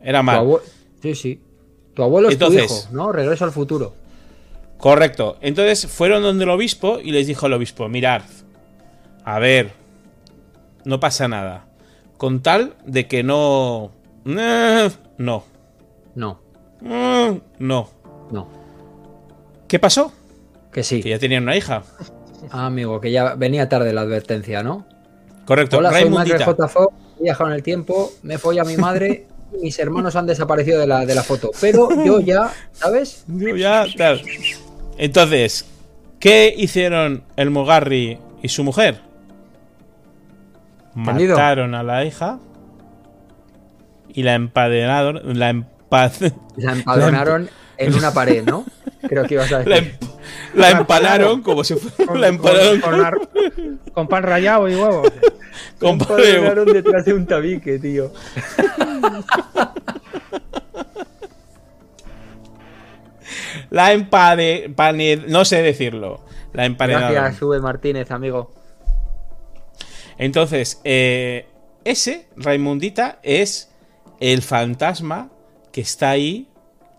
Era, 0.03 0.23
mal. 0.23 0.47
Sí, 1.03 1.15
sí. 1.15 1.41
Tu 1.95 2.03
abuelo 2.03 2.29
es 2.29 2.39
tu 2.39 2.53
hijo, 2.53 2.89
¿no? 2.93 3.13
Regreso 3.13 3.45
al 3.45 3.51
futuro. 3.51 3.95
Correcto. 4.79 5.37
Entonces 5.41 5.87
fueron 5.87 6.23
donde 6.23 6.45
el 6.45 6.51
obispo 6.51 6.99
y 7.03 7.11
les 7.11 7.27
dijo 7.27 7.47
el 7.47 7.53
obispo, 7.53 7.89
mirad, 7.89 8.23
a 9.25 9.39
ver, 9.39 9.73
no 10.85 11.01
pasa 11.01 11.29
nada. 11.29 11.67
Con 12.17 12.43
tal 12.43 12.75
de 12.87 13.07
que 13.07 13.23
no... 13.23 13.93
No. 14.25 14.91
No. 15.19 15.45
No. 16.15 17.91
No. 18.31 18.49
¿Qué 19.67 19.79
pasó? 19.79 20.13
Que 20.73 20.83
sí. 20.83 21.03
Que 21.03 21.11
ya 21.11 21.19
tenían 21.19 21.43
una 21.43 21.57
hija. 21.57 21.83
Ah, 22.51 22.67
amigo, 22.67 23.01
que 23.01 23.11
ya 23.11 23.35
venía 23.35 23.69
tarde 23.69 23.93
la 23.93 24.03
advertencia, 24.03 24.63
¿no? 24.63 24.87
Correcto. 25.45 25.79
Hola, 25.79 25.91
soy 25.91 26.11
Madre 26.11 26.37
he 27.21 27.23
viajado 27.23 27.51
en 27.51 27.57
el 27.57 27.63
tiempo, 27.63 28.13
me 28.23 28.39
fui 28.39 28.59
a 28.59 28.65
mi 28.65 28.77
madre 28.77 29.27
y 29.59 29.65
mis 29.65 29.79
hermanos 29.79 30.15
han 30.17 30.27
desaparecido 30.27 30.79
de 30.79 30.87
la, 30.87 31.05
de 31.05 31.15
la 31.15 31.23
foto. 31.23 31.51
Pero 31.61 31.89
yo 32.05 32.21
ya, 32.21 32.53
¿sabes? 32.73 33.25
Yo 33.27 33.57
ya, 33.57 33.87
claro. 33.95 34.19
Entonces, 34.99 35.65
¿qué 36.19 36.53
hicieron 36.57 37.23
el 37.37 37.51
Mugarri 37.51 38.19
y 38.43 38.49
su 38.49 38.65
mujer? 38.65 39.01
Mataron 40.95 41.77
a 41.77 41.85
la 41.85 42.05
hija 42.05 42.41
y 44.13 44.25
la 44.25 44.35
empadenaron. 44.35 45.39
La, 45.39 45.53
la 46.57 46.73
empadronaron 46.73 47.49
en 47.77 47.95
una 47.95 48.13
pared, 48.13 48.45
¿no? 48.45 48.67
Creo 49.09 49.25
que 49.25 49.35
ibas 49.35 49.53
a 49.53 49.61
decir. 49.61 49.99
La, 50.55 50.71
empanaron 50.71 51.43
como 51.43 51.63
si 51.63 51.75
fuera. 51.77 52.15
la 52.15 52.29
empanaron 52.29 52.81
con, 53.93 54.09
pan 54.09 54.25
rallado 54.25 54.69
y 54.69 54.75
huevos. 54.75 55.13
Con 55.79 55.99
pan 55.99 56.17
detrás 56.67 57.05
de 57.05 57.15
un 57.15 57.25
tabique, 57.27 57.79
tío. 57.79 58.13
La 63.71 63.93
empade... 63.93 64.73
no 65.27 65.45
sé 65.45 65.63
decirlo. 65.63 66.25
La 66.53 66.65
emparedada. 66.65 67.11
Gracias, 67.11 67.39
Sube 67.39 67.61
Martínez, 67.61 68.11
amigo. 68.11 68.53
Entonces, 70.19 70.81
eh, 70.85 71.47
ese, 71.85 72.27
Raimundita, 72.37 73.21
es 73.23 73.71
el 74.21 74.43
fantasma 74.43 75.31
que 75.73 75.81
está 75.81 76.11
ahí 76.11 76.49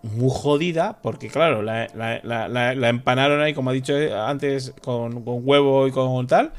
muy 0.01 0.31
jodida, 0.31 0.99
porque 1.01 1.27
claro, 1.27 1.61
la, 1.61 2.89
empanaron 2.89 3.41
ahí, 3.41 3.53
como 3.53 3.69
ha 3.69 3.73
dicho 3.73 3.93
antes, 4.15 4.73
con, 4.81 5.21
huevo 5.25 5.87
y 5.87 5.91
con 5.91 6.27
tal. 6.27 6.53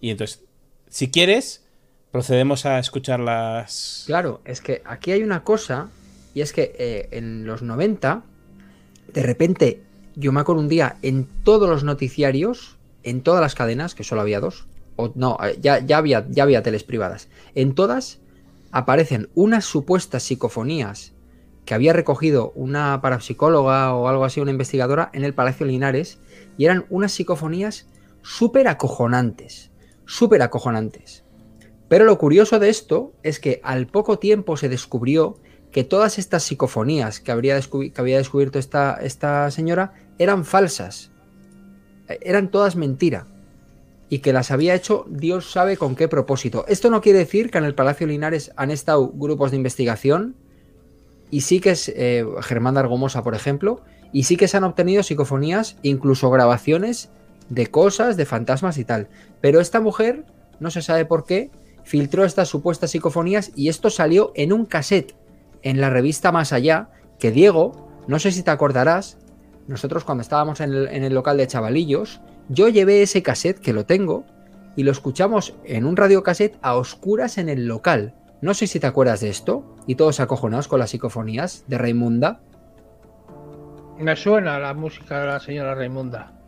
Y 0.00 0.10
entonces, 0.10 0.42
si 0.88 1.10
quieres, 1.10 1.66
procedemos 2.10 2.64
a 2.64 2.78
escuchar 2.78 3.20
las... 3.20 4.04
Claro, 4.06 4.40
es 4.44 4.60
que 4.60 4.82
aquí 4.86 5.12
hay 5.12 5.22
una 5.22 5.44
cosa, 5.44 5.88
y 6.32 6.40
es 6.40 6.52
que 6.52 6.74
eh, 6.78 7.08
en 7.12 7.46
los 7.46 7.60
90 7.60 8.22
de 9.12 9.22
repente, 9.22 9.82
yo 10.16 10.32
me 10.32 10.40
acuerdo 10.40 10.62
un 10.62 10.68
día 10.68 10.96
en 11.02 11.26
todos 11.44 11.68
los 11.68 11.84
noticiarios, 11.84 12.76
en 13.02 13.22
todas 13.22 13.40
las 13.40 13.54
cadenas, 13.54 13.94
que 13.94 14.04
solo 14.04 14.20
había 14.20 14.40
dos, 14.40 14.66
o 14.96 15.12
no, 15.14 15.38
eh, 15.42 15.58
ya, 15.60 15.78
ya, 15.78 15.98
había, 15.98 16.26
ya 16.28 16.42
había 16.42 16.62
teles 16.62 16.84
privadas, 16.84 17.28
en 17.54 17.74
todas 17.74 18.20
aparecen 18.72 19.28
unas 19.34 19.64
supuestas 19.64 20.22
psicofonías 20.22 21.12
que 21.64 21.74
había 21.74 21.92
recogido 21.92 22.52
una 22.54 23.00
parapsicóloga 23.00 23.94
o 23.94 24.08
algo 24.08 24.24
así, 24.24 24.40
una 24.40 24.50
investigadora, 24.50 25.10
en 25.12 25.24
el 25.24 25.34
Palacio 25.34 25.66
Linares, 25.66 26.18
y 26.56 26.64
eran 26.64 26.86
unas 26.90 27.12
psicofonías 27.12 27.86
súper 28.22 28.66
acojonantes, 28.68 29.70
súper 30.04 30.42
acojonantes. 30.42 31.24
Pero 31.88 32.04
lo 32.04 32.18
curioso 32.18 32.58
de 32.58 32.70
esto 32.70 33.12
es 33.22 33.40
que 33.40 33.60
al 33.62 33.86
poco 33.86 34.18
tiempo 34.18 34.56
se 34.56 34.68
descubrió 34.68 35.38
que 35.72 35.84
todas 35.84 36.18
estas 36.18 36.42
psicofonías 36.42 37.20
que, 37.20 37.30
había 37.30 37.54
descubierto 37.54 38.58
esta, 38.58 38.98
esta 39.02 39.50
señora 39.50 39.92
eran 40.18 40.44
falsas. 40.44 41.10
Eh, 42.08 42.18
eran 42.22 42.50
todas 42.50 42.76
mentira. 42.76 43.26
Y 44.08 44.18
que 44.18 44.32
las 44.32 44.50
había 44.50 44.74
hecho 44.74 45.06
Dios 45.08 45.52
sabe 45.52 45.76
con 45.76 45.94
qué 45.94 46.08
propósito. 46.08 46.64
Esto 46.66 46.90
no 46.90 47.00
quiere 47.00 47.20
decir 47.20 47.50
que 47.50 47.58
en 47.58 47.64
el 47.64 47.74
Palacio 47.74 48.06
Linares 48.06 48.50
han 48.56 48.72
estado 48.72 49.08
grupos 49.08 49.52
de 49.52 49.56
investigación. 49.56 50.34
Y 51.30 51.42
sí 51.42 51.60
que 51.60 51.70
es 51.70 51.88
eh, 51.94 52.26
Germán 52.40 52.76
Argomosa, 52.76 53.22
por 53.22 53.36
ejemplo. 53.36 53.82
Y 54.12 54.24
sí 54.24 54.36
que 54.36 54.48
se 54.48 54.56
han 54.56 54.64
obtenido 54.64 55.04
psicofonías, 55.04 55.76
incluso 55.82 56.28
grabaciones 56.30 57.10
de 57.48 57.68
cosas, 57.68 58.16
de 58.16 58.26
fantasmas 58.26 58.78
y 58.78 58.84
tal. 58.84 59.08
Pero 59.40 59.60
esta 59.60 59.80
mujer, 59.80 60.24
no 60.58 60.72
se 60.72 60.82
sabe 60.82 61.04
por 61.04 61.24
qué, 61.24 61.50
filtró 61.84 62.24
estas 62.24 62.48
supuestas 62.48 62.90
psicofonías 62.90 63.52
y 63.54 63.68
esto 63.68 63.90
salió 63.90 64.32
en 64.34 64.52
un 64.52 64.66
cassette 64.66 65.14
en 65.62 65.80
la 65.80 65.90
revista 65.90 66.32
Más 66.32 66.52
Allá, 66.52 66.90
que 67.18 67.30
Diego, 67.30 67.88
no 68.06 68.18
sé 68.18 68.32
si 68.32 68.42
te 68.42 68.50
acordarás, 68.50 69.18
nosotros 69.68 70.04
cuando 70.04 70.22
estábamos 70.22 70.60
en 70.60 70.72
el, 70.74 71.14
local 71.14 71.36
de 71.36 71.46
chavalillos, 71.46 72.20
yo 72.48 72.68
llevé 72.68 73.02
ese 73.02 73.22
cassette 73.22 73.60
que 73.60 73.72
lo 73.72 73.86
tengo 73.86 74.24
y 74.74 74.82
lo 74.82 74.90
escuchamos 74.90 75.54
en 75.64 75.84
un 75.84 75.96
radiocassette 75.96 76.58
a 76.62 76.74
oscuras 76.74 77.38
en 77.38 77.48
el 77.48 77.66
local. 77.66 78.14
No 78.40 78.54
sé 78.54 78.66
si 78.66 78.80
te 78.80 78.86
acuerdas 78.86 79.20
de 79.20 79.28
esto 79.28 79.76
y 79.86 79.94
todos 79.94 80.18
acojonados 80.18 80.66
con 80.66 80.80
las 80.80 80.90
psicofonías 80.90 81.64
de 81.68 81.78
Raimunda. 81.78 82.40
Me 83.98 84.16
suena 84.16 84.58
la 84.58 84.74
música 84.74 85.20
de 85.20 85.26
la 85.26 85.40
señora 85.40 85.74
Raimunda. 85.74 86.39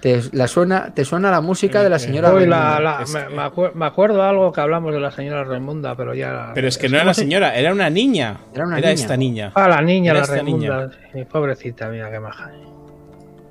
¿Te, 0.00 0.22
la 0.32 0.48
suena, 0.48 0.94
¿Te 0.94 1.04
suena 1.04 1.30
la 1.30 1.42
música 1.42 1.82
de 1.82 1.90
la 1.90 1.98
señora 1.98 2.30
Raimunda? 2.30 3.04
me, 3.74 3.84
acuerdo 3.84 4.22
algo 4.22 4.50
que 4.50 4.60
hablamos 4.60 4.94
de 4.94 5.00
la 5.00 5.10
señora 5.10 5.44
Raimunda, 5.44 5.94
pero 5.94 6.14
ya. 6.14 6.52
Pero 6.54 6.68
es 6.68 6.78
que 6.78 6.88
no 6.88 6.96
era 6.96 7.04
la 7.04 7.14
señora, 7.14 7.54
era 7.54 7.72
una 7.72 7.90
niña. 7.90 8.38
Era, 8.54 8.66
una 8.66 8.78
esta 8.78 9.16
niña. 9.16 9.52
Ah, 9.54 9.68
la 9.68 9.82
niña, 9.82 10.14
la 10.14 10.24
Raimunda. 10.24 10.90
pobrecita, 11.30 11.88
mira 11.88 12.10
qué 12.10 12.18
maja. 12.18 12.50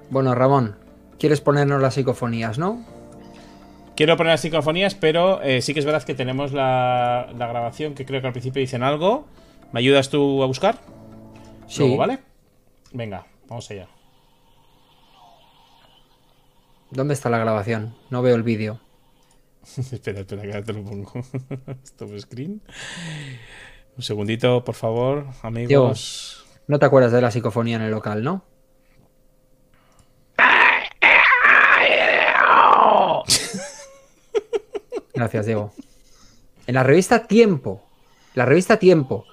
Bueno, 0.10 0.34
Ramón, 0.34 0.76
¿quieres 1.20 1.40
ponernos 1.40 1.82
las 1.82 1.94
psicofonías, 1.94 2.58
no? 2.58 2.84
Quiero 3.96 4.18
poner 4.18 4.32
las 4.32 4.42
psicofonías, 4.42 4.96
pero 4.96 5.42
eh, 5.44 5.62
sí 5.62 5.74
que 5.74 5.82
es 5.82 5.86
verdad 5.86 6.02
que 6.04 6.16
tenemos 6.16 6.52
la, 6.52 7.28
grabación 7.36 7.94
que 7.94 8.06
creo 8.06 8.22
que 8.22 8.28
al 8.28 8.34
principio 8.34 8.60
dicen 8.60 8.82
algo. 8.82 9.28
¿Me 9.72 9.82
ayudas 9.82 10.10
tú 10.10 10.42
a 10.42 10.48
buscar? 10.48 10.78
Sí. 11.68 11.96
¿vale? 11.96 12.18
Venga, 12.92 13.26
vamos 13.48 13.70
allá. 13.70 13.88
¿Dónde 16.92 17.14
está 17.14 17.30
la 17.30 17.38
grabación? 17.38 17.96
No 18.10 18.22
veo 18.22 18.36
el 18.36 18.44
vídeo. 18.44 18.80
espera, 19.78 20.22
espera, 20.22 20.42
que 20.42 20.62
te 20.62 20.74
lo 20.74 20.84
pongo. 20.84 21.12
Stop 21.84 22.18
screen. 22.20 22.62
Un 23.96 24.04
segundito, 24.04 24.64
por 24.64 24.76
favor, 24.76 25.28
amigos. 25.44 26.46
no 26.68 26.80
te 26.80 26.86
acuerdas 26.86 27.12
de 27.12 27.22
la 27.22 27.32
psicofonía 27.32 27.76
en 27.76 27.84
el 27.84 27.92
local, 27.92 28.24
¿no? 28.24 28.44
Gracias, 35.14 35.46
Diego. 35.46 35.74
En 36.66 36.76
la 36.76 36.84
revista 36.84 37.28
Tiempo. 37.28 37.84
La 38.36 38.46
revista 38.46 38.78
Tiempo. 38.78 39.26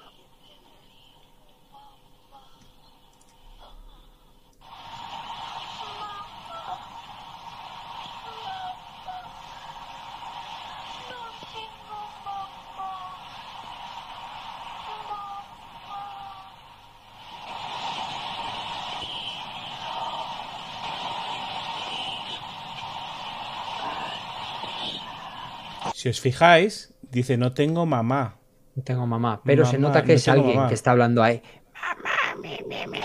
Si 26.07 26.11
os 26.11 26.21
fijáis, 26.21 26.93
dice 27.11 27.35
no 27.35 27.51
tengo 27.51 27.85
mamá. 27.85 28.39
No 28.77 28.81
tengo 28.81 29.05
mamá, 29.05 29.41
pero 29.43 29.65
se 29.65 29.77
nota 29.77 30.05
que 30.05 30.13
es 30.13 30.25
alguien 30.29 30.65
que 30.69 30.73
está 30.73 30.91
hablando 30.91 31.21
ahí. 31.21 31.43
Mamá, 31.75 32.41
me, 32.41 33.01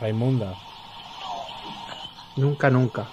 Raimunda. 0.00 0.54
Nunca, 2.38 2.70
nunca. 2.70 3.06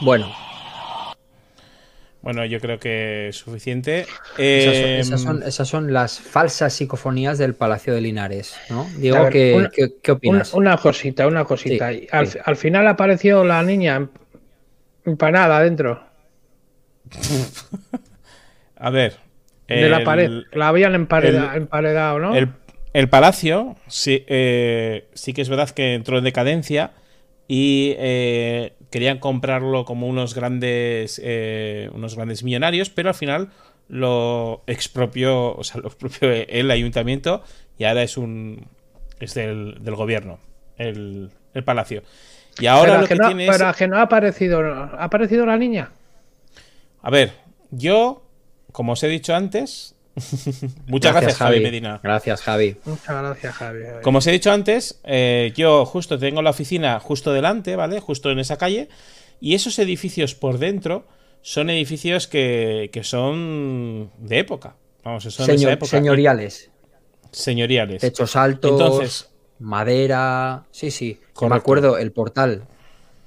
Bueno. 0.00 0.32
Bueno, 2.26 2.44
yo 2.44 2.58
creo 2.58 2.80
que 2.80 3.28
es 3.28 3.36
suficiente. 3.36 4.04
Esas, 4.36 5.68
son, 5.68 5.92
las 5.92 6.18
falsas 6.18 6.72
psicofonías 6.72 7.38
del 7.38 7.54
Palacio 7.54 7.94
de 7.94 8.00
Linares, 8.00 8.56
¿no? 8.68 8.84
Diego, 8.96 9.28
¿qué, 9.30 10.10
opinas? 10.10 10.52
Una, 10.52 10.76
cosita, 10.76 11.28
una 11.28 11.44
cosita. 11.44 11.90
al, 12.10 12.56
final 12.56 12.88
apareció 12.88 13.44
la 13.44 13.62
niña 13.62 14.08
empanada 15.04 15.58
adentro. 15.58 16.02
A 18.76 18.90
ver. 18.90 19.18
De 19.68 19.88
la 19.88 20.02
pared. 20.02 20.42
La 20.52 20.68
habían 20.68 20.94
emparedado, 20.96 22.18
¿no? 22.18 22.34
El, 22.34 23.08
palacio, 23.08 23.76
sí, 23.88 24.24
eh, 24.26 25.06
sí 25.14 25.32
que 25.32 25.42
es 25.42 25.48
verdad 25.48 25.70
que 25.70 25.94
entró 25.94 26.18
en 26.18 26.24
decadencia 26.24 26.92
y 27.46 27.94
eh, 27.98 28.72
querían 28.96 29.18
comprarlo 29.18 29.84
como 29.84 30.06
unos 30.06 30.34
grandes, 30.34 31.20
eh, 31.22 31.90
unos 31.92 32.16
grandes 32.16 32.42
millonarios, 32.42 32.88
pero 32.88 33.10
al 33.10 33.14
final 33.14 33.50
lo 33.88 34.62
expropió, 34.66 35.54
o 35.54 35.62
sea, 35.64 35.82
lo 35.82 35.88
expropió 35.88 36.30
el 36.32 36.70
ayuntamiento 36.70 37.42
y 37.76 37.84
ahora 37.84 38.02
es 38.02 38.16
un 38.16 38.68
es 39.20 39.34
del, 39.34 39.78
gobierno, 39.84 40.38
el, 40.78 41.30
palacio. 41.62 42.04
Y 42.58 42.68
ahora 42.68 43.02
lo 43.02 43.06
que, 43.06 43.16
no, 43.16 43.26
tiene 43.26 43.46
pero 43.48 43.70
que 43.74 43.86
no 43.86 43.98
ha 43.98 44.02
aparecido, 44.02 44.62
¿ha 44.62 45.04
aparecido 45.04 45.44
la 45.44 45.58
niña? 45.58 45.90
A 47.02 47.10
ver, 47.10 47.32
yo, 47.70 48.26
como 48.72 48.92
os 48.92 49.02
he 49.02 49.08
dicho 49.08 49.34
antes, 49.34 49.94
Muchas 50.86 51.12
gracias, 51.12 51.36
Javi. 51.36 51.60
Medina. 51.60 52.00
Gracias, 52.02 52.42
Javi. 52.42 52.76
Muchas 52.84 53.22
gracias, 53.22 53.54
Javi. 53.54 53.80
Como 54.02 54.18
os 54.18 54.26
he 54.26 54.32
dicho 54.32 54.50
antes, 54.50 55.00
eh, 55.04 55.52
yo 55.54 55.84
justo 55.84 56.18
tengo 56.18 56.42
la 56.42 56.50
oficina 56.50 56.98
justo 57.00 57.32
delante, 57.32 57.76
¿vale? 57.76 58.00
Justo 58.00 58.30
en 58.30 58.38
esa 58.38 58.56
calle. 58.56 58.88
Y 59.40 59.54
esos 59.54 59.78
edificios 59.78 60.34
por 60.34 60.58
dentro 60.58 61.06
son 61.42 61.68
edificios 61.70 62.26
que, 62.26 62.90
son 63.02 64.10
de 64.18 64.38
época. 64.38 64.76
Vamos, 65.04 65.24
son 65.24 65.46
de 65.46 65.72
época. 65.72 65.90
Señoriales. 65.90 66.70
Señoriales. 67.30 68.00
Techos 68.00 68.36
altos, 68.36 68.70
Entonces, 68.70 69.28
madera. 69.58 70.64
Sí, 70.70 70.90
sí. 70.90 71.20
Me 71.42 71.54
acuerdo, 71.54 71.98
el 71.98 72.12
portal. 72.12 72.66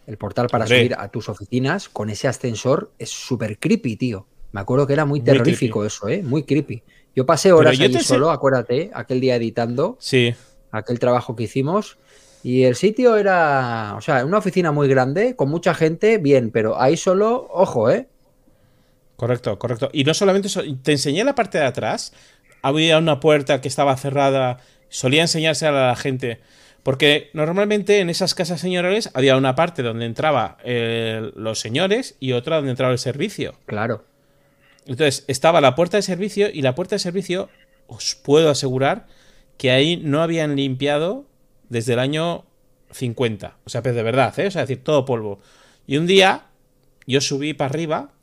El 0.08 0.18
portal 0.18 0.48
para 0.48 0.66
subir 0.66 0.96
a 0.98 1.10
tus 1.10 1.30
oficinas 1.30 1.88
con 1.88 2.10
ese 2.10 2.28
ascensor 2.28 2.92
es 2.98 3.12
súper 3.12 3.60
creepy, 3.60 3.96
tío. 3.96 4.26
Me 4.52 4.62
acuerdo 4.62 4.88
que 4.88 4.94
era 4.94 5.06
muy 5.06 5.22
terrorífico 5.22 5.86
eso, 5.86 6.08
¿eh? 6.08 6.24
Muy 6.24 6.44
creepy. 6.44 6.84
Yo 7.16 7.26
pasé 7.26 7.52
horas 7.52 7.80
allí 7.80 8.00
solo, 8.00 8.32
acuérdate, 8.32 8.92
aquel 8.94 9.20
día 9.20 9.36
editando. 9.36 9.98
Sí. 10.00 10.34
Aquel 10.72 11.00
trabajo 11.00 11.36
que 11.36 11.44
hicimos. 11.44 11.98
Y 12.44 12.64
el 12.64 12.76
sitio 12.76 13.18
era, 13.18 13.96
o 13.98 14.02
sea, 14.02 14.26
una 14.26 14.38
oficina 14.38 14.72
muy 14.72 14.88
grande, 14.88 15.36
con 15.36 15.50
mucha 15.50 15.74
gente, 15.74 16.18
bien, 16.18 16.52
pero 16.52 16.80
ahí 16.80 16.96
solo, 16.96 17.48
ojo, 17.52 17.90
¿eh? 17.90 18.08
Correcto, 19.18 19.60
correcto. 19.60 19.90
Y 19.92 20.06
no 20.06 20.14
solamente 20.14 20.48
eso, 20.48 20.62
te 20.82 20.94
enseñé 20.94 21.26
la 21.26 21.36
parte 21.36 21.58
de 21.58 21.66
atrás, 21.66 22.14
había 22.62 22.98
una 22.98 23.20
puerta 23.20 23.60
que 23.60 23.68
estaba 23.68 23.98
cerrada, 23.98 24.60
solía 24.88 25.22
enseñarse 25.22 25.68
a 25.68 25.72
la 25.72 25.96
gente, 25.98 26.40
porque 26.84 27.30
normalmente 27.34 28.00
en 28.00 28.10
esas 28.10 28.34
casas 28.34 28.62
señoriales 28.62 29.10
había 29.14 29.36
una 29.36 29.56
parte 29.56 29.84
donde 29.84 30.06
entraba 30.06 30.58
eh, 30.64 31.32
los 31.36 31.60
señores 31.60 32.16
y 32.22 32.32
otra 32.32 32.56
donde 32.58 32.72
entraba 32.72 32.94
el 32.94 33.00
servicio. 33.00 33.56
Claro. 33.66 34.06
Entonces, 34.90 35.24
estaba 35.28 35.62
la 35.62 35.76
puerta 35.76 35.98
de 35.98 36.02
servicio 36.02 36.50
y 36.52 36.64
la 36.64 36.74
puerta 36.74 36.96
de 36.96 37.00
servicio, 37.00 37.50
os 37.86 38.16
puedo 38.16 38.50
asegurar 38.50 39.06
que 39.58 39.70
ahí 39.70 39.98
no 39.98 40.24
habían 40.24 40.56
limpiado 40.56 41.26
desde 41.70 41.94
el 41.94 42.00
año 42.00 42.46
50. 42.92 43.58
O 43.66 43.70
sea, 43.70 43.82
de 43.82 44.04
verdad, 44.04 44.38
¿eh? 44.40 44.48
O 44.48 44.52
sea, 44.52 44.64
es 44.64 44.68
decir, 44.68 44.84
todo 44.84 45.06
polvo. 45.06 45.40
Y 45.86 45.98
un 45.98 46.08
día 46.08 46.48
yo 47.06 47.22
subí 47.22 47.54
para 47.54 47.70
arriba 47.70 48.14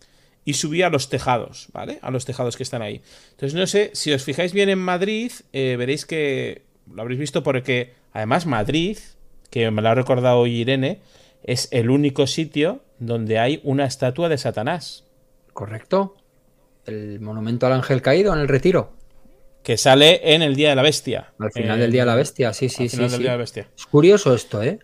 y 0.44 0.54
subí 0.54 0.82
a 0.82 0.90
los 0.90 1.08
tejados, 1.08 1.68
¿vale? 1.72 2.00
A 2.02 2.10
los 2.10 2.24
tejados 2.24 2.56
que 2.56 2.64
están 2.64 2.82
ahí. 2.82 3.00
Entonces, 3.30 3.54
no 3.54 3.66
sé, 3.68 3.90
si 3.94 4.12
os 4.12 4.24
fijáis 4.24 4.52
bien 4.52 4.68
en 4.68 4.80
Madrid, 4.80 5.30
eh, 5.52 5.76
veréis 5.78 6.04
que 6.04 6.64
lo 6.92 7.00
habréis 7.00 7.20
visto 7.20 7.44
porque 7.44 7.94
además 8.12 8.44
Madrid, 8.44 8.98
que 9.50 9.70
me 9.70 9.82
lo 9.82 9.88
ha 9.88 9.94
recordado 9.94 10.38
hoy 10.38 10.56
Irene, 10.56 11.00
es 11.44 11.68
el 11.70 11.90
único 11.90 12.26
sitio 12.26 12.82
donde 12.98 13.38
hay 13.38 13.60
una 13.62 13.84
estatua 13.84 14.28
de 14.28 14.38
Satanás. 14.38 15.04
Correcto. 15.52 16.16
El 16.86 17.20
monumento 17.20 17.66
al 17.66 17.72
ángel 17.72 18.02
caído 18.02 18.32
en 18.32 18.40
el 18.40 18.48
retiro. 18.48 18.92
Que 19.62 19.76
sale 19.76 20.34
en 20.34 20.42
el 20.42 20.54
Día 20.54 20.70
de 20.70 20.76
la 20.76 20.82
Bestia. 20.82 21.32
Al 21.38 21.50
final 21.50 21.80
del 21.80 21.90
Día 21.90 22.02
de 22.02 22.06
la 22.06 22.14
Bestia, 22.14 22.52
sí, 22.52 22.68
sí, 22.68 22.84
al 22.84 22.88
sí. 22.88 22.96
final 22.96 23.10
del 23.10 23.18
sí. 23.18 23.22
Día 23.22 23.32
de 23.32 23.36
la 23.36 23.40
Bestia. 23.40 23.68
Es 23.76 23.86
curioso 23.86 24.34
esto, 24.34 24.62
¿eh? 24.62 24.78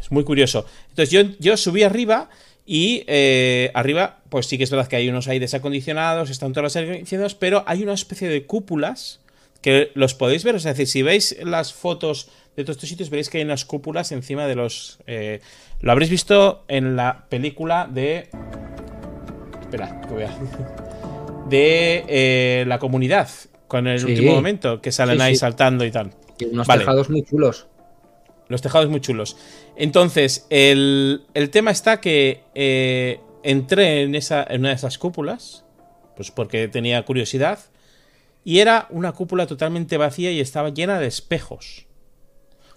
Es 0.00 0.10
muy 0.10 0.24
curioso. 0.24 0.66
Entonces 0.90 1.10
yo, 1.10 1.22
yo 1.38 1.56
subí 1.56 1.82
arriba 1.82 2.28
y 2.66 3.04
eh, 3.06 3.70
arriba, 3.74 4.22
pues 4.30 4.46
sí 4.46 4.58
que 4.58 4.64
es 4.64 4.70
verdad 4.70 4.88
que 4.88 4.96
hay 4.96 5.08
unos 5.08 5.28
aires 5.28 5.54
acondicionados, 5.54 6.30
están 6.30 6.52
todos 6.52 6.64
los 6.64 6.76
acondicionados, 6.76 7.34
pero 7.34 7.62
hay 7.66 7.82
una 7.82 7.92
especie 7.92 8.28
de 8.28 8.46
cúpulas 8.46 9.20
que 9.60 9.92
los 9.94 10.14
podéis 10.14 10.44
ver. 10.44 10.56
O 10.56 10.58
sea, 10.58 10.72
es 10.72 10.76
decir, 10.76 10.90
si 10.90 11.02
veis 11.02 11.36
las 11.42 11.72
fotos 11.72 12.28
de 12.56 12.64
todos 12.64 12.76
estos 12.76 12.88
sitios, 12.88 13.10
veréis 13.10 13.30
que 13.30 13.38
hay 13.38 13.44
unas 13.44 13.64
cúpulas 13.64 14.12
encima 14.12 14.46
de 14.46 14.54
los... 14.54 14.98
eh, 15.06 15.40
lo 15.80 15.92
habréis 15.92 16.10
visto 16.10 16.64
en 16.68 16.96
la 16.96 17.26
película 17.28 17.88
de... 17.90 18.28
Espera, 19.60 20.00
que 20.02 20.14
voy 20.14 20.22
a... 20.24 20.38
De 21.48 22.04
eh, 22.08 22.64
la 22.66 22.78
comunidad, 22.78 23.28
con 23.68 23.86
el 23.86 24.00
Sí. 24.00 24.06
último 24.06 24.34
momento, 24.34 24.80
que 24.80 24.92
salen 24.92 25.16
Sí, 25.18 25.22
ahí 25.22 25.34
sí. 25.34 25.40
saltando 25.40 25.84
y 25.84 25.90
tal. 25.90 26.10
Y 26.38 26.46
unos 26.46 26.66
Vale. 26.66 26.80
tejados 26.80 27.10
muy 27.10 27.22
chulos. 27.22 27.66
Los 28.48 28.60
tejados 28.62 28.88
muy 28.88 29.00
chulos. 29.00 29.36
Entonces, 29.76 30.46
el, 30.50 31.22
el 31.34 31.50
tema 31.50 31.70
está 31.70 32.00
que 32.00 32.42
eh, 32.54 33.20
entré 33.42 34.02
en, 34.02 34.14
esa, 34.14 34.44
en 34.48 34.60
una 34.60 34.70
de 34.70 34.74
esas 34.76 34.98
cúpulas, 34.98 35.64
pues 36.16 36.30
porque 36.30 36.68
tenía 36.68 37.02
curiosidad, 37.04 37.58
y 38.44 38.58
era 38.60 38.86
una 38.90 39.12
cúpula 39.12 39.46
totalmente 39.46 39.96
vacía 39.96 40.30
y 40.30 40.40
estaba 40.40 40.68
llena 40.70 40.98
de 41.00 41.06
espejos. 41.06 41.86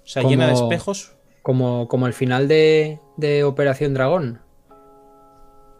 O 0.03 0.07
sea, 0.07 0.23
Como- 0.23 0.31
llena 0.31 0.47
de 0.47 0.53
espejos. 0.53 1.13
Como, 1.41 1.87
como 1.87 2.07
el 2.07 2.13
final 2.13 2.47
de, 2.49 2.99
de 3.15 3.43
Operación 3.45 3.93
Dragón. 3.93 4.41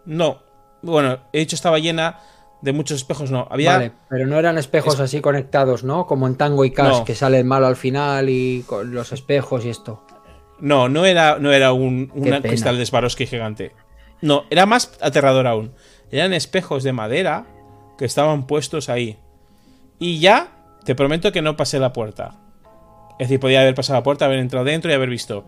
No, 0.06 0.42
bueno, 0.82 1.18
he 1.32 1.40
dicho 1.40 1.56
estaba 1.56 1.78
llena 1.78 2.18
de 2.60 2.72
muchos 2.72 2.96
espejos, 2.98 3.30
no. 3.30 3.46
Había... 3.50 3.72
Vale, 3.72 3.92
pero 4.08 4.26
no 4.26 4.38
eran 4.38 4.58
espejos 4.58 4.94
Es- 4.94 5.00
así 5.00 5.20
conectados, 5.20 5.84
¿no? 5.84 6.06
Como 6.06 6.26
en 6.26 6.36
Tango 6.36 6.64
y 6.64 6.70
Cash, 6.70 6.98
No. 6.98 7.04
que 7.04 7.14
sale 7.14 7.38
el 7.38 7.44
malo 7.44 7.66
al 7.66 7.76
final 7.76 8.28
y 8.28 8.64
con 8.66 8.92
los 8.92 9.12
espejos 9.12 9.64
y 9.64 9.70
esto. 9.70 10.02
No, 10.60 10.88
no 10.88 11.06
era, 11.06 11.38
no 11.38 11.52
era 11.52 11.72
un, 11.72 12.08
cristal 12.42 12.76
de 12.78 12.84
Swarovski 12.86 13.26
gigante. 13.26 13.72
No, 14.20 14.44
era 14.50 14.66
más 14.66 14.98
aterrador 15.00 15.46
aún. 15.46 15.72
Eran 16.10 16.32
espejos 16.32 16.82
de 16.82 16.92
madera 16.92 17.46
que 17.96 18.04
estaban 18.04 18.46
puestos 18.48 18.88
ahí. 18.88 19.18
Y 20.00 20.18
ya, 20.18 20.48
te 20.84 20.96
prometo 20.96 21.30
que 21.30 21.42
no 21.42 21.56
pasé 21.56 21.78
la 21.78 21.92
puerta. 21.92 22.40
Es 23.20 23.28
decir, 23.28 23.38
podía 23.38 23.60
haber 23.60 23.76
pasado 23.76 23.98
la 23.98 24.02
puerta, 24.02 24.24
haber 24.24 24.40
entrado 24.40 24.64
dentro 24.64 24.90
y 24.90 24.94
haber 24.94 25.10
visto. 25.10 25.44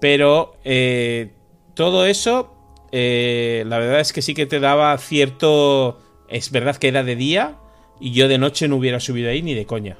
Pero 0.00 0.56
eh, 0.64 1.32
todo 1.74 2.04
eso, 2.04 2.54
eh, 2.90 3.64
la 3.66 3.78
verdad 3.78 4.00
es 4.00 4.12
que 4.12 4.20
sí 4.20 4.34
que 4.34 4.44
te 4.44 4.60
daba 4.60 4.96
cierto... 4.98 5.98
Es 6.32 6.50
verdad 6.50 6.76
que 6.76 6.88
era 6.88 7.04
de 7.04 7.14
día 7.16 7.56
y 8.00 8.12
yo 8.12 8.26
de 8.28 8.38
noche 8.38 8.66
no 8.68 8.76
hubiera 8.76 8.98
subido 9.00 9.30
ahí 9.30 9.42
ni 9.42 9.54
de 9.54 9.66
coña. 9.66 9.98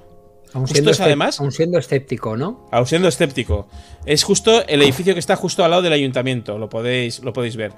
Aún 0.55 0.63
Justo 0.65 0.75
siendo, 0.75 0.91
es, 0.91 1.01
además- 1.01 1.41
aún 1.41 1.53
siendo 1.53 1.79
escéptico, 1.79 2.37
¿no? 2.37 2.67
Aún 2.73 2.87
siendo 2.87 3.09
escéptico. 3.09 3.69
Es 4.05 4.23
justo 4.23 4.67
el 4.67 4.83
edificio 4.83 5.15
que 5.15 5.21
está 5.21 5.35
justo 5.37 5.65
al 5.65 5.71
lado 5.71 5.83
del 5.83 5.93
ayuntamiento, 5.95 6.59
lo 6.59 6.69
podéis, 6.69 7.21
lo 7.21 7.33
podéis 7.33 7.57
ver. 7.57 7.73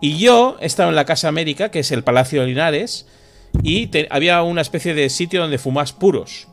Y 0.00 0.18
yo 0.18 0.56
he 0.60 0.66
estado 0.66 0.88
en 0.90 0.96
la 0.96 1.04
Casa 1.04 1.28
América, 1.28 1.70
que 1.70 1.80
es 1.80 1.90
el 1.90 2.04
Palacio 2.04 2.40
de 2.42 2.48
Linares, 2.48 3.08
y 3.62 3.88
te- 3.88 4.06
había 4.10 4.42
una 4.42 4.60
especie 4.60 4.94
de 4.94 5.08
sitio 5.10 5.40
donde 5.40 5.58
fumas 5.58 5.92
puros. 5.92 6.48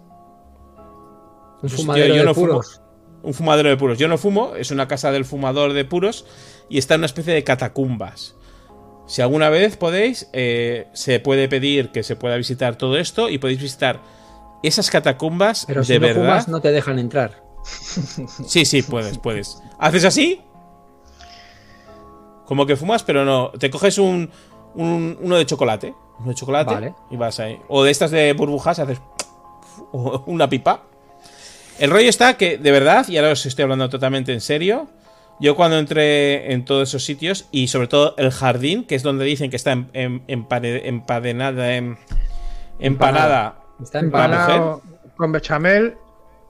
Un 1.62 1.70
fumadero 1.70 2.08
yo- 2.08 2.14
yo 2.16 2.20
de 2.22 2.26
no 2.26 2.34
fumo. 2.36 2.48
puros. 2.48 2.82
Un 3.22 3.34
fumadero 3.34 3.70
de 3.70 3.78
puros. 3.78 3.98
Yo 4.00 4.08
no 4.08 4.18
fumo, 4.18 4.54
es 4.56 4.72
una 4.72 4.88
casa 4.88 5.12
del 5.12 5.26
fumador 5.26 5.74
de 5.74 5.84
puros 5.86 6.26
y 6.70 6.78
está 6.78 6.96
en 6.96 7.02
una 7.02 7.06
especie 7.08 7.34
de 7.34 7.44
catacumbas. 7.44 8.36
Si 9.10 9.22
alguna 9.24 9.50
vez 9.50 9.76
podéis, 9.76 10.30
eh, 10.34 10.88
se 10.94 11.20
puede 11.20 11.50
pedir 11.50 11.90
que 11.92 12.04
se 12.04 12.16
pueda 12.16 12.38
visitar 12.38 12.76
todo 12.78 12.98
esto 12.98 13.28
y 13.30 13.40
podéis 13.40 13.60
visitar 13.62 14.00
esas 14.64 14.90
catacumbas 14.92 15.66
Pero 15.68 15.82
de 15.82 15.86
si 15.88 15.94
no 15.96 16.00
verdad. 16.02 16.22
fumas, 16.22 16.48
no 16.48 16.62
te 16.62 16.72
dejan 16.72 17.00
entrar. 17.00 17.44
Sí, 18.48 18.66
sí, 18.66 18.82
puedes, 18.84 19.18
puedes. 19.18 19.62
¿Haces 19.80 20.06
así? 20.06 20.42
Como 22.46 22.66
que 22.66 22.76
fumas, 22.76 23.04
pero 23.04 23.26
no. 23.26 23.52
Te 23.52 23.70
coges 23.70 23.98
un, 23.98 24.30
un- 24.76 25.18
uno 25.22 25.38
de 25.38 25.46
chocolate. 25.46 25.94
Uno 26.20 26.30
de 26.30 26.36
chocolate 26.36 26.74
Vale. 26.74 26.94
y 27.12 27.18
vas 27.18 27.40
ahí. 27.40 27.58
O 27.68 27.84
de 27.84 27.92
estas 27.92 28.12
de 28.12 28.34
burbujas, 28.34 28.80
haces 28.80 29.00
una 30.26 30.50
pipa. 30.50 30.84
El 31.78 31.92
rollo 31.92 32.10
está 32.10 32.36
que, 32.38 32.58
de 32.58 32.72
verdad, 32.72 33.08
y 33.08 33.18
ahora 33.18 33.32
os 33.32 33.46
estoy 33.46 33.64
hablando 33.64 33.90
totalmente 33.90 34.34
en 34.34 34.42
serio. 34.42 34.88
Yo 35.42 35.56
cuando 35.56 35.78
entré 35.80 36.52
en 36.52 36.66
todos 36.66 36.90
esos 36.90 37.04
sitios, 37.06 37.48
y 37.52 37.68
sobre 37.68 37.88
todo 37.88 38.14
el 38.18 38.30
jardín, 38.32 38.84
que 38.84 38.96
es 38.96 39.04
donde 39.04 39.24
dicen 39.26 39.50
que 39.50 39.56
está 39.56 39.72
en, 39.72 39.90
en- 39.94 40.28
empade- 40.28 40.82
empadenada, 40.86 41.76
em- 41.76 41.96
empanada, 42.80 43.56
Está 43.82 44.00
con 45.16 45.32
bechamel. 45.32 45.96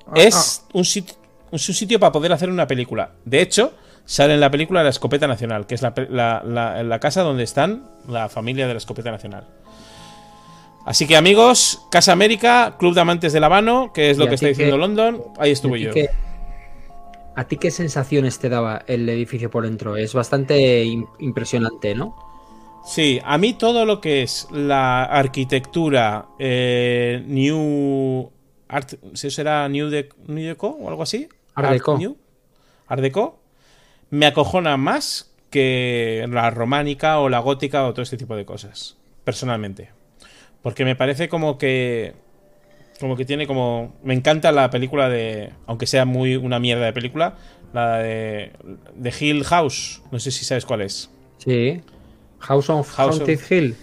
Ah, 0.08 0.14
es 0.16 0.66
un, 0.74 0.84
sit- 0.84 1.14
es 1.52 1.70
un 1.70 1.76
sitio 1.76 2.00
para 2.00 2.12
poder 2.12 2.34
hacer 2.34 2.50
una 2.50 2.66
película. 2.68 3.12
De 3.26 3.42
hecho, 3.42 3.74
sale 4.06 4.34
en 4.34 4.40
la 4.40 4.50
película 4.50 4.82
La 4.84 4.90
Escopeta 4.90 5.28
Nacional, 5.28 5.68
que 5.68 5.76
es 5.76 5.82
la, 5.84 5.94
pe- 5.94 6.08
la- 6.10 6.42
la- 6.44 6.82
la 6.82 7.00
casa 7.00 7.22
donde 7.22 7.44
están 7.44 7.84
la 8.08 8.28
familia 8.30 8.68
de 8.68 8.74
la 8.74 8.78
Escopeta 8.80 9.12
Nacional. 9.12 9.46
Así 10.86 11.06
que 11.06 11.16
amigos, 11.16 11.86
Casa 11.92 12.12
América, 12.12 12.76
Club 12.80 12.96
de 12.96 13.02
Amantes 13.02 13.34
del 13.34 13.44
Habano, 13.44 13.92
que 13.94 14.10
es 14.10 14.18
¿Y 14.18 14.20
lo 14.22 14.28
que 14.28 14.36
está 14.36 14.48
diciendo 14.48 14.76
qué- 14.78 14.80
London, 14.82 15.22
ahí 15.38 15.50
¿Y 15.50 15.54
estuve 15.54 15.80
yo. 15.80 15.92
¿A 17.40 17.48
ti 17.48 17.56
qué 17.56 17.72
sensaciones 17.72 18.38
te 18.38 18.50
daba 18.50 18.84
el 18.86 19.08
edificio 19.08 19.50
por 19.50 19.64
dentro? 19.64 19.96
Es 19.96 20.14
bastante 20.14 20.84
im- 20.84 21.08
impresionante, 21.20 21.96
¿no? 21.96 22.14
Sí, 22.86 23.22
a 23.24 23.38
mí 23.38 23.54
todo 23.54 23.86
lo 23.86 24.02
que 24.02 24.24
es 24.24 24.46
la 24.52 25.06
arquitectura 25.06 26.26
eh, 26.38 27.24
New 27.26 28.30
Art, 28.68 28.96
¿eso 29.14 29.30
será 29.30 29.70
New, 29.70 29.88
de, 29.90 30.10
New 30.28 30.48
Deco 30.48 30.68
o 30.68 30.90
algo 30.90 31.02
así? 31.02 31.30
Art 31.56 31.72
Deco. 31.72 31.98
New? 31.98 32.18
Art 32.88 33.02
Deco 33.02 33.40
me 34.10 34.26
acojona 34.26 34.76
más 34.76 35.34
que 35.50 36.26
la 36.30 36.50
románica 36.50 37.20
o 37.20 37.30
la 37.30 37.40
gótica 37.40 37.86
o 37.86 37.94
todo 37.94 38.02
este 38.04 38.18
tipo 38.18 38.36
de 38.36 38.44
cosas, 38.44 38.98
personalmente. 39.24 39.92
Porque 40.62 40.84
me 40.84 40.98
parece 40.98 41.30
como 41.30 41.58
que 41.58 42.16
como 43.00 43.16
que 43.16 43.26
tiene 43.26 43.48
como 43.48 43.96
me 44.04 44.14
encanta 44.14 44.52
la 44.52 44.70
película 44.70 45.10
de 45.10 45.52
aunque 45.68 45.86
sea 45.88 46.06
muy 46.06 46.36
una 46.36 46.60
mierda 46.60 46.86
de 46.86 46.94
película, 46.94 47.36
la 47.74 47.98
de 48.00 48.52
de 48.96 49.14
Hill 49.20 49.44
House, 49.46 50.02
no 50.12 50.20
sé 50.20 50.32
si 50.32 50.46
sabes 50.46 50.66
cuál 50.66 50.82
es. 50.82 51.10
Sí. 51.38 51.82
House 52.40 52.70
of 52.70 52.90
House 52.96 53.16
of- 53.16 53.20
Haunted 53.22 53.40
Hill. 53.50 53.76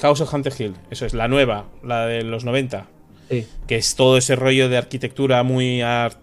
House 0.00 0.20
of 0.20 0.32
Hunter 0.34 0.52
Hill, 0.58 0.74
eso 0.90 1.06
es, 1.06 1.14
la 1.14 1.28
nueva, 1.28 1.66
la 1.84 2.06
de 2.06 2.22
los 2.22 2.44
90, 2.44 2.86
Sí. 3.30 3.46
que 3.68 3.76
es 3.76 3.94
todo 3.94 4.16
ese 4.18 4.34
rollo 4.34 4.68
de 4.68 4.76
arquitectura 4.76 5.42
muy 5.44 5.80
art. 5.82 6.18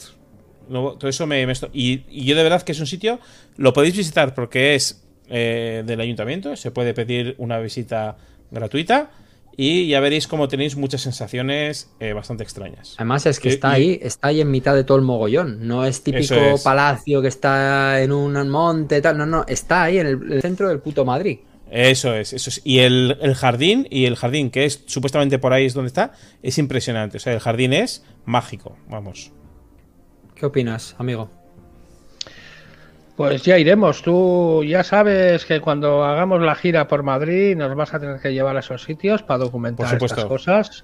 no, 0.69 0.93
todo 0.93 1.09
eso 1.09 1.27
me. 1.27 1.45
me 1.45 1.53
y, 1.73 2.03
y 2.09 2.25
yo 2.25 2.35
de 2.35 2.43
verdad 2.43 2.61
que 2.63 2.71
es 2.73 2.79
un 2.79 2.87
sitio, 2.87 3.19
lo 3.57 3.71
podéis 3.73 3.95
visitar 3.97 4.33
porque 4.33 4.75
es 4.75 5.05
eh, 5.29 5.83
del 5.85 5.99
ayuntamiento, 6.01 6.55
se 6.57 6.71
puede 6.71 6.93
pedir 6.93 7.35
una 7.37 7.59
visita 7.59 8.17
gratuita 8.51 9.11
y 9.55 9.87
ya 9.87 9.99
veréis 9.99 10.27
cómo 10.27 10.47
tenéis 10.47 10.75
muchas 10.75 11.01
sensaciones 11.01 11.91
eh, 11.99 12.13
bastante 12.13 12.43
extrañas. 12.43 12.95
Además 12.97 13.25
es 13.25 13.39
que 13.39 13.49
Y- 13.49 13.51
está 13.53 13.77
y- 13.77 13.81
ahí, 13.91 13.99
está 14.01 14.27
ahí 14.29 14.41
en 14.41 14.49
mitad 14.51 14.73
de 14.75 14.83
todo 14.83 14.97
el 14.97 15.03
mogollón. 15.03 15.67
No 15.67 15.85
es 15.85 16.03
típico 16.03 16.33
es. 16.35 16.61
palacio 16.63 17.21
que 17.21 17.27
está 17.27 18.01
en 18.01 18.11
un 18.11 18.49
monte, 18.49 19.01
tal. 19.01 19.17
No, 19.17 19.25
no, 19.25 19.45
está 19.47 19.83
ahí 19.83 19.97
en 19.99 20.07
el, 20.07 20.31
el 20.33 20.41
centro 20.41 20.67
del 20.69 20.79
puto 20.79 21.05
Madrid. 21.05 21.39
Eso 21.69 22.13
es, 22.13 22.33
eso 22.33 22.49
es. 22.51 22.61
Y 22.63 22.79
el, 22.79 23.17
el 23.21 23.33
jardín, 23.35 23.87
y 23.89 24.05
el 24.05 24.15
jardín 24.15 24.51
que 24.51 24.65
es 24.65 24.83
supuestamente 24.85 25.39
por 25.39 25.53
ahí 25.53 25.65
es 25.65 25.73
donde 25.73 25.87
está, 25.87 26.11
es 26.43 26.57
impresionante. 26.59 27.17
O 27.17 27.19
sea, 27.19 27.33
el 27.33 27.39
jardín 27.39 27.73
es 27.73 28.03
mágico, 28.25 28.77
vamos. 28.87 29.31
¿Qué 30.35 30.45
opinas, 30.45 30.95
amigo? 30.99 31.31
Pues 33.15 33.43
ya 33.43 33.59
iremos. 33.59 34.01
Tú 34.01 34.63
ya 34.63 34.83
sabes 34.83 35.45
que 35.45 35.61
cuando 35.61 36.03
hagamos 36.03 36.41
la 36.41 36.55
gira 36.55 36.87
por 36.87 37.03
Madrid 37.03 37.55
nos 37.55 37.75
vas 37.75 37.93
a 37.93 37.99
tener 37.99 38.19
que 38.19 38.33
llevar 38.33 38.55
a 38.57 38.61
esos 38.61 38.83
sitios 38.83 39.21
para 39.21 39.37
documentar 39.39 39.85
Por 39.85 39.89
supuesto. 39.95 40.15
estas 40.21 40.29
cosas. 40.29 40.83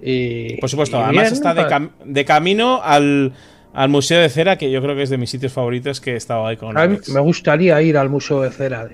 Y, 0.00 0.56
Por 0.60 0.68
supuesto, 0.68 0.98
y 0.98 1.00
además 1.00 1.22
bien, 1.24 1.32
está 1.32 1.54
de, 1.54 1.62
cam- 1.62 1.90
de 2.04 2.24
camino 2.24 2.80
al, 2.82 3.32
al 3.72 3.88
Museo 3.88 4.20
de 4.20 4.28
Cera, 4.28 4.58
que 4.58 4.70
yo 4.70 4.82
creo 4.82 4.94
que 4.94 5.02
es 5.02 5.10
de 5.10 5.18
mis 5.18 5.30
sitios 5.30 5.52
favoritos 5.52 6.00
que 6.00 6.12
he 6.12 6.16
estado 6.16 6.46
ahí 6.46 6.56
con 6.56 6.76
a 6.76 6.86
mí 6.86 6.98
me 7.12 7.20
gustaría 7.20 7.80
ir 7.80 7.96
al 7.96 8.10
Museo 8.10 8.42
de 8.42 8.50
Cera. 8.50 8.86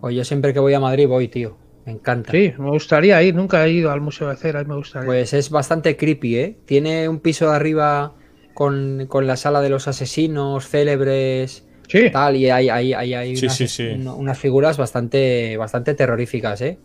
Oye, 0.00 0.16
yo 0.16 0.24
siempre 0.24 0.52
que 0.52 0.58
voy 0.60 0.74
a 0.74 0.80
Madrid 0.80 1.06
voy, 1.06 1.28
tío. 1.28 1.56
Me 1.84 1.92
encanta. 1.92 2.32
Sí, 2.32 2.52
me 2.58 2.70
gustaría 2.70 3.22
ir. 3.22 3.34
Nunca 3.34 3.64
he 3.64 3.70
ido 3.70 3.92
al 3.92 4.00
Museo 4.00 4.28
de 4.28 4.36
Cera 4.36 4.62
y 4.62 4.64
me 4.64 4.74
gustaría. 4.74 5.06
Pues 5.06 5.32
es 5.32 5.50
bastante 5.50 5.96
creepy, 5.96 6.36
¿eh? 6.36 6.56
Tiene 6.64 7.08
un 7.08 7.20
piso 7.20 7.48
de 7.50 7.54
arriba 7.56 8.14
con, 8.56 9.04
con 9.06 9.26
la 9.26 9.36
sala 9.36 9.60
de 9.60 9.68
los 9.68 9.86
asesinos 9.86 10.66
célebres, 10.66 11.64
sí, 11.88 12.10
tal, 12.10 12.36
y 12.36 12.48
hay, 12.48 12.70
hay, 12.70 12.94
hay, 12.94 13.12
hay 13.12 13.36
Sí, 13.36 13.44
unas, 13.44 13.56
sí, 13.56 13.68
sí. 13.68 13.86
un- 13.88 14.08
unas 14.08 14.38
figuras 14.38 14.78
bastante, 14.78 15.56
bastante 15.58 15.92
terroríficas, 15.94 16.62
¿eh? 16.62 16.78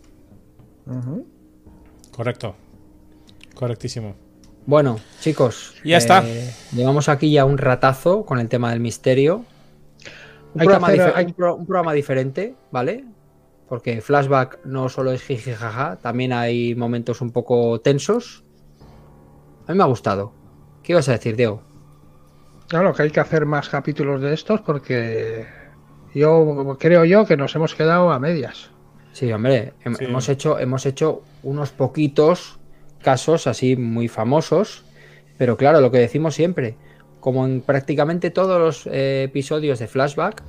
Correcto. 2.10 2.54
Correctísimo. 3.54 4.14
Bueno, 4.66 4.98
chicos. 5.20 5.74
Ya 5.84 5.96
está. 5.96 6.22
eh, 6.26 6.50
Llevamos 6.74 7.08
aquí 7.08 7.32
ya 7.32 7.44
un 7.44 7.58
ratazo 7.58 8.24
con 8.24 8.38
el 8.38 8.48
tema 8.48 8.70
del 8.70 8.80
misterio. 8.80 9.44
Un, 10.54 10.58
programa, 10.58 10.88
hacer- 10.88 11.12
hay- 11.16 11.24
un 11.26 11.32
pro- 11.32 11.56
un 11.56 11.66
programa 11.66 11.92
diferente, 11.94 12.54
¿vale? 12.70 13.04
Porque 13.68 14.02
flashback 14.02 14.58
no 14.66 14.90
solo 14.90 15.12
es 15.12 15.22
jiji 15.22 15.52
jaja, 15.52 15.96
también 16.02 16.32
hay 16.34 16.74
momentos 16.74 17.22
un 17.22 17.30
poco 17.32 17.80
tensos. 17.80 18.44
A 19.66 19.72
mí 19.72 19.78
me 19.78 19.84
ha 19.84 19.86
gustado. 19.86 20.34
¿Qué 20.82 20.92
ibas 20.92 21.08
a 21.08 21.12
decir, 21.12 21.36
Diego? 21.36 21.62
Claro 22.68 22.92
que 22.94 23.02
hay 23.02 23.10
que 23.10 23.20
hacer 23.20 23.46
más 23.46 23.68
capítulos 23.68 24.20
de 24.20 24.32
estos 24.34 24.60
porque 24.62 25.46
yo 26.14 26.76
creo 26.78 27.04
yo 27.04 27.24
que 27.26 27.36
nos 27.36 27.54
hemos 27.54 27.74
quedado 27.74 28.10
a 28.12 28.18
medias. 28.18 28.70
Sí, 29.12 29.30
hombre, 29.32 29.74
hem- 29.84 29.96
Sí. 29.96 30.04
Hemos, 30.06 30.28
hecho, 30.28 30.58
hemos 30.58 30.86
hecho 30.86 31.22
unos 31.42 31.70
poquitos 31.70 32.58
casos 33.02 33.46
así 33.46 33.76
muy 33.76 34.08
famosos, 34.08 34.84
pero 35.36 35.56
claro, 35.56 35.80
lo 35.80 35.90
que 35.90 35.98
decimos 35.98 36.34
siempre, 36.34 36.76
como 37.20 37.44
en 37.46 37.60
prácticamente 37.60 38.30
todos 38.30 38.58
los 38.58 38.86
eh, 38.86 39.24
episodios 39.24 39.78
de 39.78 39.86
Flashback, 39.88 40.42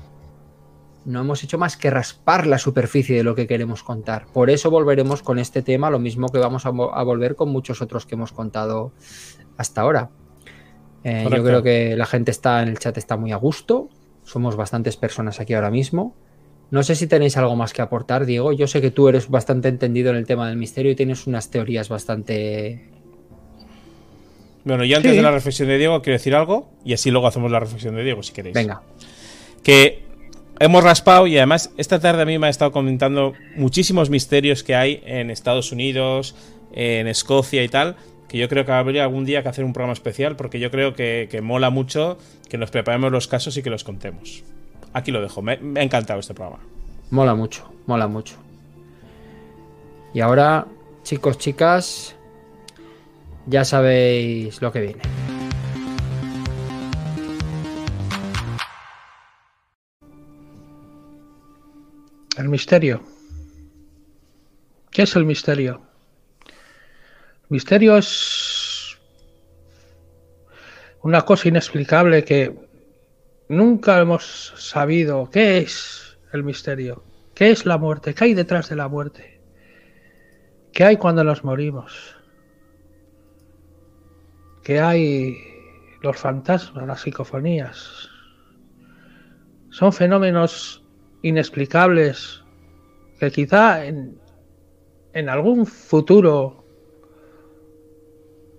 no 1.05 1.19
hemos 1.19 1.43
hecho 1.43 1.57
más 1.57 1.75
que 1.75 1.89
raspar 1.89 2.47
la 2.47 2.57
superficie 2.57 3.17
de 3.17 3.23
lo 3.23 3.35
que 3.35 3.47
queremos 3.47 3.83
contar. 3.83 4.25
Por 4.31 4.49
eso 4.49 4.71
volveremos 4.71 5.21
con 5.21 5.37
este 5.39 5.61
tema, 5.61 5.89
lo 5.89 5.99
mismo 5.99 6.29
que 6.29 6.37
vamos 6.37 6.65
a, 6.65 6.71
vo- 6.71 6.91
a 6.93 7.03
volver 7.03 7.35
con 7.35 7.49
muchos 7.49 7.81
otros 7.81 8.05
que 8.05 8.15
hemos 8.15 8.31
contado 8.31 8.93
hasta 9.57 9.81
ahora. 9.81 10.09
Eh, 11.03 11.27
yo 11.29 11.43
creo 11.43 11.63
que 11.63 11.95
la 11.95 12.05
gente 12.05 12.31
está 12.31 12.61
en 12.61 12.69
el 12.69 12.79
chat, 12.79 12.97
está 12.97 13.17
muy 13.17 13.31
a 13.31 13.35
gusto. 13.37 13.89
Somos 14.23 14.55
bastantes 14.55 14.95
personas 14.97 15.39
aquí 15.39 15.53
ahora 15.53 15.69
mismo. 15.71 16.15
No 16.71 16.81
sé 16.81 16.95
si 16.95 17.07
tenéis 17.07 17.37
algo 17.37 17.55
más 17.55 17.73
que 17.73 17.81
aportar, 17.81 18.25
Diego. 18.25 18.51
Yo 18.53 18.67
sé 18.67 18.81
que 18.81 18.89
tú 18.89 19.07
eres 19.09 19.29
bastante 19.29 19.67
entendido 19.67 20.09
en 20.11 20.15
el 20.17 20.25
tema 20.25 20.47
del 20.47 20.57
misterio 20.57 20.91
y 20.91 20.95
tienes 20.95 21.27
unas 21.27 21.51
teorías 21.51 21.89
bastante. 21.89 22.87
Bueno, 24.63 24.85
y 24.85 24.93
antes 24.93 25.11
Sí. 25.11 25.17
de 25.17 25.23
la 25.23 25.31
reflexión 25.31 25.67
de 25.67 25.77
Diego, 25.77 26.01
quiero 26.01 26.15
decir 26.17 26.33
algo, 26.35 26.69
y 26.85 26.93
así 26.93 27.11
luego 27.11 27.27
hacemos 27.27 27.51
la 27.51 27.59
reflexión 27.59 27.95
de 27.95 28.03
Diego, 28.03 28.23
si 28.23 28.31
queréis. 28.31 28.53
Venga, 28.53 28.81
que 29.61 30.03
hemos 30.59 30.83
raspado 30.83 31.27
y 31.27 31.35
además 31.37 31.71
esta 31.77 31.99
tarde 31.99 32.21
a 32.21 32.25
mí 32.25 32.39
me 32.39 32.47
ha 32.47 32.49
estado 32.49 32.71
comentando 32.71 33.33
muchísimos 33.57 34.09
misterios 34.09 34.63
que 34.63 34.75
hay 34.75 35.01
en 35.05 35.29
Estados 35.31 35.73
Unidos, 35.73 36.35
en 36.73 37.07
Escocia 37.07 37.61
y 37.63 37.67
tal, 37.67 37.97
que 38.27 38.37
yo 38.37 38.49
creo 38.49 38.65
que 38.65 38.71
habría 38.71 39.03
algún 39.03 39.25
día 39.25 39.43
que 39.43 39.49
hacer 39.49 39.65
un 39.65 39.73
programa 39.73 39.93
especial 39.93 40.35
porque 40.35 40.59
yo 40.59 40.71
creo 40.71 40.93
que, 40.93 41.27
que 41.29 41.41
mola 41.41 41.69
mucho 41.69 42.17
que 42.49 42.57
nos 42.57 42.71
preparemos 42.71 43.11
los 43.11 43.27
casos 43.27 43.57
y 43.57 43.63
que 43.63 43.69
los 43.69 43.83
contemos. 43.83 44.43
Aquí 44.93 45.11
lo 45.11 45.21
dejo, 45.21 45.41
me, 45.41 45.57
me 45.57 45.79
ha 45.79 45.83
encantado 45.83 46.19
este 46.19 46.33
programa. 46.33 46.63
mola 47.09 47.35
mucho, 47.35 47.71
mola 47.87 48.07
mucho. 48.07 48.35
Y 50.13 50.19
ahora, 50.19 50.67
chicos, 51.03 51.37
chicas, 51.39 52.15
ya 53.47 53.65
sabéis 53.65 54.61
lo 54.61 54.71
que 54.71 54.81
viene. 54.81 55.01
El 62.37 62.49
misterio. 62.49 63.03
¿Qué 64.89 65.03
es 65.03 65.15
el 65.15 65.25
misterio? 65.25 65.81
Misterio 67.53 67.97
es 67.97 68.97
una 71.03 71.21
cosa 71.21 71.49
inexplicable 71.49 72.23
que 72.25 72.51
nunca 73.47 73.99
hemos 73.99 74.55
sabido 74.57 75.29
qué 75.29 75.59
es 75.59 76.17
el 76.31 76.43
misterio. 76.43 77.03
¿Qué 77.35 77.51
es 77.51 77.67
la 77.67 77.77
muerte? 77.77 78.15
¿Qué 78.15 78.23
hay 78.23 78.33
detrás 78.33 78.69
de 78.69 78.75
la 78.75 78.87
muerte? 78.87 79.39
¿Qué 80.71 80.83
hay 80.83 80.97
cuando 80.97 81.23
nos 81.23 81.43
morimos? 81.43 82.15
¿Qué 84.63 84.79
hay 84.79 85.37
los 86.01 86.17
fantasmas, 86.17 86.87
las 86.87 87.01
psicofonías? 87.01 88.09
Son 89.69 89.93
fenómenos 89.93 90.83
inexplicables 91.21 92.43
que 93.19 93.29
quizá 93.29 93.85
en, 93.85 94.17
en 95.13 95.29
algún 95.29 95.67
futuro 95.67 96.62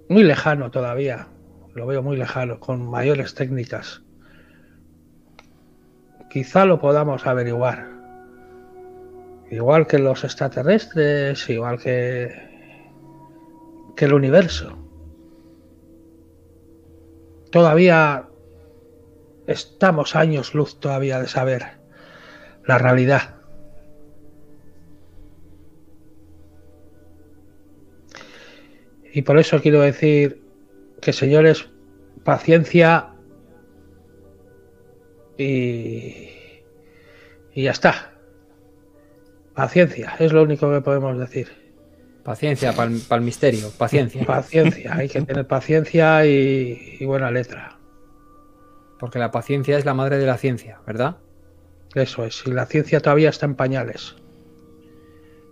muy 0.08 0.22
lejano 0.24 0.70
todavía, 0.70 1.28
lo 1.74 1.86
veo 1.86 2.02
muy 2.02 2.16
lejano, 2.16 2.60
con 2.60 2.88
mayores 2.88 3.34
técnicas, 3.34 4.02
quizá 6.30 6.64
lo 6.64 6.80
podamos 6.80 7.26
averiguar. 7.26 7.88
Igual 9.50 9.86
que 9.86 9.98
los 9.98 10.24
extraterrestres, 10.24 11.48
igual 11.48 11.78
que, 11.78 12.32
que 13.96 14.04
el 14.06 14.14
universo. 14.14 14.78
Todavía 17.52 18.28
estamos 19.46 20.16
años 20.16 20.54
luz 20.54 20.80
todavía 20.80 21.20
de 21.20 21.28
saber 21.28 21.78
la 22.66 22.78
realidad. 22.78 23.36
Y 29.14 29.22
por 29.22 29.38
eso 29.38 29.62
quiero 29.62 29.80
decir 29.80 30.42
que 31.00 31.12
señores, 31.12 31.70
paciencia 32.24 33.10
y, 35.38 36.30
y 37.54 37.62
ya 37.62 37.70
está. 37.70 38.12
Paciencia, 39.54 40.16
es 40.18 40.32
lo 40.32 40.42
único 40.42 40.68
que 40.72 40.80
podemos 40.80 41.16
decir. 41.16 41.46
Paciencia 42.24 42.72
para 42.72 42.90
el 42.90 43.20
misterio, 43.20 43.70
paciencia. 43.78 44.24
Paciencia, 44.26 44.96
hay 44.96 45.08
que 45.08 45.22
tener 45.22 45.46
paciencia 45.46 46.26
y, 46.26 46.96
y 46.98 47.04
buena 47.04 47.30
letra. 47.30 47.78
Porque 48.98 49.20
la 49.20 49.30
paciencia 49.30 49.78
es 49.78 49.84
la 49.84 49.94
madre 49.94 50.18
de 50.18 50.26
la 50.26 50.38
ciencia, 50.38 50.80
¿verdad? 50.88 51.18
Eso 51.94 52.24
es, 52.24 52.42
y 52.46 52.50
la 52.50 52.66
ciencia 52.66 52.98
todavía 52.98 53.30
está 53.30 53.46
en 53.46 53.54
pañales. 53.54 54.16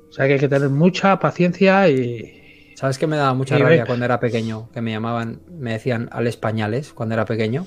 O 0.08 0.12
sea 0.12 0.26
que 0.26 0.32
hay 0.32 0.40
que 0.40 0.48
tener 0.48 0.68
mucha 0.68 1.20
paciencia 1.20 1.88
y, 1.88 2.41
¿Sabes 2.82 2.98
que 2.98 3.06
me 3.06 3.16
daba 3.16 3.32
mucha 3.32 3.56
Y 3.56 3.62
rabia 3.62 3.86
cuando 3.86 4.04
era 4.04 4.18
pequeño? 4.18 4.68
Que 4.72 4.80
me 4.80 4.90
llamaban, 4.90 5.38
me 5.48 5.70
decían 5.70 6.08
al 6.10 6.26
españoles 6.26 6.92
cuando 6.92 7.12
era 7.14 7.24
pequeño. 7.24 7.64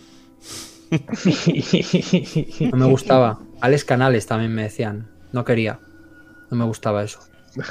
No 2.72 2.78
me 2.78 2.86
gustaba. 2.86 3.40
Alex 3.62 3.86
Canales 3.86 4.28
también 4.28 4.54
me 4.54 4.64
decían. 4.64 5.08
No 5.32 5.46
quería. 5.46 5.80
No 6.52 6.58
me 6.58 6.66
gustaba 6.66 7.02
eso. 7.02 7.22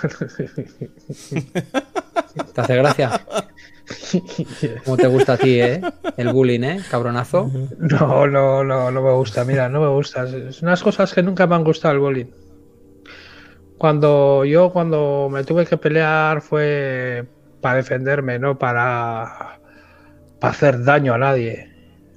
¿Te 2.55 2.61
hace 2.62 2.77
gracia? 2.77 3.21
Como 4.87 4.97
te 4.97 5.07
gusta 5.09 5.35
a 5.35 5.37
ti, 5.37 5.61
¿eh? 5.61 5.83
El 6.16 6.33
bullying, 6.33 6.62
¿eh? 6.62 6.81
Cabronazo. 6.91 7.51
No, 7.79 8.27
no, 8.27 8.65
no, 8.65 8.91
no 8.91 9.03
me 9.03 9.12
gusta, 9.12 9.45
mira, 9.45 9.69
no 9.69 9.83
me 9.83 9.89
gusta. 9.89 10.25
Es 10.25 10.62
unas 10.62 10.83
cosas 10.83 11.12
que 11.12 11.23
nunca 11.23 11.47
me 11.47 11.57
han 11.57 11.65
gustado 11.65 11.93
el 11.93 12.01
bullying. 12.01 12.31
Cuando 13.77 14.47
yo, 14.47 14.73
cuando 14.73 15.29
me 15.31 15.45
tuve 15.45 15.66
que 15.66 15.77
pelear 15.77 16.41
fue 16.41 17.34
para 17.65 17.77
defenderme, 17.77 18.39
no 18.39 18.59
para, 18.59 19.59
para 20.39 20.51
hacer 20.53 20.85
daño 20.85 21.15
a 21.15 21.19
nadie. 21.19 21.70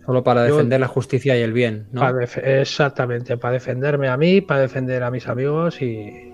Solo 0.06 0.22
para 0.22 0.46
Yo- 0.46 0.56
defender 0.58 0.82
la 0.82 0.90
justicia 0.90 1.38
y 1.38 1.42
el 1.42 1.54
bien, 1.54 1.88
¿no? 1.94 2.02
Para 2.02 2.26
exactamente, 2.26 3.38
para 3.38 3.54
defenderme 3.54 4.10
a 4.10 4.18
mí, 4.18 4.42
para 4.42 4.60
defender 4.60 5.04
a 5.04 5.10
mis 5.10 5.26
amigos 5.30 5.82
y, 5.82 6.34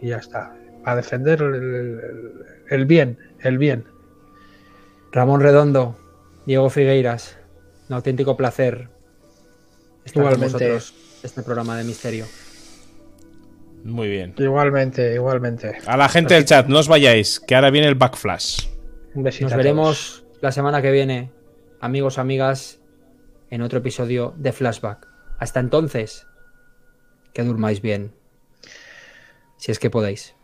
y 0.00 0.08
ya 0.08 0.16
está. 0.16 0.56
Para 0.82 0.96
defender 0.96 1.40
el, 1.40 2.32
el- 2.68 2.86
bien, 2.86 3.16
el 3.42 3.58
bien. 3.58 3.84
Ramón 5.12 5.40
Redondo, 5.40 5.96
Diego 6.44 6.68
Figueiras, 6.68 7.38
un 7.88 7.94
auténtico 7.94 8.36
placer 8.36 8.88
estar 10.04 10.30
con 10.32 10.40
vosotros 10.40 10.94
en 11.22 11.26
este 11.26 11.42
programa 11.44 11.76
de 11.78 11.84
misterio. 11.84 12.24
Muy 13.88 14.08
bien. 14.08 14.34
Igualmente, 14.36 15.14
igualmente. 15.14 15.78
A 15.86 15.96
la 15.96 16.08
gente 16.08 16.34
del 16.34 16.44
chat, 16.44 16.66
no 16.66 16.78
os 16.78 16.88
vayáis, 16.88 17.40
que 17.40 17.54
ahora 17.54 17.70
viene 17.70 17.88
el 17.88 17.94
backflash. 17.94 18.66
Un 19.14 19.22
besito. 19.22 19.44
Nos 19.44 19.52
a 19.54 19.56
veremos 19.56 20.24
la 20.40 20.52
semana 20.52 20.82
que 20.82 20.90
viene, 20.90 21.32
amigos, 21.80 22.18
amigas, 22.18 22.80
en 23.50 23.62
otro 23.62 23.78
episodio 23.78 24.34
de 24.36 24.52
Flashback. 24.52 25.08
Hasta 25.38 25.60
entonces, 25.60 26.26
que 27.32 27.42
durmáis 27.42 27.80
bien. 27.80 28.12
Si 29.56 29.72
es 29.72 29.78
que 29.78 29.90
podéis. 29.90 30.34